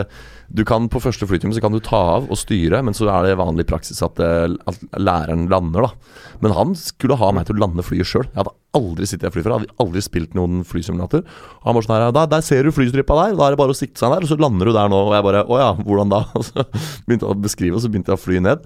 du 0.54 0.64
kan 0.68 0.90
på 0.92 1.02
første 1.02 1.28
flytime 1.30 1.56
så 1.56 1.64
kan 1.64 1.74
du 1.74 1.80
ta 1.84 2.00
av 2.18 2.28
og 2.32 2.40
styre, 2.40 2.84
men 2.86 2.96
så 2.98 3.08
er 3.10 3.30
det 3.30 3.40
vanlig 3.40 3.66
praksis 3.70 4.04
at, 4.06 4.20
det, 4.20 4.60
at 4.70 5.00
læreren 5.02 5.48
lander, 5.52 5.88
da. 5.88 6.20
Men 6.44 6.56
han 6.58 6.76
skulle 6.78 7.18
ha 7.20 7.32
meg 7.36 7.48
til 7.50 7.58
å 7.58 7.64
lande 7.66 7.86
flyet 7.86 8.10
sjøl. 8.10 8.28
Jeg 8.30 8.42
hadde 8.44 8.56
aldri 8.78 9.10
sittet 9.10 9.28
i 9.28 9.32
et 9.32 9.36
fly 9.36 9.46
før. 9.46 9.58
Hadde 9.58 9.82
aldri 9.84 10.06
spilt 10.06 10.38
noen 10.38 10.62
flysimulator. 10.68 11.26
Og 11.62 11.68
han 11.70 11.78
var 11.78 11.88
sånn 11.88 11.98
her, 11.98 12.08
der, 12.16 12.32
der 12.36 12.46
ser 12.46 12.68
du 12.68 12.76
flystripa 12.76 13.18
der, 13.24 13.36
da 13.40 13.48
er 13.48 13.56
det 13.56 13.62
bare 13.64 13.76
å 13.76 13.82
sikte 13.82 14.02
seg 14.02 14.14
der, 14.16 14.26
og 14.26 14.32
så 14.32 14.40
lander 14.42 14.70
du 14.70 14.76
der 14.78 14.92
nå. 14.92 15.02
Og 15.10 15.18
jeg 15.18 15.28
bare 15.28 15.44
å 15.48 15.60
ja, 15.62 15.74
hvordan 15.82 16.14
da? 16.14 16.24
Og 16.38 16.48
så 16.48 16.66
begynte 17.08 17.28
jeg 17.28 17.36
å 17.36 17.42
beskrive, 17.42 17.78
og 17.78 17.84
så 17.84 17.92
begynte 17.92 18.14
jeg 18.14 18.20
å 18.20 18.22
fly 18.22 18.42
ned. 18.44 18.64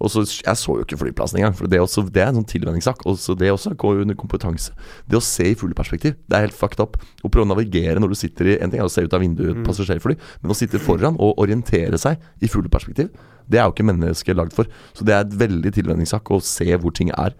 Og 0.00 0.12
så, 0.12 0.24
Jeg 0.24 0.56
så 0.56 0.76
jo 0.78 0.84
ikke 0.86 0.98
flyplassen 1.00 1.40
engang, 1.40 1.56
for 1.56 1.70
det, 1.70 1.78
er 1.78 1.84
også, 1.84 2.04
det 2.08 2.22
er 2.22 2.30
en 2.30 2.40
sånn 2.40 2.48
tilvenningssak. 2.48 3.04
Og 3.08 3.18
så 3.20 3.36
det 3.38 3.52
også 3.52 3.74
går 3.78 4.02
under 4.04 4.18
kompetanse. 4.18 4.74
Det 5.08 5.18
å 5.18 5.24
se 5.24 5.50
i 5.50 5.58
fugleperspektiv, 5.58 6.16
det 6.28 6.38
er 6.38 6.46
helt 6.46 6.58
fucked 6.58 6.82
up. 6.82 6.98
Å 7.22 7.30
prøve 7.32 7.48
å 7.48 7.52
navigere 7.52 8.00
når 8.00 8.14
du 8.14 8.18
sitter 8.18 8.52
i 8.54 8.58
En 8.62 8.70
ting 8.70 8.80
er 8.80 8.88
å 8.88 8.92
se 8.92 9.04
ut 9.04 9.14
av 9.14 9.22
vinduet 9.24 9.50
i 9.50 9.58
et 9.58 9.66
passasjerfly, 9.66 10.16
men 10.42 10.54
å 10.54 10.56
sitte 10.56 10.80
foran 10.82 11.18
og 11.18 11.40
orientere 11.42 11.98
seg 12.00 12.20
i 12.40 12.50
fugleperspektiv, 12.50 13.10
det 13.50 13.58
er 13.58 13.66
jo 13.66 13.74
ikke 13.74 13.88
mennesket 13.88 14.38
lagd 14.38 14.54
for. 14.56 14.70
Så 14.96 15.04
det 15.06 15.16
er 15.16 15.26
et 15.26 15.34
veldig 15.40 15.72
tilvenningssak 15.74 16.30
å 16.30 16.40
se 16.44 16.68
hvor 16.78 16.94
ting 16.94 17.10
er. 17.16 17.34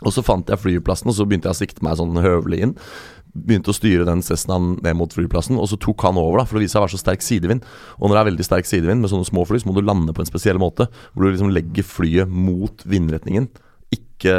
Og 0.00 0.14
så 0.16 0.24
fant 0.24 0.48
jeg 0.48 0.60
flyplassen, 0.60 1.10
og 1.12 1.16
så 1.16 1.26
begynte 1.28 1.50
jeg 1.50 1.58
å 1.58 1.60
sikte 1.60 1.84
meg 1.84 1.98
sånn 2.00 2.16
høvelig 2.24 2.62
inn. 2.64 2.74
Begynte 3.30 3.70
å 3.70 3.76
styre 3.76 4.04
den 4.08 4.22
Cessnaen 4.26 4.72
ned 4.82 4.96
mot 4.98 5.12
flyplassen, 5.14 5.54
og 5.60 5.68
så 5.70 5.76
tok 5.78 6.02
han 6.02 6.16
over, 6.18 6.38
da, 6.40 6.44
for 6.44 6.58
det 6.58 6.64
viste 6.64 6.74
seg 6.74 6.82
å 6.82 6.86
være 6.88 6.96
så 6.96 7.02
sterk 7.04 7.22
sidevind. 7.22 7.62
Og 8.00 8.08
når 8.10 8.16
det 8.16 8.20
er 8.24 8.30
veldig 8.32 8.46
sterk 8.48 8.66
sidevind 8.66 9.00
med 9.04 9.10
sånne 9.12 9.28
små 9.28 9.44
fly, 9.46 9.60
så 9.62 9.68
må 9.70 9.76
du 9.76 9.84
lande 9.86 10.12
på 10.16 10.24
en 10.24 10.26
spesiell 10.30 10.58
måte. 10.58 10.88
Hvor 11.14 11.22
du 11.24 11.30
liksom 11.30 11.52
legger 11.54 11.86
flyet 11.86 12.28
mot 12.28 12.82
vindretningen, 12.90 13.46
ikke 13.94 14.34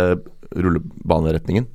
rullebaneretningen. 0.55 1.67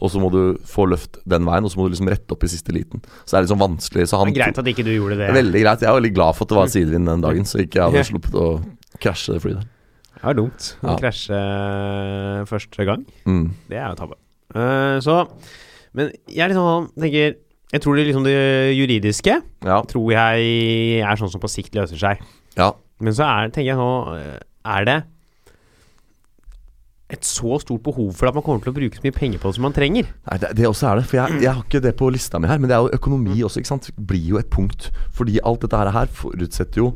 Og 0.00 0.08
så 0.08 0.16
må 0.22 0.30
du 0.32 0.56
få 0.64 0.86
løft 0.88 1.18
den 1.28 1.44
veien, 1.44 1.66
og 1.66 1.70
så 1.70 1.76
må 1.78 1.86
du 1.86 1.92
liksom 1.92 2.08
rette 2.08 2.32
opp 2.32 2.44
i 2.46 2.48
siste 2.48 2.72
liten. 2.72 3.02
Så 3.26 3.34
det 3.34 3.38
er 3.38 3.44
liksom 3.46 3.60
vanskelig. 3.60 4.06
Så 4.08 4.16
han 4.20 4.30
Det 4.32 4.38
er 4.40 4.46
greit 4.46 4.58
at 4.62 4.70
ikke 4.72 4.84
du 4.86 4.92
gjorde 4.94 5.18
det. 5.20 5.28
veldig 5.36 5.60
greit. 5.60 5.84
Jeg 5.84 5.90
er 5.90 5.98
veldig 6.00 6.14
glad 6.16 6.34
for 6.38 6.46
at 6.46 6.48
det 6.54 6.56
var 6.56 6.72
sidevind 6.72 7.06
den 7.10 7.20
dagen, 7.20 7.44
så 7.44 7.60
ikke 7.60 7.78
jeg 7.82 7.92
hadde 7.92 8.06
sluppet 8.08 8.38
å 8.40 8.46
krasje 8.98 9.34
det 9.36 9.42
flyet 9.44 9.60
der. 9.60 9.68
Det 10.14 10.30
er 10.30 10.34
dumt 10.40 10.70
å 10.80 10.88
Ja. 10.88 10.96
krasje 10.96 11.40
første 12.48 12.84
gang. 12.88 13.04
Mm. 13.28 13.50
Det 13.68 13.76
er 13.76 13.88
jo 13.92 13.94
tabbe. 14.00 14.16
Uh, 14.54 14.96
så 15.04 15.28
Men 15.94 16.10
jeg 16.28 16.44
er 16.44 16.52
liksom 16.54 16.88
tenker 16.98 17.36
Jeg 17.74 17.82
tror 17.82 17.96
det 17.96 18.06
liksom 18.08 18.24
det 18.26 18.34
juridiske 18.76 19.36
Ja. 19.64 19.80
tror 19.90 20.12
jeg 20.12 21.00
er 21.02 21.16
sånn 21.18 21.30
som 21.32 21.40
på 21.42 21.48
sikt 21.50 21.74
løser 21.74 21.98
seg. 21.98 22.20
ja. 22.56 22.72
Men 23.00 23.12
så 23.12 23.24
er, 23.26 23.48
tenker 23.50 23.72
jeg 23.72 23.76
nå 23.76 23.90
Er 24.64 24.84
det 24.86 25.00
et 27.14 27.26
så 27.28 27.58
stort 27.60 27.82
behov 27.84 28.14
for 28.16 28.26
at 28.30 28.34
man 28.34 28.42
kommer 28.42 28.62
til 28.64 28.72
å 28.72 28.76
bruke 28.78 28.96
så 28.96 29.04
mye 29.04 29.14
penger 29.14 29.38
på 29.42 29.50
det 29.50 29.54
som 29.58 29.62
man 29.66 29.74
trenger? 29.76 30.06
Nei, 30.30 30.38
det, 30.40 30.48
det 30.56 30.64
også 30.66 30.88
er 30.88 30.96
det. 30.98 31.04
For 31.10 31.18
jeg, 31.20 31.42
jeg 31.44 31.52
har 31.52 31.60
ikke 31.62 31.82
det 31.84 31.92
på 32.00 32.08
lista 32.10 32.40
mi 32.40 32.48
her, 32.48 32.58
men 32.58 32.70
det 32.72 32.74
er 32.78 32.86
jo 32.86 32.96
økonomi 32.96 33.36
også, 33.44 33.60
ikke 33.60 33.70
sant. 33.70 33.90
Blir 34.08 34.24
jo 34.32 34.38
et 34.40 34.48
punkt. 34.50 34.88
Fordi 35.14 35.36
alt 35.46 35.60
dette 35.66 35.82
her 35.94 36.08
forutsetter 36.16 36.80
jo 36.80 36.88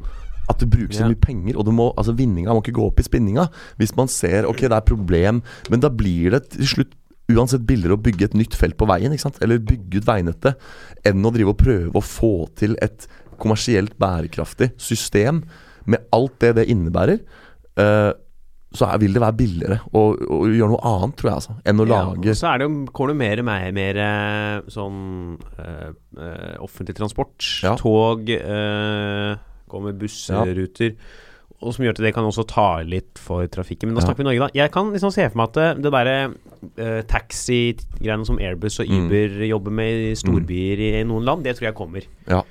at 0.48 0.58
det 0.64 0.70
brukes 0.72 0.96
så 0.96 1.04
Ja. 1.04 1.10
mye 1.12 1.20
penger, 1.20 1.58
og 1.60 1.68
må, 1.76 1.90
altså 2.00 2.16
vinninga 2.16 2.54
må 2.56 2.62
ikke 2.64 2.74
gå 2.80 2.86
opp 2.88 2.98
i 2.98 3.04
spinninga. 3.04 3.44
Hvis 3.78 3.92
man 4.00 4.08
ser 4.08 4.48
ok, 4.48 4.64
det 4.64 4.72
er 4.78 4.86
problem, 4.88 5.42
men 5.70 5.80
da 5.84 5.90
blir 5.92 6.30
det 6.34 6.48
til 6.56 6.66
slutt 6.72 6.96
uansett 7.28 7.64
billigere 7.68 7.98
å 7.98 8.02
bygge 8.02 8.30
et 8.30 8.36
nytt 8.38 8.56
felt 8.56 8.78
på 8.80 8.88
veien, 8.88 9.12
ikke 9.12 9.26
sant? 9.26 9.40
eller 9.44 9.60
bygge 9.60 10.00
ut 10.00 10.08
veinettet, 10.08 10.70
enn 11.06 11.26
å 11.26 11.32
drive 11.34 11.52
og 11.52 11.60
prøve 11.60 11.98
å 11.98 12.04
få 12.04 12.32
til 12.58 12.76
et 12.84 13.08
kommersielt 13.38 13.94
bærekraftig 14.00 14.72
system 14.82 15.42
med 15.88 16.08
alt 16.14 16.38
det 16.42 16.56
det 16.58 16.70
innebærer. 16.72 17.20
Uh, 17.78 18.16
så 18.74 18.84
er, 18.84 18.98
vil 19.00 19.14
det 19.16 19.22
være 19.22 19.36
billigere 19.38 19.76
å, 19.96 20.02
å 20.12 20.38
gjøre 20.44 20.74
noe 20.74 20.90
annet, 20.90 21.14
tror 21.16 21.30
jeg, 21.30 21.40
altså, 21.40 21.54
enn 21.64 21.80
å 21.80 21.86
Ja, 21.88 22.00
lage 22.10 22.34
så 22.36 22.50
er 22.50 22.60
det 22.60 22.66
jo, 22.66 22.74
kommer 22.92 23.14
det 23.14 23.20
mer, 23.22 23.42
mer, 23.46 23.68
mer 23.72 24.00
eh, 24.04 24.66
sånn 24.72 24.98
øh, 25.64 26.58
offentlig 26.66 26.98
transport. 26.98 27.40
Ja. 27.64 27.72
Tog, 27.80 28.28
øh, 28.28 29.80
med 29.86 30.02
bussruter. 30.02 30.98
Og 31.60 31.74
som 31.74 31.82
gjør 31.84 31.96
at 31.96 32.02
det 32.04 32.14
kan 32.14 32.22
også 32.28 32.44
ta 32.46 32.82
litt 32.86 33.18
for 33.18 33.42
trafikken. 33.50 33.88
Men 33.90 33.96
nå 33.98 34.02
snakker 34.04 34.22
vi 34.22 34.28
Norge, 34.28 34.38
da. 34.46 34.48
Jeg 34.54 34.70
kan 34.70 34.92
liksom 34.94 35.10
se 35.10 35.24
for 35.28 35.40
meg 35.40 35.48
at 35.48 35.56
det, 35.58 35.82
det 35.82 35.90
derre 35.90 36.18
eh, 36.78 37.00
taxi-greiene 37.10 38.26
som 38.28 38.38
Airbus 38.38 38.78
og 38.80 38.86
Mm. 38.86 39.08
Uber 39.08 39.42
jobber 39.48 39.74
med 39.74 40.04
i 40.12 40.14
storbyer 40.14 40.78
i 41.00 41.04
noen 41.04 41.24
land, 41.26 41.42
det 41.44 41.56
tror 41.58 41.68
jeg 41.72 41.74
kommer. 41.74 42.06
Ja. 42.30 42.42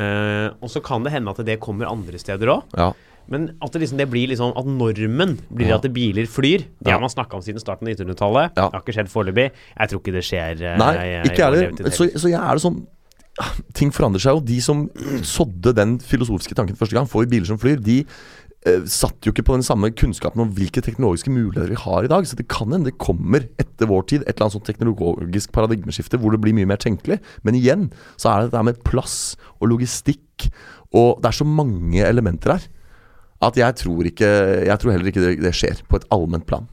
Eh, 0.00 0.48
og 0.60 0.68
så 0.70 0.82
kan 0.82 1.02
det 1.06 1.12
hende 1.14 1.30
at 1.30 1.44
det 1.46 1.60
kommer 1.62 1.86
andre 1.90 2.18
steder 2.18 2.46
òg. 2.56 2.62
Ja. 2.76 2.90
Men 3.30 3.50
at 3.62 3.70
det, 3.72 3.82
liksom, 3.84 3.98
det 4.00 4.08
blir 4.10 4.26
liksom 4.32 4.50
At 4.58 4.66
normen 4.66 5.36
blir 5.54 5.68
Ja. 5.68 5.76
at 5.78 5.86
biler 5.94 6.26
flyr. 6.26 6.64
Det 6.82 6.86
Ja. 6.90 6.92
har 6.94 7.00
man 7.00 7.10
snakka 7.10 7.34
om 7.36 7.42
siden 7.42 7.60
starten 7.60 7.86
av 7.86 7.94
1900-tallet. 7.94 8.50
Ja. 8.56 8.68
Det 8.68 8.72
har 8.72 8.80
ikke 8.82 8.94
skjedd 8.96 9.08
foreløpig. 9.12 9.50
Jeg 9.78 9.88
tror 9.88 10.00
ikke 10.00 10.12
det 10.12 10.24
skjer. 10.24 10.62
eh, 10.62 10.76
Nei, 10.78 10.94
i- 10.96 11.22
ikke 11.28 11.34
i 11.34 11.36
jeg 11.36 11.70
heller. 11.70 11.90
Så, 11.92 12.10
så 12.18 12.28
jeg 12.28 12.40
er 12.40 12.54
det 12.54 12.62
sånn 12.62 12.86
Ting 13.72 13.90
forandrer 13.90 14.20
seg 14.20 14.34
jo. 14.34 14.40
De 14.40 14.60
som 14.60 14.88
sådde 15.22 15.72
den 15.74 15.98
filosofiske 15.98 16.52
tanken 16.54 16.76
første 16.76 16.92
gang, 16.92 17.06
får 17.06 17.26
biler 17.30 17.46
som 17.46 17.56
flyr, 17.58 17.80
de 17.80 18.00
eh, 18.00 18.04
satt 18.60 19.24
jo 19.24 19.32
ikke 19.32 19.46
på 19.48 19.54
den 19.56 19.64
samme 19.64 19.88
kunnskapen 19.96 20.42
om 20.42 20.50
hvilke 20.52 20.82
teknologiske 20.84 21.32
muligheter 21.32 21.72
vi 21.72 21.78
har 21.80 22.04
i 22.04 22.10
dag. 22.12 22.26
Så 22.28 22.36
det 22.36 22.48
kan 22.52 22.68
hende 22.72 22.90
det 22.90 22.98
kommer 23.00 23.46
etter 23.56 23.88
vår 23.88 24.02
tid 24.10 24.24
et 24.26 24.34
eller 24.34 24.48
annet 24.48 24.56
sånt 24.58 24.68
teknologisk 24.68 25.52
paradigmeskifte 25.56 26.20
hvor 26.20 26.34
det 26.34 26.42
blir 26.44 26.56
mye 26.58 26.68
mer 26.68 26.80
tenkelig. 26.80 27.20
Men 27.42 27.56
igjen 27.56 27.88
så 28.20 28.28
er 28.28 28.36
det 28.42 28.50
det 28.50 28.58
der 28.58 28.68
med 28.68 28.82
plass 28.84 29.16
og 29.60 29.72
logistikk 29.72 30.50
og 30.90 31.20
Det 31.22 31.28
er 31.28 31.36
så 31.36 31.46
mange 31.46 32.02
elementer 32.02 32.56
her 32.56 32.64
at 33.46 33.56
jeg 33.56 33.76
tror 33.78 34.04
ikke 34.08 34.26
Jeg 34.66 34.78
tror 34.80 34.90
heller 34.90 35.06
ikke 35.06 35.22
det, 35.22 35.36
det 35.40 35.52
skjer 35.54 35.82
på 35.88 36.00
et 36.00 36.06
allment 36.10 36.44
plan. 36.48 36.66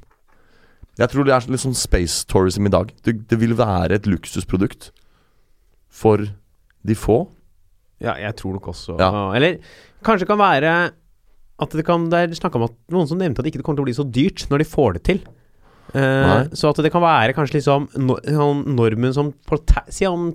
Jeg 0.98 1.12
tror 1.12 1.28
det 1.28 1.36
er 1.36 1.46
litt 1.52 1.62
sånn 1.62 1.78
space 1.78 2.26
tourism 2.26 2.66
i 2.66 2.74
dag. 2.74 2.90
Det, 3.06 3.14
det 3.30 3.38
vil 3.40 3.54
være 3.56 4.00
et 4.00 4.08
luksusprodukt 4.10 4.90
for 5.94 6.24
de 6.88 6.96
få. 6.98 7.28
Ja, 8.02 8.16
jeg 8.18 8.36
tror 8.42 8.58
nok 8.58 8.72
også 8.74 8.98
Ja. 8.98 9.12
Eller 9.38 9.60
kanskje 10.04 10.26
det 10.26 10.32
kan 10.34 10.42
være 10.42 10.74
at 11.60 11.70
det 11.74 11.86
kan 11.86 12.10
Det 12.10 12.20
er 12.20 12.36
snakka 12.38 12.56
om 12.60 12.64
at 12.68 12.76
noen 12.94 13.08
som 13.10 13.18
nevnte 13.18 13.40
at 13.40 13.46
det 13.48 13.54
ikke 13.56 13.64
kommer 13.66 13.80
til 13.82 13.86
å 13.86 13.90
bli 13.90 13.98
så 13.98 14.06
dyrt 14.12 14.48
når 14.52 14.60
de 14.62 14.68
får 14.70 14.94
det 14.98 15.04
til. 15.04 15.20
Eh, 15.96 16.48
så 16.54 16.70
at 16.70 16.82
det 16.84 16.92
kan 16.92 17.02
være 17.02 17.34
kanskje 17.34 17.58
liksom 17.62 17.88
no, 18.04 18.18
normen 18.68 19.14
som 19.16 19.32
på 19.48 19.58
Si 19.90 20.06
om 20.06 20.34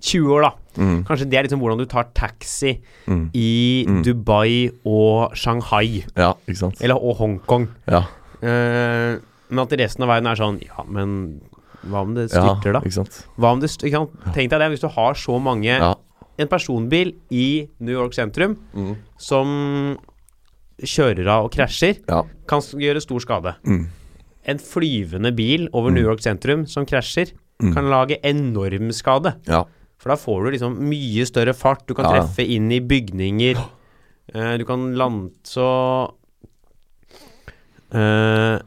20 0.00 0.30
år, 0.32 0.42
da. 0.46 0.50
Mm. 0.80 1.00
Kanskje 1.04 1.26
det 1.28 1.36
er 1.38 1.44
liksom 1.44 1.60
hvordan 1.60 1.78
du 1.80 1.86
tar 1.86 2.06
taxi 2.16 2.80
Mm. 3.06 3.30
i 3.34 3.84
Mm. 3.88 4.02
Dubai 4.04 4.70
og 4.86 5.34
Shanghai. 5.36 6.04
Ja, 6.16 6.34
ikke 6.46 6.56
sant. 6.56 6.80
Eller 6.82 6.96
og 6.96 7.16
Hongkong. 7.18 7.68
Ja, 7.88 8.04
Eh, 8.42 9.18
men 9.50 9.58
at 9.60 9.68
resten 9.76 10.02
av 10.02 10.08
verden 10.08 10.26
er 10.30 10.36
sånn 10.36 10.62
Ja, 10.64 10.82
men 10.88 11.42
hva 11.86 12.00
om 12.00 12.14
det 12.14 12.30
ja 12.32 12.40
styrter, 12.40 12.72
da? 12.72 12.80
ikke 12.80 12.92
sant. 13.04 13.26
Hva 13.38 13.52
om 13.52 13.60
det 13.60 13.68
ikke 13.68 13.90
sant? 13.92 14.10
Tenk 14.32 14.48
deg 14.48 14.58
det, 14.60 14.70
hvis 14.70 14.80
du 14.80 14.88
har 14.88 15.12
så 15.12 15.38
mange 15.42 15.64
Ja. 15.76 15.94
En 16.38 16.48
personbil 16.48 17.12
i 17.30 17.68
New 17.80 17.92
York 17.92 18.12
sentrum 18.14 18.56
Mm. 18.74 18.96
som 19.18 19.98
kjører 20.82 21.26
av 21.28 21.44
og 21.44 21.52
krasjer, 21.52 21.98
Ja. 22.08 22.22
kan 22.48 22.60
gjøre 22.60 23.00
stor 23.02 23.20
skade. 23.20 23.54
Mm. 23.66 23.86
En 24.46 24.58
flyvende 24.58 25.34
bil 25.36 25.68
over 25.72 25.90
New 25.90 26.02
York 26.02 26.20
sentrum 26.20 26.66
som 26.68 26.86
krasjer, 26.86 27.32
Mm. 27.60 27.74
kan 27.74 27.84
lage 27.90 28.16
enorm 28.24 28.88
skade. 28.92 29.34
ja. 29.46 29.64
For 29.98 30.08
da 30.08 30.16
får 30.16 30.44
du 30.46 30.50
liksom 30.52 30.78
mye 30.80 31.26
større 31.26 31.52
fart. 31.52 31.86
Du 31.86 31.92
kan 31.92 32.06
Ja, 32.06 32.22
treffe 32.22 32.40
inn 32.48 32.72
i 32.72 32.80
bygninger. 32.80 33.54
uh, 34.34 34.56
du 34.58 34.64
kan 34.64 34.94
lande 34.96 35.30
Så 35.44 36.10
eh, 37.92 38.58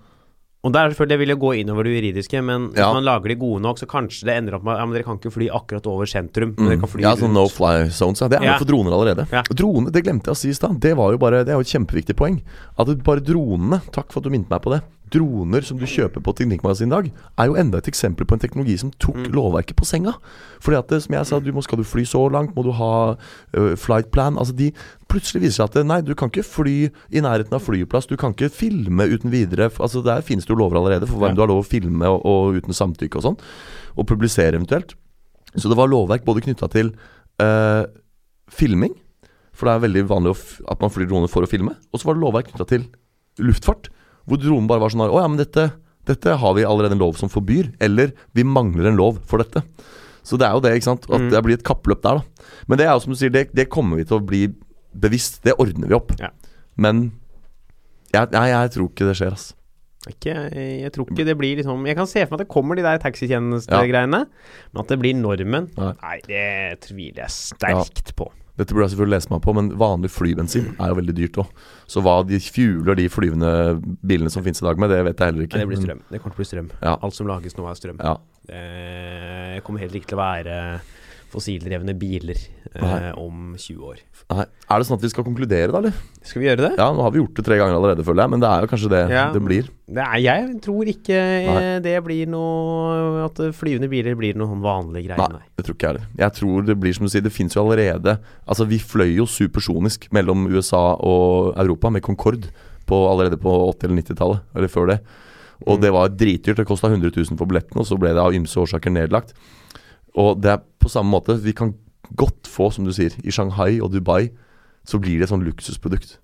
Og 0.64 0.72
det 0.72 0.80
er 0.80 0.94
selvfølgelig 0.94 1.10
Det 1.10 1.20
vil 1.20 1.28
jeg 1.34 1.40
gå 1.42 1.50
inn 1.60 1.70
over 1.74 1.84
det 1.84 1.92
juridiske, 1.98 2.42
men 2.44 2.70
hvis 2.72 2.78
Ja. 2.80 2.94
man 2.94 3.04
lager 3.04 3.28
de 3.28 3.36
gode 3.36 3.62
nok, 3.62 3.78
så 3.78 3.86
kanskje 3.86 4.24
det 4.24 4.38
ender 4.38 4.56
opp 4.56 4.64
med 4.64 4.74
at 4.76 4.80
ja, 4.80 4.86
men 4.86 4.94
dere 4.96 5.04
kan 5.04 5.18
ikke 5.20 5.32
fly 5.34 5.50
akkurat 5.50 5.86
over 5.92 6.06
sentrum. 6.08 6.56
Men 6.58 6.70
dere 6.70 6.80
kan 6.80 6.88
fly 6.90 7.02
Mm. 7.02 7.04
Ja, 7.04 7.16
sånn 7.16 7.34
no 7.34 7.48
fly 7.50 7.90
zones. 7.90 8.22
Ja. 8.22 8.28
Det 8.30 8.40
er 8.42 8.46
jo 8.54 8.60
for 8.64 8.72
droner 8.72 8.92
allerede. 8.96 9.28
Drone, 9.54 9.92
det 9.92 10.04
glemte 10.06 10.32
jeg 10.32 10.34
å 10.34 10.38
si 10.38 10.50
i 10.50 10.54
stad. 10.54 10.80
Det 10.80 10.96
var 10.96 11.12
jo 11.12 11.18
bare 11.18 11.44
Det 11.44 11.50
er 11.50 11.60
jo 11.60 11.66
et 11.68 11.68
kjempeviktig 11.68 12.16
poeng. 12.16 12.42
At 12.80 12.88
bare 13.04 13.20
dronene 13.20 13.82
Takk 13.92 14.12
for 14.14 14.20
at 14.20 14.24
du 14.24 14.30
minnet 14.30 14.50
meg 14.50 14.62
på 14.62 14.72
det. 14.72 14.82
Droner 15.14 15.62
som 15.66 15.78
du 15.78 15.86
kjøper 15.86 16.24
på 16.26 16.34
Teknikkmagasinet 16.40 16.90
i 16.90 16.96
dag, 16.96 17.10
er 17.38 17.50
jo 17.52 17.58
enda 17.60 17.78
et 17.78 17.90
eksempel 17.92 18.26
på 18.26 18.34
en 18.36 18.42
teknologi 18.42 18.78
som 18.82 18.90
tok 18.98 19.20
Mm. 19.24 19.32
lovverket 19.36 19.76
på 19.78 19.86
senga. 19.86 20.16
Fordi 20.60 20.78
at, 20.80 20.88
det, 20.90 21.04
som 21.04 21.14
jeg 21.14 21.26
sa, 21.30 21.40
du 21.40 21.52
må, 21.54 21.62
skal 21.62 21.78
du 21.78 21.84
fly 21.86 22.04
så 22.10 22.24
langt, 22.34 22.56
må 22.56 22.64
du 22.66 22.72
ha 22.74 23.14
uh, 23.14 23.76
flight 23.78 24.10
plan 24.12 24.38
Altså 24.42 24.56
de 24.58 24.72
Plutselig 25.14 25.44
viser 25.44 25.62
seg 25.62 25.78
at 25.78 25.86
nei, 25.86 26.00
du 26.02 26.16
kan 26.18 26.32
ikke 26.32 26.42
fly 26.42 26.90
i 27.14 27.22
nærheten 27.22 27.54
av 27.54 27.62
flyplass. 27.62 28.08
Du 28.10 28.16
kan 28.18 28.34
ikke 28.34 28.50
filme 28.50 29.06
uten 29.06 29.30
videre. 29.30 29.70
Altså 29.78 30.02
Der 30.02 30.24
finnes 30.26 30.48
det 30.48 30.50
jo 30.50 30.58
lover 30.58 30.80
allerede 30.80 31.06
for 31.06 31.22
hvem 31.22 31.36
du 31.38 31.42
har 31.44 31.52
lov 31.52 31.62
å 31.62 31.68
filme 31.68 32.10
og, 32.10 32.26
og 32.26 32.58
uten 32.58 32.74
samtykke 32.74 33.20
og 33.22 33.26
sånn. 33.28 33.38
Og 33.94 34.08
publisere 34.10 34.58
eventuelt. 34.58 34.96
Så 35.54 35.70
det 35.70 35.78
var 35.78 35.92
lovverk 35.92 36.26
både 36.26 36.42
knytta 36.42 36.66
til 36.74 36.90
uh, 37.44 37.86
filming, 38.50 38.96
for 39.54 39.70
det 39.70 39.76
er 39.76 39.86
veldig 39.86 40.04
vanlig 40.10 40.34
at 40.66 40.82
man 40.82 40.90
flyr 40.90 41.06
droner 41.12 41.30
for 41.30 41.46
å 41.46 41.52
filme. 41.52 41.76
Og 41.94 42.02
så 42.02 42.10
var 42.10 42.18
det 42.18 42.24
lovverk 42.26 42.50
knytta 42.50 42.66
til 42.74 42.90
luftfart, 43.38 43.92
hvor 44.28 44.40
dronen 44.40 44.68
bare 44.70 44.80
var 44.84 44.94
sånn 44.94 45.04
her 45.06 45.12
Å 45.14 45.22
ja, 45.24 45.28
men 45.28 45.38
dette, 45.42 45.66
dette 46.08 46.36
har 46.40 46.54
vi 46.56 46.64
allerede 46.68 46.96
en 46.96 47.02
lov 47.04 47.18
som 47.20 47.30
forbyr. 47.32 47.74
Eller 47.84 48.14
vi 48.34 48.44
mangler 48.48 48.88
en 48.92 49.00
lov 49.00 49.18
for 49.28 49.44
dette. 49.44 49.64
Så 50.24 50.38
det 50.40 50.48
er 50.48 50.54
jo 50.56 50.62
det, 50.64 50.76
ikke 50.78 50.88
sant. 50.92 51.08
At 51.10 51.20
Mm. 51.20 51.30
det 51.34 51.42
blir 51.44 51.58
et 51.60 51.66
kappløp 51.68 52.02
der, 52.06 52.22
da. 52.22 52.48
Men 52.68 52.78
det 52.80 52.86
er 52.88 52.94
jo 52.94 53.00
som 53.04 53.12
du 53.14 53.20
sier, 53.20 53.30
det, 53.34 53.50
det 53.54 53.68
kommer 53.70 53.98
vi 54.00 54.06
til 54.08 54.20
å 54.22 54.24
bli 54.26 54.46
bevisst. 54.96 55.42
Det 55.44 55.58
ordner 55.60 55.88
vi 55.92 55.98
opp. 55.98 56.14
Ja. 56.20 56.30
Men 56.78 57.12
jeg, 58.14 58.30
jeg, 58.32 58.50
jeg 58.54 58.72
tror 58.72 58.88
ikke 58.90 59.10
det 59.10 59.18
skjer, 59.20 59.34
ass. 59.36 59.50
Ikke, 60.08 60.34
jeg 60.52 60.92
tror 60.92 61.08
ikke 61.08 61.24
det 61.24 61.38
blir 61.40 61.56
liksom 61.56 61.86
Jeg 61.88 61.96
kan 61.96 62.08
se 62.12 62.20
for 62.26 62.34
meg 62.36 62.42
at 62.42 62.44
det 62.44 62.52
kommer 62.52 62.76
de 62.76 62.84
der 62.84 62.98
taxitjenestegreiene, 63.00 64.20
men 64.28 64.82
at 64.82 64.90
det 64.92 64.98
blir 65.00 65.14
normen 65.16 65.70
Nei. 65.80 65.94
Nei, 66.02 66.18
det 66.28 66.82
tviler 66.84 67.22
jeg 67.24 67.32
sterkt 67.32 68.12
på. 68.20 68.28
Dette 68.54 68.76
burde 68.76 68.86
jeg 68.86 68.94
selvfølgelig 68.94 69.16
lese 69.16 69.32
meg 69.32 69.40
på, 69.42 69.54
men 69.58 69.70
vanlig 69.82 70.12
flybensin 70.14 70.68
er 70.76 70.92
jo 70.92 70.98
veldig 71.00 71.16
dyrt 71.18 71.40
òg. 71.42 71.62
Så 71.90 72.04
hva 72.06 72.20
de 72.28 72.38
fugler 72.38 73.00
de 73.00 73.08
flyvende 73.10 73.54
bilene 74.06 74.30
som 74.30 74.46
finnes 74.46 74.62
i 74.62 74.68
dag 74.68 74.82
med, 74.82 74.94
det 74.94 75.00
vet 75.08 75.24
jeg 75.24 75.32
heller 75.32 75.48
ikke. 75.48 75.58
Nei, 75.58 75.66
det 75.66 75.72
blir 75.72 75.82
strøm. 75.82 76.04
Det 76.12 76.22
kommer 76.22 76.36
til 76.36 76.38
å 76.38 76.44
bli 76.44 76.50
strøm. 76.52 76.68
Ja. 76.84 76.94
Alt 77.00 77.18
som 77.18 77.32
lages 77.32 77.58
nå, 77.58 77.66
er 77.66 77.80
strøm. 77.80 78.04
Ja. 78.04 78.14
Det 78.52 79.64
kommer 79.66 79.82
heller 79.82 79.98
ikke 79.98 80.12
til 80.14 80.20
å 80.20 80.22
være 80.22 80.60
fossildrevne 81.34 81.96
biler 82.00 82.38
eh, 82.78 83.10
om 83.20 83.56
20 83.58 83.88
år. 83.90 84.02
Nei. 84.32 84.46
Er 84.72 84.80
det 84.80 84.88
sånn 84.88 84.98
at 85.00 85.04
vi 85.04 85.10
skal 85.12 85.26
konkludere, 85.28 85.72
da, 85.74 85.80
eller? 85.82 85.96
Skal 86.24 86.42
vi 86.44 86.48
gjøre 86.48 86.62
det? 86.68 86.70
Ja, 86.80 86.88
nå 86.96 87.02
har 87.04 87.12
vi 87.14 87.20
gjort 87.20 87.36
det 87.40 87.46
tre 87.48 87.58
ganger 87.60 87.76
allerede, 87.80 88.06
føler 88.08 88.24
jeg, 88.24 88.32
men 88.36 88.44
det 88.44 88.50
er 88.52 88.64
jo 88.66 88.70
kanskje 88.72 88.92
det 88.94 89.02
Ja. 89.12 89.24
det 89.34 89.42
blir. 89.44 89.68
Det 89.94 90.04
er, 90.06 90.16
jeg 90.24 90.62
tror 90.64 90.92
ikke 90.94 91.18
eh, 91.18 91.48
Nei. 91.50 91.80
det 91.84 91.96
blir 92.06 92.30
noe 92.32 93.26
At 93.26 93.42
flyvende 93.58 93.90
biler 93.92 94.16
blir 94.16 94.38
noen 94.40 94.62
vanlige 94.64 95.10
greier. 95.10 95.20
Nei, 95.20 95.42
nei. 95.42 95.50
det 95.60 95.66
tror 95.68 95.76
ikke 95.76 95.90
jeg 95.90 95.94
heller. 95.96 96.08
Jeg 96.24 96.36
tror 96.40 96.70
det 96.70 96.78
blir 96.80 96.94
som 96.96 97.06
du 97.06 97.12
sier, 97.12 97.26
det 97.26 97.34
fins 97.36 97.58
jo 97.58 97.66
allerede 97.66 98.16
Altså, 98.48 98.66
vi 98.70 98.80
fløy 98.80 99.12
jo 99.18 99.26
supersonisk 99.30 100.08
mellom 100.16 100.48
USA 100.54 100.94
og 101.04 101.54
Europa 101.60 101.92
med 101.92 102.06
Concorde 102.06 102.48
på, 102.88 102.96
allerede 103.12 103.38
på 103.40 103.52
80- 103.74 103.86
eller 103.90 104.02
90-tallet, 104.02 104.42
eller 104.56 104.68
før 104.72 104.90
det. 104.94 105.00
Og 105.64 105.78
Mm. 105.78 105.82
det 105.82 105.92
var 105.96 106.10
dritdyrt. 106.10 106.58
Det 106.58 106.66
kosta 106.68 106.90
100 106.92 107.12
000 107.16 107.38
for 107.40 107.48
billetten, 107.48 107.78
og 107.80 107.86
så 107.88 107.96
ble 107.98 108.10
det 108.12 108.20
av 108.20 108.34
ymse 108.36 108.58
årsaker 108.60 108.92
nedlagt. 108.92 109.32
Og 110.20 110.42
det 110.44 110.52
er 110.52 110.60
på 110.84 110.92
samme 110.92 111.14
måte 111.14 111.38
Vi 111.42 111.56
kan 111.56 111.74
godt 112.20 112.50
få, 112.52 112.70
som 112.76 112.86
du 112.86 112.92
sier, 112.94 113.16
i 113.24 113.32
Shanghai 113.34 113.80
og 113.82 113.94
Dubai, 113.94 114.28
så 114.86 115.00
blir 115.02 115.18
det 115.18 115.26
et 115.28 115.32
sånn 115.32 115.46
luksusprodukt. 115.48 116.18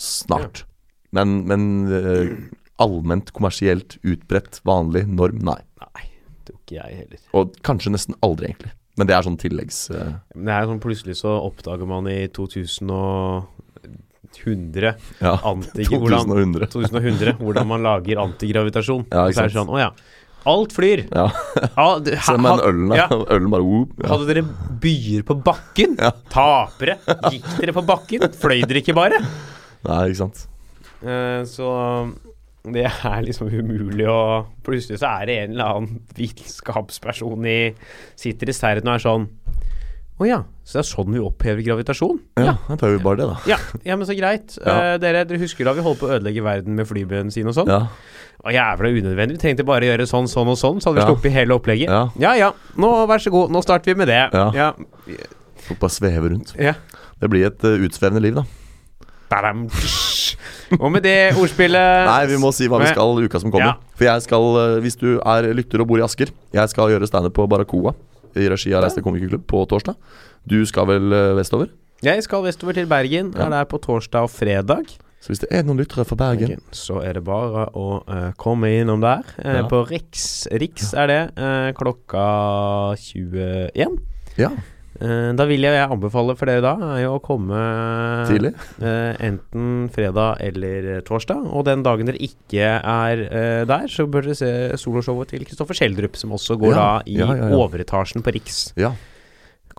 Snart. 0.00 0.64
Men, 1.14 1.44
men 1.50 1.62
eh, 1.92 2.32
allment 2.80 3.30
kommersielt 3.36 3.98
utbredt, 4.00 4.60
vanlig 4.66 5.04
norm, 5.10 5.38
nei. 5.44 5.60
Nei, 5.82 6.04
tror 6.48 6.58
ikke 6.62 6.78
jeg 6.78 6.90
heller. 7.02 7.20
Og 7.36 7.44
kanskje 7.66 7.92
nesten 7.94 8.14
aldri, 8.24 8.44
egentlig. 8.50 8.72
Men 8.98 9.06
det 9.08 9.14
er 9.16 9.22
sånn 9.26 9.38
tilleggs... 9.40 9.78
eh, 9.94 10.12
det 10.34 10.52
er 10.54 10.66
sånn 10.68 10.82
plutselig 10.82 11.16
så 11.20 11.30
oppdager 11.44 11.86
man 11.88 12.08
i 12.10 12.18
2100 12.36 13.44
ja. 15.20 15.34
anti, 15.48 15.82
hvordan, 15.90 16.24
2100. 16.26 16.66
2100 16.74 17.36
hvordan 17.40 17.66
man 17.70 17.80
lager 17.86 18.16
antigravitasjon. 18.24 19.04
Ja, 19.12 19.28
så 19.28 19.40
er 19.44 19.48
det 19.52 19.56
sånn 19.58 19.72
Å 19.72 19.78
ja. 19.80 19.90
Alt 20.48 20.72
flyr. 20.72 21.04
Ja. 21.12 21.26
Se 22.24 22.36
med 22.40 22.50
den 22.50 22.64
ølen, 22.64 22.94
ja. 22.96 23.06
Ølen 23.34 23.50
bare 23.52 23.66
whoop. 23.66 23.92
Ja. 24.00 24.08
Hadde 24.14 24.28
dere 24.30 24.44
byer 24.80 25.26
på 25.28 25.36
bakken? 25.44 25.98
Ja. 26.00 26.12
Tapere. 26.32 26.96
Gikk 27.28 27.48
dere 27.58 27.76
på 27.76 27.84
bakken? 27.88 28.24
Fløy 28.40 28.62
dere 28.64 28.80
ikke 28.80 28.96
bare? 28.96 29.20
Nei, 29.86 30.02
ikke 30.08 30.22
sant. 30.22 30.46
Uh, 31.00 31.44
så 31.48 31.68
det 32.70 32.84
er 32.84 33.22
liksom 33.24 33.48
umulig 33.48 34.04
å 34.10 34.44
Plutselig 34.66 35.00
så 35.00 35.14
er 35.20 35.28
det 35.30 35.36
en 35.40 35.54
eller 35.54 35.70
annen 35.70 36.00
vitenskapsperson 36.16 37.46
i 37.48 37.60
Sitter 38.20 38.52
i 38.52 38.56
serden 38.56 38.90
og 38.90 38.98
er 38.98 39.04
sånn 39.06 39.24
Å 40.20 40.26
ja, 40.28 40.42
så 40.68 40.76
det 40.76 40.80
er 40.82 40.88
sånn 40.90 41.14
vi 41.14 41.20
opphever 41.24 41.64
gravitasjon? 41.64 42.18
Ja, 42.36 42.52
da 42.66 42.74
tar 42.76 42.92
vi 42.92 42.98
bare 43.00 43.22
det, 43.22 43.28
da. 43.30 43.36
Ja, 43.48 43.56
ja 43.88 43.96
men 43.96 44.08
så 44.08 44.16
greit. 44.18 44.52
Ja. 44.60 44.74
Uh, 44.76 44.96
dere, 45.00 45.22
dere 45.24 45.40
husker 45.40 45.64
da 45.64 45.72
vi 45.76 45.84
holdt 45.84 46.02
på 46.02 46.10
å 46.10 46.12
ødelegge 46.18 46.44
verden 46.44 46.76
med 46.76 46.88
flybensin 46.88 47.48
og 47.48 47.56
sånn? 47.56 47.70
Ja. 47.72 47.86
Var 48.44 48.54
jævla 48.54 48.90
unødvendig. 48.92 49.38
Vi 49.38 49.40
trengte 49.40 49.64
bare 49.68 49.88
gjøre 49.88 50.04
sånn, 50.08 50.28
sånn 50.28 50.52
og 50.52 50.58
sånn, 50.60 50.82
så 50.82 50.90
hadde 50.90 51.00
vi 51.00 51.06
Ja. 51.06 51.08
sluppet 51.08 51.34
hele 51.34 51.56
opplegget. 51.56 51.88
Ja. 51.88 52.02
ja 52.20 52.34
ja, 52.36 52.50
nå 52.76 52.92
vær 53.08 53.24
så 53.24 53.32
god, 53.32 53.52
nå 53.56 53.62
starter 53.64 53.94
vi 53.94 53.96
med 54.02 54.12
det. 54.12 54.20
Ja. 54.36 54.46
ja. 54.56 54.68
Får 55.64 55.80
bare 55.80 55.96
sveve 55.96 56.34
rundt. 56.34 56.54
ja. 56.60 56.76
Det 57.20 57.28
blir 57.28 57.48
et 57.50 57.64
uh, 57.68 57.80
utsvevende 57.84 58.22
liv, 58.24 58.36
da. 58.36 58.44
Badam. 59.30 59.66
Og 60.78 60.86
med 60.92 61.02
det 61.04 61.34
ordspillet 61.38 62.06
Nei, 62.08 62.22
vi 62.30 62.38
må 62.40 62.52
si 62.54 62.68
hva 62.70 62.80
vi 62.80 62.88
skal 62.90 63.18
uka 63.20 63.40
som 63.42 63.52
kommer. 63.52 63.76
For 63.98 64.08
jeg 64.08 64.24
skal, 64.24 64.46
eh, 64.60 64.76
hvis 64.84 64.96
du 64.98 65.08
er 65.18 65.50
lytter 65.54 65.82
og 65.82 65.90
bor 65.90 66.00
i 66.00 66.04
Asker, 66.06 66.32
jeg 66.54 66.72
skal 66.72 66.92
gjøre 66.92 67.08
standup 67.10 67.36
på 67.36 67.46
Barracoa 67.50 67.92
i 68.38 68.48
regi 68.50 68.72
av 68.74 68.84
Reiste 68.84 69.02
komikerklubb 69.04 69.46
på 69.50 69.62
torsdag. 69.70 69.96
Du 70.48 70.60
skal 70.68 70.88
vel 70.90 71.12
eh, 71.12 71.34
vestover? 71.38 71.70
Jeg 72.04 72.24
skal 72.24 72.44
vestover 72.46 72.78
til 72.78 72.88
Bergen. 72.90 73.32
Ja. 73.36 73.46
Er 73.46 73.54
der 73.58 73.70
på 73.70 73.80
torsdag 73.82 74.28
og 74.28 74.32
fredag. 74.32 74.94
Så 75.20 75.34
hvis 75.34 75.42
det 75.42 75.50
er 75.52 75.66
noen 75.68 75.82
lyttere 75.82 76.06
fra 76.08 76.16
Bergen 76.16 76.54
okay, 76.54 76.62
Så 76.72 77.02
er 77.04 77.18
det 77.18 77.22
bare 77.26 77.66
å 77.76 77.88
uh, 78.08 78.30
komme 78.40 78.70
innom 78.78 79.02
der. 79.04 79.26
Uh, 79.36 79.58
Ja. 79.60 79.64
På 79.68 79.82
Riks. 79.84 80.48
Riks 80.48 80.94
er 80.96 81.10
det 81.12 81.20
uh, 81.36 81.72
klokka 81.76 82.24
21. 82.96 83.98
Ja, 84.40 84.54
da 85.00 85.46
vil 85.48 85.64
jeg, 85.64 85.72
jeg 85.72 85.88
anbefale 85.94 86.34
for 86.36 86.50
dere 86.50 86.60
da 86.64 86.72
er 86.94 87.02
jo 87.06 87.14
å 87.16 87.20
komme 87.24 87.60
tidlig. 88.28 88.50
eh, 88.84 89.14
enten 89.30 89.86
fredag 89.94 90.42
eller 90.44 91.00
torsdag. 91.06 91.46
Og 91.48 91.64
den 91.68 91.84
dagen 91.86 92.10
dere 92.10 92.20
ikke 92.20 92.66
er 92.78 93.22
eh, 93.28 93.62
der, 93.70 93.86
så 93.88 94.04
bør 94.10 94.28
dere 94.28 94.36
se 94.36 94.50
soloshowet 94.82 95.32
til 95.32 95.46
Kristoffer 95.48 95.78
Schjelderup, 95.78 96.18
som 96.20 96.34
også 96.36 96.58
går 96.60 96.74
Ja, 96.74 96.82
da 96.82 96.90
i 97.08 97.16
ja, 97.16 97.30
ja, 97.38 97.48
overetasjen 97.56 98.24
på 98.26 98.34
Riks. 98.36 98.60
Ja. 98.80 98.92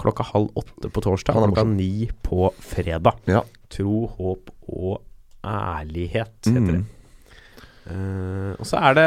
Klokka 0.01 0.25
halv 0.31 0.49
åtte 0.57 0.89
på 0.89 1.03
torsdag, 1.05 1.37
er 1.37 1.51
klokka 1.51 1.67
ni 1.69 2.07
på 2.25 2.49
fredag. 2.65 3.19
Ja. 3.29 3.43
Tro, 3.71 4.07
håp 4.17 4.49
og 4.71 5.03
ærlighet, 5.45 6.33
heter 6.47 6.71
det. 6.71 6.79
Mm. 6.81 6.89
Eh, 7.91 8.49
og 8.61 8.65
så 8.69 8.77
er 8.77 8.93
det 8.93 9.05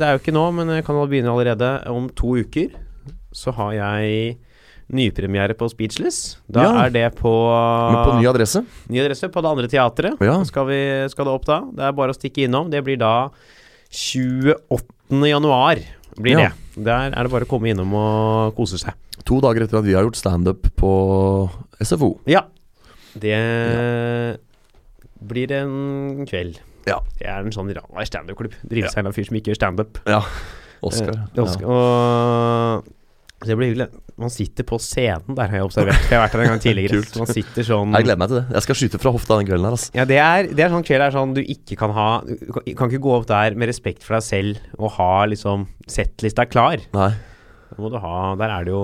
Det 0.00 0.06
er 0.06 0.16
jo 0.16 0.20
ikke 0.20 0.34
nå, 0.36 0.46
men 0.56 0.68
jeg 0.76 0.84
kan 0.86 0.98
begynne 1.08 1.32
allerede. 1.32 1.70
Om 1.92 2.08
to 2.16 2.36
uker 2.40 2.72
så 3.32 3.52
har 3.56 3.72
jeg 3.76 4.36
nypremiere 4.92 5.54
på 5.56 5.68
Speechless. 5.72 6.36
Da 6.50 6.62
Ja. 6.62 6.84
er 6.86 6.90
det 6.90 7.14
på, 7.16 7.30
Men 7.92 8.04
på 8.04 8.20
ny 8.20 8.26
adresse. 8.28 8.64
ny 8.88 8.98
adresse 9.00 9.28
på 9.32 9.40
det 9.42 9.50
andre 9.50 9.68
teatret. 9.68 10.20
Ja. 10.20 10.42
Skal, 10.44 10.66
vi, 10.66 10.80
skal 11.08 11.24
det 11.24 11.32
opp 11.32 11.44
da? 11.48 11.60
Det 11.72 11.80
er 11.88 11.92
bare 11.92 12.12
å 12.12 12.16
stikke 12.18 12.44
innom. 12.46 12.70
Det 12.70 12.82
blir 12.84 12.98
da 12.98 13.30
28. 13.90 15.26
januar. 15.28 15.78
Blir 16.16 16.38
Ja. 16.38 16.48
det. 16.76 16.84
Der 16.84 17.10
er 17.12 17.22
det 17.22 17.30
bare 17.30 17.44
å 17.44 17.48
komme 17.48 17.68
innom 17.72 17.92
og 17.94 18.54
kose 18.56 18.78
seg. 18.78 18.94
To 19.24 19.40
dager 19.40 19.62
etter 19.62 19.78
at 19.78 19.84
vi 19.84 19.92
har 19.94 20.02
gjort 20.04 20.16
standup 20.16 20.62
på 20.76 21.50
SFO. 21.80 22.18
Ja. 22.26 22.42
Det 23.18 24.38
blir 25.22 25.52
en 25.52 26.26
kveld. 26.26 26.58
Ja. 26.86 26.98
Det 27.18 27.26
er 27.28 27.40
en 27.44 27.52
sånn 27.54 27.70
rar 27.74 28.04
standup-klubb. 28.08 28.54
Drives 28.68 28.96
av 28.96 29.06
en 29.06 29.12
fyr 29.12 29.24
som 29.28 29.36
ikke 29.36 29.52
gjør 29.52 29.60
standup. 29.60 29.98
ja. 30.06 30.22
Oscar. 30.82 31.14
Eh, 31.14 31.42
Oscar. 31.44 31.64
Og 31.70 32.84
det 33.48 33.56
blir 33.58 33.70
hyggelig. 33.72 33.88
Man 34.22 34.30
sitter 34.32 34.66
på 34.68 34.78
scenen, 34.82 35.34
der 35.38 35.50
har 35.50 35.58
jeg 35.58 35.66
observert. 35.66 36.04
Jeg 36.10 36.14
har 36.14 36.22
vært 36.24 36.36
der 36.36 36.44
en 36.44 36.52
gang 36.52 36.62
tidligere. 36.66 37.00
Kult. 37.00 37.18
Man 37.22 37.30
sitter 37.32 37.66
sånn 37.66 37.96
Jeg 37.96 38.06
gleder 38.06 38.20
meg 38.22 38.30
til 38.32 38.38
det. 38.38 38.44
Jeg 38.56 38.66
skal 38.66 38.78
skyte 38.80 39.00
fra 39.02 39.12
hofta 39.16 39.38
den 39.40 39.48
kvelden 39.48 39.68
her, 39.68 39.76
altså. 39.78 39.90
Ja, 39.96 40.06
det 40.08 40.20
er, 40.22 40.48
det 40.52 40.66
er 40.66 40.72
sånn 40.74 40.86
kveld 40.86 41.06
er 41.06 41.16
sånn 41.16 41.34
du 41.36 41.42
ikke 41.42 41.78
kan 41.80 41.94
ha 41.96 42.06
Du 42.28 42.36
kan, 42.54 42.66
kan 42.78 42.92
ikke 42.92 43.02
gå 43.08 43.16
opp 43.16 43.28
der 43.30 43.58
med 43.58 43.70
respekt 43.72 44.06
for 44.06 44.18
deg 44.18 44.26
selv 44.26 44.62
og 44.78 44.94
ha 44.98 45.10
liksom 45.32 45.66
settlista 45.90 46.46
klar. 46.50 46.82
Nei. 46.94 47.10
Da 47.72 47.80
må 47.80 47.88
du 47.92 47.98
ha 48.02 48.16
Der 48.36 48.52
er 48.52 48.66
det 48.66 48.74
jo 48.74 48.82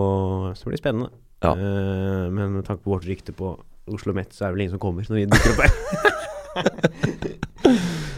Så 0.57 0.69
blir 0.69 0.79
det 0.79 0.83
spennende. 0.83 1.11
Ja. 1.45 1.53
Uh, 1.55 2.27
men 2.35 2.59
med 2.59 2.67
tanke 2.67 2.83
på 2.83 2.97
vårt 2.97 3.07
rykte 3.07 3.37
på 3.37 3.55
Oslo 3.89 4.13
Met, 4.17 4.35
så 4.35 4.45
er 4.45 4.51
det 4.51 4.57
vel 4.57 4.67
ingen 4.67 4.77
som 4.77 4.83
kommer 4.83 5.07
når 5.09 5.23
vi 5.23 5.29
dukker 5.31 5.55
opp 5.55 5.63
her. 5.65 6.25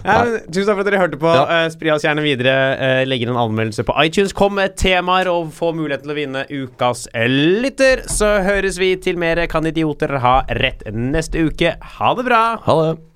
ja, 0.05 0.17
men, 0.25 0.37
tusen 0.49 0.69
takk 0.69 0.77
for 0.77 0.83
at 0.83 0.89
dere 0.91 1.03
hørte 1.03 1.21
på. 1.21 1.33
Ja. 1.35 1.45
Uh, 1.49 1.67
Spri 1.73 1.93
oss 1.95 2.07
gjerne 2.07 2.25
videre. 2.25 2.55
Uh, 2.81 3.03
legg 3.09 3.25
inn 3.25 3.33
en 3.35 3.41
anmeldelse 3.41 3.85
på 3.89 3.97
iTunes. 4.05 4.35
Kom 4.37 4.57
med 4.61 4.77
temaer 4.81 5.31
og 5.33 5.53
få 5.57 5.73
mulighet 5.77 6.05
til 6.07 6.15
å 6.15 6.19
vinne 6.19 6.47
ukas 6.49 7.07
lytter. 7.27 8.07
Så 8.11 8.39
høres 8.47 8.81
vi 8.81 8.95
til 9.01 9.21
mer 9.21 9.43
Kan 9.51 9.69
idioter 9.69 10.19
ha 10.23 10.41
rett 10.61 10.85
neste 10.95 11.49
uke. 11.51 11.77
Ha 11.99 12.17
det 12.19 12.29
bra! 12.29 12.45
Ha 12.67 12.83
det. 12.85 13.01